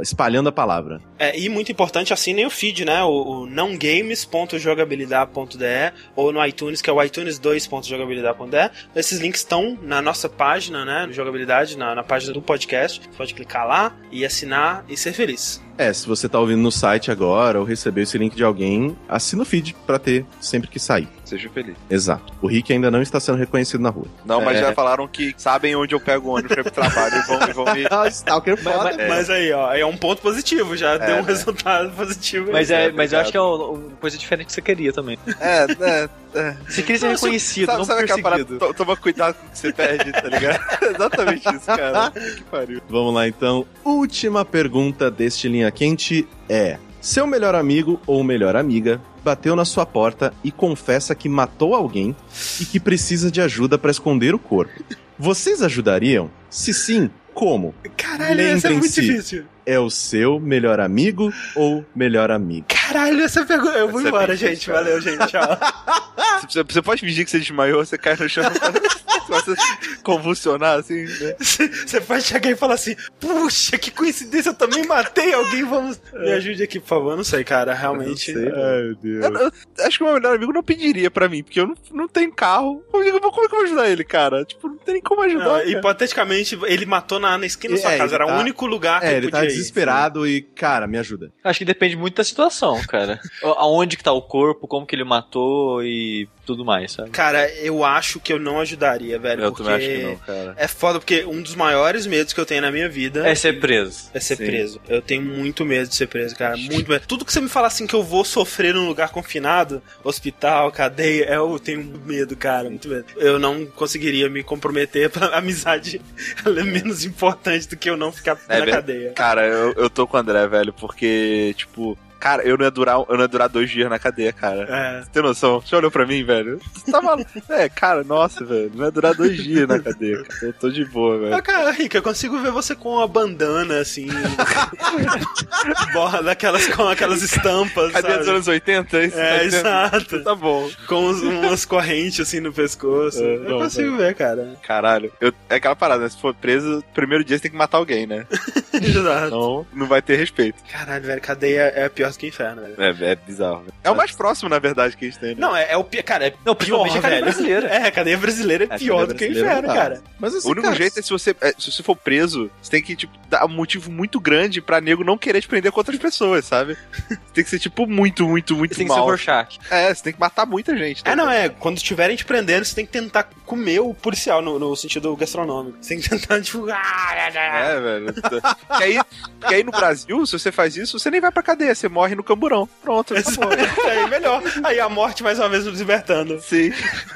espalhando 0.00 0.48
a 0.48 0.52
palavra. 0.52 1.00
É, 1.18 1.36
e 1.36 1.48
muito 1.48 1.72
importante, 1.72 2.12
assinem 2.12 2.46
o 2.46 2.50
feed, 2.50 2.84
né? 2.84 3.02
O, 3.02 3.40
o 3.40 3.46
nãogames.jogabilidade.de 3.46 5.92
ou 6.14 6.32
no 6.32 6.46
iTunes, 6.46 6.80
que 6.80 6.88
é 6.88 6.92
o 6.92 6.98
iTunes2.jogabilidade.de. 6.98 8.70
Esses 8.94 9.18
links 9.18 9.40
estão 9.40 9.76
na 9.82 10.00
nossa 10.00 10.28
página, 10.28 10.84
né? 10.84 11.08
Jogabilidade, 11.10 11.76
na, 11.76 11.92
na 11.92 12.04
página 12.04 12.32
do 12.32 12.40
podcast. 12.40 13.00
Você 13.00 13.08
pode 13.16 13.34
clicar 13.34 13.66
lá 13.66 13.96
e 14.12 14.24
assinar 14.24 14.84
e 14.88 14.96
ser 14.96 15.12
feliz. 15.12 15.66
É, 15.78 15.92
se 15.92 16.08
você 16.08 16.28
tá 16.28 16.40
ouvindo 16.40 16.60
no 16.60 16.72
site 16.72 17.08
agora 17.08 17.60
ou 17.60 17.64
recebeu 17.64 18.02
esse 18.02 18.18
link 18.18 18.34
de 18.34 18.42
alguém, 18.42 18.96
assina 19.08 19.42
o 19.42 19.46
feed 19.46 19.76
pra 19.86 19.96
ter 19.96 20.26
sempre 20.40 20.68
que 20.68 20.80
sair. 20.80 21.08
Seja 21.28 21.50
feliz. 21.50 21.76
Exato. 21.90 22.32
O 22.40 22.46
Rick 22.46 22.72
ainda 22.72 22.90
não 22.90 23.02
está 23.02 23.20
sendo 23.20 23.36
reconhecido 23.36 23.80
na 23.82 23.90
rua. 23.90 24.06
Não, 24.24 24.40
mas 24.40 24.56
É. 24.56 24.60
já 24.62 24.72
falaram 24.72 25.06
que 25.06 25.34
sabem 25.36 25.76
onde 25.76 25.94
eu 25.94 26.00
pego 26.00 26.28
o 26.28 26.32
ônibus 26.32 26.52
pra 26.52 26.60
ir 26.60 26.64
pro 26.64 26.72
trabalho 26.72 27.14
e 27.16 27.22
vão, 27.26 27.48
e 27.48 27.52
vão 27.52 27.74
me. 27.74 27.86
Ah, 27.90 28.08
Stalker 28.08 28.58
Mas- 28.62 28.74
foda. 28.76 28.96
mas- 28.96 29.08
Mas 29.08 29.30
aí, 29.30 29.52
ó, 29.52 29.74
é 29.74 29.84
um 29.84 29.96
ponto 29.96 30.22
positivo, 30.22 30.76
já 30.76 30.96
deu 30.96 31.16
um 31.16 31.18
né? 31.18 31.24
resultado 31.26 31.90
positivo. 31.90 32.50
Mas, 32.52 32.70
é, 32.70 32.86
É, 32.86 32.92
mas 32.92 33.12
eu 33.12 33.18
acho 33.20 33.30
que 33.30 33.36
é 33.36 33.40
uma 33.40 33.78
coisa 34.00 34.16
diferente 34.16 34.46
que 34.46 34.52
você 34.54 34.62
queria 34.62 34.92
também. 34.92 35.18
É, 35.40 35.66
é, 35.80 36.08
é. 36.34 36.56
Você 36.68 36.80
queria 36.82 36.98
ser 36.98 37.08
reconhecido, 37.10 37.66
sabe, 37.66 37.78
não 37.78 37.84
sabe 37.84 38.02
aquela 38.04 38.22
parada? 38.22 38.44
perseguido. 38.44 38.66
To- 38.68 38.74
Toma 38.74 38.96
cuidado 38.96 39.34
com 39.34 39.46
o 39.46 39.50
que 39.50 39.58
você 39.58 39.72
perde, 39.72 40.12
tá 40.12 40.28
ligado? 40.28 40.60
Exatamente 40.94 41.48
isso, 41.54 41.66
cara. 41.66 42.10
que 42.10 42.42
pariu. 42.44 42.80
Vamos 42.88 43.12
lá 43.14 43.28
então. 43.28 43.66
Última 43.84 44.44
pergunta 44.44 45.10
deste 45.10 45.48
linha 45.48 45.70
quente 45.70 46.26
é: 46.48 46.78
seu 47.00 47.26
melhor 47.26 47.54
amigo 47.54 48.00
ou 48.06 48.22
melhor 48.24 48.56
amiga 48.56 49.00
bateu 49.28 49.54
na 49.54 49.66
sua 49.66 49.84
porta 49.84 50.32
e 50.42 50.50
confessa 50.50 51.14
que 51.14 51.28
matou 51.28 51.74
alguém 51.74 52.16
e 52.58 52.64
que 52.64 52.80
precisa 52.80 53.30
de 53.30 53.42
ajuda 53.42 53.76
pra 53.76 53.90
esconder 53.90 54.34
o 54.34 54.38
corpo. 54.38 54.82
Vocês 55.18 55.60
ajudariam? 55.62 56.30
Se 56.48 56.72
sim, 56.72 57.10
como? 57.34 57.74
Caralho, 57.94 58.40
essa 58.40 58.68
é 58.68 58.70
muito 58.70 58.90
difícil. 58.90 59.44
É 59.66 59.78
o 59.78 59.90
seu 59.90 60.40
melhor 60.40 60.80
amigo 60.80 61.30
ou 61.54 61.84
melhor 61.94 62.30
amiga? 62.30 62.64
Caralho, 62.68 63.20
essa 63.22 63.44
pergunta. 63.44 63.76
Eu 63.76 63.90
vou 63.90 64.00
Essa 64.00 64.08
é 64.08 64.10
embora, 64.10 64.26
bem 64.28 64.36
gente. 64.36 64.50
difícil. 64.52 64.72
Valeu, 64.72 65.00
gente. 65.00 65.26
Tchau. 65.26 65.42
Você, 66.48 66.62
você 66.62 66.80
pode 66.80 67.00
fingir 67.00 67.24
que 67.24 67.30
você 67.32 67.40
desmaiou, 67.40 67.84
você 67.84 67.98
cai 67.98 68.16
no 68.16 68.28
chão. 68.28 68.44
Começa 69.44 69.62
a 69.98 70.02
convulsionar, 70.02 70.78
assim, 70.78 71.04
né? 71.04 71.34
Você 71.38 72.00
pode 72.00 72.24
chegar 72.24 72.50
e 72.50 72.56
falar 72.56 72.74
assim: 72.74 72.94
Puxa, 73.20 73.78
que 73.78 73.90
coincidência, 73.90 74.50
eu 74.50 74.54
também 74.54 74.86
matei 74.86 75.32
alguém, 75.32 75.64
vamos. 75.64 76.00
Me 76.12 76.32
ajude 76.32 76.62
aqui, 76.62 76.78
por 76.80 76.88
favor. 76.88 77.10
Eu 77.12 77.16
não 77.18 77.24
sei, 77.24 77.44
cara, 77.44 77.74
realmente. 77.74 78.30
Eu 78.32 78.40
não 78.40 78.50
sei, 78.52 78.62
Ai, 78.62 78.82
meu 78.82 78.94
Deus. 78.96 79.24
Eu, 79.24 79.32
eu 79.78 79.86
acho 79.86 79.98
que 79.98 80.04
o 80.04 80.06
meu 80.06 80.14
melhor 80.14 80.36
amigo 80.36 80.52
não 80.52 80.62
pediria 80.62 81.10
pra 81.10 81.28
mim, 81.28 81.42
porque 81.42 81.60
eu 81.60 81.66
não, 81.68 81.74
não 81.92 82.08
tenho 82.08 82.32
carro. 82.32 82.82
Como, 82.90 83.02
é 83.02 83.10
que 83.10 83.16
eu 83.16 83.20
vou- 83.20 83.30
como 83.30 83.44
é 83.44 83.48
que 83.48 83.54
eu 83.54 83.58
vou 83.58 83.66
ajudar 83.66 83.88
ele, 83.90 84.04
cara? 84.04 84.44
Tipo, 84.44 84.68
não 84.68 84.76
tem 84.78 84.94
nem 84.94 85.02
como 85.02 85.22
ajudar. 85.22 85.44
Não, 85.44 85.66
hipoteticamente, 85.66 86.58
ele 86.66 86.86
matou 86.86 87.18
na, 87.18 87.36
na 87.38 87.46
esquina 87.46 87.74
da 87.74 87.80
sua 87.80 87.92
É, 87.92 87.98
casa. 87.98 88.14
Era 88.14 88.26
tá- 88.26 88.36
o 88.36 88.40
único 88.40 88.66
lugar 88.66 89.00
que 89.00 89.06
É, 89.06 89.10
ele 89.10 89.16
ele 89.18 89.26
podia 89.26 89.40
tá 89.40 89.44
ir. 89.44 89.48
desesperado 89.48 90.26
e, 90.26 90.42
cara, 90.42 90.86
me 90.86 90.98
ajuda. 90.98 91.32
Acho 91.44 91.58
que 91.58 91.64
depende 91.64 91.96
muito 91.96 92.16
da 92.16 92.24
situação, 92.24 92.80
cara. 92.86 93.20
Aonde 93.42 93.96
que 93.96 94.04
tá 94.04 94.12
o 94.12 94.22
corpo, 94.22 94.66
como 94.66 94.86
que 94.86 94.94
ele 94.94 95.04
matou 95.04 95.82
e 95.82 96.28
tudo 96.46 96.64
mais, 96.64 96.92
sabe? 96.92 97.10
Cara, 97.10 97.48
eu 97.56 97.84
acho 97.84 98.18
que 98.20 98.32
eu 98.32 98.38
não 98.38 98.60
ajudaria, 98.60 99.18
velho. 99.18 99.27
Eu 99.34 99.52
porque 99.52 99.62
também 99.62 99.74
acho 99.76 99.86
que 99.96 100.02
não, 100.04 100.16
cara. 100.16 100.54
É 100.56 100.68
foda, 100.68 100.98
porque 100.98 101.24
um 101.24 101.42
dos 101.42 101.54
maiores 101.54 102.06
medos 102.06 102.32
que 102.32 102.40
eu 102.40 102.46
tenho 102.46 102.62
na 102.62 102.70
minha 102.70 102.88
vida 102.88 103.26
É 103.28 103.34
ser 103.34 103.58
preso. 103.60 104.10
é 104.14 104.20
ser 104.20 104.36
Sim. 104.36 104.46
preso. 104.46 104.80
Eu 104.88 105.02
tenho 105.02 105.22
muito 105.22 105.64
medo 105.64 105.88
de 105.88 105.94
ser 105.94 106.06
preso, 106.08 106.34
cara. 106.36 106.56
Muito 106.56 106.88
medo. 106.90 107.06
Tudo 107.06 107.24
que 107.24 107.32
você 107.32 107.40
me 107.40 107.48
fala 107.48 107.66
assim 107.66 107.86
que 107.86 107.94
eu 107.94 108.02
vou 108.02 108.24
sofrer 108.24 108.74
num 108.74 108.86
lugar 108.88 109.10
confinado, 109.10 109.82
hospital, 110.02 110.70
cadeia, 110.72 111.24
eu 111.34 111.58
tenho 111.58 111.82
medo, 112.04 112.36
cara. 112.36 112.68
Muito 112.68 112.88
medo. 112.88 113.06
Eu 113.16 113.38
não 113.38 113.66
conseguiria 113.66 114.28
me 114.28 114.42
comprometer 114.42 115.08
pra 115.10 115.36
amizade. 115.36 116.00
Ela 116.44 116.60
é 116.60 116.64
menos 116.64 117.04
importante 117.04 117.68
do 117.68 117.76
que 117.76 117.88
eu 117.90 117.96
não 117.96 118.12
ficar 118.12 118.38
É 118.48 118.58
na 118.58 118.64
ver- 118.64 118.70
cadeia. 118.72 119.12
Cara, 119.12 119.46
eu, 119.46 119.72
eu 119.74 119.90
tô 119.90 120.06
com 120.06 120.16
o 120.16 120.20
André, 120.20 120.46
velho, 120.46 120.72
porque, 120.72 121.54
tipo, 121.56 121.98
cara, 122.20 122.42
eu 122.42 122.56
não 122.56 122.64
ia 122.64 122.70
durar, 122.70 122.96
eu 122.96 123.14
não 123.14 123.20
ia 123.22 123.28
durar 123.28 123.48
dois 123.48 123.70
dias 123.70 123.88
na 123.88 123.98
cadeia, 123.98 124.32
cara. 124.32 124.66
É. 124.68 125.02
Você 125.02 125.10
tem 125.10 125.22
noção? 125.22 125.60
Você 125.60 125.74
olhou 125.76 125.90
pra 125.90 126.06
mim, 126.06 126.24
velho? 126.24 126.60
Você 126.74 126.90
tá 126.90 127.00
maluco? 127.02 127.28
É, 127.50 127.68
cara, 127.68 128.04
nossa, 128.04 128.44
velho. 128.44 128.70
Não 128.74 128.84
ia 128.84 128.90
durar 128.90 129.14
dois 129.14 129.36
dias 129.42 129.66
na 129.66 129.78
cadeia, 129.78 130.22
cara. 130.22 130.38
Eu 130.46 130.52
tô 130.52 130.70
de 130.70 130.84
boa, 130.84 131.16
Ah, 131.16 131.18
velho. 131.30 131.42
cara, 131.42 131.70
Rica, 131.70 131.98
eu 131.98 132.02
consigo 132.02 132.38
ver 132.40 132.50
você 132.50 132.74
com 132.74 132.90
uma 132.94 133.06
bandana, 133.08 133.78
assim. 133.80 134.06
Borra 135.92 136.22
daquelas 136.22 136.66
com 136.68 136.86
aquelas 136.88 137.22
estampas. 137.22 137.92
Cadeia 137.92 138.14
sabe? 138.14 138.18
dos 138.18 138.28
anos 138.28 138.48
80? 138.48 139.02
Isso, 139.04 139.18
É, 139.18 139.38
tá 139.38 139.44
dizendo? 139.44 139.66
exato. 139.68 140.24
Tá 140.24 140.34
bom. 140.34 140.70
Com 140.86 141.06
uns- 141.06 141.22
umas 141.22 141.64
correntes 141.64 142.20
assim 142.20 142.40
no 142.40 142.52
pescoço. 142.52 143.22
É, 143.22 143.36
eu 143.36 143.40
não, 143.50 143.58
consigo 143.60 143.96
ver, 143.96 144.14
cara. 144.14 144.56
Caralho. 144.62 145.12
Eu, 145.20 145.32
é 145.48 145.56
aquela 145.56 145.76
parada, 145.76 146.02
né? 146.02 146.08
Se 146.08 146.20
for 146.20 146.34
preso, 146.34 146.82
primeiro 146.94 147.24
dia 147.24 147.36
você 147.36 147.42
tem 147.42 147.50
que 147.50 147.56
matar 147.56 147.78
alguém, 147.78 148.06
né? 148.06 148.26
Exato. 148.72 149.30
Não, 149.30 149.66
não 149.72 149.86
vai 149.86 150.00
ter 150.02 150.16
respeito. 150.16 150.62
Caralho, 150.70 151.04
velho, 151.04 151.20
cadeia 151.20 151.72
é 151.74 151.88
pior 151.88 152.07
do 152.16 152.20
que 152.20 152.26
inferno, 152.28 152.62
velho. 152.62 152.74
É, 152.78 153.12
é 153.12 153.16
bizarro. 153.16 153.58
velho. 153.60 153.72
É 153.84 153.90
o 153.90 153.96
mais 153.96 154.12
próximo, 154.12 154.48
na 154.48 154.58
verdade, 154.58 154.96
que 154.96 155.04
a 155.04 155.08
gente 155.08 155.18
tem, 155.20 155.30
né? 155.34 155.40
Não, 155.40 155.56
é, 155.56 155.72
é 155.72 155.76
o 155.76 155.84
pior. 155.84 156.02
Cara, 156.02 156.26
é 156.28 156.30
Não, 156.44 156.54
pior, 156.54 156.84
principalmente 156.84 156.98
a 156.98 157.02
cadeia 157.02 157.20
velho. 157.20 157.24
brasileira. 157.32 157.68
É, 157.68 157.86
a 157.86 157.90
cadeia 157.90 158.16
brasileira 158.18 158.64
é 158.70 158.74
A 158.74 158.78
pior 158.78 159.06
do 159.06 159.14
que 159.14 159.24
o 159.24 159.28
brasileira 159.28 159.48
inferno, 159.58 159.68
dá. 159.68 159.74
cara. 159.74 160.02
Mas 160.18 160.34
assim, 160.34 160.48
O 160.48 160.50
único 160.52 160.64
cara, 160.66 160.76
jeito 160.76 160.98
é 160.98 161.02
se 161.02 161.10
você, 161.10 161.36
é, 161.40 161.54
se 161.58 161.70
você 161.72 161.82
for 161.82 161.96
preso, 161.96 162.50
você 162.62 162.70
tem 162.70 162.82
que, 162.82 162.96
tipo, 162.96 163.12
dar 163.28 163.44
um 163.44 163.48
motivo 163.48 163.90
muito 163.90 164.18
grande 164.20 164.60
pra 164.60 164.80
nego 164.80 165.04
não 165.04 165.18
querer 165.18 165.40
te 165.40 165.48
prender 165.48 165.70
com 165.72 165.80
outras 165.80 165.98
pessoas, 165.98 166.44
sabe? 166.44 166.76
Você 167.08 167.16
tem 167.34 167.44
que 167.44 167.50
ser, 167.50 167.58
tipo, 167.58 167.86
muito, 167.86 168.26
muito, 168.26 168.56
muito 168.56 168.74
Tem 168.76 168.86
que 168.86 168.92
ser 168.92 168.98
mal. 168.98 169.06
Rorschach. 169.06 169.58
É, 169.70 169.92
você 169.94 170.02
tem 170.02 170.12
que 170.12 170.20
matar 170.20 170.46
muita 170.46 170.76
gente. 170.76 171.02
tá 171.04 171.10
É, 171.12 171.16
não, 171.16 171.30
é. 171.30 171.48
Quando 171.48 171.76
estiverem 171.76 172.16
te 172.16 172.24
prendendo, 172.24 172.64
você 172.64 172.74
tem 172.74 172.86
que 172.86 172.92
tentar 172.92 173.24
comer 173.46 173.80
o 173.80 173.92
policial 173.94 174.40
no, 174.42 174.58
no 174.58 174.74
sentido 174.76 175.14
gastronômico. 175.16 175.78
Você 175.80 175.94
tem 175.94 176.02
que 176.02 176.08
tentar, 176.08 176.40
tipo. 176.42 176.68
É, 176.70 177.80
velho. 177.80 178.14
Porque 178.14 178.84
aí, 178.84 178.98
porque 179.40 179.54
aí 179.54 179.64
no 179.64 179.70
Brasil, 179.72 180.24
se 180.26 180.32
você 180.38 180.50
faz 180.52 180.76
isso, 180.76 180.98
você 180.98 181.10
nem 181.10 181.20
vai 181.20 181.30
pra 181.30 181.42
cadeia, 181.42 181.74
você 181.74 181.88
morre 181.98 182.14
no 182.14 182.22
camburão. 182.22 182.68
Pronto, 182.80 183.12
acabou. 183.18 183.50
Aí 183.88 184.08
melhor. 184.08 184.42
Aí 184.62 184.78
a 184.78 184.88
morte 184.88 185.22
mais 185.24 185.38
uma 185.38 185.48
vez 185.48 185.64
nos 185.64 185.78
libertando. 185.78 186.40
Sim. 186.40 186.72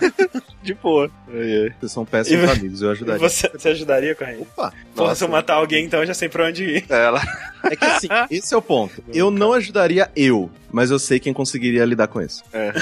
De 0.63 0.75
boa. 0.75 1.11
Ai, 1.29 1.63
ai. 1.65 1.75
vocês 1.81 1.93
são 1.93 2.05
péssimos 2.05 2.49
E- 2.49 2.53
amigos, 2.53 2.83
eu 2.83 2.91
ajudaria. 2.91 3.19
Você, 3.29 3.49
você 3.49 3.69
ajudaria, 3.71 4.15
Corrêa? 4.15 4.39
Opa, 4.41 4.73
Porra, 4.95 5.15
se 5.15 5.25
eu 5.25 5.29
matar 5.29 5.55
alguém, 5.55 5.85
então 5.85 6.01
eu 6.01 6.07
já 6.07 6.15
sei 6.15 6.29
pra 6.29 6.47
onde 6.47 6.65
ir. 6.65 6.85
Ela. 6.89 7.21
É 7.65 7.77
que 7.77 7.85
assim, 7.85 8.09
esse 8.31 8.53
é 8.55 8.57
o 8.57 8.63
ponto. 8.63 9.03
Eu 9.13 9.31
não 9.31 9.53
ajudaria 9.53 10.11
eu, 10.17 10.51
mas 10.71 10.91
eu 10.91 10.99
sei 10.99 11.19
quem 11.21 11.33
conseguiria 11.33 11.85
lidar 11.85 12.09
com 12.09 12.21
isso. 12.21 12.43
É. 12.53 12.73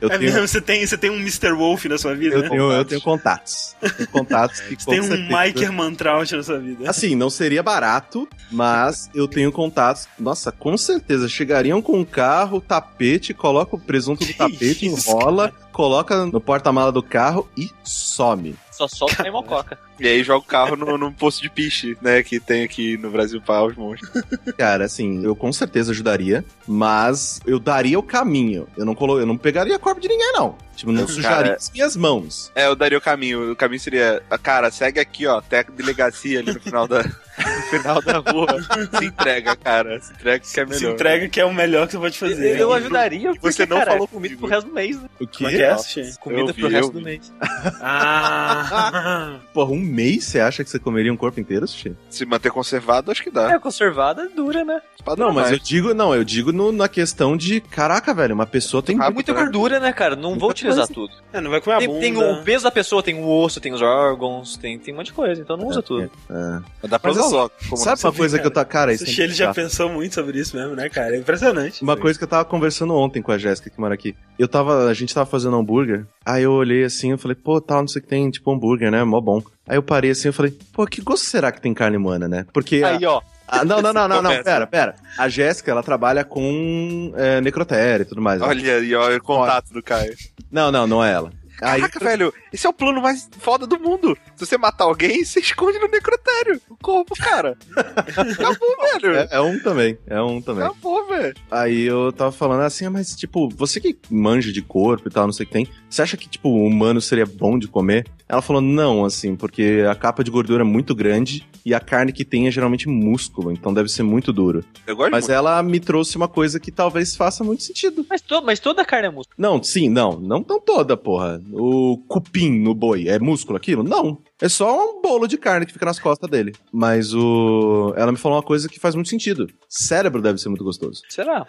Eu 0.00 0.10
É 0.10 0.18
tenho, 0.18 0.32
mesmo, 0.32 0.46
você 0.48 0.60
tem, 0.60 0.86
você 0.86 0.98
tem 0.98 1.08
um 1.10 1.16
Mr. 1.16 1.52
Wolf 1.52 1.84
na 1.86 1.96
sua 1.96 2.14
vida, 2.14 2.34
eu 2.36 2.42
né? 2.42 2.48
tenho, 2.50 2.72
eu 2.72 2.84
tenho 2.84 3.00
contatos. 3.00 3.74
Tenho 3.96 4.08
contatos 4.08 4.60
que 4.60 4.76
Você 4.82 4.90
tem 4.90 5.00
um 5.00 5.04
certeza- 5.04 5.38
Mike 5.44 5.66
Mantraut 5.70 6.36
na 6.36 6.42
sua 6.42 6.58
vida. 6.58 6.90
Assim, 6.90 7.14
não 7.14 7.30
seria 7.30 7.62
barato, 7.62 8.28
mas 8.50 9.08
eu 9.14 9.26
tenho 9.26 9.50
contatos. 9.50 10.06
Nossa, 10.18 10.52
com 10.52 10.76
certeza. 10.76 11.28
Chegariam 11.28 11.80
com 11.80 11.98
um 11.98 12.04
carro, 12.04 12.60
tapete, 12.60 13.32
coloca 13.32 13.76
o 13.76 13.78
presunto 13.80 14.24
do 14.26 14.32
tapete, 14.34 14.86
isso, 14.86 15.10
enrola, 15.10 15.52
coloca 15.74 16.24
no 16.24 16.40
porta-mala 16.40 16.92
do 16.92 17.02
carro 17.02 17.48
e 17.56 17.70
some. 17.82 18.56
Só 18.70 18.88
solta 18.88 19.28
a 19.28 19.30
mococa. 19.30 19.78
E 20.00 20.08
aí 20.08 20.24
joga 20.24 20.40
o 20.40 20.48
carro 20.48 20.74
no, 20.74 20.98
no 20.98 21.12
posto 21.12 21.40
de 21.40 21.48
piche, 21.48 21.96
né? 22.02 22.20
Que 22.20 22.40
tem 22.40 22.64
aqui 22.64 22.96
no 22.96 23.12
Brasil 23.12 23.40
para 23.40 23.64
os 23.64 23.76
monstros. 23.76 24.10
Cara, 24.58 24.86
assim, 24.86 25.24
eu 25.24 25.36
com 25.36 25.52
certeza 25.52 25.92
ajudaria, 25.92 26.44
mas 26.66 27.40
eu 27.46 27.60
daria 27.60 27.96
o 27.96 28.02
caminho. 28.02 28.66
Eu 28.76 28.84
não, 28.84 28.92
colo... 28.92 29.20
eu 29.20 29.26
não 29.26 29.36
pegaria 29.36 29.78
corpo 29.78 30.00
de 30.00 30.08
ninguém, 30.08 30.32
não. 30.32 30.56
Tipo, 30.74 30.90
não 30.90 31.06
sujaria 31.08 31.36
Cara, 31.36 31.54
as 31.54 31.70
minhas 31.70 31.96
mãos. 31.96 32.50
É, 32.56 32.66
eu 32.66 32.74
daria 32.74 32.98
o 32.98 33.00
caminho. 33.00 33.52
O 33.52 33.56
caminho 33.56 33.78
seria, 33.78 34.20
ah, 34.28 34.36
cara, 34.36 34.68
segue 34.72 34.98
aqui, 34.98 35.28
ó, 35.28 35.38
até 35.38 35.60
a 35.60 35.62
delegacia 35.62 36.40
ali 36.40 36.52
no 36.52 36.60
final 36.60 36.88
da, 36.88 37.04
no 37.44 37.62
final 37.62 38.02
da 38.02 38.18
rua. 38.18 38.46
Se 38.98 39.04
entrega, 39.06 39.56
cara. 39.56 40.00
Se 40.00 40.12
entrega 40.12 40.38
que 40.44 40.60
é 40.60 40.64
melhor. 40.64 40.78
Se 40.78 40.86
entrega 40.86 41.28
que 41.28 41.40
é 41.40 41.44
o 41.44 41.52
melhor 41.54 41.86
que 41.86 41.92
você 41.92 41.98
pode 41.98 42.18
fazer. 42.18 42.58
Eu 42.60 42.72
ajudaria 42.72 43.30
porque, 43.34 43.52
Você 43.52 43.66
não 43.66 43.78
cara, 43.78 43.92
falou 43.92 44.04
é 44.04 44.14
comida 44.14 44.34
comigo. 44.34 44.40
pro 44.40 44.48
resto 44.50 44.68
do 44.68 44.74
mês, 44.74 45.00
né? 45.00 45.08
O 45.20 45.24
é 45.24 45.26
que 45.26 45.46
é? 45.62 45.72
Eu 45.72 46.18
Comida 46.20 46.52
vi, 46.52 46.60
pro 46.60 46.70
resto 46.70 46.88
eu 46.88 46.92
do 46.92 47.00
mês. 47.02 47.32
Ah! 47.80 49.36
Porra, 49.52 49.70
um 49.72 49.78
mês 49.78 50.24
você 50.24 50.40
acha 50.40 50.64
que 50.64 50.70
você 50.70 50.78
comeria 50.78 51.12
um 51.12 51.16
corpo 51.16 51.40
inteiro, 51.40 51.66
Sushi? 51.66 51.94
Se 52.10 52.24
manter 52.24 52.50
conservado, 52.50 53.10
acho 53.10 53.22
que 53.22 53.30
dá. 53.30 53.52
É, 53.52 53.58
conservada 53.58 54.28
dura, 54.28 54.64
né? 54.64 54.80
Padrão, 55.04 55.28
Não, 55.28 55.34
mas 55.34 55.50
eu 55.52 55.58
digo, 55.58 55.92
não, 55.92 56.14
eu 56.14 56.24
digo 56.24 56.50
no- 56.50 56.72
na 56.72 56.88
questão 56.88 57.36
de, 57.36 57.60
caraca, 57.60 58.14
velho, 58.14 58.34
uma 58.34 58.46
pessoa 58.46 58.82
tem 58.82 58.96
Rápido, 58.96 59.14
Muita 59.14 59.32
né? 59.34 59.40
gordura, 59.42 59.78
né, 59.80 59.92
cara? 59.92 60.16
Não 60.16 60.38
vou 60.38 60.50
utilizar 60.50 60.88
tudo. 60.88 61.12
É, 61.32 61.40
não 61.40 61.50
vai 61.50 61.60
comer 61.60 61.76
a 61.76 61.78
Tem, 61.78 61.88
bunda. 61.88 62.00
tem 62.00 62.16
o 62.16 62.42
peso 62.42 62.64
da 62.64 62.70
pessoa, 62.70 63.02
tem 63.02 63.14
o 63.14 63.28
osso, 63.28 63.60
tem 63.60 63.72
os 63.74 63.82
órgãos, 63.82 64.56
tem, 64.56 64.78
tem 64.78 64.94
um 64.94 64.96
monte 64.98 65.06
de 65.06 65.12
coisa, 65.12 65.42
então 65.42 65.56
não 65.56 65.66
usa 65.66 65.82
tudo. 65.82 66.10
É. 66.30 66.60
Mas 66.82 66.90
dá 66.90 66.98
pra 66.98 67.12
Mas 67.12 67.18
usar 67.22 67.33
Como 67.68 67.76
Sabe 67.76 68.00
uma 68.04 68.12
coisa 68.12 68.38
que 68.38 68.46
eu 68.46 68.50
cara? 68.50 68.64
tá, 68.64 68.70
cara, 68.70 68.92
isso 68.92 69.04
Sushi, 69.06 69.20
é 69.20 69.24
ele 69.24 69.34
já 69.34 69.52
pensou 69.52 69.88
muito 69.88 70.14
sobre 70.14 70.38
isso 70.38 70.56
mesmo, 70.56 70.74
né, 70.74 70.88
cara? 70.88 71.14
É 71.16 71.18
impressionante. 71.18 71.82
Uma 71.82 71.96
coisa 71.96 72.18
que 72.18 72.24
eu 72.24 72.28
tava 72.28 72.44
conversando 72.44 72.94
ontem 72.94 73.20
com 73.22 73.32
a 73.32 73.38
Jéssica 73.38 73.70
que 73.70 73.80
mora 73.80 73.94
aqui. 73.94 74.14
Eu 74.38 74.46
tava, 74.48 74.86
a 74.88 74.94
gente 74.94 75.14
tava 75.14 75.26
fazendo 75.28 75.56
hambúrguer. 75.56 76.06
Aí 76.24 76.42
eu 76.44 76.52
olhei 76.52 76.84
assim, 76.84 77.10
eu 77.12 77.18
falei, 77.18 77.34
pô, 77.34 77.60
tal, 77.60 77.80
não 77.80 77.88
sei 77.88 78.00
o 78.00 78.02
que 78.02 78.08
tem, 78.08 78.30
tipo 78.30 78.52
hambúrguer, 78.52 78.90
né? 78.90 79.02
Mó 79.04 79.20
bom. 79.20 79.42
Aí 79.66 79.76
eu 79.76 79.82
parei 79.82 80.10
assim, 80.10 80.28
eu 80.28 80.32
falei, 80.32 80.56
pô, 80.72 80.86
que 80.86 81.00
gosto 81.00 81.24
será 81.26 81.50
que 81.50 81.60
tem 81.60 81.72
carne 81.74 81.96
humana, 81.96 82.28
né? 82.28 82.46
Porque 82.52 82.82
a- 82.84 82.88
Aí, 82.96 83.04
ó. 83.06 83.20
a- 83.48 83.64
não, 83.64 83.80
não, 83.80 83.92
não, 83.92 84.06
não, 84.08 84.22
não, 84.22 84.42
pera, 84.42 84.66
pera. 84.66 84.94
A 85.18 85.28
Jéssica, 85.28 85.70
ela 85.70 85.82
trabalha 85.82 86.24
com 86.24 87.12
é, 87.16 87.40
necrotéria 87.40 88.02
e 88.02 88.06
tudo 88.06 88.20
mais. 88.20 88.40
né? 88.40 88.46
Olha 88.46 88.76
aí, 88.76 88.94
ó, 88.94 89.14
o 89.16 89.20
contato 89.22 89.72
do 89.72 89.82
Caio. 89.82 90.14
Não, 90.50 90.70
não, 90.70 90.86
não 90.86 91.04
é 91.04 91.12
ela. 91.12 91.32
Aí, 91.60 91.80
Caraca, 91.80 91.98
velho, 92.00 92.34
esse 92.52 92.66
é 92.66 92.70
o 92.70 92.72
plano 92.72 93.00
mais 93.00 93.28
foda 93.38 93.66
do 93.66 93.78
mundo. 93.78 94.16
Se 94.36 94.46
você 94.46 94.58
matar 94.58 94.84
alguém, 94.84 95.22
você 95.24 95.40
esconde 95.40 95.78
no 95.78 95.88
necrotério. 95.88 96.60
O 96.68 96.76
corpo, 96.76 97.14
cara. 97.16 97.56
Acabou, 97.76 98.76
velho. 98.92 99.16
é, 99.16 99.28
é 99.30 99.40
um 99.40 99.58
também, 99.60 99.98
é 100.06 100.20
um 100.20 100.40
também. 100.40 100.64
Acabou, 100.64 101.06
velho. 101.06 101.34
Aí 101.50 101.82
eu 101.82 102.12
tava 102.12 102.32
falando 102.32 102.62
assim, 102.62 102.86
ah, 102.86 102.90
mas 102.90 103.14
tipo, 103.14 103.48
você 103.50 103.80
que 103.80 103.96
manja 104.10 104.52
de 104.52 104.62
corpo 104.62 105.08
e 105.08 105.10
tal, 105.10 105.26
não 105.26 105.32
sei 105.32 105.44
o 105.44 105.46
que 105.46 105.52
tem, 105.52 105.68
você 105.94 106.02
acha 106.02 106.16
que, 106.16 106.28
tipo, 106.28 106.48
o 106.48 106.66
humano 106.66 107.00
seria 107.00 107.24
bom 107.24 107.56
de 107.56 107.68
comer? 107.68 108.04
Ela 108.28 108.42
falou, 108.42 108.60
não, 108.60 109.04
assim, 109.04 109.36
porque 109.36 109.84
a 109.88 109.94
capa 109.94 110.24
de 110.24 110.30
gordura 110.30 110.62
é 110.62 110.66
muito 110.66 110.94
grande 110.94 111.46
e 111.64 111.72
a 111.72 111.78
carne 111.78 112.12
que 112.12 112.24
tem 112.24 112.48
é 112.48 112.50
geralmente 112.50 112.88
músculo, 112.88 113.52
então 113.52 113.72
deve 113.72 113.88
ser 113.88 114.02
muito 114.02 114.32
duro. 114.32 114.64
Eu 114.86 114.96
gosto 114.96 115.12
Mas 115.12 115.24
muito. 115.24 115.36
ela 115.36 115.62
me 115.62 115.78
trouxe 115.78 116.16
uma 116.16 116.26
coisa 116.26 116.58
que 116.58 116.72
talvez 116.72 117.14
faça 117.14 117.44
muito 117.44 117.62
sentido. 117.62 118.04
Mas, 118.10 118.20
to, 118.20 118.42
mas 118.42 118.58
toda 118.58 118.84
carne 118.84 119.06
é 119.06 119.10
músculo. 119.10 119.36
Não, 119.38 119.62
sim, 119.62 119.88
não, 119.88 120.18
não 120.18 120.42
tão 120.42 120.60
toda, 120.60 120.96
porra. 120.96 121.40
O 121.52 121.96
cupim 122.08 122.50
no 122.58 122.74
boi 122.74 123.08
é 123.08 123.18
músculo 123.18 123.56
aquilo? 123.56 123.84
Não. 123.84 124.18
É 124.42 124.48
só 124.48 124.90
um 124.96 125.00
bolo 125.00 125.28
de 125.28 125.38
carne 125.38 125.64
que 125.64 125.72
fica 125.72 125.86
nas 125.86 125.98
costas 126.00 126.28
dele. 126.28 126.52
Mas 126.72 127.14
o. 127.14 127.94
Ela 127.96 128.10
me 128.10 128.18
falou 128.18 128.36
uma 128.36 128.42
coisa 128.42 128.68
que 128.68 128.80
faz 128.80 128.94
muito 128.96 129.08
sentido. 129.08 129.46
Cérebro 129.68 130.20
deve 130.20 130.38
ser 130.38 130.48
muito 130.48 130.64
gostoso. 130.64 131.02
Será? 131.08 131.46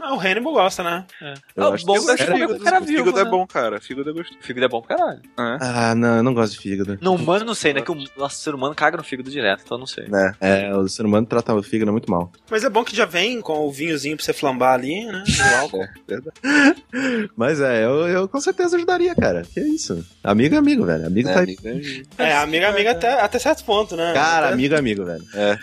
Ah, 0.00 0.14
o 0.14 0.20
Hannibal 0.20 0.52
gosta, 0.52 0.84
né? 0.84 1.04
Eu 1.56 1.64
Ah, 1.64 1.74
acho 1.74 1.84
bom, 1.84 1.94
que 1.94 2.00
Cérebro, 2.00 2.34
fígado. 2.34 2.58
cara 2.60 2.80
O 2.80 2.86
fígado 2.86 3.04
vivo, 3.06 3.18
é 3.18 3.24
né? 3.24 3.30
bom, 3.30 3.44
cara. 3.46 3.80
Fígado 3.80 4.10
é 4.10 4.12
gostoso. 4.12 4.38
Fígado 4.40 4.64
é 4.66 4.68
bom 4.68 4.80
pra 4.82 4.96
caralho. 4.96 5.20
É. 5.38 5.58
Ah, 5.60 5.94
não, 5.96 6.16
eu 6.18 6.22
não 6.22 6.32
gosto 6.32 6.52
de 6.52 6.58
fígado. 6.60 6.96
No 7.00 7.12
humano, 7.14 7.44
não 7.44 7.54
sei, 7.54 7.74
né? 7.74 7.82
Que 7.82 7.90
o 7.90 7.96
nosso 8.16 8.36
ser 8.40 8.54
humano 8.54 8.74
caga 8.74 8.96
no 8.96 9.02
fígado 9.04 9.28
direto, 9.28 9.62
então 9.64 9.76
não 9.76 9.86
sei. 9.86 10.06
Né? 10.06 10.32
É, 10.40 10.74
o 10.76 10.88
ser 10.88 11.04
humano 11.04 11.26
trata 11.26 11.52
o 11.54 11.62
fígado 11.62 11.90
muito 11.90 12.08
mal. 12.10 12.30
Mas 12.48 12.62
é 12.62 12.70
bom 12.70 12.84
que 12.84 12.94
já 12.94 13.04
vem 13.04 13.40
com 13.40 13.66
o 13.66 13.72
vinhozinho 13.72 14.16
pra 14.16 14.24
você 14.24 14.32
flambar 14.32 14.74
ali, 14.74 15.04
né? 15.06 15.24
O 15.26 15.56
álcool. 15.60 15.82
É, 15.82 15.88
verdade. 16.06 16.36
Mas 17.36 17.60
é, 17.60 17.84
eu, 17.84 18.06
eu 18.08 18.28
com 18.28 18.40
certeza 18.40 18.76
ajudaria, 18.76 19.14
cara. 19.14 19.42
Que 19.42 19.60
isso? 19.60 20.04
Amigo 20.22 20.54
é 20.54 20.58
amigo, 20.58 20.84
velho. 20.84 21.06
Amigo 21.06 21.28
É, 21.28 21.34
tá 21.34 21.40
amigo, 21.40 21.60
é 21.66 21.70
amigo. 21.72 21.95
É, 22.18 22.36
amigo, 22.36 22.66
amigo 22.66 22.88
até, 22.90 23.20
até 23.20 23.38
certo 23.38 23.64
ponto, 23.64 23.96
né? 23.96 24.12
Cara, 24.14 24.46
Até- 24.46 24.54
amigo 24.54 24.74
é 24.74 24.78
amigo, 24.78 25.04
velho. 25.04 25.24
É, 25.34 25.58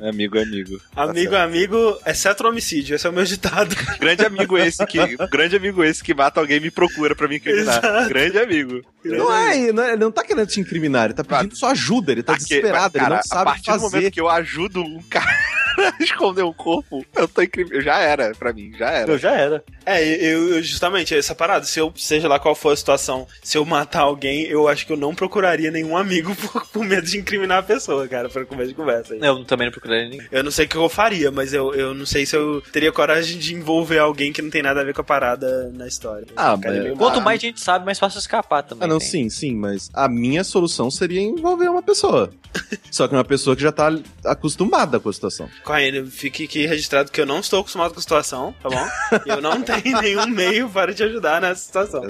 é 0.00 0.08
amigo, 0.10 0.38
é 0.38 0.42
amigo. 0.42 0.78
Tá 0.94 1.02
Amigo, 1.04 1.36
amigo, 1.36 1.98
exceto 2.06 2.44
o 2.44 2.48
homicídio. 2.48 2.94
Esse 2.94 3.06
é 3.06 3.10
o 3.10 3.12
meu 3.12 3.24
ditado. 3.24 3.74
Grande 3.98 4.24
amigo 4.26 4.56
esse 4.58 4.84
que. 4.86 4.98
Grande 5.30 5.56
amigo 5.56 5.82
esse 5.84 6.02
que 6.02 6.14
mata 6.14 6.40
alguém 6.40 6.56
e 6.58 6.60
me 6.60 6.70
procura 6.70 7.14
pra 7.14 7.26
me 7.28 7.36
incriminar. 7.36 7.78
Exato. 7.78 8.08
Grande 8.08 8.38
amigo. 8.38 8.82
Não 9.04 9.32
é, 9.34 9.72
não 9.72 9.82
é- 9.82 9.88
ele 9.92 9.96
não 10.04 10.10
tá 10.12 10.22
querendo 10.24 10.46
te 10.48 10.60
incriminar, 10.60 11.06
ele 11.06 11.14
tá 11.14 11.24
pedindo 11.24 11.56
sua 11.56 11.70
ajuda, 11.70 12.12
ele 12.12 12.22
tá 12.22 12.32
Porque, 12.34 12.46
desesperado, 12.56 12.94
cara, 12.94 13.04
ele 13.06 13.14
não 13.14 13.20
a 13.20 13.22
sabe 13.22 13.44
partir 13.44 13.70
do 13.72 13.78
momento 13.78 13.92
fazer. 13.92 14.10
que 14.10 14.20
eu 14.20 14.28
ajudo 14.28 14.82
um 14.82 15.02
cara 15.08 15.26
a 15.30 15.57
esconder 16.00 16.42
um 16.44 16.52
corpo, 16.52 17.04
eu 17.16 17.26
tô 17.28 17.42
incriminado. 17.42 17.82
Já 17.82 17.98
era, 17.98 18.32
pra 18.34 18.52
mim, 18.52 18.72
já 18.76 18.90
era. 18.90 19.12
Eu 19.12 19.18
já 19.18 19.32
era. 19.32 19.62
É, 19.86 20.02
eu, 20.04 20.54
eu- 20.56 20.62
justamente, 20.62 21.14
essa 21.14 21.34
parada. 21.34 21.64
Se 21.64 21.78
eu, 21.80 21.92
seja 21.96 22.28
lá 22.28 22.38
qual 22.38 22.54
for 22.54 22.72
a 22.72 22.76
situação, 22.76 23.26
se 23.42 23.56
eu 23.58 23.64
matar 23.64 24.00
alguém, 24.02 24.42
eu 24.44 24.68
acho 24.68 24.86
que 24.86 24.92
eu 24.92 24.96
não 24.96 25.14
procuraria 25.14 25.70
nenhum 25.70 25.96
amigo 25.96 26.34
por, 26.36 26.66
por 26.66 26.84
medo 26.84 27.06
de 27.06 27.18
incriminar 27.18 27.58
a 27.58 27.62
pessoa, 27.62 28.06
cara, 28.08 28.28
por 28.28 28.44
começo 28.46 28.68
de 28.68 28.74
conversa. 28.74 29.14
aí. 29.14 29.20
Eu 29.22 29.44
também 29.44 29.66
não 29.66 29.72
procurei 29.72 30.08
ninguém. 30.08 30.26
Eu 30.30 30.42
não 30.44 30.50
sei 30.50 30.66
o 30.66 30.68
que 30.68 30.76
eu 30.76 30.88
faria, 30.88 31.30
mas 31.30 31.52
eu, 31.52 31.74
eu 31.74 31.94
não 31.94 32.06
sei 32.06 32.24
se 32.26 32.36
eu 32.36 32.60
teria 32.72 32.92
coragem 32.92 33.38
de 33.38 33.54
envolver 33.54 33.98
alguém 33.98 34.32
que 34.32 34.42
não 34.42 34.50
tem 34.50 34.62
nada 34.62 34.80
a 34.80 34.84
ver 34.84 34.94
com 34.94 35.00
a 35.00 35.04
parada 35.04 35.70
na 35.74 35.86
história. 35.86 36.26
Ah, 36.36 36.56
mas- 36.56 36.78
meio 36.82 36.96
Quanto 36.96 37.20
mais 37.20 37.40
gente 37.40 37.60
sabe, 37.60 37.84
mais 37.84 37.98
fácil 37.98 38.18
escapar 38.18 38.62
também. 38.62 38.84
Ah, 38.84 38.88
não, 38.88 38.98
tem. 38.98 39.08
sim, 39.08 39.30
sim, 39.30 39.54
mas 39.54 39.88
a 39.94 40.08
minha 40.08 40.44
solução 40.44 40.90
seria 40.90 41.20
envolver 41.20 41.68
uma 41.68 41.82
pessoa. 41.82 42.30
Só 42.90 43.06
que 43.06 43.14
uma 43.14 43.24
pessoa 43.24 43.54
que 43.54 43.62
já 43.62 43.70
tá 43.72 43.90
acostumada 44.24 44.98
com 45.00 45.08
a 45.08 45.12
situação. 45.12 45.48
Correndo, 45.68 46.10
fique 46.10 46.44
aqui 46.44 46.64
registrado 46.64 47.12
que 47.12 47.20
eu 47.20 47.26
não 47.26 47.40
estou 47.40 47.60
acostumado 47.60 47.92
com 47.92 47.98
a 47.98 48.00
situação, 48.00 48.54
tá 48.62 48.70
bom? 48.70 48.88
eu 49.26 49.42
não 49.42 49.60
tenho 49.60 50.00
nenhum 50.00 50.26
meio 50.26 50.66
para 50.70 50.94
te 50.94 51.02
ajudar 51.02 51.42
nessa 51.42 51.60
situação. 51.60 52.02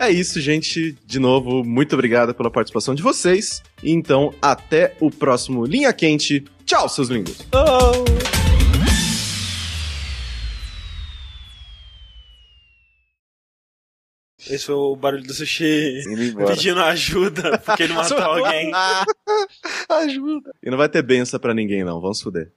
É 0.00 0.10
isso, 0.10 0.40
gente. 0.40 0.98
De 1.06 1.20
novo, 1.20 1.62
muito 1.62 1.92
obrigado 1.92 2.34
pela 2.34 2.50
participação 2.50 2.92
de 2.92 3.00
vocês. 3.00 3.62
E 3.84 3.92
então, 3.92 4.34
até 4.42 4.96
o 4.98 5.12
próximo 5.12 5.64
Linha 5.64 5.92
Quente. 5.92 6.44
Tchau, 6.66 6.88
seus 6.88 7.08
lindos. 7.08 7.46
Esse 14.50 14.66
foi 14.66 14.74
o 14.74 14.96
barulho 14.96 15.22
do 15.22 15.32
sushi 15.32 16.02
pedindo 16.48 16.80
ajuda 16.80 17.58
porque 17.58 17.84
ele 17.84 17.92
matou 17.94 18.18
alguém. 18.18 18.72
Ajuda. 19.88 20.50
E 20.60 20.68
não 20.68 20.76
vai 20.76 20.88
ter 20.88 21.00
benção 21.00 21.38
pra 21.38 21.54
ninguém, 21.54 21.84
não. 21.84 22.00
Vamos 22.00 22.20
fuder. 22.20 22.52